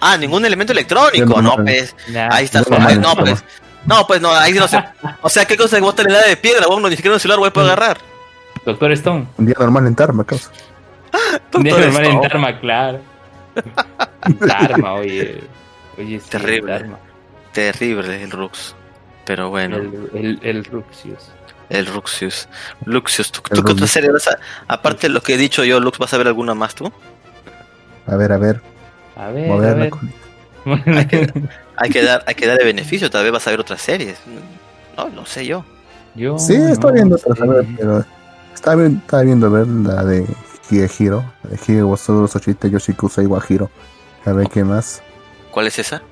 Ah, 0.00 0.16
ningún 0.16 0.44
elemento 0.44 0.72
electrónico. 0.72 1.42
No, 1.42 1.56
pues. 1.56 1.94
Ahí 2.30 2.44
está. 2.44 2.60
Normal, 2.62 3.00
No, 3.00 3.14
pues. 3.16 3.44
No, 3.86 4.06
pues 4.06 4.20
no, 4.20 4.32
ahí 4.34 4.52
no 4.52 4.68
sé. 4.68 4.82
O 5.22 5.28
sea, 5.28 5.44
¿qué 5.44 5.56
cosa 5.56 5.76
que 5.76 5.82
vos 5.82 5.94
tenés 5.94 6.12
la 6.12 6.22
de 6.26 6.36
piedra? 6.36 6.66
Vos 6.66 6.80
no, 6.80 6.88
ni 6.88 6.96
siquiera 6.96 7.14
un 7.14 7.20
celular 7.20 7.38
voy 7.38 7.48
a 7.48 7.52
poder 7.52 7.72
agarrar. 7.72 7.98
Doctor 8.64 8.92
Stone. 8.92 9.26
Un 9.38 9.46
día 9.46 9.54
normal 9.58 9.86
en 9.86 9.94
Tarma, 9.94 10.24
causa. 10.24 10.50
Doctor 11.52 11.80
normal 11.80 12.04
en. 12.06 12.20
Tarma, 12.20 12.60
claro. 12.60 13.00
Tarma, 14.46 14.94
oye. 14.94 15.40
Oye, 15.96 16.20
sí, 16.20 16.28
Terrible. 16.30 16.78
Tarma. 16.78 16.98
Terrible 17.52 18.22
el 18.22 18.30
Rux. 18.30 18.74
Pero 19.24 19.50
bueno, 19.50 19.76
el, 19.76 20.10
El, 20.14 20.24
el, 20.24 20.38
el 20.42 20.64
Ruxius. 20.64 21.30
Ruxius. 21.92 22.48
Luxius, 22.86 23.30
¿tú, 23.30 23.40
tú 23.42 23.50
qué 23.50 23.58
otra 23.60 23.72
Ruxius. 23.72 23.90
serie 23.90 24.10
vas 24.10 24.26
a- 24.28 24.38
Aparte 24.68 25.08
de 25.08 25.12
lo 25.12 25.20
que 25.22 25.34
he 25.34 25.36
dicho 25.36 25.64
yo, 25.64 25.80
Lux, 25.80 25.98
¿vas 25.98 26.14
a 26.14 26.18
ver 26.18 26.26
alguna 26.28 26.54
más 26.54 26.74
tú? 26.74 26.90
A 28.06 28.16
ver, 28.16 28.32
a 28.32 28.38
ver. 28.38 28.60
A 29.16 29.28
ver, 29.28 29.50
a 29.50 29.74
ver. 29.74 29.90
Hay 30.96 31.06
que, 31.06 31.30
hay 31.76 31.90
que 31.90 32.02
dar, 32.02 32.24
hay 32.26 32.34
que 32.34 32.46
darle 32.46 32.64
beneficio, 32.64 33.10
tal 33.10 33.22
vez 33.24 33.32
vas 33.32 33.46
a 33.46 33.50
ver 33.50 33.60
otras 33.60 33.82
series. 33.82 34.18
No, 34.96 35.08
no 35.10 35.26
sé 35.26 35.44
yo. 35.44 35.64
Yo, 36.14 36.38
Sí, 36.38 36.54
estoy 36.54 36.90
no 36.90 36.94
viendo 36.94 37.16
otras, 37.16 37.38
a 37.40 37.44
ver, 37.46 37.66
pero 37.76 38.04
estaba, 38.54 38.82
vi- 38.84 38.96
estaba 38.96 39.22
viendo 39.24 39.50
ver 39.50 39.66
la 39.66 40.04
de 40.04 40.26
Higehiro, 40.70 41.24
la 41.44 41.50
de 41.50 41.56
Hige 41.56 41.82
Wasuru 41.82 42.28
Sochite 42.28 42.70
Yoshikusei 42.70 43.26
Wahiro. 43.26 43.70
A 44.24 44.32
ver 44.32 44.48
qué 44.48 44.64
más. 44.64 45.02
¿Cuál 45.50 45.66
es 45.68 45.78
esa? 45.78 46.02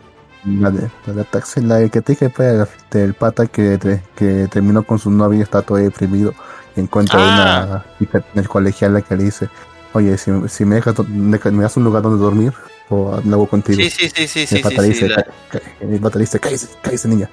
La 0.45 0.71
de, 0.71 0.89
la 1.07 1.13
de 1.13 1.25
taxi, 1.25 1.61
la 1.61 1.89
que 1.89 2.01
te 2.01 2.13
dije 2.13 2.31
fue 2.31 2.51
el- 2.51 2.67
del 2.91 3.15
pata 3.15 3.47
que, 3.47 3.79
que 4.15 4.49
terminó 4.51 4.83
con 4.85 4.99
su 4.99 5.11
novia 5.11 5.41
y 5.41 5.43
está 5.43 5.63
todo 5.63 5.79
deprimido. 5.79 6.35
Y 6.77 6.81
encuentra 6.81 7.19
Ah. 7.21 7.65
una 7.67 7.85
chica 7.99 8.25
en 8.33 8.39
el 8.41 8.49
colegial 8.49 9.03
que 9.03 9.17
le 9.17 9.25
dice, 9.25 9.49
oye, 9.93 10.17
si, 10.19 10.31
si 10.49 10.65
me 10.65 10.77
dejas 10.77 10.95
me 11.09 11.39
me 11.39 11.63
das 11.63 11.77
un 11.77 11.85
lugar 11.85 12.03
donde 12.03 12.23
dormir, 12.23 12.53
o 12.89 13.21
lo 13.25 13.35
hago 13.35 13.47
contigo. 13.49 13.79
Sí, 13.83 13.91
sí, 13.91 14.09
sí, 14.29 14.47
sí, 14.47 14.57
el 14.57 14.63
pata 14.63 14.83
sí, 14.83 14.89
le 14.89 14.95
sí, 14.95 15.05
dice, 15.05 15.09
la- 15.09 15.17
"Ca- 15.25 15.33
ca- 15.51 15.61
el 15.81 16.01
pata 16.01 16.19
dice, 16.19 16.39
cállese, 16.39 16.69
cállese 16.83 17.09
niña. 17.09 17.29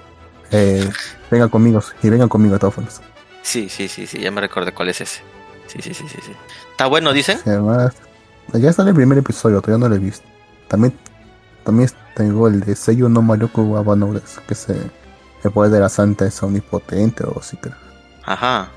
Eh, 0.52 0.90
vengan 1.30 1.50
conmigo, 1.50 1.82
y 2.02 2.10
vengan 2.10 2.30
conmigo 2.30 2.56
a 2.56 2.60
todas 2.60 2.76
formas. 2.76 3.02
sí, 3.44 3.68
sí, 3.70 3.88
sí, 3.88 4.08
sí, 4.08 4.20
ya 4.20 4.32
me 4.32 4.42
recordé 4.42 4.72
cuál 4.72 4.90
es 4.90 5.02
ese. 5.02 5.22
Sí, 5.68 5.82
sí, 5.82 5.94
sí, 5.94 6.06
sí, 6.08 6.18
sí. 6.26 6.32
¿Está 6.74 6.88
bueno, 6.88 7.14
dicen? 7.14 7.40
Además, 7.46 7.94
ya 8.54 8.70
está 8.70 8.82
en 8.82 8.90
el 8.90 8.94
primer 8.96 9.18
episodio, 9.18 9.62
todavía 9.62 9.84
no 9.84 9.90
lo 9.90 9.96
he 9.96 10.00
visto. 10.00 10.26
También, 10.68 10.94
también 11.64 11.90
tengo 12.16 12.48
el 12.48 12.60
de 12.62 12.76
Seiyu 12.76 13.08
no 13.10 13.22
Maruku 13.22 13.62
Wabanores, 13.62 14.40
que 14.48 14.54
es 14.54 14.70
eh, 14.70 14.92
el 15.44 15.52
poder 15.52 15.72
de 15.72 15.80
la 15.80 15.90
santa 15.90 16.26
es 16.26 16.42
omnipotente 16.44 17.24
o 17.26 17.40
así 17.40 17.58
creo. 17.58 17.76
Ajá. 18.26 18.70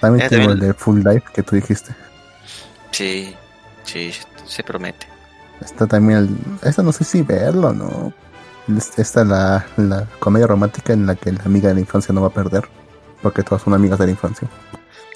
También 0.00 0.26
Eh, 0.26 0.28
tengo 0.28 0.44
también- 0.48 0.62
el 0.62 0.68
de 0.68 0.74
Full 0.74 0.98
Life 1.04 1.24
que 1.34 1.42
tú 1.42 1.56
dijiste. 1.56 1.94
Sí, 2.90 3.34
sí, 3.84 4.12
se 4.46 4.62
promete. 4.62 5.06
Está 5.60 5.86
también 5.86 6.18
el, 6.18 6.36
esta 6.68 6.82
no 6.82 6.92
sé 6.92 7.04
si 7.04 7.22
verlo, 7.22 7.72
¿no? 7.72 8.12
Es- 8.76 8.98
Esta 8.98 9.22
es 9.22 9.26
la, 9.28 9.66
la 9.76 10.06
comedia 10.18 10.46
romántica 10.46 10.92
en 10.92 11.06
la 11.06 11.14
que 11.14 11.32
la 11.32 11.42
amiga 11.44 11.68
de 11.68 11.74
la 11.74 11.80
infancia 11.80 12.12
no 12.14 12.22
va 12.22 12.28
a 12.28 12.32
perder. 12.32 12.64
Porque 13.22 13.42
todas 13.42 13.62
son 13.62 13.74
amigas 13.74 13.98
de 14.00 14.06
la 14.06 14.10
infancia. 14.12 14.48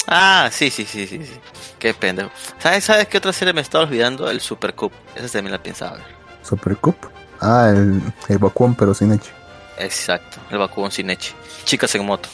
Ah, 0.07 0.49
sí, 0.53 0.71
sí, 0.71 0.85
sí, 0.85 1.07
sí, 1.07 1.25
sí. 1.25 1.41
Qué 1.79 1.95
pendejo. 1.95 2.31
¿Sabes, 2.59 2.85
¿Sabes 2.85 3.09
qué 3.09 3.19
otra 3.19 3.33
serie 3.33 3.53
me 3.53 3.61
estaba 3.61 3.85
olvidando? 3.85 4.31
El 4.31 4.41
Super 4.41 4.75
Cup. 4.75 4.93
Esa 5.15 5.29
también 5.29 5.53
la 5.53 5.63
pensaba 5.63 5.97
ver. 5.97 6.05
Super 6.43 6.77
Cup. 6.77 6.97
Ah, 7.41 7.71
el, 7.75 8.01
el 8.29 8.39
Bakuon 8.39 8.75
pero 8.75 8.95
sin 8.95 9.13
Echi. 9.13 9.31
Exacto, 9.79 10.39
el 10.51 10.59
Bakugón 10.59 10.91
sin 10.91 11.11
Echi. 11.11 11.33
Chicas 11.65 11.95
en 11.95 12.07
moto. 12.07 12.29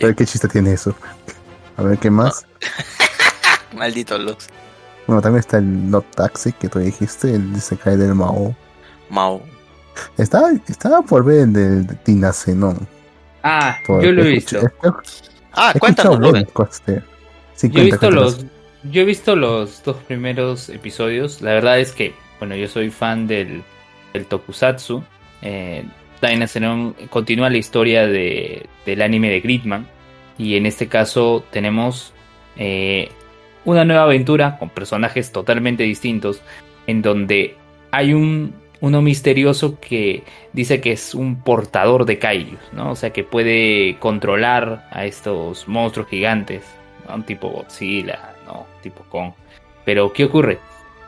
A 0.00 0.06
ver 0.06 0.14
qué 0.14 0.26
chiste 0.26 0.48
tiene 0.48 0.72
eso. 0.72 0.94
A 1.76 1.82
ver 1.82 1.98
qué 1.98 2.10
más. 2.10 2.46
Maldito 3.72 4.18
Lux. 4.18 4.48
Bueno, 5.06 5.22
también 5.22 5.40
está 5.40 5.58
el 5.58 5.90
Not 5.90 6.06
Taxi 6.14 6.52
que 6.52 6.68
tú 6.68 6.78
dijiste, 6.78 7.34
el 7.34 7.60
se 7.60 7.76
cae 7.76 7.96
del 7.96 8.14
Mao. 8.14 8.54
Mao. 9.08 9.42
Estaba, 10.16 10.50
estaba 10.66 11.02
por 11.02 11.24
ver 11.24 11.40
el 11.40 11.52
del 11.52 11.86
de 11.86 11.94
Tina 11.96 12.32
no 12.54 12.76
Ah, 13.42 13.78
yo 13.86 14.12
lo 14.12 14.22
he 14.22 14.28
visto. 14.28 14.60
Ah, 15.52 15.74
cuéntanos, 15.78 16.18
Rubén. 16.18 16.46
Sí, 17.60 17.70
Yo 17.70 17.82
he 17.82 17.84
visto 17.84 18.10
cuéntanos. 18.10 18.38
los, 18.38 18.46
yo 18.82 19.02
he 19.02 19.04
visto 19.04 19.36
los 19.36 19.82
dos 19.82 19.96
primeros 20.04 20.68
episodios. 20.70 21.42
La 21.42 21.52
verdad 21.54 21.78
es 21.80 21.92
que, 21.92 22.14
bueno, 22.38 22.56
yo 22.56 22.68
soy 22.68 22.90
fan 22.90 23.26
del, 23.26 23.62
del 24.12 24.26
tokusatsu. 24.26 25.04
Eh, 25.42 25.84
continúa 27.10 27.50
la 27.50 27.58
historia 27.58 28.06
de, 28.06 28.66
del 28.86 29.02
anime 29.02 29.30
de 29.30 29.40
Gridman. 29.40 29.86
Y 30.38 30.56
en 30.56 30.66
este 30.66 30.88
caso 30.88 31.44
tenemos 31.50 32.14
eh, 32.56 33.10
una 33.64 33.84
nueva 33.84 34.04
aventura 34.04 34.58
con 34.58 34.70
personajes 34.70 35.32
totalmente 35.32 35.82
distintos. 35.82 36.40
En 36.86 37.02
donde 37.02 37.56
hay 37.90 38.14
un, 38.14 38.54
uno 38.80 39.02
misterioso 39.02 39.78
que 39.80 40.24
dice 40.52 40.80
que 40.80 40.92
es 40.92 41.14
un 41.14 41.42
portador 41.42 42.06
de 42.06 42.18
Kaijus, 42.18 42.72
¿no? 42.72 42.92
O 42.92 42.96
sea 42.96 43.10
que 43.10 43.24
puede 43.24 43.98
controlar 43.98 44.88
a 44.90 45.04
estos 45.04 45.68
monstruos 45.68 46.08
gigantes, 46.08 46.64
Un 47.14 47.24
tipo 47.24 47.48
Godzilla, 47.48 48.34
¿no? 48.46 48.66
Tipo 48.82 49.04
Kong. 49.04 49.32
Pero, 49.84 50.12
¿qué 50.12 50.24
ocurre? 50.24 50.58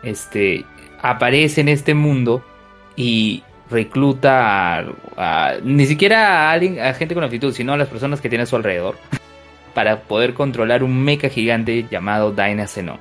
Este 0.03 0.65
aparece 1.01 1.61
en 1.61 1.69
este 1.69 1.95
mundo 1.95 2.45
y 2.97 3.43
recluta 3.71 4.85
a, 5.17 5.55
ni 5.65 5.87
siquiera 5.87 6.49
a 6.49 6.53
alguien, 6.53 6.81
a 6.81 6.95
gente 6.95 7.15
con 7.15 7.25
actitud, 7.25 7.53
sino 7.53 7.73
a 7.73 7.77
las 7.77 7.89
personas 7.89 8.21
que 8.21 8.29
tiene 8.29 8.45
a 8.45 8.47
su 8.47 8.57
alrededor 8.57 8.97
para 9.75 10.03
poder 10.03 10.35
controlar 10.35 10.85
un 10.85 11.03
mecha 11.03 11.29
gigante 11.29 11.87
llamado 11.91 12.33
Dynazenon, 12.33 12.99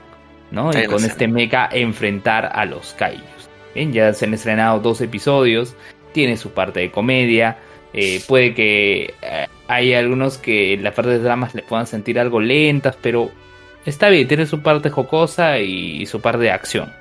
¿no? 0.49 0.71
Y 0.71 0.85
con 0.85 1.03
este 1.03 1.27
mecha 1.27 1.69
enfrentar 1.71 2.49
a 2.53 2.65
los 2.65 2.93
Kaijus. 2.93 3.49
Bien, 3.75 3.93
ya 3.93 4.13
se 4.13 4.25
han 4.25 4.33
estrenado 4.33 4.79
dos 4.79 5.01
episodios, 5.01 5.75
tiene 6.13 6.37
su 6.37 6.51
parte 6.51 6.79
de 6.79 6.91
comedia, 6.91 7.57
eh, 7.93 8.21
puede 8.27 8.53
que 8.53 9.13
eh, 9.21 9.47
hay 9.67 9.93
algunos 9.93 10.37
que 10.37 10.73
en 10.73 10.83
la 10.83 10.93
parte 10.93 11.11
de 11.11 11.19
dramas 11.19 11.53
le 11.53 11.63
puedan 11.63 11.87
sentir 11.87 12.19
algo 12.19 12.39
lentas, 12.39 12.97
pero 13.01 13.31
está 13.85 14.09
bien, 14.09 14.27
tiene 14.27 14.45
su 14.45 14.61
parte 14.61 14.89
jocosa 14.89 15.59
y, 15.59 16.05
su 16.05 16.21
parte 16.21 16.43
de 16.43 16.51
acción. 16.51 16.91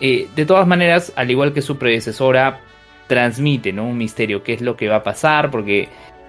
Eh, 0.00 0.28
de 0.34 0.46
todas 0.46 0.66
maneras, 0.66 1.12
al 1.16 1.30
igual 1.30 1.52
que 1.52 1.62
su 1.62 1.76
predecesora, 1.76 2.60
transmite 3.08 3.72
¿no? 3.72 3.84
un 3.84 3.98
misterio, 3.98 4.44
qué 4.44 4.52
es 4.52 4.60
lo 4.60 4.76
que 4.76 4.88
va 4.88 4.96
a 4.96 5.02
pasar, 5.02 5.50
porque 5.50 5.88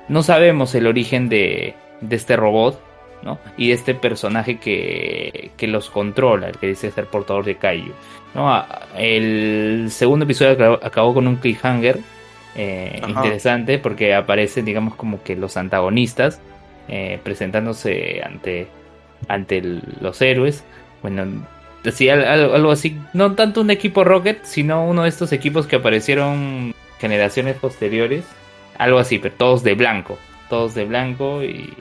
no 0.09 0.23
sabemos 0.23 0.73
el 0.73 0.87
origen 0.87 1.29
de, 1.29 1.75
este 2.09 2.35
robot 2.35 2.81
¿no? 3.21 3.37
y 3.57 3.67
de 3.67 3.73
este 3.75 3.93
personaje 3.93 4.57
que, 4.57 5.51
que, 5.55 5.67
los 5.67 5.91
controla, 5.91 6.49
el 6.49 6.57
que 6.57 6.67
dice 6.67 6.89
ser 6.89 7.05
portador 7.05 7.45
de 7.45 7.55
Kaiju. 7.55 7.93
¿no? 8.33 8.65
El 8.97 9.91
segundo 9.91 10.25
episodio 10.25 10.79
acabó 10.81 11.13
con 11.13 11.27
un 11.27 11.35
cliffhanger 11.35 11.99
eh, 12.55 13.01
interesante 13.07 13.79
porque 13.79 14.13
aparecen, 14.13 14.65
digamos, 14.65 14.95
como 14.95 15.23
que 15.23 15.35
los 15.35 15.57
antagonistas 15.57 16.41
eh, 16.87 17.19
presentándose 17.23 18.21
ante, 18.23 18.67
ante 19.27 19.61
los 20.01 20.21
héroes. 20.21 20.63
Bueno, 21.01 21.25
decía 21.83 22.13
algo, 22.13 22.71
así, 22.71 22.97
no 23.13 23.33
tanto 23.33 23.61
un 23.61 23.71
equipo 23.71 24.03
Rocket, 24.03 24.43
sino 24.43 24.85
uno 24.85 25.03
de 25.03 25.09
estos 25.09 25.31
equipos 25.31 25.67
que 25.67 25.77
aparecieron 25.77 26.73
generaciones 26.99 27.55
posteriores, 27.55 28.25
algo 28.77 28.99
así, 28.99 29.19
pero 29.19 29.33
todos 29.35 29.63
de 29.63 29.73
blanco, 29.73 30.17
todos 30.49 30.75
de 30.75 30.85
blanco 30.85 31.43
y, 31.43 31.73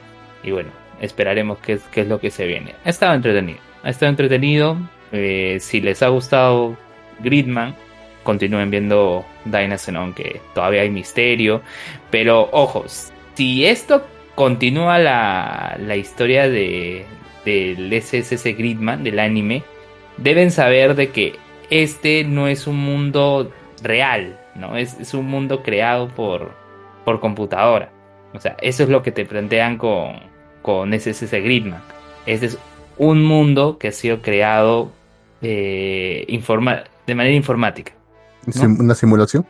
y 0.43 0.51
bueno, 0.51 0.71
esperaremos 1.01 1.59
qué 1.59 1.75
es, 1.75 1.83
qué 1.93 2.03
es 2.03 2.09
lo 2.09 2.21
que 2.21 2.31
se 2.31 2.47
viene. 2.47 2.75
Ha 2.85 2.91
estado 2.91 3.15
entretenido, 3.15 3.59
ha 3.83 3.91
estado 3.91 4.11
entretenido. 4.11 4.77
Eh, 5.13 5.59
si 5.61 5.81
les 5.81 6.03
ha 6.03 6.09
gustado 6.09 6.77
Gridman, 7.19 7.75
continúen 8.23 8.71
viendo 8.71 9.25
Dynazenon, 9.45 10.15
que 10.15 10.41
todavía 10.55 10.83
hay 10.83 10.91
misterio. 10.91 11.63
Pero 12.11 12.49
ojos, 12.53 13.13
si 13.35 13.67
esto 13.67 14.05
continúa 14.35 14.99
la, 14.99 15.77
la 15.79 15.97
historia 15.97 16.49
de, 16.49 17.05
del 17.45 17.93
SSS 17.93 18.45
Gridman, 18.57 19.05
del 19.05 19.19
anime, 19.19 19.63
deben 20.17 20.51
saber 20.51 20.95
de 20.95 21.11
que 21.11 21.37
este 21.71 22.25
no 22.25 22.49
es 22.49 22.67
un 22.67 22.77
mundo 22.77 23.53
real, 23.83 24.39
¿no? 24.55 24.77
Es, 24.77 25.15
un 25.15 25.27
mundo 25.27 25.63
creado 25.63 26.09
por, 26.09 26.53
por 27.05 27.21
computadora. 27.21 27.91
O 28.33 28.41
sea, 28.41 28.57
eso 28.61 28.83
es 28.83 28.89
lo 28.89 29.03
que 29.03 29.13
te 29.13 29.25
plantean 29.25 29.77
con, 29.77 30.21
con 30.63 30.93
SSS 30.93 31.33
Gridman. 31.33 31.83
Este 32.27 32.47
es 32.47 32.59
un 32.97 33.25
mundo 33.25 33.79
que 33.79 33.89
ha 33.89 33.93
sido 33.93 34.21
creado 34.21 34.93
eh, 35.43 36.27
de 37.07 37.15
manera 37.15 37.35
informática. 37.35 37.93
¿Una 38.57 38.95
simulación? 38.95 39.47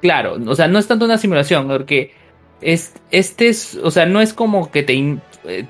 Claro, 0.00 0.36
o 0.46 0.54
sea, 0.54 0.68
no 0.68 0.78
es 0.78 0.88
tanto 0.88 1.04
una 1.04 1.18
simulación, 1.18 1.68
porque 1.68 2.12
es, 2.60 2.94
este 3.10 3.48
es, 3.48 3.76
o 3.76 3.90
sea, 3.90 4.06
no 4.06 4.20
es 4.20 4.32
como 4.32 4.70
que 4.70 4.82
te, 4.82 5.18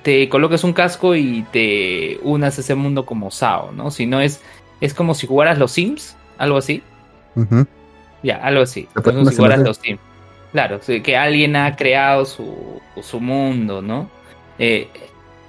te 0.02 0.28
coloques 0.28 0.64
un 0.64 0.72
casco 0.72 1.14
y 1.14 1.44
te 1.52 2.18
unas 2.22 2.58
a 2.58 2.60
ese 2.60 2.74
mundo 2.74 3.04
como 3.04 3.30
Sao, 3.30 3.72
¿no? 3.72 3.90
Sino 3.90 4.20
es, 4.20 4.40
es 4.80 4.94
como 4.94 5.14
si 5.14 5.26
jugaras 5.26 5.58
los 5.58 5.72
Sims, 5.72 6.16
algo 6.38 6.56
así. 6.58 6.82
Ya, 8.22 8.36
algo 8.36 8.62
así. 8.62 8.88
Como 9.02 9.24
si 9.26 9.36
jugaras 9.36 9.60
los 9.60 9.76
Sims. 9.78 10.00
Claro, 10.52 10.80
que 10.80 11.16
alguien 11.16 11.56
ha 11.56 11.76
creado 11.76 12.26
su, 12.26 12.80
su 13.02 13.20
mundo, 13.20 13.80
¿no? 13.80 14.10
Eh, 14.58 14.88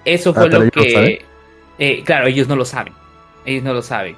eso 0.05 0.31
ah, 0.31 0.33
fue 0.33 0.49
lo 0.49 0.71
que... 0.71 1.25
Eh, 1.79 2.03
claro, 2.05 2.27
ellos 2.27 2.47
no 2.47 2.55
lo 2.55 2.65
saben. 2.65 2.93
Ellos 3.45 3.63
no 3.63 3.73
lo 3.73 3.81
saben. 3.81 4.15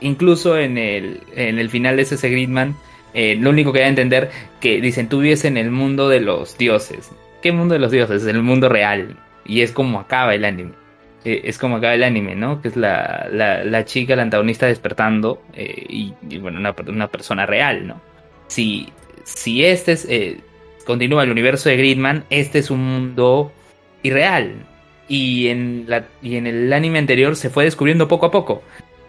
Incluso 0.00 0.58
en 0.58 0.78
el, 0.78 1.20
en 1.34 1.58
el 1.58 1.70
final 1.70 1.96
de 1.96 2.02
ese 2.02 2.28
Gridman, 2.28 2.76
eh, 3.14 3.36
lo 3.40 3.50
único 3.50 3.72
que 3.72 3.80
da 3.80 3.86
a 3.86 3.88
entender 3.88 4.30
que 4.60 4.80
dicen, 4.80 5.08
tú 5.08 5.20
vives 5.20 5.44
en 5.44 5.56
el 5.56 5.70
mundo 5.70 6.08
de 6.08 6.20
los 6.20 6.56
dioses. 6.58 7.10
¿Qué 7.42 7.52
mundo 7.52 7.74
de 7.74 7.80
los 7.80 7.90
dioses? 7.90 8.24
En 8.24 8.36
el 8.36 8.42
mundo 8.42 8.68
real. 8.68 9.16
Y 9.44 9.62
es 9.62 9.72
como 9.72 10.00
acaba 10.00 10.34
el 10.34 10.44
anime. 10.44 10.72
Eh, 11.24 11.42
es 11.44 11.58
como 11.58 11.76
acaba 11.76 11.94
el 11.94 12.04
anime, 12.04 12.34
¿no? 12.34 12.60
Que 12.60 12.68
es 12.68 12.76
la, 12.76 13.28
la, 13.32 13.84
chica, 13.84 14.14
la 14.14 14.22
antagonista 14.22 14.66
despertando 14.66 15.42
eh, 15.54 15.84
y, 15.88 16.38
bueno, 16.38 16.60
una, 16.60 16.74
una, 16.86 17.08
persona 17.08 17.46
real, 17.46 17.86
¿no? 17.86 18.00
Si, 18.46 18.92
si 19.24 19.64
este 19.64 19.92
es, 19.92 20.06
continúa 20.84 21.24
el 21.24 21.30
universo 21.30 21.68
de 21.68 21.76
Gridman, 21.76 22.24
este 22.30 22.60
es 22.60 22.70
un 22.70 22.84
mundo 22.84 23.52
irreal. 24.02 24.54
Y 25.08 25.48
en, 25.48 25.86
la, 25.88 26.04
y 26.22 26.36
en 26.36 26.46
el 26.46 26.72
anime 26.72 26.98
anterior 26.98 27.34
se 27.34 27.50
fue 27.50 27.64
descubriendo 27.64 28.06
poco 28.08 28.26
a 28.26 28.30
poco. 28.30 28.62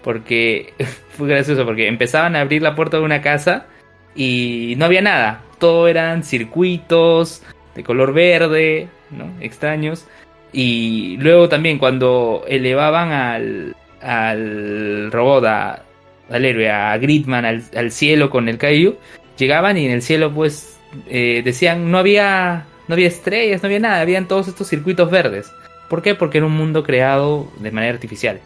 Porque 0.04 0.74
fue 1.10 1.28
gracioso, 1.28 1.66
porque 1.66 1.88
empezaban 1.88 2.36
a 2.36 2.42
abrir 2.42 2.62
la 2.62 2.76
puerta 2.76 2.98
de 2.98 3.04
una 3.04 3.22
casa 3.22 3.68
y 4.16 4.76
no 4.78 4.86
había 4.86 5.02
nada. 5.02 5.42
Todo 5.60 5.88
eran 5.88 6.24
circuitos 6.24 7.44
de 7.76 7.84
color 7.84 8.14
verde, 8.14 8.88
¿no? 9.12 9.32
Extraños. 9.42 10.06
Y 10.52 11.18
luego 11.18 11.50
también 11.50 11.78
cuando 11.78 12.44
elevaban 12.48 13.12
al, 13.12 13.76
al 14.02 15.12
robot, 15.12 15.46
al 15.46 16.46
héroe, 16.46 16.72
a 16.72 16.98
Gridman, 16.98 17.46
al, 17.46 17.92
cielo 17.92 18.30
con 18.30 18.50
el 18.50 18.58
Kaiju, 18.58 18.96
llegaban 19.38 19.78
y 19.78 19.86
en 19.86 19.92
el 19.92 20.02
cielo 20.02 20.34
pues 20.34 20.80
eh, 21.08 21.42
decían 21.44 21.92
no 21.92 22.00
había, 22.00 22.66
no 22.88 22.96
había 22.96 23.08
estrellas, 23.08 23.62
no 23.62 23.68
había 23.68 23.80
nada, 23.80 24.02
habían 24.02 24.28
todos 24.28 24.48
estos 24.48 24.68
circuitos 24.68 25.12
verdes. 25.12 25.52
¿Por 25.88 26.02
qué? 26.02 26.16
Porque 26.16 26.40
era 26.40 26.48
un 26.48 26.56
mundo 26.56 26.84
creado 26.84 27.52
de 27.60 27.72
manera 27.72 27.94
artificial 27.94 28.40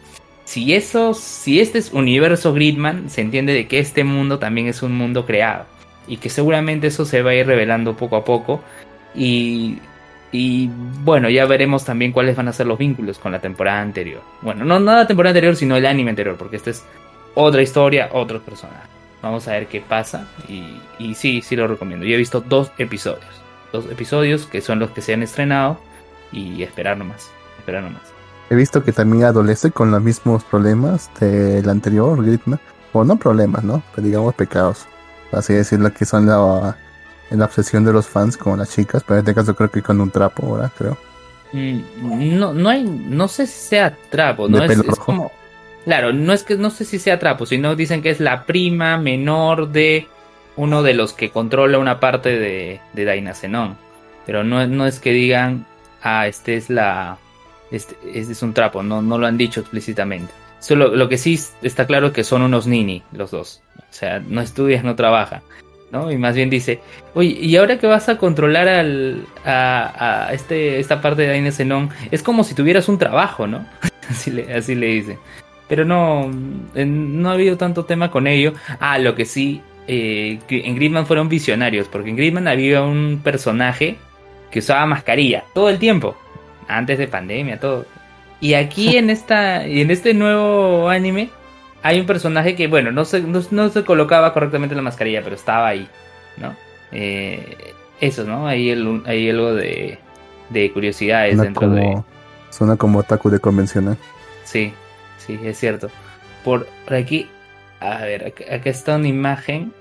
si 0.54 0.72
eso, 0.72 1.14
si 1.14 1.58
este 1.58 1.78
es 1.78 1.92
universo 1.92 2.52
Gridman, 2.54 3.10
se 3.10 3.22
entiende 3.22 3.52
de 3.52 3.66
que 3.66 3.80
este 3.80 4.04
mundo 4.04 4.38
también 4.38 4.68
es 4.68 4.84
un 4.84 4.96
mundo 4.96 5.26
creado. 5.26 5.66
Y 6.06 6.18
que 6.18 6.30
seguramente 6.30 6.86
eso 6.86 7.04
se 7.04 7.22
va 7.22 7.32
a 7.32 7.34
ir 7.34 7.44
revelando 7.44 7.96
poco 7.96 8.14
a 8.14 8.24
poco. 8.24 8.62
Y, 9.16 9.80
y 10.30 10.70
bueno, 11.02 11.28
ya 11.28 11.44
veremos 11.46 11.84
también 11.84 12.12
cuáles 12.12 12.36
van 12.36 12.46
a 12.46 12.52
ser 12.52 12.68
los 12.68 12.78
vínculos 12.78 13.18
con 13.18 13.32
la 13.32 13.40
temporada 13.40 13.80
anterior. 13.80 14.22
Bueno, 14.42 14.64
no, 14.64 14.78
no 14.78 14.92
la 14.92 15.08
temporada 15.08 15.30
anterior, 15.32 15.56
sino 15.56 15.74
el 15.74 15.86
anime 15.86 16.10
anterior, 16.10 16.36
porque 16.36 16.54
esta 16.54 16.70
es 16.70 16.84
otra 17.34 17.60
historia, 17.60 18.10
otros 18.12 18.40
personajes. 18.42 18.88
Vamos 19.22 19.48
a 19.48 19.54
ver 19.54 19.66
qué 19.66 19.80
pasa. 19.80 20.28
Y, 20.48 20.78
y 21.00 21.16
sí, 21.16 21.42
sí 21.42 21.56
lo 21.56 21.66
recomiendo. 21.66 22.06
Yo 22.06 22.14
he 22.14 22.18
visto 22.18 22.40
dos 22.40 22.70
episodios. 22.78 23.42
Dos 23.72 23.86
episodios 23.90 24.46
que 24.46 24.60
son 24.60 24.78
los 24.78 24.92
que 24.92 25.02
se 25.02 25.14
han 25.14 25.24
estrenado. 25.24 25.80
Y 26.30 26.62
esperar 26.62 26.96
nomás. 26.96 27.32
Esperar 27.58 27.82
nomás. 27.82 28.14
He 28.50 28.54
visto 28.54 28.84
que 28.84 28.92
también 28.92 29.24
adolece 29.24 29.70
con 29.70 29.90
los 29.90 30.02
mismos 30.02 30.44
problemas 30.44 31.10
del 31.18 31.68
anterior 31.68 32.24
Gridman. 32.24 32.60
O 32.92 33.04
no 33.04 33.16
problemas, 33.16 33.64
¿no? 33.64 33.82
Pero 33.94 34.06
digamos 34.06 34.34
pecados. 34.34 34.86
Así 35.32 35.52
decirlo, 35.52 35.92
que 35.92 36.04
son 36.04 36.26
la, 36.26 36.76
la 37.30 37.44
obsesión 37.44 37.84
de 37.84 37.92
los 37.92 38.06
fans 38.06 38.36
con 38.36 38.58
las 38.58 38.70
chicas. 38.72 39.02
Pero 39.02 39.18
en 39.18 39.26
este 39.26 39.34
caso 39.34 39.56
creo 39.56 39.70
que 39.70 39.82
con 39.82 40.00
un 40.00 40.10
trapo, 40.10 40.46
ahora 40.46 40.70
creo. 40.76 40.96
Mm, 41.52 42.38
no, 42.38 42.52
no 42.52 42.68
hay, 42.68 42.84
no 42.84 43.28
sé 43.28 43.46
si 43.46 43.68
sea 43.68 43.96
trapo, 44.10 44.48
no 44.48 44.62
es, 44.64 44.76
como, 44.96 45.30
claro, 45.84 46.12
no 46.12 46.32
es 46.32 46.42
que 46.42 46.56
no 46.56 46.70
sé 46.70 46.84
si 46.84 46.98
sea 46.98 47.20
trapo, 47.20 47.46
sino 47.46 47.76
dicen 47.76 48.02
que 48.02 48.10
es 48.10 48.18
la 48.18 48.44
prima 48.44 48.98
menor 48.98 49.70
de 49.70 50.08
uno 50.56 50.82
de 50.82 50.94
los 50.94 51.12
que 51.12 51.30
controla 51.30 51.78
una 51.78 52.00
parte 52.00 52.38
de, 52.38 52.80
de 52.92 53.12
Dynacenon. 53.12 53.76
Pero 54.26 54.42
no, 54.42 54.66
no 54.66 54.86
es 54.86 54.98
que 54.98 55.12
digan, 55.12 55.64
ah, 56.02 56.26
este 56.26 56.56
es 56.56 56.70
la, 56.70 57.18
este, 57.70 57.96
es 58.14 58.42
un 58.42 58.54
trapo, 58.54 58.82
no, 58.82 59.02
no 59.02 59.18
lo 59.18 59.26
han 59.26 59.36
dicho 59.36 59.60
explícitamente. 59.60 60.32
Solo, 60.60 60.94
lo 60.94 61.08
que 61.08 61.18
sí 61.18 61.38
está 61.62 61.86
claro 61.86 62.06
es 62.08 62.12
que 62.12 62.24
son 62.24 62.42
unos 62.42 62.66
nini 62.66 63.02
los 63.12 63.30
dos. 63.30 63.60
O 63.78 63.82
sea, 63.90 64.20
no 64.20 64.40
estudias, 64.40 64.82
no 64.82 64.96
trabaja. 64.96 65.42
¿no? 65.90 66.10
Y 66.10 66.16
más 66.16 66.34
bien 66.34 66.50
dice, 66.50 66.80
oye, 67.14 67.36
¿y 67.40 67.56
ahora 67.56 67.78
que 67.78 67.86
vas 67.86 68.08
a 68.08 68.18
controlar 68.18 68.66
al, 68.66 69.26
a, 69.44 70.30
este, 70.32 70.80
esta 70.80 71.00
parte 71.00 71.22
de 71.22 71.32
Aine 71.32 71.52
Zenon? 71.52 71.90
Es 72.10 72.22
como 72.22 72.44
si 72.44 72.54
tuvieras 72.54 72.88
un 72.88 72.98
trabajo, 72.98 73.46
¿no? 73.46 73.64
así, 74.10 74.30
le, 74.30 74.52
así 74.52 74.74
le 74.74 74.86
dice. 74.86 75.18
Pero 75.68 75.84
no, 75.84 76.30
no 76.74 77.30
ha 77.30 77.34
habido 77.34 77.56
tanto 77.56 77.84
tema 77.84 78.10
con 78.10 78.26
ello. 78.26 78.54
Ah, 78.80 78.98
lo 78.98 79.14
que 79.14 79.24
sí, 79.24 79.62
eh, 79.86 80.38
en 80.48 80.76
Gridman 80.76 81.06
fueron 81.06 81.28
visionarios, 81.28 81.88
porque 81.88 82.10
en 82.10 82.16
Gridman 82.16 82.48
había 82.48 82.82
un 82.82 83.20
personaje 83.22 83.96
que 84.50 84.60
usaba 84.60 84.86
mascarilla 84.86 85.44
todo 85.54 85.68
el 85.68 85.78
tiempo, 85.78 86.16
antes 86.68 86.98
de 86.98 87.08
pandemia, 87.08 87.60
todo. 87.60 87.86
Y 88.40 88.54
aquí 88.54 88.96
en 88.96 89.10
esta 89.10 89.66
y 89.66 89.80
en 89.80 89.90
este 89.90 90.14
nuevo 90.14 90.88
anime 90.88 91.30
hay 91.82 92.00
un 92.00 92.06
personaje 92.06 92.56
que, 92.56 92.66
bueno, 92.66 92.92
no 92.92 93.04
se, 93.04 93.20
no, 93.20 93.68
se 93.68 93.84
colocaba 93.84 94.32
correctamente 94.32 94.74
la 94.74 94.80
mascarilla, 94.80 95.22
pero 95.22 95.36
estaba 95.36 95.68
ahí, 95.68 95.86
¿no? 96.38 96.56
Eh, 96.92 97.74
eso, 98.00 98.24
¿no? 98.24 98.46
Hay, 98.46 98.70
el, 98.70 99.02
hay 99.04 99.28
algo 99.28 99.52
de, 99.52 99.98
de 100.48 100.72
curiosidades 100.72 101.38
dentro 101.38 101.68
de... 101.68 102.02
Suena 102.48 102.76
como 102.76 103.00
otaku 103.00 103.28
de 103.28 103.38
convencional. 103.38 103.98
Sí, 104.44 104.72
sí, 105.18 105.38
es 105.44 105.58
cierto. 105.58 105.90
Por, 106.42 106.66
aquí, 106.88 107.28
a 107.80 107.98
ver, 107.98 108.32
aquí, 108.50 108.68
está 108.68 108.96
una 108.96 109.08
imagen. 109.08 109.72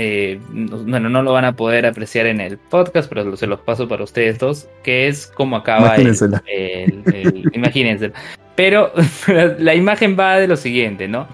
Eh, 0.00 0.38
bueno, 0.50 1.08
no 1.08 1.24
lo 1.24 1.32
van 1.32 1.44
a 1.44 1.56
poder 1.56 1.84
apreciar 1.84 2.26
en 2.26 2.40
el 2.40 2.56
podcast, 2.56 3.08
pero 3.08 3.36
se 3.36 3.48
los 3.48 3.58
paso 3.58 3.88
para 3.88 4.04
ustedes 4.04 4.38
dos, 4.38 4.68
que 4.84 5.08
es 5.08 5.26
como 5.26 5.56
acaba 5.56 5.96
el, 5.96 6.14
el, 6.46 7.42
imagínense. 7.52 8.12
Pero 8.54 8.92
la 9.58 9.74
imagen 9.74 10.16
va 10.18 10.38
de 10.38 10.46
lo 10.46 10.56
siguiente, 10.56 11.08
¿no? 11.08 11.26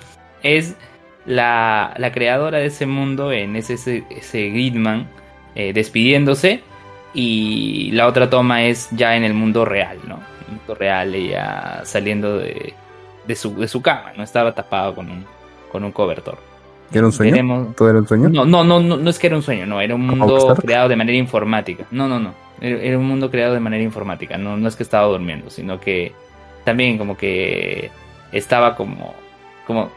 Es 0.42 0.76
la, 1.26 1.92
la 1.98 2.10
creadora 2.10 2.58
de 2.58 2.66
ese 2.66 2.86
mundo 2.86 3.32
en 3.32 3.54
ese, 3.54 3.74
ese, 3.74 4.48
Gridman 4.48 5.08
eh, 5.54 5.74
despidiéndose 5.74 6.62
y 7.12 7.90
la 7.92 8.06
otra 8.06 8.30
toma 8.30 8.64
es 8.64 8.88
ya 8.92 9.14
en 9.14 9.24
el 9.24 9.34
mundo 9.34 9.66
real, 9.66 9.98
¿no? 10.08 10.20
El 10.48 10.56
mundo 10.56 10.74
real, 10.74 11.14
ella 11.14 11.82
saliendo 11.84 12.38
de, 12.38 12.72
de, 13.26 13.36
su, 13.36 13.54
de 13.56 13.68
su 13.68 13.82
cama, 13.82 14.14
¿no? 14.16 14.22
Estaba 14.22 14.54
tapado 14.54 14.94
con 14.94 15.10
un, 15.10 15.26
con 15.70 15.84
un 15.84 15.92
cobertor. 15.92 16.53
¿Era 16.92 17.06
un 17.06 17.12
sueño? 17.12 17.72
¿Todo 17.76 17.90
era 17.90 17.98
un 17.98 18.08
sueño? 18.08 18.28
No, 18.28 18.44
no, 18.44 18.64
no, 18.64 18.80
no, 18.80 19.10
es 19.10 19.18
que 19.18 19.26
era 19.26 19.36
un 19.36 19.42
sueño, 19.42 19.66
no, 19.66 19.80
era 19.80 19.94
un 19.94 20.06
mundo 20.06 20.54
creado 20.56 20.88
de 20.88 20.96
manera 20.96 21.18
informática. 21.18 21.84
No, 21.90 22.08
no, 22.08 22.18
no. 22.18 22.34
Era 22.60 22.98
un 22.98 23.06
mundo 23.06 23.30
creado 23.30 23.54
de 23.54 23.60
manera 23.60 23.82
informática. 23.82 24.38
No, 24.38 24.56
no 24.56 24.68
es 24.68 24.76
que 24.76 24.82
estaba 24.82 25.06
durmiendo, 25.06 25.50
sino 25.50 25.80
que 25.80 26.12
también 26.64 26.98
como 26.98 27.16
que 27.16 27.90
estaba 28.32 28.76
como, 28.76 29.14
como 29.66 29.90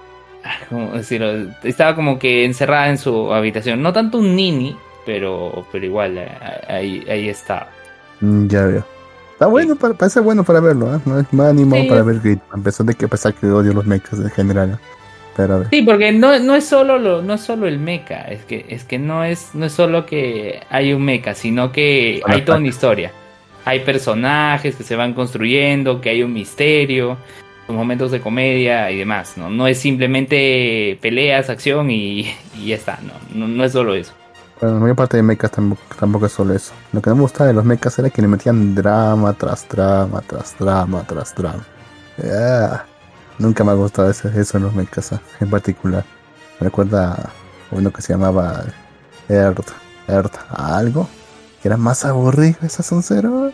¿cómo 0.69 0.91
decirlo? 0.91 1.51
Estaba 1.63 1.95
como 1.95 2.19
que 2.19 2.45
encerrada 2.45 2.89
en 2.89 2.97
su 2.97 3.33
habitación. 3.33 3.81
No 3.81 3.93
tanto 3.93 4.17
un 4.17 4.35
nini, 4.35 4.75
pero, 5.05 5.65
pero 5.71 5.85
igual, 5.85 6.17
eh, 6.17 6.29
ahí, 6.67 7.05
ahí 7.09 7.29
está. 7.29 7.67
Mm, 8.21 8.47
ya 8.47 8.65
veo. 8.65 8.83
Está 9.33 9.45
bueno, 9.45 9.75
para, 9.75 9.93
parece 9.93 10.19
bueno 10.19 10.43
para 10.43 10.59
verlo, 10.59 10.95
¿eh? 10.95 10.99
No 11.05 11.19
es 11.19 11.31
más 11.31 11.49
animado 11.49 11.87
para 11.87 12.01
ver 12.01 12.19
Grid, 12.21 12.39
a 12.49 12.57
pesar 12.57 12.87
de 12.87 12.95
que 12.95 13.05
a 13.05 13.07
pesar 13.07 13.35
que 13.35 13.45
odio 13.45 13.71
los 13.71 13.85
mechas 13.85 14.19
en 14.19 14.31
general. 14.31 14.79
Pero 15.37 15.63
Sí, 15.69 15.83
porque 15.83 16.11
no, 16.11 16.37
no 16.39 16.55
es 16.55 16.65
solo 16.65 16.97
lo, 16.97 17.21
no 17.21 17.35
es 17.35 17.41
solo 17.41 17.67
el 17.67 17.77
mecha, 17.77 18.21
es 18.23 18.43
que, 18.43 18.65
es 18.67 18.83
que 18.83 18.97
no 18.97 19.23
es, 19.23 19.51
no 19.53 19.67
es 19.67 19.71
solo 19.71 20.05
que 20.05 20.61
hay 20.69 20.91
un 20.91 21.05
mecha, 21.05 21.35
sino 21.35 21.71
que 21.71 22.21
hay 22.25 22.41
toda 22.41 22.57
una 22.57 22.67
historia. 22.67 23.11
Hay 23.63 23.81
personajes 23.81 24.75
que 24.75 24.83
se 24.83 24.95
van 24.95 25.13
construyendo, 25.13 26.01
que 26.01 26.09
hay 26.09 26.23
un 26.23 26.33
misterio, 26.33 27.17
momentos 27.67 28.11
de 28.11 28.19
comedia 28.19 28.89
y 28.91 28.97
demás, 28.97 29.37
¿no? 29.37 29.49
No 29.49 29.67
es 29.67 29.77
simplemente 29.77 30.97
peleas, 31.01 31.49
acción 31.49 31.91
y, 31.91 32.21
y 32.57 32.67
ya 32.67 32.75
está, 32.75 32.99
¿no? 33.33 33.47
¿no? 33.47 33.63
es 33.63 33.73
solo 33.73 33.93
eso. 33.93 34.13
Bueno, 34.59 34.75
la 34.75 34.81
mayor 34.81 34.95
parte 34.95 35.17
de 35.17 35.23
mechas 35.23 35.51
tampoco, 35.51 36.25
es 36.25 36.31
solo 36.31 36.55
eso. 36.55 36.73
Lo 36.91 37.01
que 37.01 37.09
no 37.11 37.17
me 37.17 37.21
gustaba 37.21 37.47
de 37.47 37.53
los 37.53 37.65
mechas 37.65 37.99
era 37.99 38.09
que 38.09 38.21
le 38.21 38.27
metían 38.27 38.73
drama 38.73 39.33
tras 39.33 39.67
drama, 39.69 40.21
tras 40.25 40.57
drama, 40.57 41.03
tras 41.05 41.35
drama. 41.35 41.63
Ah, 42.23 42.83
nunca 43.39 43.63
me 43.63 43.71
ha 43.71 43.75
gustado 43.75 44.09
eso, 44.09 44.29
eso 44.29 44.57
en 44.57 44.63
los 44.63 44.73
mechas 44.73 45.13
ah, 45.13 45.21
en 45.39 45.49
particular. 45.49 46.03
Me 46.59 46.65
recuerda 46.65 47.31
uno 47.71 47.91
que 47.91 48.01
se 48.01 48.13
llamaba 48.13 48.65
Earth, 49.29 49.71
Earth 50.07 50.37
algo, 50.49 51.07
que 51.61 51.67
era 51.67 51.77
más 51.77 52.05
aburrido 52.05 52.57
esa 52.63 52.83
cero 53.01 53.51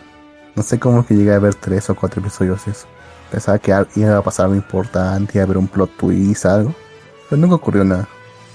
No 0.54 0.62
sé 0.62 0.78
cómo 0.78 1.06
que 1.06 1.14
llegué 1.14 1.32
a 1.32 1.38
ver 1.38 1.54
tres 1.54 1.90
o 1.90 1.94
cuatro 1.94 2.20
episodios 2.20 2.64
de 2.64 2.72
eso. 2.72 2.86
Pensaba 3.30 3.58
que 3.58 3.74
iba 3.96 4.16
a 4.16 4.22
pasar 4.22 4.44
algo 4.44 4.56
importante, 4.56 5.32
iba 5.34 5.42
a 5.42 5.44
haber 5.44 5.58
un 5.58 5.66
plot 5.66 5.90
twist, 5.96 6.46
algo. 6.46 6.74
Pero 7.28 7.40
nunca 7.40 7.56
ocurrió 7.56 7.84
nada. 7.84 8.08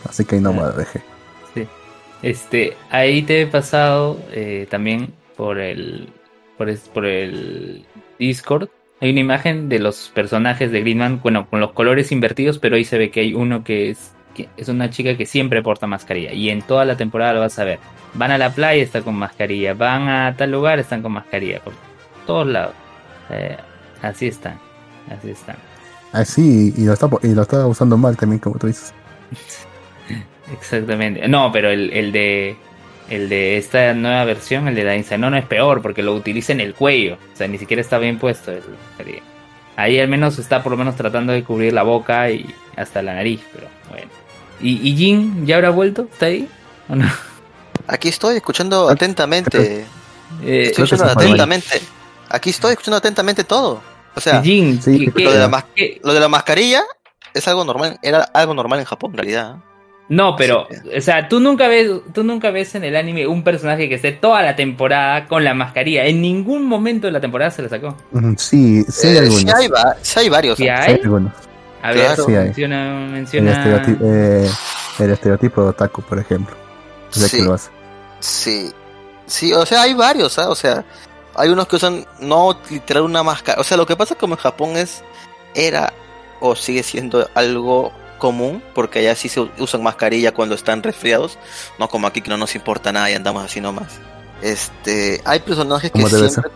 Así 0.08 0.24
que 0.24 0.36
ahí 0.36 0.42
no 0.42 0.54
me 0.54 0.62
lo 0.62 0.72
dejé. 0.72 1.02
Sí. 1.54 1.68
Este, 2.22 2.78
ahí 2.90 3.22
te 3.24 3.42
he 3.42 3.48
pasado 3.48 4.18
eh, 4.32 4.68
también 4.70 5.14
por 5.36 5.60
el, 5.60 6.14
por, 6.58 6.74
por 6.94 7.06
el 7.06 7.86
Discord. 8.18 8.70
Hay 9.02 9.12
una 9.12 9.22
imagen 9.22 9.70
de 9.70 9.80
los 9.80 10.12
personajes 10.14 10.72
de 10.72 10.82
Greenman, 10.82 11.22
bueno, 11.22 11.50
con 11.50 11.60
los 11.60 11.72
colores 11.72 12.12
invertidos, 12.12 12.60
pero 12.60 12.76
ahí 12.76 12.84
se 12.84 12.98
ve 12.98 13.12
que 13.12 13.22
hay 13.22 13.34
uno 13.34 13.64
que 13.64 13.92
es, 13.92 14.12
que 14.36 14.50
es 14.58 14.68
una 14.68 14.90
chica 14.90 15.16
que 15.16 15.26
siempre 15.26 15.64
porta 15.64 15.88
mascarilla. 15.88 16.34
Y 16.34 16.50
en 16.50 16.62
toda 16.62 16.84
la 16.84 16.98
temporada 16.98 17.34
lo 17.34 17.40
vas 17.40 17.58
a 17.60 17.64
ver. 17.64 17.80
Van 18.14 18.32
a 18.32 18.38
la 18.38 18.54
playa, 18.54 18.84
está 18.84 19.02
con 19.02 19.16
mascarilla. 19.16 19.74
Van 19.74 20.10
a 20.10 20.36
tal 20.36 20.52
lugar, 20.52 20.80
están 20.80 21.02
con 21.02 21.14
mascarilla. 21.14 21.62
Por 21.62 21.74
todos 22.26 22.48
lados. 22.48 22.74
Eh, 23.30 23.56
así 24.02 24.28
están. 24.28 24.60
Así 25.10 25.32
está. 25.32 25.56
Así, 26.12 26.74
ah, 26.76 26.82
y 26.82 26.86
lo 26.86 26.94
está, 26.94 27.10
y 27.24 27.34
lo 27.34 27.44
está 27.44 27.66
usando 27.68 27.98
mal 27.98 28.18
también, 28.18 28.40
como 28.40 28.58
tú 28.58 28.68
dices. 28.68 28.94
Exactamente. 30.54 31.26
No, 31.28 31.52
pero 31.52 31.70
el, 31.70 31.92
el 31.94 32.12
de 32.12 32.58
el 33.10 33.30
de 33.30 33.58
esta 33.58 33.94
nueva 33.94 34.24
versión, 34.26 34.68
el 34.68 34.76
de 34.76 34.84
Dainzan, 34.84 35.22
no, 35.22 35.30
no 35.30 35.38
es 35.38 35.46
peor 35.46 35.82
porque 35.82 36.04
lo 36.04 36.14
utiliza 36.14 36.54
en 36.54 36.62
el 36.62 36.74
cuello. 36.74 37.18
O 37.34 37.36
sea, 37.36 37.48
ni 37.48 37.58
siquiera 37.58 37.82
está 37.82 37.98
bien 37.98 38.20
puesto. 38.20 38.52
Ahí 39.76 40.00
al 40.00 40.08
menos 40.08 40.38
está 40.40 40.62
por 40.62 40.72
lo 40.72 40.78
menos 40.78 40.96
tratando 40.96 41.34
de 41.34 41.44
cubrir 41.44 41.74
la 41.74 41.84
boca 41.84 42.30
y 42.30 42.54
hasta 42.76 43.02
la 43.02 43.16
nariz, 43.16 43.42
pero 43.54 43.68
bueno. 43.90 44.12
¿Y, 44.62 44.90
y 44.90 44.96
Jin 44.96 45.46
ya 45.46 45.56
habrá 45.56 45.70
vuelto? 45.70 46.08
¿Está 46.12 46.28
ahí? 46.28 46.48
¿O 46.90 46.96
no? 46.96 47.10
Aquí 47.88 48.10
estoy 48.10 48.36
escuchando 48.36 48.90
atentamente. 48.90 49.86
Eh, 50.44 50.64
estoy 50.68 50.84
escuchando 50.84 51.14
atentamente. 51.14 51.82
Aquí 52.30 52.52
estoy 52.52 52.72
escuchando 52.72 52.98
atentamente 52.98 53.44
todo. 53.44 53.82
O 54.16 54.22
sea, 54.22 54.42
lo, 54.44 54.44
de 54.44 56.20
la 56.20 56.28
mascarilla 56.28 56.84
es 57.34 57.48
algo 57.48 57.64
normal, 57.64 57.98
era 58.02 58.24
algo 58.34 58.54
normal 58.54 58.80
en 58.80 58.86
Japón 58.86 59.12
en 59.12 59.18
realidad. 59.18 59.58
No, 60.10 60.36
pero, 60.36 60.68
o 60.98 61.02
sea, 61.02 61.30
tú 61.30 61.40
nunca 61.40 61.68
ves, 61.68 61.92
tú 62.14 62.24
nunca 62.24 62.50
ves 62.50 62.74
en 62.74 62.84
el 62.84 62.96
anime 62.96 63.28
un 63.28 63.44
personaje 63.44 63.88
que 63.88 63.96
esté 63.96 64.12
toda 64.12 64.42
la 64.42 64.56
temporada 64.56 65.28
con 65.28 65.44
la 65.44 65.54
mascarilla. 65.54 66.06
En 66.06 66.20
ningún 66.20 66.66
momento 66.66 67.06
de 67.06 67.14
la 67.14 67.22
temporada 67.22 67.52
se 67.52 67.62
la 67.62 67.70
sacó. 67.70 67.96
Sí, 68.38 68.84
sí 68.90 69.08
hay 69.08 69.16
eh, 69.16 69.20
algunos. 69.20 69.42
Sí 70.02 70.20
hay, 70.20 70.30
varios. 70.30 70.58
¿Sí 70.58 70.68
hay? 70.68 71.00
A 71.84 71.92
ver, 71.92 72.18
menciona, 72.28 73.08
menciona... 73.12 73.52
El, 73.52 73.58
estereotipo, 73.58 74.06
eh, 74.06 74.50
el 75.00 75.12
estereotipo 75.12 75.62
de 75.62 75.70
otaku, 75.70 76.02
por 76.02 76.18
ejemplo. 76.18 76.56
Sí. 77.12 77.44
lo 77.44 77.54
hace. 77.54 77.70
Sí. 78.20 78.72
Sí, 79.28 79.54
o 79.54 79.64
sea, 79.64 79.84
hay 79.84 79.94
varios, 79.94 80.34
¿sabes? 80.34 80.48
¿ah? 80.48 80.52
O 80.52 80.56
sea, 80.56 80.86
hay 81.36 81.50
unos 81.50 81.68
que 81.68 81.76
usan 81.76 82.04
no 82.20 82.58
literal 82.72 83.04
una 83.04 83.22
máscara. 83.22 83.62
O 83.62 83.64
sea, 83.64 83.78
lo 83.78 83.86
que 83.86 83.96
pasa 83.96 84.16
como 84.16 84.34
en 84.34 84.40
Japón 84.40 84.76
es, 84.76 85.04
era 85.54 85.94
o 86.40 86.56
sigue 86.56 86.82
siendo 86.82 87.30
algo 87.36 87.94
común, 88.20 88.64
porque 88.76 89.00
allá 89.00 89.16
sí 89.16 89.30
se 89.30 89.40
usan 89.58 89.82
mascarilla 89.82 90.34
cuando 90.34 90.54
están 90.54 90.84
resfriados, 90.84 91.40
no 91.80 91.90
como 91.90 92.06
aquí 92.06 92.22
que 92.22 92.30
no 92.30 92.38
nos 92.38 92.54
importa 92.56 92.92
nada 92.92 93.10
y 93.10 93.16
andamos 93.16 93.44
así 93.44 93.60
nomás. 93.60 94.00
Este, 94.42 95.22
hay 95.26 95.40
personajes 95.40 95.92
que 95.92 96.06
siempre, 96.08 96.52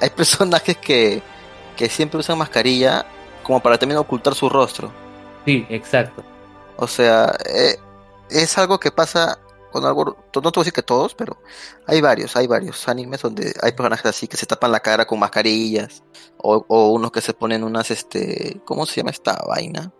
hay 0.00 0.10
personajes 0.10 0.76
que, 0.76 1.22
que 1.76 1.88
siempre 1.88 2.20
usan 2.20 2.38
mascarilla 2.38 3.04
como 3.42 3.60
para 3.60 3.78
también 3.78 3.98
ocultar 3.98 4.34
su 4.34 4.48
rostro. 4.48 4.92
Sí, 5.44 5.66
exacto. 5.68 6.24
O 6.76 6.86
sea, 6.86 7.36
eh, 7.44 7.76
es 8.30 8.56
algo 8.58 8.78
que 8.78 8.90
pasa 8.90 9.38
con 9.70 9.84
algo, 9.84 10.04
no 10.04 10.14
te 10.32 10.40
voy 10.40 10.52
a 10.54 10.60
decir 10.60 10.72
que 10.72 10.82
todos, 10.82 11.16
pero 11.16 11.36
hay 11.86 12.00
varios, 12.00 12.36
hay 12.36 12.46
varios 12.46 12.88
animes 12.88 13.20
donde 13.22 13.52
hay 13.60 13.72
personajes 13.72 14.06
así 14.06 14.28
que 14.28 14.36
se 14.36 14.46
tapan 14.46 14.70
la 14.70 14.78
cara 14.78 15.04
con 15.04 15.18
mascarillas, 15.18 16.04
o, 16.36 16.64
o 16.68 16.92
unos 16.92 17.10
que 17.10 17.20
se 17.20 17.34
ponen 17.34 17.64
unas, 17.64 17.90
este, 17.90 18.60
¿cómo 18.64 18.86
se 18.86 19.00
llama 19.00 19.10
esta 19.10 19.36
vaina? 19.48 19.92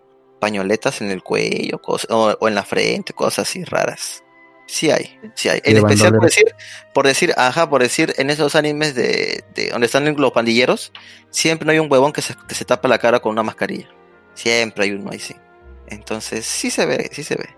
Pañoletas 0.44 1.00
en 1.00 1.10
el 1.10 1.22
cuello, 1.22 1.80
cosas, 1.80 2.10
o, 2.10 2.46
en 2.46 2.54
la 2.54 2.64
frente, 2.64 3.14
cosas 3.14 3.48
así 3.48 3.64
raras. 3.64 4.22
Sí 4.66 4.90
hay, 4.90 5.18
sí 5.34 5.48
hay. 5.48 5.62
En 5.64 5.78
especial 5.78 6.12
por 6.12 6.22
decir, 6.22 6.54
por 6.92 7.06
decir, 7.06 7.34
ajá, 7.38 7.70
por 7.70 7.80
decir, 7.80 8.12
en 8.18 8.28
esos 8.28 8.54
animes 8.54 8.94
de, 8.94 9.42
de 9.54 9.70
donde 9.70 9.86
están 9.86 10.04
los 10.14 10.32
pandilleros, 10.32 10.92
siempre 11.30 11.64
no 11.64 11.72
hay 11.72 11.78
un 11.78 11.90
huevón 11.90 12.12
que 12.12 12.20
se, 12.20 12.34
que 12.46 12.54
se 12.54 12.66
tapa 12.66 12.88
la 12.88 12.98
cara 12.98 13.20
con 13.20 13.32
una 13.32 13.42
mascarilla. 13.42 13.88
Siempre 14.34 14.84
hay 14.84 14.90
uno 14.90 15.12
ahí, 15.12 15.18
sí. 15.18 15.34
Entonces, 15.86 16.44
sí 16.44 16.70
se 16.70 16.84
ve, 16.84 17.08
sí 17.10 17.24
se 17.24 17.36
ve. 17.36 17.48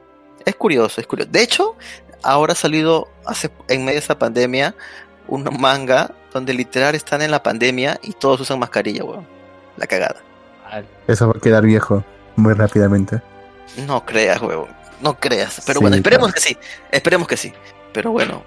Es 0.44 0.54
curioso, 0.54 1.00
es 1.00 1.08
curioso. 1.08 1.28
De 1.32 1.42
hecho, 1.42 1.74
ahora 2.22 2.52
ha 2.52 2.56
salido 2.56 3.08
hace, 3.24 3.50
en 3.66 3.80
medio 3.80 3.98
de 3.98 4.04
esa 4.04 4.16
pandemia 4.16 4.76
un 5.26 5.42
manga 5.58 6.12
donde 6.32 6.54
literal 6.54 6.94
están 6.94 7.20
en 7.20 7.32
la 7.32 7.42
pandemia 7.42 7.98
y 8.04 8.12
todos 8.12 8.42
usan 8.42 8.60
mascarilla, 8.60 9.02
weón. 9.02 9.26
La 9.76 9.88
cagada. 9.88 10.22
Eso 11.08 11.26
va 11.26 11.34
a 11.36 11.40
quedar 11.40 11.64
viejo 11.64 12.04
muy 12.36 12.54
rápidamente. 12.54 13.20
No 13.86 14.04
creas, 14.04 14.40
weón. 14.40 14.66
No 15.00 15.18
creas. 15.18 15.62
Pero 15.66 15.80
bueno, 15.80 15.96
esperemos 15.96 16.32
que 16.32 16.40
sí. 16.40 16.56
Esperemos 16.90 17.28
que 17.28 17.36
sí. 17.36 17.52
Pero 17.92 18.12
bueno. 18.12 18.42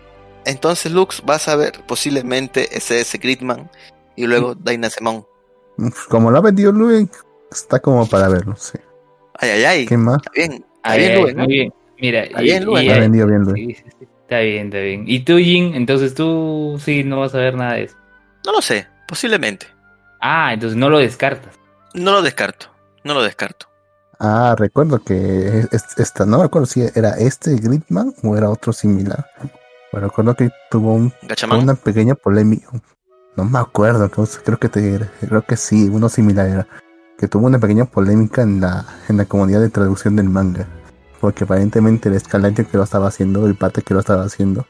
Entonces, 0.45 0.91
Lux, 0.91 1.21
vas 1.25 1.47
a 1.47 1.55
ver 1.55 1.73
posiblemente 1.85 2.75
ese, 2.75 3.01
ese 3.01 3.17
Gridman 3.17 3.69
y 4.15 4.25
luego 4.25 4.55
Dynasemon. 4.55 5.25
Como 6.09 6.31
lo 6.31 6.37
ha 6.37 6.41
vendido 6.41 6.71
Luen, 6.71 7.09
está 7.51 7.79
como 7.79 8.07
para 8.07 8.27
verlo, 8.29 8.55
sí. 8.55 8.77
Ay, 9.35 9.49
ay, 9.51 9.63
ay. 9.65 9.85
¿Qué 9.85 9.97
más? 9.97 10.21
bien. 10.33 10.65
Está 10.83 10.95
bien, 10.95 11.37
Muy 11.37 11.47
bien. 11.47 11.73
Mira, 12.01 12.23
Está 12.23 12.41
y- 12.41 12.45
bien, 12.45 12.65
y- 12.69 12.89
Ha 12.89 12.99
vendido 12.99 13.27
bien, 13.27 13.41
Lu. 13.43 13.53
sí, 13.53 13.73
sí, 13.75 13.83
sí, 13.99 14.07
Está 14.21 14.39
bien, 14.39 14.67
está 14.67 14.77
bien. 14.79 15.03
¿Y 15.07 15.19
tú, 15.21 15.37
Jin? 15.37 15.75
Entonces 15.75 16.13
tú 16.13 16.79
sí 16.83 17.03
no 17.03 17.19
vas 17.19 17.33
a 17.35 17.39
ver 17.39 17.55
nada 17.55 17.73
de 17.73 17.83
eso. 17.83 17.95
No 18.45 18.53
lo 18.53 18.61
sé, 18.61 18.87
posiblemente. 19.07 19.67
Ah, 20.21 20.53
entonces 20.53 20.77
no 20.77 20.89
lo 20.89 20.99
descartas. 20.99 21.55
No 21.93 22.11
lo 22.13 22.21
descarto, 22.21 22.67
no 23.03 23.13
lo 23.13 23.23
descarto. 23.23 23.67
Ah, 24.19 24.55
recuerdo 24.57 24.99
que 24.99 25.67
es- 25.71 25.97
esta, 25.97 26.25
no 26.25 26.41
recuerdo 26.43 26.65
si 26.65 26.81
era 26.93 27.11
este 27.17 27.55
Gridman 27.55 28.13
o 28.23 28.35
era 28.35 28.49
otro 28.49 28.73
similar. 28.73 29.25
Pero 29.91 30.07
recuerdo 30.07 30.35
que 30.35 30.51
tuvo 30.69 30.93
un- 30.93 31.13
una 31.63 31.75
pequeña 31.75 32.15
polémica. 32.15 32.67
No 33.37 33.45
me 33.45 33.59
acuerdo, 33.59 34.09
creo, 34.09 34.59
que 34.59 34.67
te, 34.69 34.99
creo 35.21 35.41
que 35.43 35.55
sí, 35.55 35.89
uno 35.89 36.09
similar 36.09 36.47
era. 36.47 36.67
Que 37.17 37.27
tuvo 37.27 37.47
una 37.47 37.59
pequeña 37.59 37.85
polémica 37.85 38.41
en 38.41 38.59
la, 38.61 38.85
en 39.07 39.17
la 39.17 39.25
comunidad 39.25 39.61
de 39.61 39.69
traducción 39.69 40.15
del 40.17 40.29
manga. 40.29 40.67
Porque 41.21 41.45
aparentemente 41.45 42.09
el 42.09 42.15
escalante 42.15 42.65
que 42.65 42.77
lo 42.77 42.83
estaba 42.83 43.07
haciendo, 43.07 43.45
el 43.45 43.55
pate 43.55 43.81
que 43.81 43.93
lo 43.93 43.99
estaba 44.01 44.23
haciendo, 44.23 44.65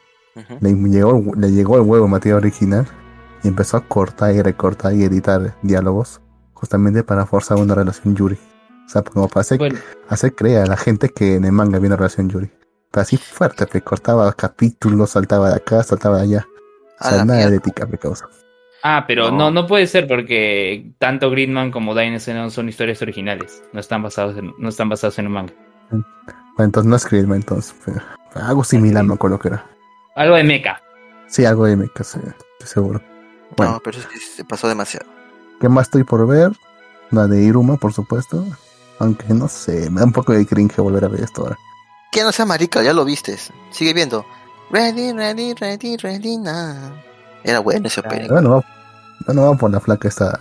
le 0.62 0.74
llegó, 0.74 1.22
le 1.36 1.52
llegó 1.52 1.76
el 1.76 1.82
huevo 1.82 2.08
material 2.08 2.38
original 2.38 2.88
y 3.44 3.48
empezó 3.50 3.78
a 3.78 3.82
cortar 3.88 4.34
y 4.34 4.42
recortar 4.42 4.94
y 4.94 5.04
editar 5.04 5.56
diálogos 5.64 6.22
justamente 6.54 7.04
para 7.04 7.26
forzar 7.26 7.58
una 7.58 7.76
relación 7.76 8.16
Yuri. 8.16 8.38
O 8.90 8.92
sea, 8.92 9.04
como 9.04 9.28
para 9.28 9.42
hacer, 9.42 9.60
Bueno, 9.60 9.78
hacer 10.08 10.34
creer 10.34 10.64
a 10.64 10.66
la 10.66 10.76
gente 10.76 11.10
que 11.10 11.36
en 11.36 11.46
el 11.46 11.52
manga 11.52 11.78
había 11.78 11.90
una 11.90 11.96
relación 11.96 12.28
Yuri. 12.28 12.50
Pero 12.90 13.02
así 13.04 13.18
fuerte, 13.18 13.68
que 13.68 13.82
cortaba 13.82 14.34
capítulos, 14.34 15.12
saltaba 15.12 15.50
de 15.50 15.58
acá, 15.58 15.84
saltaba 15.84 16.18
de 16.18 16.24
allá. 16.24 16.48
O 17.00 17.04
sea, 17.04 17.24
nada 17.24 17.36
mierda. 17.38 17.52
de 17.52 17.58
ética, 17.58 17.86
me 17.86 18.00
causa. 18.00 18.26
ah, 18.84 19.06
pero 19.08 19.30
No. 19.30 19.38
no. 19.38 19.52
no, 19.52 19.68
puede 19.68 19.86
ser 19.86 20.08
porque 20.08 20.92
tanto 20.98 21.30
Gridman 21.30 21.70
como 21.70 21.94
Dynasty 21.94 22.34
no 22.34 22.50
son 22.50 22.68
historias 22.68 23.00
originales. 23.04 23.62
No 23.74 23.80
están 23.80 24.02
basados 24.02 24.36
en, 24.38 24.56
no 24.58 24.70
están 24.70 24.90
basados 24.90 25.20
en 25.20 25.28
un 25.28 25.34
manga. 25.34 25.54
Bueno, 25.92 26.06
entonces 26.58 26.90
no 26.90 26.96
escribirme 26.96 27.36
entonces. 27.36 27.76
pero 27.86 28.02
algo 28.44 28.64
similar, 28.64 29.06
no 29.06 29.18
con 29.18 29.30
lo 29.30 29.40
que 29.40 29.50
era. 29.50 29.66
Algo 30.16 30.36
de 30.36 30.44
mecha. 30.44 30.82
Sí, 31.28 31.46
algo 31.46 31.66
de 31.68 31.76
mecha, 31.76 32.04
sí, 32.04 32.20
estoy 32.20 32.68
seguro. 32.68 33.02
Bueno. 33.56 33.74
No, 33.74 33.80
pero 33.84 34.00
sí 34.00 34.18
se 34.36 34.44
pasó 34.44 34.68
demasiado. 34.68 35.06
¿Qué 35.62 35.70
más 35.70 35.88
estoy 35.88 36.04
por 36.04 36.26
ver? 36.28 36.52
La 37.12 37.28
de 37.28 37.44
Iruma, 37.44 37.78
por 37.78 37.94
supuesto. 37.94 38.46
Aunque 39.00 39.34
no 39.34 39.48
sé, 39.48 39.90
me 39.90 40.00
da 40.02 40.06
un 40.06 40.12
poco 40.14 40.34
de 40.34 40.46
cringe 40.46 40.78
volver 40.82 41.06
a 41.06 41.08
ver 41.08 41.22
esto 41.24 41.42
ahora. 41.44 41.58
Que 42.12 42.24
no 42.24 42.32
sea 42.32 42.46
marica, 42.46 42.82
ya 42.84 42.94
lo 42.94 43.06
vistes. 43.06 43.52
Sigue 43.72 43.94
viendo. 43.94 44.26
Ready, 44.72 45.14
ready, 45.14 45.54
ready, 45.54 45.98
ready 45.98 46.38
now. 46.38 46.94
Era 47.44 47.60
bueno 47.60 47.88
ese 47.88 48.02
opening. 48.02 48.28
Bueno, 48.28 48.64
bueno, 49.26 49.42
va 49.44 49.58
por 49.58 49.72
la 49.72 49.80
flaca 49.80 50.08
esta 50.08 50.38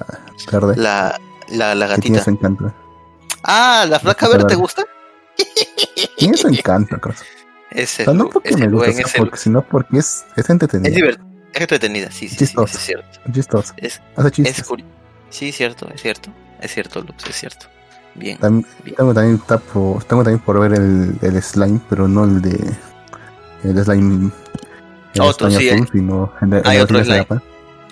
verde. 0.50 0.76
La, 0.76 1.18
la, 1.50 1.74
la 1.74 1.86
gatita. 1.86 2.22
encanto. 2.26 2.72
Ah, 3.44 3.86
la 3.88 3.98
flaca 4.00 4.28
verde 4.28 4.46
te 4.46 4.54
gusta? 4.56 4.84
Tiene 6.16 6.36
su 6.36 6.48
encanto, 6.48 7.00
cosa. 7.00 7.24
Ese 7.70 8.02
O 8.02 8.04
sea, 8.06 8.14
no 8.14 8.28
porque 8.28 8.48
ese 8.50 8.58
me 8.58 8.68
gusta, 8.68 8.92
porque, 9.18 9.36
sino 9.36 9.62
porque 9.62 9.98
es, 9.98 10.24
es 10.36 10.44
Es 10.44 10.50
entretenida. 10.50 10.94
divertido. 10.94 11.28
Es 11.52 11.60
entretenida, 11.60 12.10
sí, 12.10 12.28
sí, 12.28 12.30
sí, 12.30 12.36
Chistoso. 12.38 12.66
eso 12.66 12.78
es 12.78 12.84
cierto. 12.84 13.20
Es 13.26 13.32
chistoso. 13.32 13.74
Es, 13.76 14.02
Hace 14.16 14.28
es 14.28 14.32
chistes. 14.34 14.68
curi- 14.68 14.84
Sí, 15.30 15.52
cierto, 15.52 15.88
es 15.94 16.00
cierto. 16.02 16.30
Es 16.60 16.72
cierto, 16.72 17.00
Lux, 17.02 17.24
es 17.28 17.36
cierto. 17.36 17.66
Bien. 18.18 18.38
También, 18.38 18.66
Bien. 18.84 18.96
tengo, 18.96 19.14
también, 19.14 19.38
tapo- 19.40 20.02
tengo 20.06 20.22
también 20.24 20.40
por 20.40 20.58
ver 20.60 20.72
el, 20.74 21.16
el 21.22 21.42
slime, 21.42 21.80
pero 21.88 22.08
no 22.08 22.24
el 22.24 22.42
de. 22.42 22.76
El 23.64 23.84
slime. 23.84 24.30
El 25.14 25.20
Otro, 25.22 25.48
slime 25.50 25.62
sí, 25.62 25.70
azul, 25.70 25.88
sino 25.92 26.32
el 26.42 26.52
el 26.54 26.66
hay 26.66 26.78
otro 26.78 27.02
slime. 27.04 27.26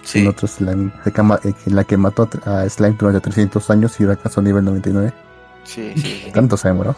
Sí. 0.03 0.19
sino 0.21 0.31
otro 0.31 0.47
slime. 0.47 0.93
eh, 1.05 1.55
la 1.67 1.85
que 1.85 1.97
mató 1.97 2.29
a 2.45 2.69
slime 2.69 2.97
durante 2.99 3.21
300 3.21 3.71
años 3.71 3.99
y 3.99 4.05
ahora 4.05 4.15
alcanzó 4.15 4.43
nivel 4.43 4.65
99. 4.65 5.13
Sí, 5.67 5.93
sí. 5.97 6.31
Tanto 6.33 6.57
se 6.57 6.69
demoró. 6.69 6.95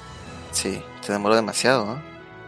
Sí, 0.53 0.83
se 1.01 1.13
demoró 1.13 1.35
demasiado, 1.35 1.87
¿no? 1.87 1.99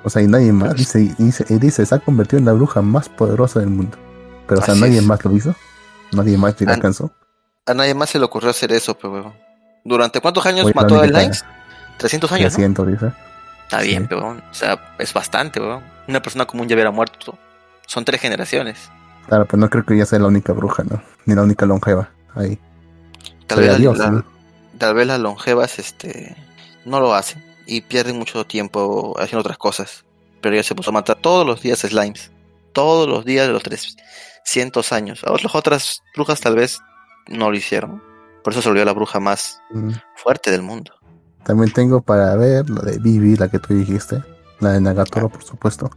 O 0.05 0.11
sea, 0.11 0.21
y 0.21 0.27
nadie 0.27 0.53
más. 0.53 0.75
Dice, 0.75 1.01
y 1.01 1.15
dice, 1.19 1.47
dice, 1.59 1.87
se 1.87 1.95
ha 1.95 1.99
convertido 1.99 2.39
en 2.39 2.45
la 2.45 2.53
bruja 2.53 2.83
más 2.83 3.09
poderosa 3.09 3.61
del 3.61 3.71
mundo. 3.71 3.97
Pero, 4.47 4.61
o 4.61 4.65
sea, 4.65 4.73
Así 4.75 4.83
nadie 4.83 4.99
es. 4.99 5.07
más 5.07 5.25
lo 5.25 5.33
hizo. 5.35 5.55
Nadie 6.13 6.37
más 6.37 6.61
le 6.61 6.71
alcanzó. 6.71 7.11
A 7.65 7.73
nadie 7.73 7.95
más 7.95 8.11
se 8.11 8.19
le 8.19 8.27
ocurrió 8.27 8.51
hacer 8.51 8.71
eso, 8.73 8.95
pero 8.99 9.15
huevón. 9.15 9.33
¿Durante 9.85 10.21
cuántos 10.21 10.45
años 10.47 10.67
Oye, 10.67 10.75
mató 10.75 11.01
a 11.01 11.07
Lines? 11.07 11.45
300 11.99 12.33
años, 12.33 12.53
¿no? 12.53 12.57
300, 12.57 12.87
dice. 12.89 13.13
Está 13.65 13.81
bien, 13.83 14.03
sí. 14.03 14.07
pero 14.09 14.21
huevón. 14.23 14.43
O 14.51 14.55
sea, 14.55 14.95
es 14.99 15.13
bastante, 15.13 15.61
weón. 15.61 15.83
Una 16.09 16.21
persona 16.21 16.45
común 16.47 16.69
ya 16.69 16.75
hubiera 16.75 16.91
muerto. 16.91 17.39
Son 17.87 18.05
tres 18.05 18.21
generaciones. 18.21 18.91
Claro, 19.27 19.45
pero 19.47 19.59
no 19.59 19.71
creo 19.71 19.85
que 19.85 19.95
ella 19.95 20.07
sea 20.07 20.19
la 20.19 20.27
única 20.27 20.53
bruja, 20.53 20.83
¿no? 20.85 21.03
Ni 21.27 21.35
la 21.35 21.43
única 21.43 21.67
longeva. 21.67 22.11
Ahí. 22.35 22.59
Tal 23.47 23.61
vez, 23.61 23.79
la- 23.81 24.11
¿no? 24.11 24.25
tal 24.79 24.95
vez 24.95 25.07
las 25.07 25.21
longevas 25.21 25.79
este, 25.79 26.37
no 26.85 27.01
lo 27.01 27.15
hacen 27.15 27.45
y 27.67 27.81
pierden 27.83 28.19
mucho 28.19 28.45
tiempo 28.47 29.15
haciendo 29.19 29.41
otras 29.41 29.59
cosas. 29.59 30.05
Pero 30.41 30.55
ella 30.55 30.63
se 30.65 30.75
puso 30.75 30.91
a 30.91 30.95
matar 30.95 31.17
todos 31.17 31.47
los 31.47 31.61
días 31.63 31.81
slimes. 31.81 32.31
Todos 32.73 33.09
los 33.09 33.25
días 33.25 33.47
de 33.47 33.53
los 33.53 33.63
300 33.63 34.93
años. 34.93 35.23
A 35.25 35.31
Las 35.33 35.55
otras 35.55 36.03
brujas 36.15 36.41
tal 36.41 36.57
vez 36.57 36.81
no 37.29 37.51
lo 37.51 37.57
hicieron. 37.57 38.03
Por 38.43 38.53
eso 38.53 38.63
se 38.63 38.69
volvió 38.69 38.85
la 38.85 38.93
bruja 38.93 39.21
más 39.21 39.61
Mm. 39.71 39.91
fuerte 40.17 40.51
del 40.51 40.63
mundo. 40.63 40.93
También 41.45 41.73
tengo 41.73 42.01
para 42.03 42.35
ver 42.37 42.69
la 42.71 42.83
de 42.83 42.99
Vivi, 42.99 43.37
la 43.37 43.49
que 43.49 43.59
tú 43.59 43.75
dijiste. 43.75 44.23
La 44.61 44.73
de 44.73 44.81
Nagatoro, 44.81 45.29
por 45.31 45.43
supuesto. 45.43 45.91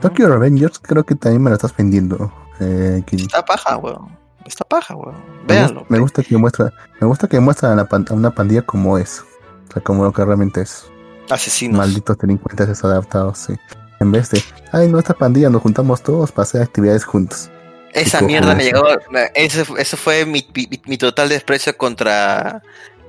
Tokyo 0.00 0.28
Revengers, 0.28 0.78
creo 0.78 1.04
que 1.04 1.14
también 1.14 1.42
me 1.42 1.50
la 1.50 1.56
estás 1.56 1.74
vendiendo. 1.76 2.32
Eh. 2.60 3.02
Está 3.12 3.44
paja, 3.44 3.76
weón. 3.78 4.16
Está 4.44 4.64
paja, 4.64 4.94
weón. 4.94 5.14
me, 5.48 5.54
Véanlo. 5.54 5.80
gusta, 5.80 5.92
me 5.94 5.98
gusta 6.00 6.22
que 6.22 6.36
muestra, 6.36 6.72
me 7.00 7.06
gusta 7.06 7.28
que 7.28 7.40
muestra 7.40 7.72
a, 7.72 7.74
la 7.74 7.84
pan- 7.86 8.04
a 8.10 8.14
una 8.14 8.30
pandilla 8.30 8.62
como 8.62 8.98
es. 8.98 9.20
O 9.68 9.72
sea, 9.72 9.82
como 9.82 10.04
lo 10.04 10.12
que 10.12 10.24
realmente 10.24 10.60
es. 10.62 10.86
Asesinos. 11.30 11.78
Malditos 11.78 12.18
delincuentes 12.18 12.68
desadaptados, 12.68 13.38
sí. 13.38 13.54
En 14.00 14.12
vez 14.12 14.30
de, 14.30 14.42
ay, 14.72 14.88
no, 14.88 14.98
esta 14.98 15.14
pandilla 15.14 15.48
nos 15.48 15.62
juntamos 15.62 16.02
todos 16.02 16.30
para 16.32 16.42
hacer 16.42 16.60
actividades 16.62 17.04
juntos. 17.04 17.50
Esa 17.94 18.20
mierda 18.20 18.54
me 18.54 18.64
llegó. 18.64 18.84
fu- 19.64 19.76
ese 19.76 19.96
fue 19.96 20.26
mi, 20.26 20.46
mi, 20.54 20.68
mi 20.86 20.98
total 20.98 21.28
desprecio 21.28 21.76
contra. 21.76 22.62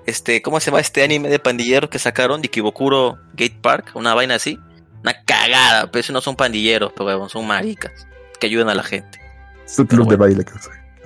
Este, 0.06 0.41
¿cómo 0.41 0.60
se 0.60 0.68
llama 0.68 0.80
este 0.80 1.03
anime 1.03 1.30
de 1.30 1.40
pandilleros 1.40 1.90
que 1.90 1.98
sacaron? 1.98 2.41
De 2.41 2.49
Kibokuro 2.49 3.18
Gate 3.34 3.57
Park, 3.62 3.91
una 3.95 4.14
vaina 4.14 4.36
así. 4.36 4.60
Una 5.02 5.14
cagada, 5.26 5.91
pero 5.91 6.02
eso 6.02 6.14
no 6.14 6.22
son 6.22 6.36
pandilleros, 6.36 6.91
pero 6.94 7.06
huevón, 7.06 7.30
son 7.30 7.48
maricas 7.48 8.07
que 8.40 8.48
ayudan 8.48 8.70
a 8.70 8.76
la 8.76 8.84
gente. 8.84 9.20
Su 9.66 9.86
club 9.86 10.10
de 10.10 10.16
baile, 10.16 10.45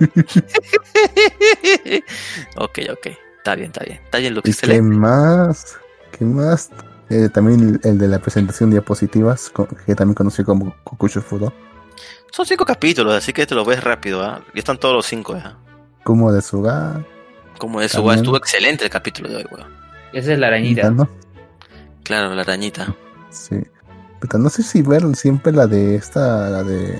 ok, 2.56 2.78
ok. 2.92 3.06
Está 3.38 3.54
bien, 3.54 3.68
está 3.68 3.84
bien. 3.84 4.00
Está 4.04 4.18
bien, 4.18 4.34
Lux. 4.34 4.48
¿Y 4.48 4.66
qué 4.66 4.82
más? 4.82 5.76
¿Qué 6.18 6.24
más? 6.24 6.70
Eh, 7.08 7.28
también 7.32 7.80
el 7.82 7.98
de 7.98 8.08
la 8.08 8.18
presentación 8.18 8.70
de 8.70 8.74
diapositivas, 8.74 9.50
que 9.86 9.94
también 9.94 10.14
conocí 10.14 10.44
como 10.44 10.74
Kokushu 10.84 11.22
Fudo. 11.22 11.52
Son 12.32 12.46
cinco 12.46 12.64
capítulos, 12.64 13.14
así 13.14 13.32
que 13.32 13.46
te 13.46 13.54
lo 13.54 13.64
ves 13.64 13.82
rápido, 13.82 14.22
¿ah? 14.22 14.42
Ya 14.54 14.58
están 14.58 14.78
todos 14.78 14.94
los 14.94 15.06
cinco, 15.06 15.36
¿ya? 15.36 15.56
Como 16.04 16.32
de 16.32 16.40
Suga. 16.42 17.04
Como 17.58 17.80
eso, 17.80 17.98
También. 17.98 18.18
estuvo 18.18 18.36
excelente 18.36 18.84
el 18.84 18.90
capítulo 18.90 19.28
de 19.28 19.36
hoy, 19.36 19.46
weón. 19.50 19.68
Esa 20.12 20.32
es 20.32 20.38
la 20.38 20.48
arañita. 20.48 20.90
¿no? 20.90 21.08
Claro, 22.04 22.34
la 22.34 22.42
arañita. 22.42 22.94
Sí. 23.30 23.56
Pero 24.20 24.38
no 24.38 24.48
sé 24.48 24.62
si 24.62 24.82
ver 24.82 25.02
siempre 25.14 25.52
la 25.52 25.66
de 25.66 25.94
esta, 25.94 26.48
la 26.50 26.62
de 26.62 26.98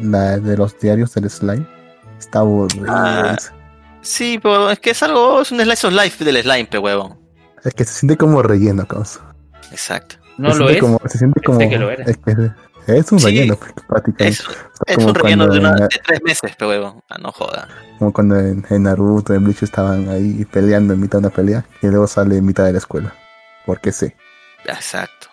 la 0.00 0.38
de 0.38 0.56
los 0.56 0.78
diarios 0.78 1.14
del 1.14 1.28
slime. 1.30 1.66
Está 2.18 2.40
aburrida. 2.40 2.86
Ah. 3.32 3.36
Sí, 4.00 4.38
pero 4.40 4.70
es 4.70 4.78
que 4.78 4.90
es 4.90 5.02
algo, 5.02 5.40
es 5.40 5.50
un 5.50 5.60
slice 5.60 5.86
of 5.86 5.92
life 5.92 6.24
del 6.24 6.42
slime, 6.42 6.66
pe 6.66 6.78
huevón. 6.78 7.18
Es 7.64 7.74
que 7.74 7.84
se 7.84 7.92
siente 7.92 8.16
como 8.16 8.42
relleno, 8.42 8.86
causa. 8.86 9.34
Exacto. 9.70 10.16
No 10.38 10.52
se 10.52 10.58
lo 10.60 10.70
es. 10.70 10.78
Como, 10.78 11.00
se 11.06 11.18
siente 11.18 11.40
como. 11.40 11.58
que 11.58 11.78
lo 11.78 11.90
era. 11.90 12.04
Es, 12.04 12.16
que 12.18 12.32
es 12.86 13.12
un 13.12 13.18
Sí. 13.18 13.26
relleno, 13.26 13.56
pues, 13.56 13.72
prácticamente. 13.86 14.42
Es, 14.86 14.96
un 14.98 15.14
relleno 15.14 15.46
de, 15.48 15.58
una, 15.58 15.72
de 15.74 15.88
tres 16.04 16.20
meses, 16.24 16.56
pe 16.56 16.66
huevón. 16.66 17.02
Ah, 17.08 17.18
no 17.20 17.32
joda. 17.32 17.68
Como 17.98 18.12
cuando 18.12 18.38
en, 18.38 18.64
en 18.70 18.82
Naruto, 18.84 19.34
en 19.34 19.44
Bleach 19.44 19.62
estaban 19.62 20.08
ahí 20.08 20.44
peleando 20.44 20.94
en 20.94 21.00
mitad 21.00 21.18
de 21.18 21.26
una 21.26 21.34
pelea 21.34 21.64
y 21.82 21.86
luego 21.88 22.06
sale 22.06 22.36
en 22.36 22.44
mitad 22.44 22.64
de 22.64 22.72
la 22.72 22.78
escuela. 22.78 23.14
Porque 23.64 23.92
sí. 23.92 24.12
Exacto. 24.66 25.28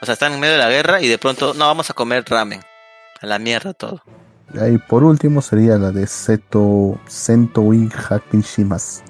O 0.00 0.06
sea, 0.06 0.14
están 0.14 0.32
en 0.34 0.40
medio 0.40 0.54
de 0.54 0.60
la 0.60 0.70
guerra 0.70 1.00
y 1.00 1.08
de 1.08 1.18
pronto, 1.18 1.54
no, 1.54 1.66
vamos 1.66 1.88
a 1.90 1.94
comer 1.94 2.24
ramen. 2.28 2.60
A 3.20 3.26
la 3.26 3.38
mierda 3.38 3.72
todo. 3.72 4.02
Y 4.68 4.78
por 4.78 5.02
último 5.04 5.42
sería 5.42 5.76
la 5.76 5.90
de 5.90 6.06
Seto 6.06 6.98
Sentoi 7.06 7.90
Haken 8.08 8.42
Shimas, 8.42 9.02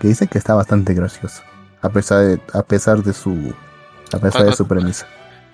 que 0.00 0.08
dice 0.08 0.26
que 0.26 0.38
está 0.38 0.54
bastante 0.54 0.92
graciosa, 0.94 1.42
a 1.80 1.88
pesar 1.88 2.24
de, 2.24 2.40
a 2.52 2.62
pesar 2.62 3.02
de 3.02 3.12
su 3.12 3.54
a 4.12 4.18
pesar 4.18 4.42
¿Cuál, 4.42 4.46
de 4.50 4.56
su 4.56 4.68
premisa. 4.68 5.06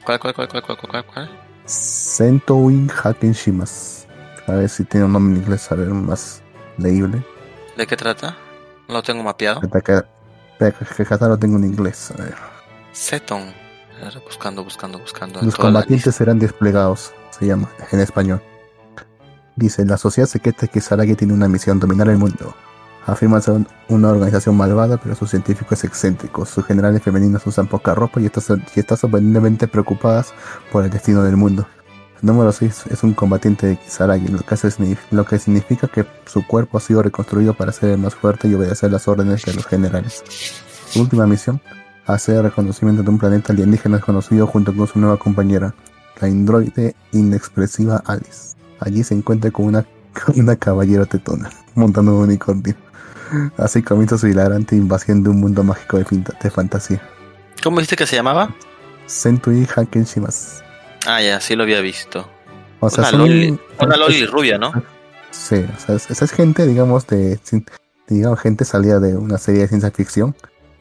¿Cuál, 0.05 0.19
cuál, 0.19 0.35
cuál, 0.35 0.49
cuál, 0.49 0.63
cuál, 0.65 0.79
cuál, 0.79 1.05
cuál? 1.05 1.48
Sentoi 1.69 2.89
Haken 3.03 3.33
Shimas. 3.33 4.07
A 4.47 4.53
ver 4.53 4.69
si 4.71 4.85
tiene 4.85 5.05
un 5.05 5.13
nombre 5.13 5.37
en 5.37 5.43
inglés, 5.43 5.71
a 5.71 5.75
ver, 5.75 5.89
más 5.89 6.43
leíble. 6.79 7.23
¿De 7.77 7.87
qué 7.87 7.97
trata? 7.97 8.37
No 8.89 8.95
lo 8.95 9.03
tengo 9.03 9.23
mapeado. 9.23 9.61
Acá 9.61 10.09
lo 11.29 11.39
tengo 11.39 11.59
en 11.59 11.65
inglés. 11.65 12.11
A 12.13 12.23
ver. 12.23 12.35
Seton. 12.93 13.53
Buscando, 14.25 14.65
buscando, 14.65 14.99
buscando. 14.99 15.43
Los 15.43 15.57
combatientes 15.57 16.15
serán 16.15 16.39
desplegados, 16.39 17.13
se 17.31 17.47
llama 17.47 17.69
en 17.91 18.01
español. 18.01 18.43
Dice, 19.57 19.85
la 19.85 19.99
sociedad 19.99 20.29
secreta 20.29 20.69
que 20.69 20.81
Saragi 20.81 21.17
tiene 21.17 21.35
una 21.35 21.49
misión, 21.49 21.81
dominar 21.81 22.09
el 22.09 22.17
mundo. 22.17 22.55
Afirman 23.09 23.41
ser 23.41 23.67
una 23.89 24.11
organización 24.11 24.55
malvada, 24.55 24.99
pero 24.99 25.15
sus 25.15 25.31
científicos 25.31 25.83
excéntricos. 25.83 26.51
Sus 26.51 26.67
generales 26.67 27.03
femeninos 27.03 27.47
usan 27.47 27.67
poca 27.67 27.95
ropa 27.95 28.21
y 28.21 28.27
están, 28.27 28.63
y 28.77 28.83
sorprendentemente 28.83 29.67
preocupadas 29.67 30.35
por 30.71 30.85
el 30.85 30.91
destino 30.91 31.23
del 31.23 31.39
mundo. 31.39 31.67
Número 32.21 32.53
6 32.53 32.89
es 32.91 33.03
un 33.05 33.15
combatiente 33.15 33.67
de 33.67 33.77
Kisaragi, 33.77 34.29
lo 34.29 34.41
que, 34.41 34.55
hace, 34.55 34.69
lo 35.11 35.25
que 35.25 35.39
significa 35.39 35.89
que 35.89 36.05
su 36.27 36.47
cuerpo 36.47 36.77
ha 36.77 36.81
sido 36.83 37.03
reconstruido 37.03 37.55
para 37.55 37.73
ser 37.73 37.97
más 37.97 38.15
fuerte 38.15 38.47
y 38.47 38.55
obedecer 38.55 38.93
las 38.93 39.09
órdenes 39.09 39.43
de 39.43 39.55
los 39.55 39.65
generales. 39.65 40.23
Su 40.91 41.01
última 41.01 41.27
misión, 41.27 41.63
hacer 42.07 42.43
reconocimiento 42.43 43.03
de 43.03 43.09
un 43.09 43.19
planeta 43.19 43.55
alienígena 43.55 43.97
desconocido 43.97 44.47
junto 44.47 44.77
con 44.77 44.87
su 44.87 44.99
nueva 44.99 45.17
compañera, 45.17 45.75
la 46.21 46.29
androide 46.29 46.95
inexpresiva 47.13 48.03
Alice. 48.05 48.57
Allí 48.81 49.03
se 49.03 49.15
encuentra 49.15 49.51
con 49.51 49.65
una, 49.65 49.87
una 50.37 50.57
caballero 50.57 51.07
tetona, 51.07 51.49
montando 51.75 52.15
un 52.17 52.25
unicornio. 52.25 52.75
Así 53.57 53.83
comienza 53.83 54.19
su 54.19 54.27
hilarante 54.29 54.77
invasión 54.77 55.23
de 55.23 55.31
un 55.31 55.41
mundo 55.41 55.63
mágico 55.65 55.99
de, 55.99 56.51
fantasía. 56.51 57.03
¿Cómo 57.63 57.79
dijiste 57.79 57.97
que 57.97 58.07
se 58.07 58.17
llamaba? 58.17 58.55
Sentui 59.07 59.67
Haken 59.75 60.05
Shimas. 60.05 60.63
Ah, 61.07 61.21
ya, 61.23 61.41
sí 61.41 61.57
lo 61.57 61.63
había 61.65 61.81
visto. 61.81 62.29
O 62.81 62.91
sea, 62.91 63.09
una, 63.09 63.19
loli, 63.19 63.59
una 63.81 63.97
loli 63.97 64.27
rubia, 64.27 64.59
¿no? 64.59 64.73
Sí, 65.31 65.57
o 65.77 65.81
sea, 65.81 65.95
es- 65.97 66.11
esa 66.11 66.25
es 66.25 66.33
gente, 66.33 66.67
digamos, 66.67 67.07
de, 67.07 67.39
digamos, 68.07 68.41
gente 68.41 68.65
salida 68.65 69.01
de 69.01 69.17
una 69.17 69.39
serie 69.39 69.63
de 69.63 69.69
ciencia 69.69 69.91
ficción 69.91 70.35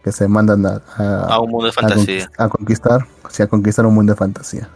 que 0.03 0.11
se 0.11 0.27
mandan 0.27 0.65
a, 0.65 0.81
a, 0.97 1.25
A 1.33 1.39
un 1.39 1.49
mundo 1.51 1.65
de 1.67 1.71
fantasía. 1.73 2.29
a 2.37 2.47
conquistar, 2.49 3.07
o 3.23 3.29
sea, 3.29 3.45
a 3.45 3.49
conquistar 3.49 3.85
un 3.85 3.95
mundo 3.95 4.13
de 4.13 4.17
fantasía. 4.17 4.69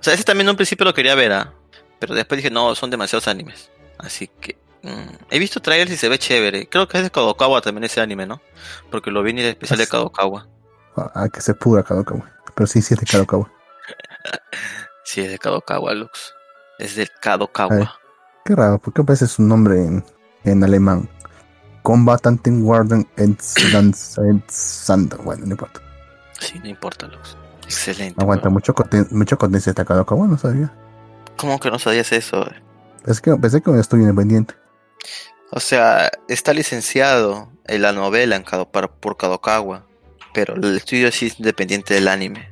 O 0.00 0.02
sea, 0.02 0.14
ese 0.14 0.24
también 0.24 0.46
en 0.46 0.50
un 0.50 0.56
principio 0.56 0.84
lo 0.84 0.94
quería 0.94 1.14
ver, 1.14 1.32
¿ah? 1.32 1.52
Pero 1.98 2.14
después 2.14 2.38
dije, 2.38 2.50
no, 2.50 2.74
son 2.74 2.90
demasiados 2.90 3.28
animes. 3.28 3.70
Así 3.98 4.30
que... 4.40 4.56
mm, 4.88 5.16
he 5.30 5.38
visto 5.38 5.60
trailers 5.60 5.90
y 5.92 5.96
se 5.96 6.08
ve 6.08 6.18
chévere. 6.18 6.68
Creo 6.68 6.88
que 6.88 6.98
es 6.98 7.04
de 7.04 7.10
Kadokawa 7.10 7.60
también 7.60 7.84
ese 7.84 8.00
anime, 8.00 8.26
¿no? 8.26 8.40
Porque 8.90 9.10
lo 9.10 9.22
vi 9.22 9.30
en 9.32 9.38
el 9.38 9.46
especial 9.46 9.78
de 9.78 9.86
Kadokawa. 9.86 10.46
A, 10.96 11.22
a 11.24 11.28
que 11.28 11.40
se 11.40 11.54
pudra 11.54 11.82
Kadokawa. 11.82 12.28
Pero 12.54 12.66
sí, 12.66 12.82
sí 12.82 12.94
es 12.94 13.00
de 13.00 13.06
Kadokawa. 13.06 13.50
Sí, 15.04 15.22
es 15.22 15.30
de 15.30 15.38
Kadokawa, 15.38 15.94
Lux. 15.94 16.34
Es 16.78 16.94
del 16.96 17.08
Kadokawa. 17.22 17.98
Qué 18.44 18.54
raro, 18.54 18.78
¿por 18.78 18.92
qué 18.92 19.00
aparece 19.00 19.26
su 19.26 19.42
nombre 19.42 19.82
en, 19.82 20.04
en 20.44 20.62
alemán? 20.62 21.08
Combatanten 21.82 22.62
Warden 22.62 23.08
en 23.16 23.38
Sand. 23.40 25.16
Bueno, 25.24 25.46
no 25.46 25.52
importa. 25.52 25.80
Sí, 26.38 26.58
no 26.62 26.68
importa, 26.68 27.06
Lux. 27.06 27.38
Excelente. 27.64 28.20
Aguanta, 28.20 28.50
mucho, 28.50 28.74
conten- 28.74 29.10
mucho 29.10 29.38
contenido 29.38 29.72
de 29.72 29.84
Kadokawa, 29.84 30.26
no 30.26 30.36
sabía. 30.36 30.70
¿Cómo 31.38 31.58
que 31.58 31.70
no 31.70 31.78
sabías 31.78 32.12
eso? 32.12 32.46
Es 33.06 33.22
que 33.22 33.34
pensé 33.36 33.62
que 33.62 33.70
era 33.70 33.76
un 33.76 33.80
estudio 33.80 34.02
independiente. 34.02 34.54
O 35.50 35.60
sea, 35.60 36.10
está 36.28 36.52
licenciado 36.52 37.50
en 37.64 37.82
la 37.82 37.92
novela 37.92 38.36
en 38.36 38.44
Kado- 38.44 38.70
para- 38.70 38.88
por 38.88 39.16
Kadokawa, 39.16 39.86
pero 40.34 40.54
el 40.54 40.76
estudio 40.76 41.10
sí 41.10 41.26
es 41.26 41.38
independiente 41.38 41.94
del 41.94 42.08
anime. 42.08 42.50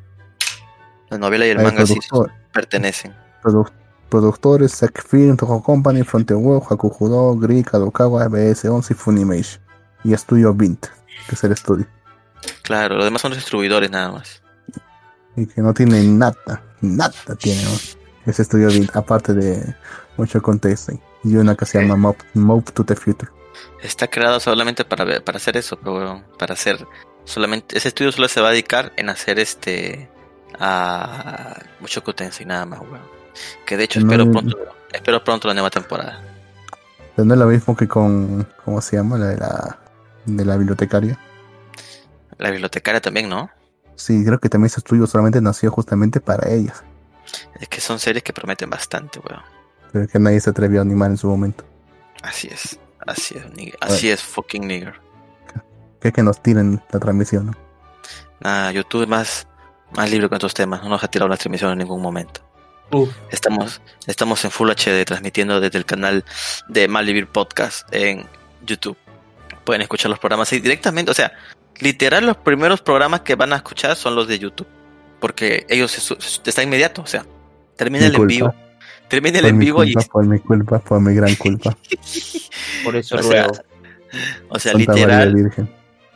La 1.11 1.19
novela 1.19 1.47
y 1.47 1.51
el 1.51 1.59
manga 1.59 1.87
sí 1.87 1.99
pertenecen. 2.53 3.15
produ- 3.43 3.71
productores 4.09 4.73
Sek 4.73 5.07
Film, 5.07 5.37
Toho 5.37 5.63
Company, 5.63 6.03
Frontier 6.03 6.39
Web, 6.39 6.63
Hakujudo, 6.71 7.37
Gri, 7.37 7.63
Kadokawa, 7.63 8.27
BS11 8.29 8.91
y 8.93 8.95
Funimation. 8.95 9.63
Y 10.05 10.15
Estudio 10.15 10.55
Vint, 10.55 10.87
que 11.29 11.35
es 11.35 11.45
el 11.45 11.53
estudio. 11.53 11.87
Claro, 12.63 12.97
los 12.97 13.05
demás 13.05 13.21
son 13.23 13.33
distribuidores 13.33 13.91
nada 13.91 14.11
más. 14.13 14.43
Y 15.37 15.47
que 15.47 15.61
no 15.61 15.75
tiene 15.75 16.03
nada, 16.05 16.63
nada 16.81 17.13
tiene 17.39 17.63
ese 18.25 18.43
estudio 18.43 18.69
Vint, 18.69 18.95
aparte 18.97 19.35
de 19.35 19.75
mucho 20.17 20.41
contexto. 20.41 20.93
Y 21.27 21.37
una 21.37 21.57
que 21.57 21.67
se 21.67 21.81
llama 21.81 21.97
Move, 21.97 22.19
Move 22.35 22.65
to 22.73 22.85
the 22.85 22.95
Future. 22.95 23.31
Está 23.83 24.09
creado 24.09 24.39
solamente 24.39 24.85
para 24.85 25.21
para 25.21 25.37
hacer 25.37 25.57
eso, 25.57 25.77
pero 25.79 26.23
para 26.39 26.55
hacer 26.55 26.87
solamente 27.25 27.77
ese 27.77 27.89
estudio 27.89 28.13
solo 28.13 28.29
se 28.29 28.41
va 28.41 28.49
a 28.49 28.53
dedicar 28.53 28.93
en 28.97 29.11
hacer 29.11 29.39
este 29.39 30.09
a 30.59 31.61
mucho 31.81 32.03
y 32.41 32.45
nada 32.45 32.65
más, 32.65 32.81
weón. 32.81 33.01
Que 33.67 33.77
de 33.77 33.85
hecho 33.85 34.01
No, 34.01 34.07
espero 34.07 34.31
pronto, 34.31 34.59
espero 34.93 35.25
pronto 35.25 35.49
la 35.49 35.55
nueva 35.55 35.71
temporada. 35.71 36.23
No 37.17 37.35
es 37.35 37.41
lo 37.41 37.47
mismo 37.47 37.77
que 37.77 37.89
con, 37.89 38.47
¿cómo 38.65 38.81
se 38.81 38.97
llama? 38.97 39.19
La 39.19 39.27
de 39.27 39.37
la, 39.37 39.79
de 40.25 40.45
la 40.45 40.57
bibliotecaria. 40.57 41.19
La 42.39 42.51
bibliotecaria 42.51 43.01
también, 43.01 43.29
¿no? 43.29 43.51
Sí, 43.97 44.23
creo 44.25 44.39
que 44.39 44.49
también 44.49 44.67
ese 44.67 44.81
estudio 44.81 45.07
solamente 45.07 45.41
nació 45.41 45.71
justamente 45.71 46.21
para 46.21 46.51
ellas. 46.51 46.85
Es 47.59 47.69
que 47.69 47.81
son 47.81 47.99
series 47.99 48.23
que 48.23 48.33
prometen 48.33 48.69
bastante, 48.69 49.19
weón. 49.19 49.43
Pero 49.93 50.07
que 50.09 50.19
nadie 50.19 50.41
se 50.41 50.51
atrevió 50.51 50.81
a 50.81 50.83
animar 50.83 51.11
en 51.11 51.17
su 51.17 51.27
momento. 51.29 51.65
Así 52.23 52.49
es, 52.51 52.79
así 53.07 53.37
es, 53.39 53.51
nigga, 53.55 53.77
así 53.81 54.11
es, 54.11 54.23
fucking 54.23 54.67
nigger. 54.67 54.95
Que 56.01 56.13
que 56.13 56.23
nos 56.23 56.43
tiren 56.43 56.83
la 56.91 57.01
transmisión, 57.01 57.47
¿no? 57.47 57.53
Nada, 58.41 58.73
YouTube 58.73 59.03
es 59.03 59.09
más, 59.09 59.47
más 59.93 60.11
libre 60.11 60.29
con 60.29 60.37
estos 60.37 60.55
temas, 60.55 60.83
no 60.83 60.89
nos 60.91 61.03
ha 61.03 61.09
tirado 61.09 61.29
la 61.29 61.37
transmisión 61.37 61.73
en 61.73 61.79
ningún 61.79 62.03
momento. 62.03 62.41
Uf, 62.93 63.11
Estamos, 63.31 63.81
estamos 64.07 64.45
en 64.45 64.51
Full 64.51 64.71
HD 64.71 65.05
transmitiendo 65.05 65.61
desde 65.61 65.79
el 65.79 65.85
canal 65.85 66.25
de 66.69 66.87
Malvivir 66.87 67.27
Podcast 67.27 67.89
en 67.93 68.27
YouTube. 68.65 68.97
Pueden 69.65 69.83
escuchar 69.83 70.11
los 70.11 70.19
programas 70.21 70.53
ahí 70.53 70.61
directamente, 70.61 71.11
o 71.11 71.15
sea, 71.15 71.33
literal 71.81 72.25
los 72.27 72.37
primeros 72.37 72.81
programas 72.83 73.23
que 73.23 73.35
van 73.35 73.53
a 73.53 73.57
escuchar 73.57 73.97
son 73.97 74.15
los 74.15 74.29
de 74.29 74.39
YouTube, 74.39 74.69
porque 75.21 75.67
ellos 75.69 75.91
se 75.91 76.01
su- 76.01 76.17
está 76.45 76.63
inmediato, 76.63 77.03
o 77.03 77.07
sea, 77.07 77.25
termina 77.77 78.05
Mi 78.09 78.15
el 78.15 78.21
en 78.21 78.27
vivo, 78.29 78.55
termina 79.09 79.39
el 79.39 79.47
en 79.47 79.59
mi 79.59 79.67
vivo 79.67 79.85
y, 79.85 79.93
culpa, 79.93 80.09
por 80.13 80.27
mi 80.27 80.39
culpa, 80.39 80.79
por 80.81 81.01
mi 81.01 81.15
gran 81.15 81.35
culpa. 81.37 81.77
por 82.85 82.97
eso 82.97 83.17
o 83.17 83.23
sea, 83.23 83.45
ruego 83.47 83.59
o 84.49 84.59
sea, 84.59 84.73
Santa 84.73 84.93
María 84.93 85.07
literal, 85.07 85.35
Virgen. 85.35 85.65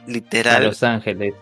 a 0.07 0.11
literal, 0.11 0.65
Los 0.65 0.83
Ángeles. 0.83 1.35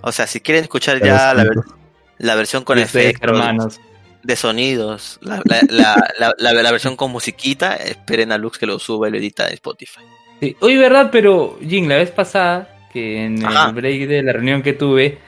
o 0.00 0.12
sea, 0.12 0.26
si 0.26 0.40
quieren 0.40 0.62
escuchar 0.64 0.96
a 0.96 1.00
ya 1.00 1.34
la, 1.34 1.44
ver- 1.44 1.54
santos. 1.54 1.74
la 2.18 2.34
versión 2.34 2.64
con 2.64 2.78
Y 2.78 2.82
efectos, 2.82 3.30
hermanos. 3.30 3.80
de 4.22 4.36
sonidos, 4.36 5.18
la, 5.22 5.42
la, 5.44 5.60
la, 5.68 6.10
la, 6.18 6.34
la- 6.38 6.52
la 6.62 6.70
versión 6.72 6.96
con 6.96 7.10
musiquita, 7.10 7.76
esperen 7.76 8.32
a 8.32 8.38
Lux 8.38 8.58
que 8.58 8.66
lo 8.66 8.78
suba 8.78 9.08
y 9.08 9.10
lo 9.10 9.18
edita 9.18 9.46
en 9.48 9.54
Spotify. 9.54 10.00
Sí. 10.40 10.56
Oye, 10.60 10.78
¿verdad? 10.78 11.10
Pero, 11.12 11.58
Jin, 11.60 11.88
la 11.88 11.96
vez 11.96 12.10
pasada, 12.10 12.68
que 12.92 13.24
en 13.24 13.44
Ajá. 13.44 13.68
el 13.68 13.74
break 13.74 14.08
de 14.08 14.22
la 14.22 14.32
reunión 14.32 14.62
que 14.62 14.72
tuve, 14.72 15.18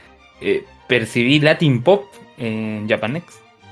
eh, 0.40 0.64
percibí 0.88 1.40
Latin 1.40 1.82
Pop 1.82 2.04
en 2.38 2.88
Japanex. 2.88 3.24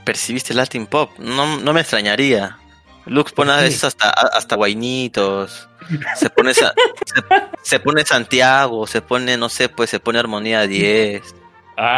¿Percibiste 0.05 0.55
Latin 0.55 0.87
Pop? 0.87 1.11
No, 1.19 1.59
no 1.61 1.73
me 1.73 1.81
extrañaría. 1.81 2.59
Lux 3.07 3.33
pone 3.33 3.53
a 3.53 3.57
veces 3.57 3.85
hasta, 3.85 4.09
hasta 4.11 4.57
guainitos, 4.57 5.69
se 6.17 6.31
pone, 6.31 6.55
sa- 6.55 6.73
se, 7.05 7.23
se 7.63 7.81
pone 7.81 8.03
Santiago, 8.05 8.87
se 8.87 9.03
pone, 9.03 9.37
no 9.37 9.51
sé, 9.51 9.69
pues 9.69 9.91
se 9.91 10.01
pone 10.01 10.19
Armonía 10.19 10.63
10. 10.67 11.23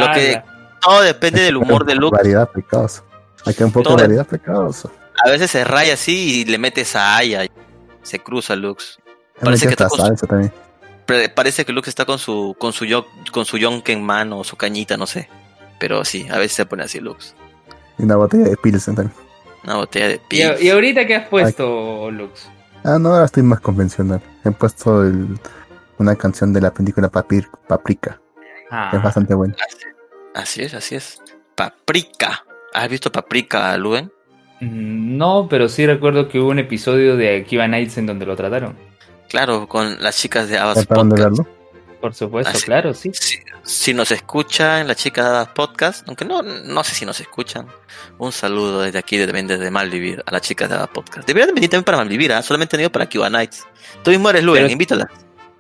Lo 0.01 0.13
que- 0.13 0.43
Todo 0.81 1.03
depende 1.03 1.43
del 1.43 1.57
humor 1.57 1.85
de 1.85 1.95
Lux. 1.95 2.11
Variedad 2.17 2.49
pecados. 2.51 3.03
Aquí 3.45 3.63
un 3.63 3.71
poco 3.73 3.91
de 3.97 4.03
variedad 4.03 4.27
pecados. 4.27 4.89
A 5.25 5.31
veces 5.31 5.51
se 5.51 5.65
raya 5.65 5.95
así 5.95 6.41
y 6.41 6.45
le 6.45 6.59
mete 6.59 6.85
Saya. 6.85 7.47
Se 8.03 8.19
cruza 8.19 8.55
Lux. 8.57 8.99
Parece 9.41 9.67
que 9.67 9.73
está 9.73 9.89
con 9.89 9.99
su- 10.01 10.07
salsa 10.07 10.27
también. 10.27 10.53
Parece 11.35 11.65
que 11.65 11.73
Lux 11.73 11.87
está 11.89 12.05
con 12.05 12.19
su 12.19 12.57
con 12.59 12.73
su 12.73 12.85
yo, 12.85 13.07
con 13.33 13.45
su 13.45 13.59
yonke 13.59 13.93
en 13.93 14.03
mano 14.05 14.39
o 14.39 14.45
su 14.45 14.57
cañita, 14.57 14.97
no 14.97 15.07
sé. 15.07 15.29
Pero 15.79 16.05
sí, 16.05 16.27
a 16.31 16.39
veces 16.39 16.53
se 16.57 16.67
pone 16.67 16.83
así 16.85 16.99
Lux. 17.01 17.35
Y 17.99 18.03
una 18.05 18.17
botella 18.17 18.45
de 18.45 18.57
Pilsen 18.57 18.95
también. 18.95 19.17
Una 19.65 19.77
botella 19.77 20.09
de 20.09 20.15
¿Y, 20.15 20.19
pils. 20.29 20.63
y 20.63 20.71
ahorita 20.71 21.07
qué 21.07 21.17
has 21.17 21.29
puesto, 21.29 22.11
Lux? 22.11 22.49
Ah, 22.85 22.99
no, 23.01 23.11
ahora 23.11 23.25
estoy 23.25 23.43
más 23.43 23.61
convencional. 23.61 24.21
He 24.45 24.51
puesto 24.53 25.03
el- 25.03 25.39
una 25.99 26.15
canción 26.15 26.53
de 26.53 26.61
la 26.61 26.73
película 26.73 27.09
Papir, 27.09 27.49
Paprika. 27.67 28.21
Ah, 28.71 28.91
es 28.95 29.03
bastante 29.03 29.35
buena. 29.35 29.55
Así 30.35 30.63
es, 30.63 30.75
así 30.75 30.95
es. 30.95 31.21
Paprika. 31.55 32.45
¿Has 32.75 32.89
visto 32.89 33.11
Paprika, 33.11 33.77
Luen? 33.79 34.13
mm, 34.61 35.17
No, 35.17 35.47
pero 35.49 35.69
sí 35.69 35.87
recuerdo 35.87 36.29
que 36.29 36.39
hubo 36.39 36.51
un 36.51 36.59
episodio 36.59 37.17
de 37.17 37.39
Akiva 37.41 37.67
Nights 37.67 37.97
en 37.99 38.07
donde 38.07 38.27
lo 38.27 38.37
trataron. 38.37 38.77
Claro, 39.29 39.67
con 39.67 40.01
las 40.03 40.17
chicas 40.19 40.49
de 40.49 40.59
Abbas 40.59 40.75
¿Trataron 40.75 41.09
de 41.09 41.17
Podcast. 41.17 41.39
verlo? 41.39 41.57
Por 42.01 42.15
supuesto, 42.15 42.53
Ah, 42.55 42.59
sí. 42.59 42.65
claro, 42.67 42.95
sí. 42.95 43.11
Si, 43.15 43.39
si 43.67 43.93
nos 43.93 44.11
escuchan 44.13 44.87
las 44.87 44.97
chicas 44.97 45.49
Podcast, 45.49 46.07
aunque 46.07 46.25
no, 46.25 46.43
no 46.43 46.85
sé 46.85 46.95
si 46.95 47.05
nos 47.05 47.19
escuchan, 47.21 47.67
un 48.19 48.31
saludo 48.33 48.81
desde 48.83 48.99
aquí, 48.99 49.19
también 49.25 49.47
desde 49.47 49.71
Malvivir, 49.71 50.23
a 50.25 50.31
las 50.33 50.43
chicas 50.43 50.71
de 50.71 50.77
Podcast. 50.87 51.27
Deberían 51.27 51.55
venir 51.55 51.69
también 51.69 51.85
para 51.85 51.99
Malvivir, 51.99 52.33
¿ah? 52.33 52.43
solamente 52.43 52.77
han 52.77 52.81
ido 52.81 52.91
para 52.91 53.09
Cuba 53.09 53.29
Nights. 53.29 53.67
Tú 54.05 54.11
mismo 54.11 54.31
eres 54.31 54.45
Luen, 54.45 54.63
Pero- 54.63 54.73
invítala. 54.73 55.11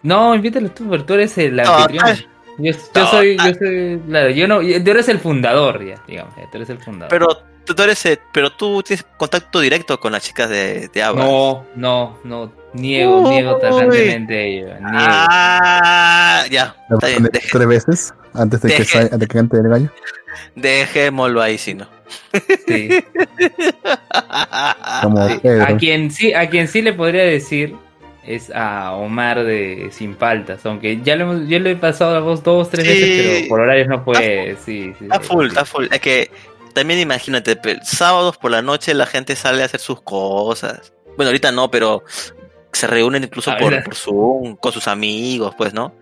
No, 0.02 0.34
invítalo 0.34 0.70
tú, 0.70 0.88
pero 0.88 1.04
tú 1.04 1.14
eres 1.14 1.36
el 1.38 1.56
No, 1.56 1.62
anfitrión. 1.74 2.04
ay. 2.06 2.26
Yo, 2.58 2.72
yo 2.72 2.78
No, 2.94 3.10
soy, 3.10 3.36
yo 3.36 3.54
soy, 3.58 4.00
claro, 4.08 4.30
yo 4.30 4.48
no, 4.48 4.60
tú 4.60 4.90
eres 4.90 5.08
el 5.08 5.18
fundador, 5.18 5.84
ya, 5.84 6.02
digamos, 6.06 6.34
tú 6.34 6.56
eres 6.56 6.70
el 6.70 6.78
fundador. 6.78 7.10
Pero 7.10 7.42
tú, 7.66 7.74
tú 7.74 7.82
eres, 7.82 8.06
eh, 8.06 8.18
pero 8.32 8.50
tú 8.50 8.82
tienes 8.82 9.04
contacto 9.18 9.60
directo 9.60 10.00
con 10.00 10.12
las 10.12 10.22
chicas 10.22 10.48
de, 10.48 10.88
de 10.88 11.02
Abbas. 11.02 11.24
no, 11.26 11.66
no, 11.74 12.18
no, 12.24 12.52
niego, 12.72 13.20
Uy. 13.22 13.30
niego 13.34 13.56
tajantemente 13.56 14.46
ello, 14.48 14.66
niego. 14.66 14.78
Ah, 14.82 16.44
ya, 16.50 16.74
¿La 16.88 16.94
está 16.96 17.06
bien, 17.08 17.16
pones 17.24 17.32
deje- 17.32 17.48
tres 17.52 17.66
veces 17.68 18.14
antes 18.32 18.60
de 18.62 18.68
que, 18.70 18.78
Deje. 18.78 18.98
antes 19.00 19.18
de 19.18 19.26
que 19.26 19.34
cante 19.34 19.56
el 19.58 19.68
gallo. 19.68 19.90
dejémoslo 20.54 21.42
ahí, 21.42 21.58
si 21.58 21.74
no. 21.74 21.86
Sí. 22.66 22.88
Como 25.02 25.28
Sí, 25.28 25.38
Pedro. 25.42 25.64
A 25.64 25.76
quien 25.76 26.10
sí, 26.10 26.32
a 26.34 26.48
quien 26.48 26.68
sí 26.68 26.82
le 26.82 26.92
podría 26.92 27.24
decir 27.24 27.74
es 28.24 28.50
a 28.54 28.92
Omar 28.92 29.44
de 29.44 29.88
Sin 29.92 30.14
Paltas, 30.16 30.64
aunque 30.66 31.00
ya 31.02 31.14
lo 31.16 31.24
hemos, 31.24 31.48
yo 31.48 31.58
lo 31.60 31.68
he 31.68 31.76
pasado 31.76 32.16
a 32.16 32.20
vos 32.20 32.42
dos, 32.42 32.68
tres 32.70 32.84
Sí. 32.86 32.92
veces, 32.92 33.22
pero 33.38 33.48
por 33.48 33.60
horarios 33.60 33.88
no 33.88 34.04
puede, 34.04 34.56
sí, 34.64 34.92
sí. 34.98 35.04
Está 35.04 35.20
sí. 35.20 35.28
full, 35.28 35.46
está 35.46 35.64
full. 35.64 35.86
Es 35.90 36.00
que 36.00 36.30
también 36.76 37.00
imagínate, 37.00 37.58
sábados 37.82 38.36
por 38.36 38.50
la 38.50 38.60
noche 38.60 38.92
la 38.92 39.06
gente 39.06 39.34
sale 39.34 39.62
a 39.62 39.64
hacer 39.64 39.80
sus 39.80 40.02
cosas. 40.02 40.92
Bueno, 41.16 41.30
ahorita 41.30 41.50
no, 41.50 41.70
pero 41.70 42.04
se 42.70 42.86
reúnen 42.86 43.24
incluso 43.24 43.50
Ah, 43.50 43.56
por, 43.58 43.82
por 43.82 43.94
Zoom, 43.94 44.56
con 44.56 44.72
sus 44.72 44.86
amigos, 44.86 45.54
pues, 45.56 45.72
¿no? 45.72 45.94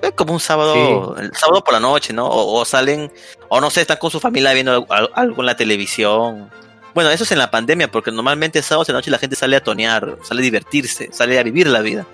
Es 0.00 0.12
como 0.12 0.32
un 0.32 0.40
sábado, 0.40 1.16
el 1.18 1.34
sábado 1.36 1.62
por 1.62 1.74
la 1.74 1.80
noche, 1.80 2.14
¿no? 2.14 2.26
O, 2.26 2.58
o 2.60 2.64
salen, 2.64 3.12
o 3.50 3.60
no 3.60 3.68
sé, 3.68 3.82
están 3.82 3.98
con 3.98 4.10
su 4.10 4.20
familia 4.20 4.54
viendo 4.54 4.72
al- 4.72 4.86
al- 4.88 5.10
algo 5.14 5.42
en 5.42 5.46
la 5.46 5.54
televisión. 5.54 6.50
Bueno, 6.94 7.10
eso 7.10 7.24
es 7.24 7.32
en 7.32 7.38
la 7.38 7.50
pandemia, 7.50 7.90
porque 7.90 8.10
normalmente 8.10 8.62
sábados 8.62 8.86
de 8.86 8.94
noche 8.94 9.10
la 9.10 9.18
gente 9.18 9.36
sale 9.36 9.54
a 9.56 9.62
tonear, 9.62 10.16
sale 10.22 10.40
a 10.40 10.44
divertirse, 10.44 11.10
sale 11.12 11.38
a 11.38 11.42
vivir 11.42 11.66
la 11.66 11.82
vida. 11.82 12.06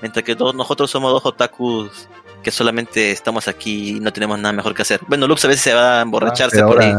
Mientras 0.00 0.24
que 0.24 0.34
todos 0.34 0.54
nosotros 0.54 0.90
somos 0.90 1.12
dos 1.12 1.26
otakus 1.26 2.08
que 2.42 2.50
solamente 2.50 3.10
estamos 3.10 3.48
aquí 3.48 3.96
y 3.96 4.00
no 4.00 4.12
tenemos 4.12 4.38
nada 4.38 4.52
mejor 4.52 4.74
que 4.74 4.82
hacer. 4.82 5.00
Bueno, 5.06 5.26
Lux 5.26 5.44
a 5.44 5.48
veces 5.48 5.62
se 5.62 5.74
va 5.74 5.98
a 5.98 6.02
emborracharse 6.02 6.56
pero, 6.56 6.68
por 6.68 6.80
ahí, 6.82 6.94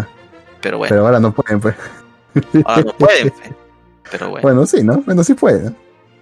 pero 0.62 0.78
bueno, 0.78 0.90
pero 0.90 1.06
ahora 1.06 1.20
no 1.20 1.34
pueden, 1.34 1.60
pues. 1.60 1.76
ahora 2.66 2.84
no 2.84 2.94
pueden. 2.94 3.30
pe. 3.30 3.54
Pero 4.12 4.30
bueno. 4.30 4.42
Bueno, 4.44 4.66
sí, 4.66 4.84
¿no? 4.84 4.98
Bueno, 5.06 5.24
sí 5.24 5.34
pueden. 5.34 5.76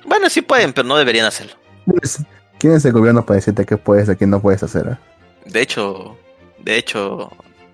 Bueno, 0.06 0.30
sí 0.30 0.41
pueden, 0.41 0.74
pero 0.74 0.88
no 0.88 0.98
deberían 0.98 1.26
hacerlo. 1.26 1.53
¿Quién 1.86 1.99
es- 2.02 2.24
¿Quién 2.57 2.74
es 2.74 2.86
el 2.86 2.94
gobierno 2.94 3.26
para 3.26 3.36
decirte 3.36 3.66
qué 3.66 3.76
puedes 3.78 4.07
y 4.10 4.16
qué 4.16 4.26
no 4.26 4.41
puedes 4.41 4.64
hacer? 4.64 4.88
eh? 4.88 4.98
De 5.45 5.62
hecho, 5.62 6.18
de 6.60 6.78
hecho, 6.78 7.32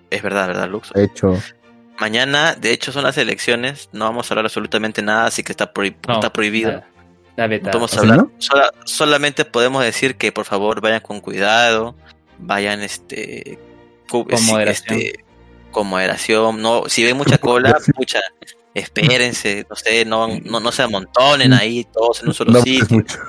es 0.10 0.22
verdad, 0.24 0.48
¿verdad, 0.48 0.68
Lux? 0.70 0.92
De 0.94 1.04
hecho, 1.04 1.38
Mañana, 2.00 2.56
de 2.56 2.72
hecho, 2.72 2.92
son 2.92 3.04
las 3.04 3.16
elecciones. 3.20 3.90
No 3.92 4.06
vamos 4.06 4.30
a 4.30 4.34
hablar 4.34 4.46
absolutamente 4.46 5.04
nada, 5.04 5.28
así 5.28 5.44
que 5.44 5.52
está, 5.52 5.72
prohi- 5.72 5.96
No, 6.08 6.16
está 6.16 6.34
prohibido. 6.34 6.72
nada. 6.72 6.88
Está 7.38 7.48
No 7.48 7.62
podemos 7.72 7.92
¿Ah, 7.94 7.96
sí, 7.96 8.00
hablar. 8.00 8.18
no? 8.18 8.32
Sola- 8.40 8.72
solamente 8.86 9.46
podemos 9.46 9.84
decir 9.84 10.16
que 10.16 10.32
por 10.32 10.46
favor 10.46 10.82
vayan 10.82 11.02
con 11.02 11.22
cuidado, 11.22 11.96
vayan 12.40 12.82
este 12.82 13.60
Con 14.10 14.26
sí, 14.36 14.52
moderación. 14.52 14.98
este, 15.00 15.24
con 15.72 15.88
moderación. 15.88 16.62
No, 16.62 16.84
si 16.88 17.04
ven 17.04 17.18
mucha 17.18 17.38
cola, 17.38 17.78
pucha, 17.96 18.20
espérense, 18.74 19.66
no 19.70 19.76
sé, 19.76 20.06
no, 20.06 20.28
no, 20.44 20.60
no 20.60 20.72
se 20.72 20.84
amontonen 20.84 21.54
ahí 21.54 21.86
todos 21.92 22.22
en 22.22 22.28
un 22.30 22.34
solo 22.34 22.52
no 22.52 22.62
sitio. 22.62 22.86
puedes 22.88 22.92
mucho. 22.92 23.20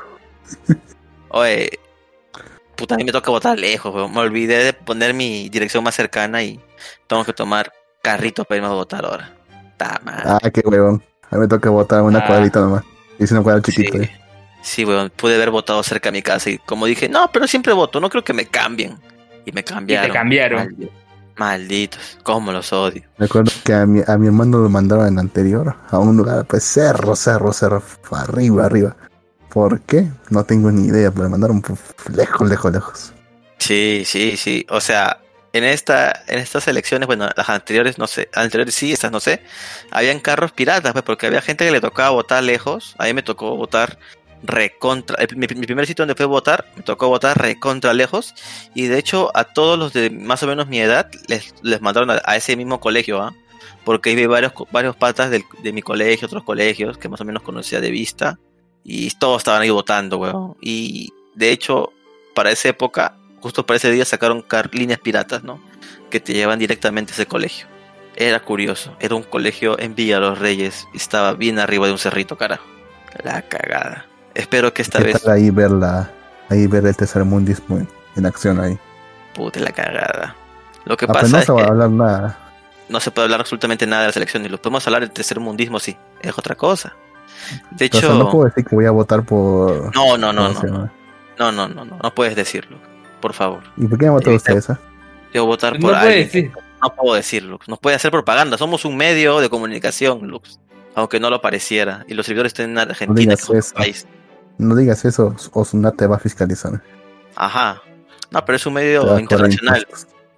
Oye, 1.28 1.78
puta, 2.76 2.94
a 2.94 2.98
mí 2.98 3.04
me 3.04 3.12
toca 3.12 3.30
votar 3.30 3.58
lejos, 3.58 3.94
weón. 3.94 4.12
Me 4.12 4.18
olvidé 4.20 4.64
de 4.64 4.72
poner 4.72 5.14
mi 5.14 5.48
dirección 5.48 5.82
más 5.84 5.94
cercana 5.94 6.42
y 6.42 6.60
tengo 7.06 7.24
que 7.24 7.32
tomar 7.32 7.72
carrito 8.02 8.44
para 8.44 8.56
irme 8.56 8.68
a 8.68 8.72
votar 8.72 9.04
ahora. 9.04 9.34
Ta 9.76 10.00
madre. 10.04 10.22
Ah, 10.26 10.50
qué 10.50 10.60
huevón. 10.64 11.02
A 11.30 11.36
mí 11.36 11.40
me 11.42 11.48
toca 11.48 11.70
botar 11.70 12.02
una 12.02 12.18
Ah. 12.18 12.26
cuadrita 12.26 12.60
nomás. 12.60 12.84
Hice 13.18 13.34
una 13.34 13.42
cuadra 13.42 13.62
chiquita. 13.62 13.98
Sí, 13.98 14.04
eh. 14.04 14.10
sí, 14.62 14.84
weón, 14.84 15.10
pude 15.10 15.36
haber 15.36 15.50
votado 15.50 15.82
cerca 15.82 16.10
de 16.10 16.18
mi 16.18 16.22
casa 16.22 16.50
y 16.50 16.58
como 16.58 16.86
dije, 16.86 17.08
no, 17.08 17.30
pero 17.32 17.46
siempre 17.46 17.72
voto, 17.72 18.00
no 18.00 18.10
creo 18.10 18.22
que 18.24 18.32
me 18.34 18.46
cambien. 18.46 18.98
Y 19.46 19.52
me 19.52 19.64
cambiaron. 19.64 20.12
cambiaron. 20.12 20.68
Maldi- 20.68 20.90
Malditos, 21.36 22.18
cómo 22.22 22.52
los 22.52 22.72
odio. 22.72 23.02
Recuerdo 23.18 23.50
que 23.64 23.72
a 23.74 23.86
mi, 23.86 24.02
a 24.06 24.18
mi 24.18 24.26
hermano 24.26 24.58
lo 24.58 24.68
mandaron 24.68 25.08
en 25.08 25.18
anterior 25.18 25.74
a 25.90 25.98
un 25.98 26.16
lugar, 26.16 26.44
pues 26.46 26.64
cerro, 26.64 27.16
cerro, 27.16 27.52
cerro, 27.52 27.82
arriba, 28.12 28.66
arriba. 28.66 28.96
¿Por 29.48 29.80
qué? 29.82 30.08
No 30.30 30.44
tengo 30.44 30.70
ni 30.70 30.88
idea, 30.88 31.10
pero 31.10 31.24
me 31.24 31.30
mandaron 31.30 31.62
lejos, 32.14 32.48
lejos, 32.48 32.72
lejos. 32.72 33.12
Sí, 33.58 34.02
sí, 34.06 34.36
sí. 34.36 34.66
O 34.70 34.80
sea, 34.80 35.20
en 35.52 35.64
esta, 35.64 36.24
en 36.26 36.38
estas 36.38 36.66
elecciones, 36.68 37.06
bueno, 37.06 37.28
las 37.36 37.48
anteriores 37.48 37.98
no 37.98 38.06
sé, 38.06 38.28
anteriores 38.32 38.74
sí, 38.74 38.92
estas 38.92 39.12
no 39.12 39.20
sé, 39.20 39.42
habían 39.90 40.20
carros 40.20 40.52
piratas, 40.52 40.92
pues, 40.92 41.04
porque 41.04 41.26
había 41.26 41.42
gente 41.42 41.66
que 41.66 41.70
le 41.70 41.80
tocaba 41.80 42.10
votar 42.10 42.42
lejos. 42.42 42.94
A 42.98 43.04
mí 43.04 43.14
me 43.14 43.22
tocó 43.22 43.56
votar 43.56 43.98
recontra. 44.42 45.16
mi, 45.36 45.46
primer 45.46 45.86
sitio 45.86 46.02
donde 46.02 46.14
fui 46.14 46.24
a 46.24 46.26
votar, 46.28 46.66
me 46.76 46.82
tocó 46.82 47.08
votar 47.08 47.38
recontra 47.40 47.94
lejos. 47.94 48.34
Y 48.74 48.86
de 48.86 48.98
hecho, 48.98 49.30
a 49.34 49.44
todos 49.44 49.78
los 49.78 49.92
de 49.92 50.10
más 50.10 50.42
o 50.42 50.46
menos 50.46 50.66
mi 50.68 50.80
edad, 50.80 51.10
les, 51.28 51.54
les 51.62 51.80
mandaron 51.80 52.10
a, 52.10 52.36
ese 52.36 52.56
mismo 52.56 52.80
colegio, 52.80 53.22
¿ah? 53.22 53.34
Porque 53.84 54.14
vi 54.14 54.26
varios, 54.26 54.52
varios 54.70 54.96
patas 54.96 55.30
del- 55.30 55.44
de 55.62 55.72
mi 55.72 55.82
colegio, 55.82 56.26
otros 56.26 56.44
colegios, 56.44 56.98
que 56.98 57.08
más 57.08 57.20
o 57.20 57.24
menos 57.24 57.42
conocía 57.42 57.80
de 57.80 57.90
vista. 57.90 58.38
Y 58.84 59.10
todos 59.12 59.38
estaban 59.38 59.62
ahí 59.62 59.70
votando, 59.70 60.18
weón. 60.18 60.56
Y 60.60 61.12
de 61.34 61.50
hecho, 61.50 61.92
para 62.34 62.50
esa 62.50 62.68
época, 62.68 63.16
justo 63.40 63.64
para 63.66 63.76
ese 63.76 63.90
día 63.90 64.04
sacaron 64.04 64.42
car- 64.42 64.74
líneas 64.74 64.98
piratas, 65.00 65.42
¿no? 65.44 65.60
Que 66.10 66.20
te 66.20 66.32
llevan 66.32 66.58
directamente 66.58 67.12
a 67.12 67.14
ese 67.14 67.26
colegio. 67.26 67.66
Era 68.16 68.40
curioso. 68.40 68.96
Era 69.00 69.14
un 69.14 69.22
colegio 69.22 69.78
en 69.78 69.94
Villa 69.94 70.20
Los 70.20 70.38
Reyes. 70.38 70.86
Estaba 70.94 71.32
bien 71.32 71.58
arriba 71.58 71.86
de 71.86 71.92
un 71.92 71.98
cerrito, 71.98 72.36
carajo. 72.36 72.66
La 73.24 73.42
cagada. 73.42 74.06
Espero 74.34 74.72
que 74.72 74.82
esta 74.82 74.98
¿Qué 74.98 75.04
vez... 75.04 75.22
tal 75.22 75.32
ahí 75.32 75.50
ver 75.50 75.70
la, 75.70 76.10
ahí 76.48 76.66
ver 76.66 76.86
el 76.86 76.96
tercermundismo 76.96 77.78
en, 77.78 77.88
en 78.16 78.26
acción 78.26 78.60
ahí? 78.60 78.78
Puta 79.34 79.60
la 79.60 79.72
cagada. 79.72 80.36
Lo 80.84 80.96
que 80.96 81.04
Ah, 81.04 81.08
pues 81.08 81.22
pasa 81.22 81.32
no 81.32 81.38
es 81.38 81.44
se 81.46 81.52
va 81.52 81.62
a 81.62 81.66
hablar 81.68 81.90
nada. 81.90 82.38
no 82.88 83.00
se 83.00 83.10
puede 83.10 83.24
hablar 83.26 83.40
absolutamente 83.40 83.86
nada 83.86 84.02
de 84.02 84.08
las 84.08 84.16
elecciones. 84.16 84.50
Lo 84.50 84.60
podemos 84.60 84.86
hablar 84.86 85.02
del 85.02 85.10
tercer 85.10 85.38
mundismo, 85.40 85.78
sí. 85.78 85.96
Es 86.20 86.36
otra 86.38 86.54
cosa. 86.54 86.94
De 87.72 87.88
Pero, 87.88 87.98
o 87.98 88.00
sea, 88.00 88.08
hecho... 88.10 88.18
no 88.18 88.30
puedo 88.30 88.44
decir 88.46 88.64
que 88.64 88.74
voy 88.74 88.86
a 88.86 88.90
votar 88.90 89.22
por. 89.24 89.94
No, 89.94 90.16
no, 90.16 90.32
no, 90.32 90.52
¿cómo 90.54 90.68
no, 90.68 90.78
no, 90.78 90.90
no, 91.38 91.52
no, 91.52 91.68
no, 91.68 91.84
no, 91.84 91.98
no 92.02 92.14
puedes 92.14 92.36
decirlo, 92.36 92.76
por 93.20 93.32
favor. 93.32 93.62
¿Y 93.76 93.86
por 93.86 93.98
qué 93.98 94.06
han 94.06 94.12
votado 94.12 94.32
Evita- 94.36 94.54
ustedes? 94.54 94.70
ah? 94.70 94.78
Yo 95.34 95.42
voy 95.44 95.52
a 95.52 95.54
votar 95.56 95.72
No 95.74 95.80
por 95.80 95.90
puede 95.90 96.02
alguien. 96.06 96.24
decir. 96.26 96.52
No 96.82 96.94
puedo 96.94 97.14
decirlo, 97.14 97.60
no 97.68 97.76
puede 97.76 97.96
hacer 97.96 98.10
propaganda. 98.10 98.58
Somos 98.58 98.84
un 98.84 98.96
medio 98.96 99.40
de 99.40 99.48
comunicación, 99.48 100.26
Lux. 100.28 100.58
Aunque 100.94 101.20
no 101.20 101.30
lo 101.30 101.40
pareciera. 101.40 102.04
Y 102.08 102.14
los 102.14 102.26
servidores 102.26 102.50
están 102.50 102.70
en 102.70 102.78
Argentina, 102.78 103.34
digas 103.34 103.46
que 103.46 103.56
es 103.58 103.66
eso. 103.66 103.74
país. 103.74 104.06
No 104.62 104.76
digas 104.76 105.04
eso, 105.04 105.34
o 105.52 105.64
Sunat 105.64 105.96
te 105.96 106.06
va 106.06 106.16
a 106.16 106.18
fiscalizar. 106.18 106.82
Ajá. 107.36 107.82
No, 108.30 108.44
pero 108.44 108.56
es 108.56 108.66
un 108.66 108.74
medio 108.74 109.18
internacional. 109.18 109.86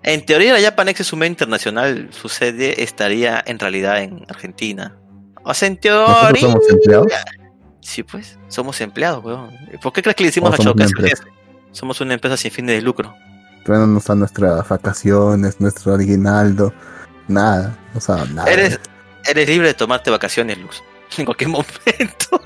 En 0.03 0.27
teoría, 0.27 0.53
la 0.53 0.61
Japanex 0.61 1.01
es 1.01 1.13
un 1.13 1.21
medio 1.21 1.31
internacional. 1.31 2.09
Su 2.11 2.29
sede 2.29 2.83
estaría 2.83 3.43
en 3.47 3.59
realidad 3.59 4.03
en 4.03 4.25
Argentina. 4.29 4.97
O 5.45 5.55
sea, 5.55 5.69
en 5.69 5.79
teoría. 5.79 6.41
somos 6.41 6.69
empleados. 6.69 7.13
Sí, 7.81 8.03
pues. 8.03 8.39
Somos 8.49 8.81
empleados, 8.81 9.25
weón. 9.25 9.51
¿Por 9.83 9.93
qué 9.93 10.03
crees 10.03 10.17
que 10.17 10.25
le 10.25 10.29
hicimos 10.31 10.59
O 10.59 10.63
a 10.63 10.71
empresa. 10.71 11.25
Somos 11.71 12.01
una 12.01 12.15
empresa 12.15 12.37
sin 12.37 12.51
fines 12.51 12.77
de 12.77 12.83
lucro. 12.83 13.15
Pero 13.65 13.79
no 13.79 13.87
nos 13.87 14.05
dan 14.05 14.19
nuestras 14.19 14.69
vacaciones, 14.69 15.61
nuestro 15.61 15.95
aguinaldo, 15.95 16.73
nada. 17.29 17.77
No 17.95 18.01
saben 18.01 18.35
nada. 18.35 18.51
Eres, 18.51 18.79
eres 19.25 19.49
libre 19.49 19.69
de 19.69 19.75
tomarte 19.75 20.11
vacaciones, 20.11 20.59
Lux. 20.59 20.83
En 21.17 21.25
cualquier 21.27 21.51
momento. 21.51 22.41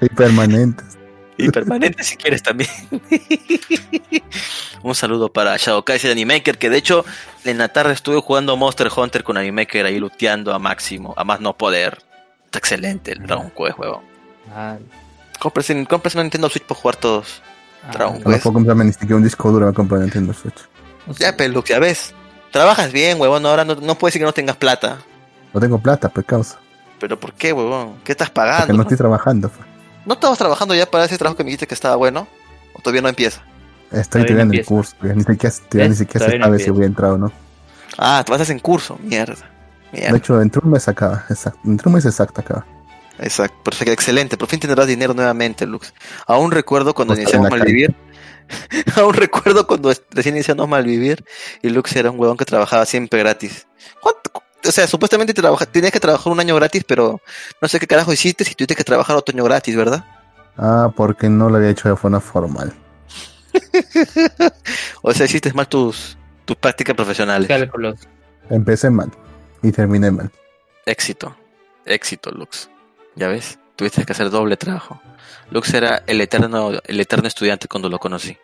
Y 0.00 0.08
permanentes. 0.08 0.98
Y 1.36 1.48
permanente 1.50 2.02
si 2.04 2.16
quieres 2.16 2.42
también. 2.42 2.68
Un 4.82 4.94
saludo 4.94 5.32
para 5.32 5.56
Shadow 5.56 5.82
Kaiser 5.84 6.10
Animaker, 6.10 6.58
que 6.58 6.70
de 6.70 6.76
hecho 6.78 7.04
en 7.44 7.58
la 7.58 7.68
tarde 7.68 7.92
estuve 7.92 8.20
jugando 8.20 8.56
Monster 8.56 8.88
Hunter 8.94 9.24
con 9.24 9.36
Animaker 9.36 9.86
ahí 9.86 9.98
luteando 9.98 10.52
a 10.54 10.58
máximo, 10.58 11.14
a 11.16 11.24
más 11.24 11.40
no 11.40 11.56
poder. 11.56 12.02
Está 12.46 12.58
excelente 12.58 13.12
el 13.12 13.22
Dragon 13.26 13.50
Quest, 13.56 13.78
huevón. 13.78 14.02
Cómprese, 15.38 15.86
cómprese 15.86 16.18
una 16.18 16.24
Nintendo 16.24 16.48
Switch 16.50 16.64
para 16.64 16.80
jugar 16.80 16.96
todos. 16.96 17.42
ah, 17.84 17.90
Dragon 17.92 18.18
No 18.18 18.24
Pues- 18.24 18.42
puedo 18.42 18.54
comprarme 18.54 18.84
ni 18.84 18.92
siquiera 18.92 19.16
un 19.16 19.22
disco 19.22 19.50
duro, 19.50 19.72
compro 19.72 19.96
el 19.96 20.04
Nintendo 20.04 20.32
Switch. 20.34 20.56
no. 21.06 21.14
Ya, 21.14 21.36
Pelux, 21.36 21.68
ya 21.68 21.78
ves. 21.78 22.14
Trabajas 22.50 22.92
bien, 22.92 23.20
huevón, 23.20 23.46
ahora 23.46 23.64
no, 23.64 23.76
no 23.76 23.94
puedes 23.96 24.12
decir 24.12 24.22
que 24.22 24.26
no 24.26 24.32
tengas 24.32 24.56
plata. 24.56 24.98
No 25.54 25.60
tengo 25.60 25.78
plata, 25.78 26.08
pues 26.08 26.26
causa. 26.26 26.58
Pero 26.98 27.18
¿por 27.18 27.32
qué, 27.32 27.52
huevón? 27.52 27.96
¿Qué 28.04 28.12
estás 28.12 28.28
Porque 28.30 28.48
pagando? 28.48 28.72
no 28.72 28.76
no? 28.78 28.82
estoy 28.82 28.96
trabajando. 28.98 29.48
pues. 29.48 29.66
¿No 30.06 30.14
estabas 30.14 30.38
trabajando 30.38 30.74
ya 30.74 30.86
para 30.90 31.04
ese 31.04 31.18
trabajo 31.18 31.36
que 31.36 31.44
me 31.44 31.48
dijiste 31.48 31.66
que 31.66 31.74
estaba 31.74 31.96
bueno? 31.96 32.26
¿O 32.74 32.80
todavía 32.80 33.02
no 33.02 33.08
empieza? 33.08 33.42
Estoy 33.90 34.22
Todavía 34.24 34.44
no 34.44 34.52
el 34.52 34.64
curso. 34.64 34.94
Ni 35.02 35.22
siquiera, 35.22 35.88
ni 35.88 35.94
siquiera 35.96 36.26
se 36.26 36.38
no 36.38 36.44
sabe 36.44 36.58
si 36.60 36.70
voy 36.70 36.84
a 36.84 36.86
entrar 36.86 37.10
o 37.12 37.18
no. 37.18 37.32
Ah, 37.98 38.22
te 38.24 38.30
vas 38.30 38.40
a 38.40 38.42
hacer 38.44 38.54
en 38.54 38.60
curso, 38.60 38.98
mierda. 39.02 39.50
Mierda. 39.92 40.12
De 40.12 40.18
hecho, 40.18 40.40
entró 40.40 40.62
un 40.64 40.70
mes 40.70 40.86
acá. 40.88 41.26
Exacto. 41.28 41.58
Entró 41.64 41.88
un 41.90 41.96
mes 41.96 42.06
exacto 42.06 42.40
acá. 42.40 42.64
Exacto, 43.18 43.62
perfecto, 43.62 43.92
excelente. 43.92 44.36
Por 44.36 44.48
fin 44.48 44.60
tendrás 44.60 44.86
dinero 44.86 45.12
nuevamente, 45.12 45.66
Lux. 45.66 45.92
Aún 46.26 46.52
recuerdo 46.52 46.94
cuando 46.94 47.12
Pues, 47.14 47.22
iniciamos. 47.22 47.50
Malvivir. 47.50 47.94
Aún 48.96 49.14
recuerdo 49.14 49.66
cuando 49.66 49.92
recién 50.10 50.34
iniciamos 50.36 50.68
Malvivir 50.68 51.24
y 51.62 51.68
Lux 51.68 51.94
era 51.96 52.10
un 52.10 52.18
huevón 52.18 52.36
que 52.36 52.44
trabajaba 52.44 52.86
siempre 52.86 53.18
gratis. 53.20 53.66
¿Cuánto? 54.00 54.30
O 54.66 54.70
sea, 54.70 54.86
supuestamente 54.86 55.32
trabaja, 55.32 55.66
tenías 55.66 55.92
que 55.92 56.00
trabajar 56.00 56.32
un 56.32 56.40
año 56.40 56.54
gratis, 56.56 56.84
pero 56.86 57.20
no 57.60 57.68
sé 57.68 57.78
qué 57.78 57.86
carajo 57.86 58.12
hiciste 58.12 58.44
si 58.44 58.54
tuviste 58.54 58.74
que 58.74 58.84
trabajar 58.84 59.16
otro 59.16 59.34
año 59.34 59.44
gratis, 59.44 59.74
¿verdad? 59.74 60.04
Ah, 60.56 60.92
porque 60.94 61.28
no 61.28 61.48
lo 61.48 61.56
había 61.56 61.70
hecho 61.70 61.88
de 61.88 61.96
forma 61.96 62.20
formal. 62.20 62.72
o 65.02 65.12
sea, 65.12 65.26
hiciste 65.26 65.52
mal 65.52 65.68
tus, 65.68 66.18
tus 66.44 66.56
prácticas 66.56 66.94
profesionales. 66.94 67.48
Cálculos. 67.48 68.00
Empecé 68.50 68.90
mal 68.90 69.10
y 69.62 69.72
terminé 69.72 70.10
mal. 70.10 70.30
Éxito, 70.86 71.34
éxito, 71.84 72.30
Lux. 72.30 72.68
¿Ya 73.16 73.28
ves? 73.28 73.58
Tuviste 73.76 74.04
que 74.04 74.12
hacer 74.12 74.30
doble 74.30 74.56
trabajo. 74.56 75.00
Lux 75.50 75.72
era 75.74 76.02
el 76.06 76.20
eterno, 76.20 76.72
el 76.84 77.00
eterno 77.00 77.28
estudiante 77.28 77.68
cuando 77.68 77.88
lo 77.88 77.98
conocí. 77.98 78.36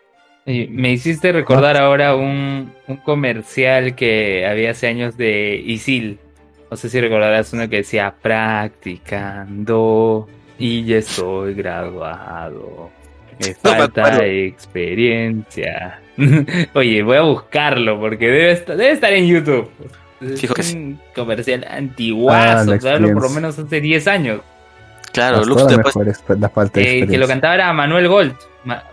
Me 0.47 0.91
hiciste 0.93 1.31
recordar 1.33 1.75
ahora 1.77 2.15
un, 2.15 2.71
un 2.87 2.97
comercial 2.97 3.93
que 3.95 4.47
había 4.47 4.71
hace 4.71 4.87
años 4.87 5.17
de 5.17 5.61
Isil. 5.65 6.19
No 6.71 6.77
sé 6.77 6.89
si 6.89 6.99
recordarás 7.01 7.51
uno 7.53 7.67
que 7.69 7.77
decía 7.77 8.13
practicando 8.21 10.27
Y 10.57 10.83
ya 10.85 10.97
estoy 10.97 11.53
graduado. 11.53 12.89
Me 13.39 13.49
No 13.49 13.55
falta 13.77 14.01
acuerdo. 14.07 14.23
experiencia. 14.23 15.99
Oye, 16.73 17.03
voy 17.03 17.17
a 17.17 17.21
buscarlo 17.21 17.99
porque 17.99 18.27
debe 18.27 18.51
estar, 18.53 18.75
debe 18.77 18.91
estar 18.93 19.13
en 19.13 19.27
YouTube. 19.27 19.69
Es 20.21 20.41
Fijo 20.41 20.53
que 20.55 20.61
un 20.73 20.99
comercial 21.13 21.67
antiguazo, 21.69 22.61
Ah, 22.61 22.63
la 22.73 22.79
claro, 22.79 23.13
por 23.13 23.21
lo 23.23 23.29
menos 23.29 23.59
hace 23.59 23.79
10 23.81 24.07
años. 24.07 24.41
Claro, 25.13 25.43
Lux 25.45 25.67
después. 25.67 25.95
mejor 25.95 26.07
es 26.09 26.23
la 26.39 26.49
falta 26.49 26.79
de 26.79 26.99
Eh, 26.99 27.07
que 27.07 27.17
lo 27.17 27.27
cantaba 27.27 27.55
era 27.55 27.71
Manuel 27.73 28.07
Gold. 28.07 28.35
Ma- 28.65 28.83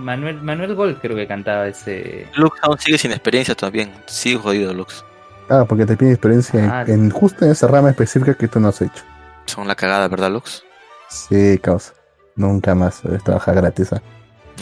Manuel, 0.00 0.42
Manuel 0.42 0.74
Gold 0.74 1.00
creo 1.00 1.16
que 1.16 1.26
cantaba 1.26 1.68
ese. 1.68 2.26
Lux 2.34 2.58
aún 2.62 2.78
sigue 2.78 2.98
sin 2.98 3.12
experiencia 3.12 3.54
también. 3.54 3.92
Sigue 4.06 4.36
jodido, 4.38 4.72
Lux. 4.74 5.04
Ah, 5.48 5.64
porque 5.68 5.84
te 5.86 5.96
pide 5.96 6.10
experiencia 6.12 6.60
en- 6.64 6.70
Ah. 6.70 6.84
en, 6.86 7.10
justo 7.10 7.44
en 7.44 7.50
esa 7.52 7.66
rama 7.68 7.90
específica 7.90 8.34
que 8.34 8.48
tú 8.48 8.60
no 8.60 8.68
has 8.68 8.80
hecho. 8.82 9.02
Son 9.46 9.66
la 9.68 9.74
cagada, 9.74 10.06
¿verdad, 10.08 10.30
Lux? 10.30 10.62
Sí, 11.08 11.58
causa. 11.58 11.92
Nunca 12.36 12.74
más 12.74 13.02
debes 13.02 13.22
trabajar 13.24 13.56
gratis. 13.56 13.92
¿ah? 13.92 14.00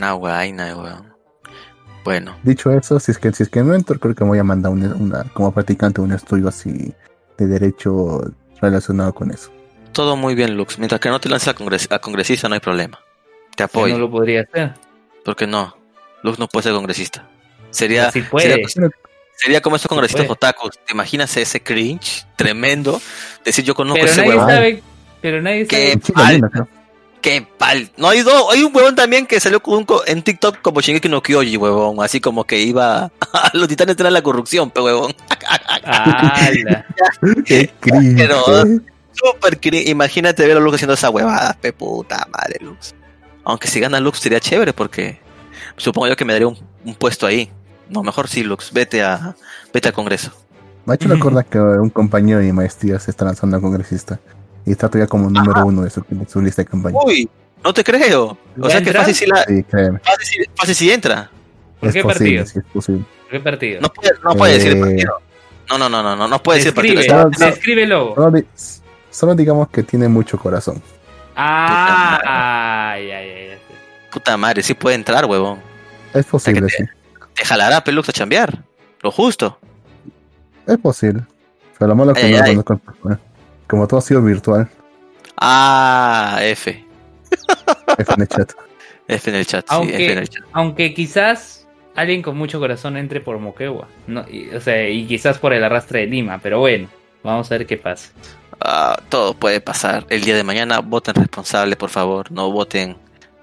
Nah, 0.00 0.14
vaina, 0.14 0.74
weón. 0.76 1.08
Bueno, 2.04 2.36
Dicho 2.42 2.70
eso, 2.70 2.98
si 3.00 3.10
es 3.12 3.18
que 3.18 3.32
si 3.32 3.42
es 3.42 3.50
que 3.50 3.62
no 3.62 3.74
entro, 3.74 3.98
creo 3.98 4.14
que 4.14 4.24
me 4.24 4.30
voy 4.30 4.38
a 4.38 4.44
mandar 4.44 4.72
una, 4.72 4.94
una- 4.94 5.24
como 5.34 5.52
practicante 5.52 6.00
un 6.00 6.12
estudio 6.12 6.48
así 6.48 6.94
de 7.36 7.46
derecho 7.46 8.22
relacionado 8.62 9.12
con 9.14 9.30
eso. 9.30 9.50
todo 9.92 10.16
muy 10.16 10.34
bien, 10.34 10.56
Lux. 10.56 10.78
Mientras 10.78 11.00
que 11.00 11.08
no 11.10 11.20
te 11.20 11.28
lances 11.28 11.48
a, 11.48 11.54
congres- 11.54 11.88
a 11.92 11.98
congresista, 11.98 12.48
no 12.48 12.54
hay 12.54 12.60
problema. 12.60 12.98
Te 13.56 13.64
apoyo. 13.64 13.94
no 13.94 14.00
lo 14.00 14.10
podría 14.10 14.42
hacer. 14.42 14.72
Porque 15.28 15.46
no. 15.46 15.76
Lux 16.22 16.38
no 16.38 16.48
puede 16.48 16.62
ser 16.64 16.72
congresista. 16.72 17.28
Sería, 17.68 18.10
Si 18.10 18.22
puede. 18.22 18.66
sería, 18.66 18.88
sería 19.36 19.60
como 19.60 19.76
esos 19.76 19.86
congresistas 19.86 20.24
puede. 20.24 20.32
otakus. 20.32 20.78
¿Te 20.86 20.94
imaginas 20.94 21.36
ese 21.36 21.60
cringe 21.62 22.24
tremendo? 22.34 22.98
Decir, 23.44 23.62
yo 23.62 23.74
conozco 23.74 24.00
pero 24.00 24.10
ese 24.10 24.22
huevón. 24.22 24.48
sabe. 24.48 24.82
Pero 25.20 25.42
nadie 25.42 25.66
¿Qué? 25.66 25.76
sabe. 25.76 25.92
En 25.92 26.00
Chile, 26.00 26.22
Al- 26.24 26.34
Luna, 26.36 26.48
creo. 26.50 26.68
Qué 27.20 27.46
pal. 27.58 27.90
No, 27.98 28.08
hay 28.08 28.22
dos. 28.22 28.46
Hay 28.54 28.62
un 28.62 28.74
huevón 28.74 28.94
también 28.94 29.26
que 29.26 29.38
salió 29.38 29.60
con 29.60 29.74
un 29.74 29.84
co- 29.84 30.02
en 30.06 30.22
TikTok 30.22 30.62
como 30.62 30.80
Shingeki 30.80 31.10
no 31.10 31.22
Kyoji, 31.22 31.58
huevón. 31.58 32.02
Así 32.02 32.22
como 32.22 32.44
que 32.44 32.58
iba 32.60 33.10
a 33.34 33.50
los 33.52 33.68
titanes 33.68 33.98
de 33.98 34.10
la 34.10 34.22
corrupción, 34.22 34.70
pe 34.70 34.80
huevón. 34.80 35.14
Qué 37.44 37.70
cringe. 37.80 38.16
Pero-. 38.16 38.44
Súper 39.12 39.58
cringe. 39.60 39.88
Imagínate 39.88 40.46
ver 40.46 40.56
a 40.56 40.60
Lux 40.60 40.76
haciendo 40.76 40.94
esa 40.94 41.10
huevada, 41.10 41.54
pe 41.60 41.72
puta 41.74 42.26
madre, 42.30 42.56
Lux. 42.60 42.94
Aunque 43.48 43.66
si 43.66 43.80
gana 43.80 43.98
Lux 43.98 44.18
sería 44.20 44.40
chévere 44.40 44.74
porque 44.74 45.18
supongo 45.78 46.06
yo 46.06 46.16
que 46.16 46.24
me 46.26 46.34
daría 46.34 46.46
un, 46.48 46.58
un 46.84 46.94
puesto 46.94 47.26
ahí. 47.26 47.50
No, 47.88 48.02
mejor 48.02 48.28
sí, 48.28 48.42
Lux. 48.44 48.70
Vete 48.74 49.02
a, 49.02 49.34
vete 49.72 49.88
al 49.88 49.94
Congreso. 49.94 50.30
Me 50.84 50.92
ha 50.92 50.94
hecho 50.96 51.08
recordar 51.08 51.46
que 51.46 51.58
un 51.58 51.88
compañero 51.88 52.40
de 52.40 52.44
mi 52.44 52.52
maestría 52.52 52.98
se 53.00 53.10
está 53.10 53.24
lanzando 53.24 53.56
a 53.56 53.60
congresista 53.60 54.20
y 54.66 54.72
está 54.72 54.88
todavía 54.88 55.06
como 55.08 55.30
número 55.30 55.64
uno 55.64 55.82
de 55.82 55.88
su, 55.90 56.04
de 56.08 56.28
su 56.28 56.42
lista 56.42 56.60
de 56.62 56.66
campaña. 56.68 56.98
Uy, 57.04 57.26
no 57.64 57.72
te 57.72 57.82
creo. 57.82 58.24
O 58.26 58.38
¿Va 58.64 58.70
sea 58.70 58.82
que 58.82 58.92
fácil 58.92 59.14
sí, 59.14 59.24
la, 59.26 59.44
Sí, 59.44 59.62
créeme. 59.64 59.98
fácil, 60.00 60.26
sí- 60.26 60.50
fácil 60.54 60.74
sí 60.74 60.90
entra. 60.90 61.30
¿Por 61.80 61.88
es 61.88 61.94
qué 61.94 62.02
posible, 62.02 62.38
partido? 62.42 62.46
sí 62.46 62.58
es 62.58 62.64
posible. 62.72 63.04
¿Qué 63.30 63.40
partido? 63.40 63.80
No 63.80 63.88
puede, 63.88 64.10
no 64.22 64.34
puede 64.34 64.52
decir 64.54 64.72
Eh, 64.72 64.80
partido. 64.80 65.12
No, 65.70 65.78
no, 65.78 65.88
no, 65.88 66.02
no, 66.02 66.16
no, 66.16 66.28
no 66.28 66.42
puede 66.42 66.58
decir 66.58 66.74
partido. 66.74 66.96
Describe, 67.00 67.30
partido. 67.38 67.80
el 67.82 67.88
logo. 67.88 68.14
Solo, 68.14 68.30
di- 68.30 68.46
solo 69.10 69.34
digamos 69.34 69.68
que 69.70 69.82
tiene 69.82 70.06
mucho 70.08 70.38
corazón. 70.38 70.82
Ah, 71.40 72.90
ay, 72.94 73.10
ay, 73.12 73.30
ay. 73.30 73.48
ay. 73.52 73.58
Puta 74.10 74.36
madre, 74.36 74.62
sí 74.62 74.74
puede 74.74 74.96
entrar, 74.96 75.24
huevón. 75.26 75.60
Es 76.12 76.26
posible, 76.26 76.66
O 76.66 76.68
sea 76.68 76.86
sí. 76.86 76.92
Te 77.34 77.44
jalará 77.44 77.82
Pelux 77.84 78.08
a 78.08 78.12
chambear. 78.12 78.58
Lo 79.02 79.12
justo. 79.12 79.58
Es 80.66 80.76
posible. 80.78 81.22
Pero 81.78 81.88
lo 81.90 81.94
malo 81.94 82.12
que 82.12 82.22
Ay, 82.22 82.32
no 82.56 82.64
lo 82.68 82.80
ay. 83.10 83.16
Como 83.68 83.86
todo 83.86 83.98
ha 83.98 84.02
sido 84.02 84.20
virtual, 84.22 84.68
Ah, 85.40 86.38
F. 86.42 86.84
F 87.98 88.12
en 88.14 88.20
el 88.22 88.28
chat. 88.28 88.52
F 89.06 89.30
en 89.30 89.36
el 89.36 89.46
chat, 89.46 89.64
Aunque- 89.68 89.96
sí, 89.96 90.02
F 90.04 90.12
en 90.12 90.18
el 90.18 90.28
chat. 90.28 90.44
Aunque 90.52 90.94
quizás 90.94 91.68
alguien 91.94 92.22
con 92.22 92.36
mucho 92.36 92.58
corazón 92.58 92.96
entre 92.96 93.20
por 93.20 93.38
Moquegua. 93.38 93.86
No, 94.08 94.24
y- 94.28 94.50
o 94.50 94.60
sea, 94.60 94.88
y 94.88 95.06
quizás 95.06 95.38
por 95.38 95.52
el 95.52 95.62
arrastre 95.62 96.00
de 96.00 96.06
Lima, 96.06 96.40
pero 96.42 96.58
bueno, 96.58 96.88
vamos 97.22 97.50
a 97.52 97.58
ver 97.58 97.66
qué 97.66 97.76
pasa. 97.76 98.10
Ah, 98.60 99.00
todo 99.08 99.34
puede 99.34 99.60
pasar. 99.60 100.06
El 100.10 100.22
día 100.22 100.34
de 100.36 100.42
mañana 100.44 100.80
voten 100.80 101.14
responsable, 101.14 101.76
por 101.76 101.90
favor. 101.90 102.30
No 102.32 102.50
voten, 102.50 102.96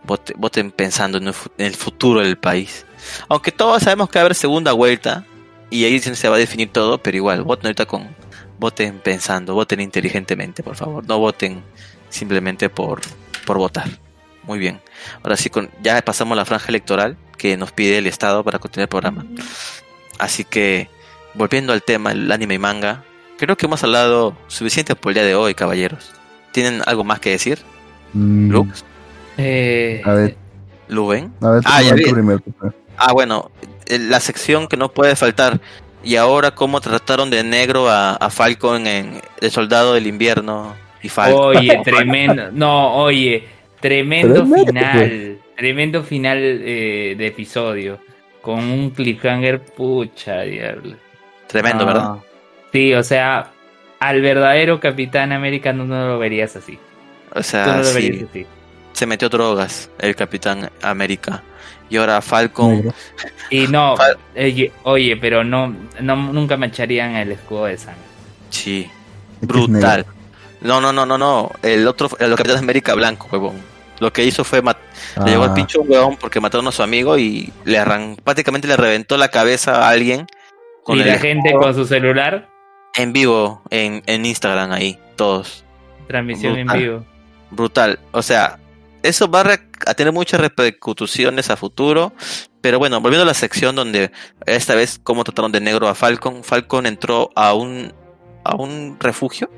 vote- 0.03 0.33
voten 0.37 0.71
pensando 0.71 1.17
en 1.17 1.27
el, 1.27 1.33
fu- 1.33 1.49
en 1.57 1.67
el 1.67 1.75
futuro 1.75 2.19
del 2.21 2.37
país. 2.37 2.85
Aunque 3.29 3.51
todos 3.51 3.83
sabemos 3.83 4.09
que 4.09 4.19
va 4.19 4.23
a 4.23 4.25
haber 4.25 4.35
segunda 4.35 4.73
vuelta 4.73 5.25
y 5.69 5.85
ahí 5.85 5.99
se 5.99 6.29
va 6.29 6.35
a 6.35 6.39
definir 6.39 6.71
todo, 6.71 6.97
pero 7.01 7.15
igual, 7.17 7.43
voten 7.43 7.67
ahorita 7.67 7.85
con, 7.85 8.15
voten 8.59 8.99
pensando, 8.99 9.53
voten 9.53 9.79
inteligentemente, 9.79 10.63
por 10.63 10.75
favor. 10.75 11.05
No 11.07 11.19
voten 11.19 11.63
simplemente 12.09 12.69
por, 12.69 13.01
por 13.45 13.57
votar. 13.57 13.87
Muy 14.43 14.59
bien. 14.59 14.81
Ahora 15.23 15.37
sí, 15.37 15.49
con, 15.49 15.71
ya 15.81 16.01
pasamos 16.03 16.37
la 16.37 16.45
franja 16.45 16.67
electoral 16.69 17.17
que 17.37 17.57
nos 17.57 17.71
pide 17.71 17.97
el 17.97 18.07
Estado 18.07 18.43
para 18.43 18.59
continuar 18.59 18.83
el 18.85 18.89
programa. 18.89 19.25
Así 20.19 20.43
que, 20.43 20.89
volviendo 21.33 21.73
al 21.73 21.83
tema, 21.83 22.11
el 22.11 22.31
anime 22.31 22.55
y 22.55 22.59
manga, 22.59 23.03
creo 23.37 23.55
que 23.55 23.65
hemos 23.65 23.83
hablado 23.83 24.35
suficiente 24.47 24.95
por 24.95 25.11
el 25.11 25.15
día 25.15 25.23
de 25.23 25.35
hoy, 25.35 25.53
caballeros. 25.53 26.11
¿Tienen 26.51 26.81
algo 26.85 27.03
más 27.03 27.19
que 27.19 27.31
decir? 27.31 27.59
Mm, 28.13 28.49
Lux, 28.51 28.85
Eh, 29.37 30.01
A 30.05 30.13
ver, 30.13 30.37
Luben. 30.87 31.33
a 31.41 31.49
ver, 31.51 31.61
Ah, 31.65 31.81
ya 31.81 31.93
primero. 31.95 32.39
Ah, 32.97 33.11
bueno, 33.11 33.51
eh, 33.87 33.99
la 33.99 34.19
sección 34.21 34.67
que 34.67 34.77
no 34.77 34.89
puede 34.89 35.15
faltar. 35.15 35.59
Y 36.03 36.15
ahora, 36.17 36.51
¿cómo 36.51 36.79
trataron 36.81 37.29
de 37.29 37.43
negro 37.43 37.89
a, 37.89 38.11
a 38.15 38.29
Falcon 38.29 38.85
en 38.87 39.19
El 39.41 39.51
Soldado 39.51 39.93
del 39.95 40.07
Invierno 40.07 40.75
y 41.01 41.09
Falcon? 41.09 41.57
Oye, 41.57 41.81
tremendo. 41.83 42.51
No, 42.51 42.95
oye, 42.95 43.43
tremendo 43.81 44.33
Tremendo, 44.45 44.65
final. 44.67 45.39
Tremendo 45.57 46.03
final 46.03 46.37
eh, 46.41 47.15
de 47.17 47.27
episodio. 47.27 47.99
Con 48.41 48.59
un 48.59 48.91
cliffhanger, 48.91 49.59
pucha, 49.65 50.41
diablo. 50.41 50.95
Tremendo, 51.47 51.83
Ah, 51.83 51.87
¿verdad? 51.87 52.15
Sí, 52.75 52.93
o 52.93 53.03
sea, 53.03 53.51
al 53.99 54.21
verdadero 54.21 54.79
Capitán 54.81 55.31
América 55.31 55.71
no, 55.71 55.85
no 55.85 56.07
lo 56.07 56.19
verías 56.19 56.55
así. 56.57 56.77
O 57.31 57.35
no 57.37 57.43
sea, 57.43 57.77
lo 57.77 57.83
sí, 57.85 57.93
verías 57.93 58.29
así. 58.29 58.45
se 58.93 59.05
metió 59.05 59.29
drogas 59.29 59.89
el 59.99 60.15
Capitán 60.15 60.69
América. 60.81 61.41
Y 61.89 61.97
ahora 61.97 62.21
Falcon. 62.21 62.91
Y 63.49 63.67
no, 63.67 63.95
Fal- 63.97 64.17
oye, 64.35 64.71
oye, 64.83 65.15
pero 65.17 65.43
no, 65.43 65.73
no 66.01 66.15
nunca 66.15 66.57
mancharían 66.57 67.15
el 67.15 67.31
escudo 67.31 67.65
de 67.65 67.77
sangre. 67.77 68.01
Sí, 68.49 68.89
brutal. 69.41 70.05
No, 70.61 70.81
no, 70.81 70.91
no, 70.91 71.05
no, 71.05 71.17
no. 71.17 71.51
El 71.61 71.87
otro, 71.87 72.09
el 72.19 72.35
Capitán 72.35 72.57
América 72.57 72.93
blanco, 72.95 73.27
huevón. 73.31 73.55
Lo 73.99 74.11
que 74.11 74.25
hizo 74.25 74.43
fue 74.43 74.61
mat- 74.61 74.77
le 75.23 75.31
llegó 75.31 75.43
Ah, 75.45 75.53
pincho 75.53 75.79
a 75.79 75.81
un 75.83 75.91
huevón 75.91 76.17
porque 76.17 76.41
mataron 76.41 76.67
a 76.67 76.71
su 76.73 76.83
amigo 76.83 77.17
y 77.17 77.53
le 77.63 77.77
arran 77.77 78.17
prácticamente 78.21 78.67
le 78.67 78.75
reventó 78.75 79.15
la 79.17 79.29
cabeza 79.29 79.85
a 79.85 79.89
alguien 79.89 80.25
con 80.83 80.97
y 80.97 81.03
la 81.03 81.17
gente 81.17 81.49
escudo 81.49 81.61
con 81.63 81.75
su 81.75 81.85
celular, 81.85 82.49
en 82.97 83.13
vivo 83.13 83.61
en, 83.69 84.03
en 84.05 84.25
Instagram 84.25 84.71
ahí, 84.71 84.99
todos. 85.15 85.63
transmisión 86.07 86.57
en 86.57 86.67
vivo. 86.67 87.05
Brutal. 87.51 87.99
O 88.11 88.21
sea, 88.21 88.59
eso 89.03 89.29
va 89.29 89.41
a, 89.41 89.93
tener 89.93 90.13
muchas 90.13 90.39
repercusiones 90.39 91.49
a 91.49 91.55
futuro. 91.55 92.13
Pero 92.61 92.79
bueno, 92.79 92.99
volviendo 92.99 93.23
a 93.23 93.27
la 93.27 93.33
sección 93.35 93.75
donde 93.75 94.11
esta 94.45 94.73
vez 94.73 94.99
cómo 95.01 95.23
trataron 95.23 95.51
de 95.51 95.61
negro 95.61 95.87
a 95.87 95.95
Falcon. 95.95 96.43
Falcon 96.43 96.85
entró 96.87 97.29
a 97.35 97.53
un 97.53 97.93
a 98.43 98.55
un 98.55 98.97
refugio 98.99 99.49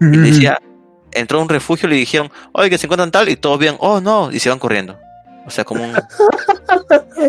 y 0.00 0.16
decía, 0.18 0.60
entró 1.12 1.38
a 1.38 1.42
un 1.42 1.48
refugio 1.48 1.88
y 1.88 1.90
le 1.90 1.96
dijeron, 1.96 2.30
oye, 2.52 2.70
que 2.70 2.78
se 2.78 2.86
encuentran 2.86 3.10
tal, 3.10 3.28
y 3.28 3.36
todos 3.36 3.58
bien, 3.58 3.76
oh 3.78 4.00
no, 4.00 4.30
y 4.32 4.38
se 4.40 4.48
van 4.48 4.58
corriendo. 4.58 4.98
O 5.46 5.50
sea, 5.50 5.64
como 5.64 5.84
un... 5.84 5.94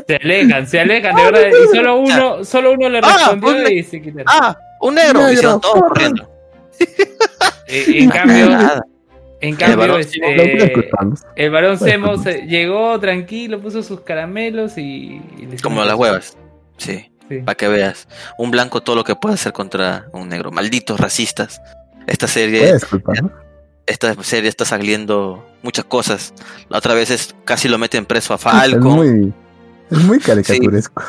Se 0.08 0.16
alejan, 0.16 0.66
se 0.66 0.80
alejan, 0.80 1.16
de 1.16 1.24
verdad. 1.24 1.50
Y 1.50 1.76
solo 1.76 1.98
uno, 1.98 2.44
solo 2.44 2.74
uno 2.74 2.90
le 2.90 3.00
Ah, 3.04 3.32
respondió 3.32 3.70
y 3.70 3.84
se 3.84 4.02
quitaron. 4.02 4.26
¡Ah! 4.28 4.58
¡Un 4.82 4.96
negro! 4.96 5.22
Y 5.32 5.36
se 5.36 5.42
Negro, 5.44 5.50
van 5.52 5.62
todos 5.62 5.74
corre. 5.76 5.88
corriendo. 5.90 6.32
Eh, 7.68 7.86
en 8.00 8.10
cambio, 8.10 8.50
Nada. 8.50 8.84
en 9.42 9.50
El 9.50 9.58
cambio, 9.58 9.78
varón 9.78 10.00
este, 10.00 10.20
el 11.36 11.52
varón 11.52 11.78
llegó 12.48 13.00
tranquilo, 13.00 13.60
puso 13.62 13.84
sus 13.84 14.02
caramelos 14.02 14.78
y, 14.78 15.22
y 15.38 15.58
Como 15.62 15.84
las 15.84 15.96
huevas. 15.96 16.38
Sí, 16.78 17.12
Sí. 17.30 17.40
para 17.40 17.56
que 17.56 17.68
veas. 17.68 18.08
Un 18.38 18.52
blanco 18.52 18.82
todo 18.82 18.96
lo 18.96 19.04
que 19.04 19.16
puede 19.16 19.36
hacer 19.36 19.52
contra 19.52 20.06
un 20.14 20.30
negro. 20.30 20.50
Malditos 20.52 21.00
racistas. 21.00 21.62
Esta 22.08 22.28
serie... 22.28 22.76
Esta 23.86 24.22
serie 24.22 24.50
está 24.50 24.66
saliendo 24.66 25.46
muchas 25.64 25.86
cosas. 25.86 26.34
La 26.68 26.78
otra 26.80 26.94
vez 26.94 27.10
es, 27.10 27.34
casi 27.46 27.70
lo 27.70 27.78
meten 27.78 28.06
preso 28.06 28.34
a 28.34 28.66
Es 28.66 28.78
muy, 28.80 29.34
es 29.90 29.98
muy 30.04 30.20
caricaturesco. 30.20 31.02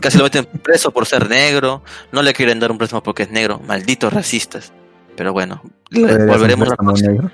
Casi 0.00 0.18
lo 0.18 0.24
meten 0.24 0.46
preso 0.62 0.90
por 0.90 1.06
ser 1.06 1.28
negro, 1.28 1.82
no 2.12 2.22
le 2.22 2.32
quieren 2.32 2.58
dar 2.60 2.70
un 2.70 2.78
préstamo 2.78 3.02
porque 3.02 3.24
es 3.24 3.30
negro, 3.30 3.60
malditos 3.66 4.12
racistas. 4.12 4.72
Pero 5.16 5.32
bueno, 5.32 5.62
volveremos 5.90 6.68
a 6.70 6.76
negro. 7.02 7.30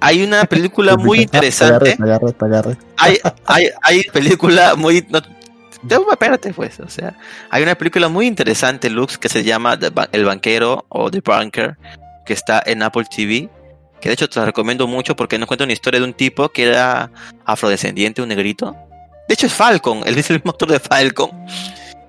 Hay 0.00 0.22
una 0.22 0.44
película 0.44 0.96
muy 0.96 1.20
interesante, 1.22 1.96
Te 1.96 2.02
agarré, 2.02 2.32
te 2.32 2.44
agarré, 2.44 2.72
te 2.72 2.76
agarré. 2.76 2.76
hay, 2.98 3.18
hay, 3.46 3.68
hay 3.82 4.02
película 4.04 4.74
muy... 4.74 5.06
No, 5.08 5.22
Te- 5.22 5.96
espérate 6.12 6.52
pues, 6.52 6.80
o 6.80 6.88
sea, 6.88 7.16
hay 7.50 7.62
una 7.62 7.74
película 7.74 8.08
muy 8.08 8.26
interesante, 8.26 8.90
Lux, 8.90 9.18
que 9.18 9.28
se 9.28 9.44
llama 9.44 9.78
El 10.12 10.24
Banquero 10.24 10.84
o 10.88 11.10
The 11.10 11.20
Banker, 11.20 11.76
que 12.26 12.32
está 12.32 12.62
en 12.64 12.82
Apple 12.82 13.04
TV, 13.14 13.48
que 14.00 14.08
de 14.08 14.14
hecho 14.14 14.28
te 14.28 14.38
la 14.40 14.46
recomiendo 14.46 14.86
mucho 14.86 15.16
porque 15.16 15.38
nos 15.38 15.46
cuenta 15.46 15.64
una 15.64 15.72
historia 15.72 16.00
de 16.00 16.06
un 16.06 16.14
tipo 16.14 16.50
que 16.50 16.64
era 16.64 17.10
afrodescendiente, 17.44 18.20
un 18.22 18.28
negrito. 18.28 18.76
De 19.28 19.34
hecho 19.34 19.46
es 19.46 19.52
Falcon, 19.54 20.02
él 20.06 20.18
es 20.18 20.28
el 20.30 20.36
mismo 20.36 20.50
actor 20.50 20.70
de 20.70 20.80
Falcon, 20.80 21.30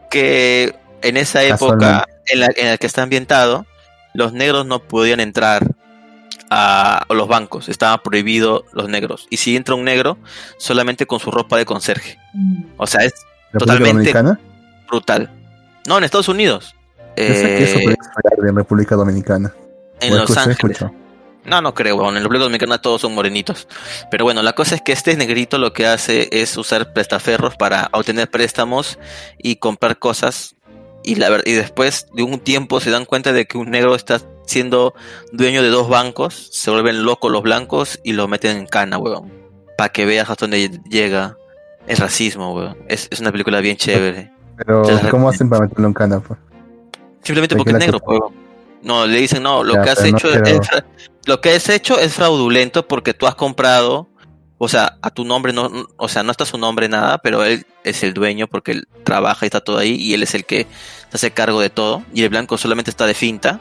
que 0.10 0.76
en 1.02 1.18
esa 1.18 1.44
época 1.44 2.08
en 2.28 2.40
la, 2.40 2.48
en 2.56 2.70
la 2.72 2.78
que 2.78 2.88
está 2.88 3.04
ambientado, 3.04 3.66
los 4.14 4.34
negros 4.34 4.66
no 4.66 4.80
podían 4.80 5.20
entrar 5.20 5.66
a 6.50 7.06
los 7.10 7.28
bancos, 7.28 7.70
estaba 7.70 8.02
prohibido 8.04 8.66
los 8.74 8.88
negros. 8.90 9.28
Y 9.30 9.38
si 9.38 9.56
entra 9.56 9.76
un 9.76 9.84
negro, 9.84 10.18
solamente 10.58 11.06
con 11.06 11.20
su 11.20 11.32
ropa 11.32 11.58
de 11.58 11.66
conserje. 11.66 12.18
O 12.78 12.86
sea, 12.88 13.04
es 13.04 13.14
totalmente 13.58 13.94
Dominicana? 13.94 14.40
brutal. 14.88 15.30
No, 15.88 15.98
en 15.98 16.04
Estados 16.04 16.28
Unidos. 16.30 16.76
Eso, 17.16 17.48
eso 17.48 17.80
Eh, 17.80 17.84
puede 17.84 17.96
ser 18.38 18.50
en 18.50 18.56
República 18.56 18.96
Dominicana. 18.96 19.54
en 20.02 20.18
Los 20.18 20.36
Ángeles. 20.38 20.58
escucho. 20.78 20.94
No, 21.46 21.62
no 21.62 21.74
creo, 21.74 21.96
weón. 21.98 22.10
En 22.10 22.16
la 22.16 22.20
República 22.22 22.44
Dominicana 22.44 22.80
todos 22.82 23.02
son 23.02 23.14
morenitos. 23.14 23.68
Pero 24.10 24.26
bueno, 24.26 24.42
la 24.42 24.54
cosa 24.54 24.76
es 24.76 24.82
que 24.82 24.92
este 24.92 25.16
negrito 25.16 25.58
lo 25.58 25.74
que 25.74 25.86
hace 25.86 26.28
es 26.32 26.58
usar 26.58 26.92
prestaferros 26.94 27.56
para 27.56 27.90
obtener 27.92 28.30
préstamos 28.30 28.98
y 29.38 29.58
comprar 29.58 30.00
cosas. 30.00 30.56
Y, 31.04 31.16
la, 31.16 31.30
ver- 31.30 31.44
y 31.46 31.52
después 31.54 32.08
de 32.14 32.24
un 32.24 32.40
tiempo 32.40 32.80
se 32.80 32.90
dan 32.90 33.06
cuenta 33.06 33.32
de 33.32 33.46
que 33.46 33.60
un 33.60 33.70
negro 33.70 33.94
está 33.96 34.20
siendo 34.48 34.96
dueño 35.32 35.62
de 35.62 35.70
dos 35.70 35.88
bancos. 35.88 36.50
Se 36.52 36.72
vuelven 36.72 37.04
locos 37.04 37.32
los 37.32 37.44
blancos 37.44 38.00
y 38.04 38.14
lo 38.14 38.28
meten 38.28 38.58
en 38.58 38.66
cana, 38.66 38.98
weón. 38.98 39.32
Para 39.78 39.90
que 39.92 40.06
veas 40.06 40.30
hasta 40.30 40.46
dónde 40.46 40.82
llega 40.90 41.38
el 41.86 41.98
racismo, 41.98 42.56
weón. 42.56 42.78
Es, 42.88 43.08
es 43.12 43.20
una 43.20 43.32
película 43.32 43.60
bien 43.62 43.78
chévere. 43.78 44.32
Pero, 44.58 44.84
¿cómo 45.12 45.30
hacen 45.30 45.48
para 45.50 45.62
meterlo 45.64 45.88
en 45.88 45.94
cana? 45.94 46.20
pues? 46.22 46.40
Simplemente 47.22 47.54
¿De 47.56 47.60
porque 47.60 47.74
es 47.74 47.78
negro, 47.78 48.00
weón. 48.04 48.45
No, 48.86 49.08
le 49.08 49.18
dicen, 49.18 49.42
no, 49.42 49.64
lo 49.64 49.74
Ya, 49.74 49.82
que 49.82 49.90
has 49.90 50.00
no 50.00 50.06
hecho 50.06 50.32
es 50.32 50.62
lo 51.26 51.42
que 51.42 51.50
has 51.50 51.70
hecho 51.70 52.00
es 52.00 52.14
fraudulento 52.14 52.88
porque 52.88 53.16
tú 53.16 53.26
has 53.26 53.34
comprado, 53.34 54.08
o 54.60 54.68
sea, 54.68 55.00
a 55.02 55.10
tu 55.10 55.26
nombre 55.26 55.54
no, 55.54 55.88
o 55.98 56.08
sea, 56.08 56.22
no 56.22 56.30
está 56.30 56.46
su 56.46 56.60
nombre 56.60 56.88
nada, 56.88 57.18
pero 57.18 57.44
él 57.44 57.66
es 57.84 58.04
el 58.04 58.14
dueño 58.14 58.46
porque 58.48 58.74
él 58.74 58.88
trabaja 59.04 59.44
y 59.44 59.48
está 59.48 59.62
todo 59.62 59.80
ahí 59.80 59.96
y 59.96 60.14
él 60.14 60.22
es 60.22 60.36
el 60.36 60.46
que 60.46 60.68
se 61.10 61.16
hace 61.16 61.32
cargo 61.32 61.60
de 61.62 61.72
todo. 61.72 62.04
Y 62.14 62.22
el 62.22 62.30
blanco 62.30 62.60
solamente 62.60 62.92
está 62.92 63.08
de 63.08 63.16
finta 63.16 63.60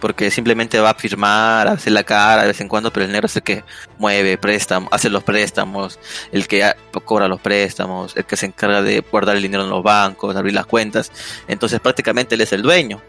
porque 0.00 0.30
simplemente 0.30 0.80
va 0.80 0.90
a 0.90 0.94
firmar, 0.94 1.68
a 1.68 1.72
hacer 1.72 1.92
la 1.92 2.02
cara 2.02 2.42
de 2.42 2.48
vez 2.48 2.60
en 2.62 2.68
cuando, 2.68 2.90
pero 2.90 3.04
el 3.04 3.12
negro 3.12 3.26
es 3.26 3.36
el 3.36 3.42
que 3.42 3.62
mueve 3.98 4.38
préstamos, 4.38 4.88
hace 4.90 5.10
los 5.10 5.22
préstamos, 5.22 6.00
el 6.32 6.48
que 6.48 6.72
cobra 7.04 7.28
los 7.28 7.40
préstamos, 7.40 8.16
el 8.16 8.24
que 8.24 8.36
se 8.36 8.46
encarga 8.46 8.82
de 8.82 9.00
guardar 9.00 9.36
el 9.36 9.42
dinero 9.42 9.62
en 9.62 9.70
los 9.70 9.82
bancos, 9.82 10.34
abrir 10.34 10.54
las 10.54 10.66
cuentas, 10.66 11.12
entonces 11.46 11.78
prácticamente 11.78 12.34
él 12.34 12.40
es 12.40 12.52
el 12.52 12.62
dueño. 12.62 13.00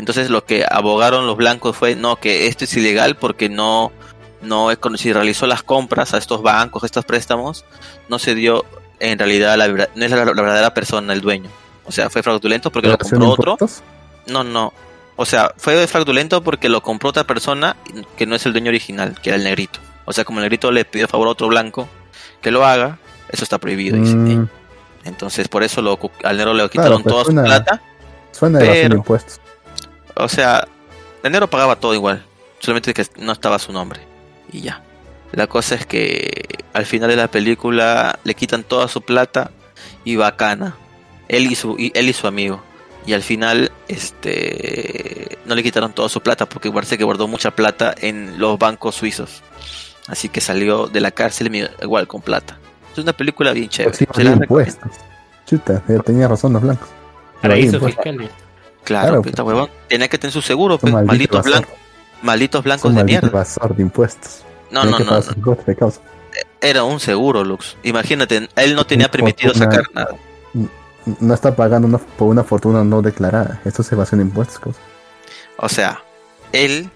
Entonces 0.00 0.30
lo 0.30 0.46
que 0.46 0.64
abogaron 0.68 1.26
los 1.26 1.36
blancos 1.36 1.76
fue 1.76 1.94
no 1.94 2.16
que 2.16 2.46
esto 2.46 2.64
es 2.64 2.74
ilegal 2.74 3.16
porque 3.16 3.50
no 3.50 3.92
no 4.40 4.70
si 4.96 5.12
realizó 5.12 5.46
las 5.46 5.62
compras 5.62 6.14
a 6.14 6.18
estos 6.18 6.40
bancos, 6.40 6.82
a 6.82 6.86
estos 6.86 7.04
préstamos, 7.04 7.66
no 8.08 8.18
se 8.18 8.34
dio 8.34 8.64
en 8.98 9.18
realidad 9.18 9.58
la, 9.58 9.68
verdad- 9.68 9.90
no 9.94 10.04
es 10.06 10.10
la, 10.10 10.24
la 10.24 10.32
verdadera 10.32 10.72
persona 10.72 11.12
el 11.12 11.20
dueño. 11.20 11.50
O 11.84 11.92
sea, 11.92 12.08
fue 12.08 12.22
fraudulento 12.22 12.72
porque 12.72 12.88
lo 12.88 12.92
¿Declaración 12.94 13.20
compró 13.20 13.52
otro. 13.54 13.68
No, 14.26 14.42
no. 14.42 14.72
O 15.16 15.26
sea, 15.26 15.52
fue 15.58 15.86
fraudulento 15.86 16.42
porque 16.42 16.70
lo 16.70 16.82
compró 16.82 17.10
otra 17.10 17.24
persona 17.24 17.76
que 18.16 18.24
no 18.24 18.34
es 18.34 18.46
el 18.46 18.52
dueño 18.52 18.70
original, 18.70 19.20
que 19.20 19.28
era 19.28 19.36
el 19.36 19.44
negrito. 19.44 19.78
O 20.06 20.14
sea, 20.14 20.24
como 20.24 20.38
el 20.38 20.44
negrito 20.44 20.72
le 20.72 20.86
pidió 20.86 21.08
favor 21.08 21.28
a 21.28 21.32
otro 21.32 21.48
blanco 21.48 21.86
que 22.40 22.50
lo 22.50 22.64
haga, 22.64 22.98
eso 23.28 23.44
está 23.44 23.58
prohibido. 23.58 23.98
dice. 23.98 24.14
Mm, 24.14 24.48
Entonces, 25.04 25.48
por 25.48 25.62
eso 25.62 25.82
lo, 25.82 25.98
al 26.24 26.38
negro 26.38 26.54
le 26.54 26.66
quitaron 26.70 27.02
pues 27.02 27.12
toda 27.12 27.24
su 27.26 27.32
plata. 27.32 27.82
suena 28.32 28.60
de 28.60 28.84
impuestos. 28.84 29.40
O 30.22 30.28
sea, 30.28 30.66
el 31.22 31.32
negro 31.32 31.48
pagaba 31.48 31.76
todo 31.76 31.94
igual, 31.94 32.24
solamente 32.58 32.94
que 32.94 33.06
no 33.18 33.32
estaba 33.32 33.58
su 33.58 33.72
nombre. 33.72 34.00
Y 34.52 34.62
ya. 34.62 34.82
La 35.32 35.46
cosa 35.46 35.76
es 35.76 35.86
que 35.86 36.64
al 36.72 36.86
final 36.86 37.08
de 37.08 37.16
la 37.16 37.28
película 37.28 38.18
le 38.24 38.34
quitan 38.34 38.64
toda 38.64 38.88
su 38.88 39.02
plata 39.02 39.50
y 40.04 40.16
bacana. 40.16 40.76
Él 41.28 41.46
y 41.50 41.54
su, 41.54 41.76
y 41.78 41.92
él 41.94 42.08
y 42.08 42.12
su 42.12 42.26
amigo. 42.26 42.60
Y 43.06 43.12
al 43.12 43.22
final, 43.22 43.70
este 43.88 45.38
no 45.46 45.54
le 45.54 45.62
quitaron 45.62 45.92
toda 45.92 46.08
su 46.08 46.20
plata 46.20 46.46
porque 46.46 46.70
parece 46.70 46.98
que 46.98 47.04
guardó 47.04 47.28
mucha 47.28 47.50
plata 47.52 47.94
en 47.98 48.38
los 48.38 48.58
bancos 48.58 48.96
suizos. 48.96 49.42
Así 50.06 50.28
que 50.28 50.40
salió 50.40 50.86
de 50.86 51.00
la 51.00 51.12
cárcel 51.12 51.70
igual 51.80 52.08
con 52.08 52.20
plata. 52.20 52.58
Es 52.92 52.98
una 52.98 53.12
película 53.12 53.52
bien 53.52 53.68
chévere. 53.68 53.96
Sí, 53.96 54.06
impuestos. 54.22 54.90
Chuta, 55.46 55.82
eh, 55.88 56.00
tenía 56.04 56.28
razón 56.28 56.52
los 56.52 56.62
blancos. 56.62 56.88
Paraísos 57.40 57.74
Evadían 57.74 57.94
fiscales. 57.94 58.30
Claro, 58.84 59.22
Claro, 59.22 59.44
huevón. 59.44 59.70
Tenía 59.88 60.08
que 60.08 60.18
tener 60.18 60.32
su 60.32 60.42
seguro, 60.42 60.78
pues, 60.78 60.92
maldito 60.92 61.06
malditos 61.12 61.44
blancos. 61.44 61.74
Malditos 62.22 62.64
blancos 62.64 62.94
de 62.94 63.04
mierda. 63.04 63.44
de 63.76 63.82
impuestos. 63.82 64.42
No, 64.70 64.84
no, 64.84 64.98
no. 64.98 65.54
de 65.66 65.76
causa. 65.76 66.00
Era 66.60 66.84
un 66.84 67.00
seguro, 67.00 67.42
Lux. 67.44 67.76
Imagínate, 67.82 68.48
él 68.56 68.74
no 68.74 68.84
tenía 68.86 69.10
permitido 69.10 69.52
fortuna. 69.52 69.72
sacar 69.74 69.94
nada. 69.94 70.16
No 71.18 71.34
está 71.34 71.56
pagando 71.56 71.88
una- 71.88 71.98
por 71.98 72.28
una 72.28 72.44
fortuna 72.44 72.84
no 72.84 73.00
declarada. 73.02 73.60
Esto 73.64 73.82
es 73.82 73.90
evasión 73.92 74.20
de 74.20 74.26
impuestos. 74.26 74.58
causa. 74.58 74.78
O 75.56 75.68
sea, 75.68 76.02
él, 76.52 76.90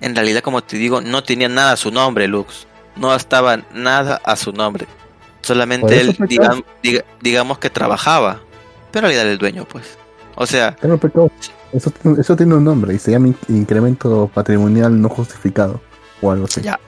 en 0.00 0.14
realidad, 0.16 0.40
como 0.42 0.62
te 0.62 0.76
digo, 0.76 1.00
no 1.00 1.22
tenía 1.22 1.48
nada 1.48 1.72
a 1.72 1.76
su 1.76 1.90
nombre, 1.90 2.26
Lux. 2.26 2.66
No 2.96 3.14
estaba 3.14 3.60
nada 3.74 4.20
a 4.24 4.34
su 4.36 4.52
nombre. 4.52 4.86
Solamente 5.42 6.00
él, 6.00 6.16
diga- 6.82 7.04
digamos 7.20 7.58
que 7.58 7.70
trabajaba. 7.70 8.40
Pero 8.90 9.06
en 9.06 9.10
realidad 9.12 9.22
era 9.24 9.32
el 9.32 9.38
dueño, 9.38 9.64
pues. 9.66 9.98
O 10.42 10.46
sea, 10.46 10.74
Pero, 10.80 10.98
eso, 11.72 11.90
tiene- 11.90 12.18
eso 12.20 12.34
tiene 12.34 12.54
un 12.54 12.64
nombre 12.64 12.94
y 12.94 12.98
se 12.98 13.10
llama 13.10 13.26
in- 13.28 13.36
incremento 13.48 14.30
patrimonial 14.32 14.98
no 15.00 15.10
justificado. 15.10 15.82
O 16.22 16.30
algo 16.32 16.46
así. 16.46 16.62
Ya. 16.62 16.80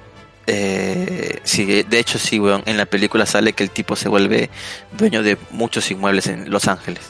eh, 0.47 1.39
sí, 1.45 1.83
de 1.83 1.99
hecho 1.99 2.19
sí, 2.19 2.41
weón. 2.41 2.63
En 2.67 2.77
la 2.79 2.87
película 2.87 3.27
sale 3.27 3.53
que 3.53 3.63
el 3.63 3.71
tipo 3.71 3.95
se 3.95 4.09
vuelve 4.09 4.49
dueño 4.97 5.23
de 5.23 5.37
muchos 5.51 5.91
inmuebles 5.91 6.27
en 6.29 6.51
Los 6.51 6.67
Ángeles. 6.67 7.03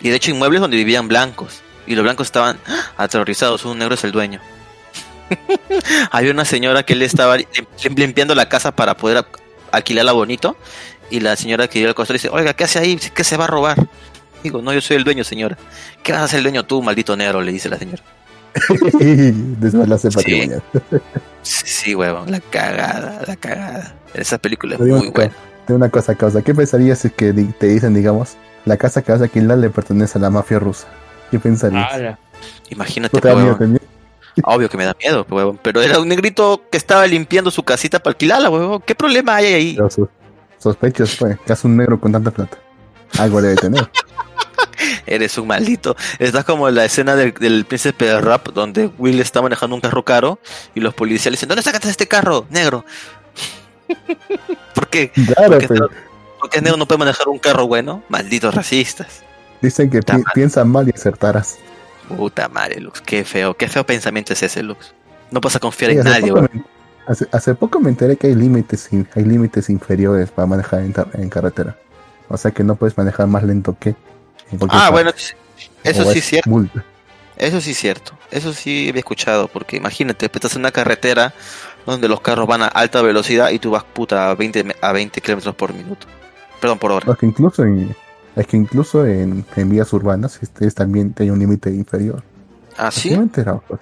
Y 0.00 0.08
de 0.08 0.16
hecho 0.16 0.30
inmuebles 0.30 0.60
donde 0.62 0.76
vivían 0.78 1.06
blancos. 1.06 1.60
Y 1.86 1.94
los 1.94 2.02
blancos 2.02 2.28
estaban 2.28 2.58
aterrorizados. 2.96 3.64
Un 3.66 3.78
negro 3.78 3.94
es 3.94 4.04
el 4.04 4.12
dueño. 4.12 4.40
Había 6.10 6.32
una 6.32 6.44
señora 6.44 6.82
que 6.84 6.94
le 6.94 7.04
estaba 7.04 7.36
lim- 7.36 7.46
lim- 7.82 7.94
limpiando 7.98 8.34
la 8.34 8.48
casa 8.48 8.72
para 8.74 8.96
poder 8.96 9.24
alquilarla 9.70 10.12
bonito. 10.12 10.56
Y 11.10 11.20
la 11.20 11.36
señora 11.36 11.68
que 11.68 11.80
iba 11.80 11.88
al 11.88 11.94
costado 11.94 12.14
dice, 12.14 12.28
oiga, 12.30 12.54
¿qué 12.54 12.64
hace 12.64 12.78
ahí? 12.78 12.96
¿Qué 13.14 13.24
se 13.24 13.36
va 13.36 13.44
a 13.44 13.48
robar? 13.48 13.76
Digo, 14.42 14.62
no, 14.62 14.72
yo 14.72 14.80
soy 14.80 14.96
el 14.96 15.04
dueño, 15.04 15.24
señora. 15.24 15.56
¿Qué 16.02 16.12
vas 16.12 16.22
a 16.22 16.24
hacer 16.24 16.38
el 16.38 16.44
dueño 16.44 16.64
tú, 16.64 16.82
maldito 16.82 17.16
negro? 17.16 17.40
Le 17.42 17.52
dice 17.52 17.68
la 17.68 17.78
señora. 17.78 18.02
Desbalance 18.98 20.10
Sí. 20.10 20.16
patrimonial. 20.16 20.62
Sí, 21.42 21.62
sí, 21.66 21.94
huevón, 21.94 22.30
la 22.30 22.40
cagada, 22.40 23.22
la 23.26 23.36
cagada. 23.36 23.94
Esa 24.14 24.38
película 24.38 24.74
es 24.74 24.80
muy 24.80 24.90
una 24.90 25.10
buena. 25.10 25.32
digo 25.66 25.76
una 25.76 25.88
cosa, 25.90 26.14
causa. 26.14 26.42
¿Qué 26.42 26.54
pensarías 26.54 26.98
si 26.98 27.10
que 27.10 27.32
te 27.32 27.66
dicen, 27.66 27.94
digamos, 27.94 28.36
la 28.64 28.76
casa 28.76 29.02
que 29.02 29.12
vas 29.12 29.20
a 29.20 29.24
alquilar 29.24 29.58
le 29.58 29.70
pertenece 29.70 30.18
a 30.18 30.20
la 30.20 30.30
mafia 30.30 30.58
rusa? 30.58 30.86
¿Qué 31.30 31.38
pensarías? 31.38 31.92
Ala. 31.92 32.18
Imagínate. 32.70 33.16
Obvio 34.44 34.68
que 34.68 34.76
me 34.76 34.84
da 34.84 34.96
miedo, 35.00 35.26
huevón. 35.28 35.58
Pero 35.62 35.82
era 35.82 35.98
un 36.00 36.08
negrito 36.08 36.62
que 36.70 36.76
estaba 36.78 37.06
limpiando 37.06 37.50
su 37.50 37.62
casita 37.62 37.98
para 38.00 38.12
alquilarla, 38.12 38.48
huevón. 38.50 38.82
¿Qué 38.86 38.94
problema 38.94 39.36
hay 39.36 39.46
ahí? 39.46 39.78
Sus 39.90 40.08
sospechos 40.58 41.16
fue 41.16 41.38
que 41.44 41.52
hace 41.52 41.66
un 41.66 41.76
negro 41.76 42.00
con 42.00 42.12
tanta 42.12 42.30
plata. 42.30 42.58
Algo 43.18 43.40
debe 43.42 43.56
tener. 43.56 43.88
Eres 45.06 45.36
un 45.38 45.46
maldito. 45.48 45.96
Estás 46.18 46.44
como 46.44 46.68
en 46.68 46.74
la 46.74 46.84
escena 46.84 47.16
del, 47.16 47.32
del 47.34 47.64
príncipe 47.64 48.06
de 48.06 48.20
rap, 48.20 48.48
donde 48.48 48.90
Will 48.98 49.20
está 49.20 49.42
manejando 49.42 49.74
un 49.74 49.80
carro 49.80 50.04
caro 50.04 50.38
y 50.74 50.80
los 50.80 50.94
policías 50.94 51.26
le 51.26 51.32
dicen, 51.32 51.48
¿dónde 51.48 51.62
sacaste 51.62 51.88
este 51.88 52.06
carro, 52.08 52.46
negro? 52.50 52.84
¿Por 54.74 54.88
qué? 54.88 55.10
Claro, 55.10 55.52
Porque, 55.52 55.68
pero 55.68 55.88
porque 56.38 56.58
el 56.58 56.64
negro 56.64 56.78
no 56.78 56.86
puede 56.86 56.98
manejar 57.00 57.28
un 57.28 57.38
carro 57.38 57.66
bueno. 57.66 58.02
Malditos 58.08 58.54
racistas. 58.54 59.22
dicen 59.60 59.90
que 59.90 60.00
pi- 60.00 60.12
mal. 60.12 60.24
piensan 60.34 60.68
mal 60.68 60.88
y 60.88 60.92
acertarás. 60.94 61.58
Puta 62.08 62.48
madre, 62.48 62.80
Lux. 62.80 63.00
Qué 63.00 63.24
feo. 63.24 63.54
Qué 63.54 63.68
feo 63.68 63.84
pensamiento 63.84 64.32
es 64.32 64.42
ese, 64.42 64.62
Lux. 64.62 64.94
No 65.30 65.40
a 65.44 65.58
confiar 65.60 65.92
Sí, 65.92 65.98
en 65.98 66.04
nadie, 66.04 66.32
me, 66.32 66.48
hace, 67.06 67.26
hace 67.30 67.54
poco 67.54 67.78
me 67.78 67.90
enteré 67.90 68.16
que 68.16 68.28
hay 68.28 68.34
límites 68.34 68.88
hay 69.14 69.24
límites 69.24 69.70
inferiores 69.70 70.30
para 70.30 70.46
manejar 70.46 70.80
en, 70.80 71.28
carretera. 71.28 71.76
O 72.28 72.36
sea 72.36 72.50
que 72.50 72.64
no 72.64 72.74
puedes 72.74 72.96
manejar 72.96 73.26
más 73.28 73.44
lento 73.44 73.76
que 73.78 73.94
Ah, 74.70 74.90
bueno, 74.90 75.10
eso 75.84 76.04
sí 76.12 76.18
es 76.18 76.24
cierto. 76.24 76.50
Eso 77.36 77.60
sí 77.60 77.70
es 77.70 77.78
cierto. 77.78 78.12
Eso 78.30 78.52
sí 78.52 78.88
había 78.88 79.00
escuchado. 79.00 79.48
Porque 79.48 79.76
imagínate, 79.76 80.28
pues, 80.28 80.36
estás 80.44 80.54
en 80.56 80.60
una 80.62 80.70
carretera 80.72 81.32
donde 81.86 82.08
los 82.08 82.20
carros 82.20 82.46
van 82.46 82.62
a 82.62 82.66
alta 82.66 83.00
velocidad 83.02 83.50
y 83.50 83.58
tú 83.58 83.70
vas 83.70 83.84
puta 83.84 84.30
a 84.30 84.34
20, 84.34 84.64
me- 84.64 84.76
a 84.80 84.92
20 84.92 85.20
kilómetros 85.20 85.54
por 85.54 85.72
minuto. 85.72 86.06
Perdón, 86.60 86.78
por 86.78 86.92
hora. 86.92 87.10
Es 87.12 87.18
que 87.18 87.26
incluso 87.26 87.64
en, 87.64 87.96
es 88.36 88.46
que 88.46 88.56
incluso 88.58 89.06
en, 89.06 89.44
en 89.56 89.70
vías 89.70 89.90
urbanas 89.94 90.38
este, 90.42 90.66
es 90.66 90.74
también 90.74 91.14
hay 91.18 91.30
un 91.30 91.38
límite 91.38 91.70
inferior. 91.70 92.22
¿Ah, 92.76 92.90
Sí 92.90 93.08
enterado, 93.14 93.62
pues. 93.66 93.80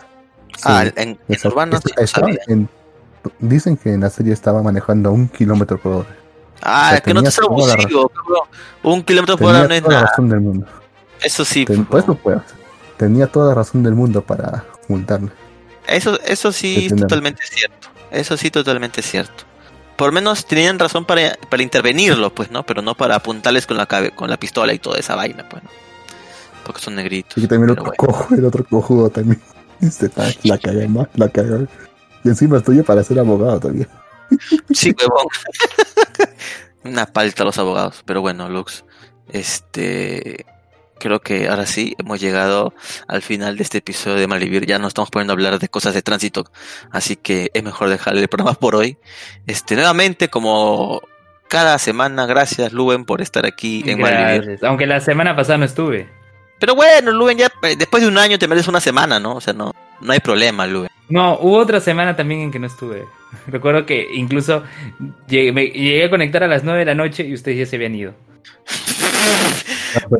Ah, 0.64 0.84
en, 0.96 1.18
sí 1.42 1.48
no 1.88 2.28
en- 2.46 2.68
dicen 3.40 3.76
que 3.76 3.92
en 3.92 4.00
la 4.00 4.10
serie 4.10 4.32
estaba 4.32 4.62
manejando 4.62 5.08
a 5.08 5.12
un 5.12 5.28
kilómetro 5.28 5.78
por 5.78 5.92
hora. 5.92 6.16
Ah, 6.62 6.84
o 6.86 6.88
sea, 6.88 6.96
es 6.98 7.02
que 7.02 7.14
no 7.14 7.22
te 7.22 7.30
seas 7.30 7.46
abusivo, 7.46 8.08
cabrón. 8.08 8.48
Un 8.82 9.02
kilómetro 9.02 9.36
por 9.38 9.50
hora 9.54 9.66
no 9.68 9.74
es 9.74 9.80
toda 9.82 9.94
la 9.94 10.00
nada. 10.00 10.10
razón 10.10 10.28
del 10.28 10.40
mundo. 10.40 10.66
Eso 11.22 11.44
sí. 11.44 11.64
Ten- 11.64 11.84
pues, 11.84 12.04
pues, 12.04 12.08
no 12.08 12.14
puedo. 12.14 12.42
Tenía 12.96 13.26
toda 13.26 13.48
la 13.48 13.54
razón 13.54 13.82
del 13.82 13.94
mundo 13.94 14.22
para 14.22 14.64
multarle. 14.88 15.30
Eso, 15.86 16.18
eso 16.24 16.52
sí 16.52 16.74
es 16.76 16.82
Detenerlo. 16.84 17.06
totalmente 17.06 17.42
cierto. 17.44 17.88
Eso 18.10 18.36
sí, 18.36 18.50
totalmente 18.50 19.02
cierto. 19.02 19.44
Por 19.96 20.12
menos 20.12 20.46
tenían 20.46 20.78
razón 20.78 21.04
para, 21.04 21.36
para 21.48 21.62
intervenirlo, 21.62 22.34
pues, 22.34 22.50
¿no? 22.50 22.64
Pero 22.64 22.82
no 22.82 22.94
para 22.94 23.16
apuntarles 23.16 23.66
con 23.66 23.76
la 23.76 23.86
cabe- 23.86 24.12
con 24.14 24.30
la 24.30 24.36
pistola 24.36 24.72
y 24.72 24.78
toda 24.78 24.98
esa 24.98 25.14
vaina, 25.16 25.44
pues, 25.48 25.62
¿no? 25.62 25.70
Porque 26.64 26.80
son 26.80 26.94
negritos. 26.96 27.42
Y 27.42 27.46
también 27.48 27.64
el 27.64 27.70
otro 27.72 27.84
bueno. 27.84 27.96
cojo, 27.96 28.34
el 28.34 28.44
otro 28.44 28.64
cojudo 28.64 29.10
también. 29.10 29.40
Este, 29.80 30.10
la 30.42 30.58
cagué 30.58 30.88
más, 30.88 31.06
la 31.14 31.28
cagué. 31.28 31.68
Y 32.24 32.28
encima 32.28 32.58
estoy 32.58 32.82
para 32.82 33.04
ser 33.04 33.20
abogado 33.20 33.60
todavía. 33.60 33.86
Sí, 34.72 34.94
huevón. 34.98 35.26
Una 36.84 37.06
palta 37.06 37.42
a 37.42 37.46
los 37.46 37.58
abogados. 37.58 38.02
Pero 38.04 38.20
bueno, 38.20 38.48
Lux. 38.48 38.84
Este. 39.28 40.46
Creo 40.98 41.20
que 41.20 41.48
ahora 41.48 41.64
sí 41.64 41.94
hemos 41.98 42.20
llegado 42.20 42.74
al 43.06 43.22
final 43.22 43.56
de 43.56 43.62
este 43.62 43.78
episodio 43.78 44.16
de 44.16 44.26
Malvivir. 44.26 44.66
Ya 44.66 44.78
nos 44.78 44.88
estamos 44.88 45.10
poniendo 45.10 45.32
a 45.32 45.34
hablar 45.34 45.58
de 45.60 45.68
cosas 45.68 45.94
de 45.94 46.02
tránsito. 46.02 46.44
Así 46.90 47.14
que 47.14 47.50
es 47.54 47.62
mejor 47.62 47.88
dejarle 47.88 48.22
el 48.22 48.28
programa 48.28 48.54
por 48.58 48.74
hoy. 48.74 48.98
Este, 49.46 49.76
nuevamente, 49.76 50.28
como 50.28 51.00
cada 51.48 51.78
semana, 51.78 52.26
gracias, 52.26 52.72
Luben, 52.72 53.04
por 53.04 53.20
estar 53.22 53.46
aquí 53.46 53.84
en 53.86 54.00
Malvivir. 54.00 54.58
Aunque 54.62 54.86
la 54.86 55.00
semana 55.00 55.36
pasada 55.36 55.58
no 55.58 55.64
estuve. 55.66 56.08
Pero 56.58 56.74
bueno, 56.74 57.12
Luben, 57.12 57.38
ya 57.38 57.52
eh, 57.62 57.76
después 57.76 58.02
de 58.02 58.08
un 58.08 58.18
año 58.18 58.38
te 58.38 58.48
mereces 58.48 58.68
una 58.68 58.80
semana, 58.80 59.20
¿no? 59.20 59.36
O 59.36 59.40
sea, 59.40 59.52
no, 59.52 59.72
no 60.00 60.12
hay 60.12 60.20
problema, 60.20 60.66
Luben. 60.66 60.90
No, 61.08 61.38
hubo 61.38 61.56
otra 61.56 61.80
semana 61.80 62.16
también 62.16 62.40
en 62.40 62.50
que 62.50 62.58
no 62.58 62.66
estuve. 62.66 63.06
Recuerdo 63.46 63.84
que 63.86 64.06
incluso 64.14 64.62
llegué, 65.28 65.52
me- 65.52 65.66
llegué 65.66 66.04
a 66.04 66.10
conectar 66.10 66.42
a 66.42 66.48
las 66.48 66.64
9 66.64 66.80
de 66.80 66.84
la 66.86 66.94
noche 66.94 67.24
y 67.24 67.34
ustedes 67.34 67.58
ya 67.58 67.66
se 67.66 67.76
habían 67.76 67.94
ido. 67.94 68.14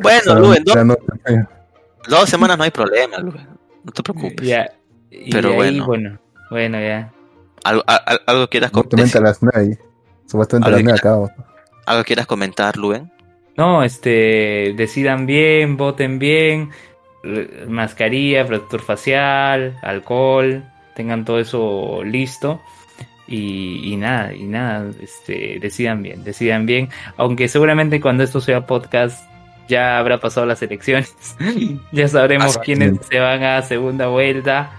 Bueno, 0.01 0.35
Luen, 0.39 0.63
dos- 0.63 0.75
Ya 0.75 0.83
no- 0.83 0.93
eh, 1.27 1.43
Dos 2.07 2.29
semanas 2.29 2.57
no 2.57 2.63
hay 2.63 2.71
problema, 2.71 3.17
Luben. 3.19 3.47
No 3.83 3.91
te 3.91 4.01
preocupes. 4.03 4.47
Ya. 4.47 4.71
Y 5.11 5.31
Pero 5.31 5.49
ahí, 5.49 5.55
bueno. 5.55 5.85
bueno. 5.85 6.19
Bueno, 6.49 6.79
ya. 6.79 7.11
¿Algo, 7.63 7.83
al- 7.85 8.21
algo 8.25 8.47
quieras 8.47 8.69
a 8.69 8.73
comentar? 8.73 9.21
las. 9.21 9.39
Supuestamente 10.25 10.67
a 10.67 10.71
las 10.71 10.77
Algo 10.79 10.83
nueve 10.83 10.97
acabo. 10.99 11.31
¿Algo 11.85 12.03
quieras 12.03 12.25
comentar, 12.25 12.77
Luben? 12.77 13.11
No, 13.57 13.83
este, 13.83 14.73
decidan 14.75 15.25
bien, 15.25 15.77
voten 15.77 16.17
bien, 16.19 16.69
mascarilla, 17.67 18.45
protector 18.45 18.81
facial, 18.81 19.77
alcohol, 19.81 20.63
tengan 20.95 21.25
todo 21.25 21.39
eso 21.39 22.01
listo 22.03 22.61
y, 23.29 23.93
y 23.93 23.95
nada, 23.95 24.33
y 24.33 24.43
nada, 24.43 24.89
este, 25.01 25.59
decidan 25.61 26.01
bien, 26.01 26.23
decidan 26.23 26.65
bien, 26.65 26.89
aunque 27.15 27.47
seguramente 27.47 28.01
cuando 28.01 28.23
esto 28.23 28.41
sea 28.41 28.65
podcast 28.65 29.23
ya 29.67 29.99
habrá 29.99 30.19
pasado 30.19 30.47
las 30.47 30.61
elecciones, 30.63 31.13
ya 31.91 32.07
sabremos 32.07 32.57
Ah, 32.57 32.61
quiénes 32.61 32.97
se 33.09 33.19
van 33.19 33.43
a 33.43 33.61
segunda 33.61 34.07
vuelta, 34.07 34.71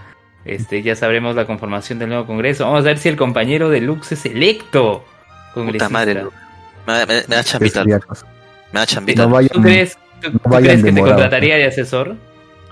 este, 0.43 0.81
ya 0.83 0.95
sabremos 0.97 1.35
la 1.35 1.45
conformación 1.45 1.97
del 1.99 2.09
nuevo 2.09 2.25
Congreso, 2.25 2.65
vamos 2.65 2.81
a 2.81 2.87
ver 2.87 2.97
si 2.97 3.07
el 3.09 3.15
compañero 3.15 3.69
de 3.69 3.79
Lux 3.81 4.11
es 4.11 4.25
electo. 4.25 5.05
Puta 5.53 5.87
madre. 5.89 6.23
Me, 6.87 7.05
me- 7.05 7.23
me 7.27 7.35
da 7.35 7.43
chambita, 7.43 7.83
me 7.85 7.91
da 8.79 8.85
chambita. 8.85 9.27
No 9.27 9.39
¿Tú 9.47 9.61
crees, 9.61 9.97
tú- 10.21 10.31
no 10.31 10.39
tú 10.39 10.49
crees 10.49 10.83
que 10.83 10.91
te 10.91 11.01
contrataría 11.01 11.55
de 11.57 11.65
asesor? 11.65 12.15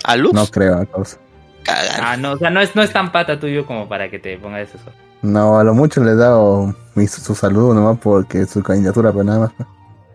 ¿A 0.03 0.15
Lux? 0.15 0.33
no 0.33 0.47
creo, 0.47 0.85
causa. 0.91 1.17
Cagar. 1.63 1.99
Ah, 2.01 2.17
no, 2.17 2.31
o 2.33 2.37
sea, 2.37 2.49
no 2.49 2.59
es, 2.61 2.75
no 2.75 2.81
es 2.83 2.91
tan 2.91 3.11
pata 3.11 3.39
tuyo 3.39 3.65
como 3.65 3.87
para 3.87 4.09
que 4.09 4.17
te 4.19 4.37
ponga 4.37 4.57
de 4.57 4.63
asesor. 4.63 4.93
No, 5.21 5.59
a 5.59 5.63
lo 5.63 5.73
mucho 5.73 6.03
le 6.03 6.11
he 6.11 6.15
dado 6.15 6.73
mi, 6.95 7.07
su 7.07 7.35
saludo 7.35 7.73
nomás 7.73 7.97
porque 8.01 8.45
su 8.45 8.63
candidatura, 8.63 9.11
pero 9.11 9.23
nada 9.25 9.39
más. 9.39 9.51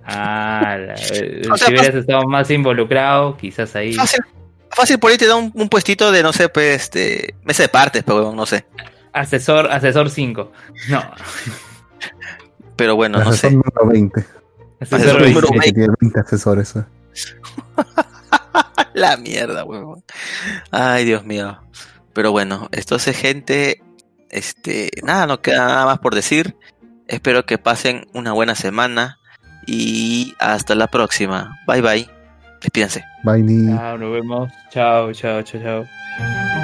Ah, 0.06 0.76
la- 0.78 0.94
eh, 1.12 1.42
O 1.50 1.56
sea, 1.56 1.66
si 1.68 1.72
hubieras 1.74 1.94
estado 1.94 2.24
más 2.26 2.50
involucrado, 2.50 3.36
quizás 3.36 3.74
ahí. 3.76 3.92
Fácil, 3.94 4.20
fácil 4.70 4.98
por 4.98 5.10
ahí 5.10 5.18
te 5.18 5.26
da 5.26 5.36
un, 5.36 5.50
un 5.54 5.68
puestito 5.68 6.10
de, 6.10 6.22
no 6.22 6.32
sé, 6.32 6.48
pues, 6.48 6.82
este, 6.82 7.34
mesa 7.44 7.62
de 7.64 7.68
partes, 7.68 8.02
pero 8.02 8.18
huevón, 8.18 8.36
no 8.36 8.46
sé. 8.46 8.66
Asesor, 9.12 9.70
asesor 9.70 10.10
5. 10.10 10.50
No, 10.88 11.02
Pero 12.76 12.96
bueno, 12.96 13.18
no 13.18 13.28
Asesor 13.30 13.50
sé. 13.50 13.56
número 13.56 13.86
20. 13.86 14.20
asesor 14.80 15.00
Asesor 15.00 15.22
número 15.28 15.48
20. 15.50 15.66
Que 15.66 15.72
tiene 15.72 15.94
20 16.00 16.20
asesores. 16.20 16.76
eh. 16.76 16.84
La 18.94 19.16
mierda, 19.16 19.64
huevón. 19.64 20.02
Ay, 20.70 21.04
Dios 21.04 21.24
mío. 21.24 21.58
Pero 22.12 22.32
bueno, 22.32 22.68
esto 22.72 22.96
es 22.96 23.04
gente. 23.16 23.82
Este, 24.34 24.90
nada, 25.04 25.28
no 25.28 25.40
queda 25.40 25.68
nada 25.68 25.86
más 25.86 26.00
por 26.00 26.16
decir. 26.16 26.56
Espero 27.06 27.46
que 27.46 27.56
pasen 27.56 28.08
una 28.14 28.32
buena 28.32 28.56
semana 28.56 29.20
y 29.64 30.34
hasta 30.40 30.74
la 30.74 30.88
próxima. 30.88 31.56
Bye 31.68 31.80
bye. 31.80 32.10
Despídense. 32.60 33.04
Bye, 33.22 33.42
ni. 33.42 33.72
Chao, 33.72 33.96
nos 33.96 34.12
vemos. 34.12 34.52
Chao, 34.70 35.12
chao, 35.12 35.42
chao, 35.42 35.62
chao. 35.62 36.63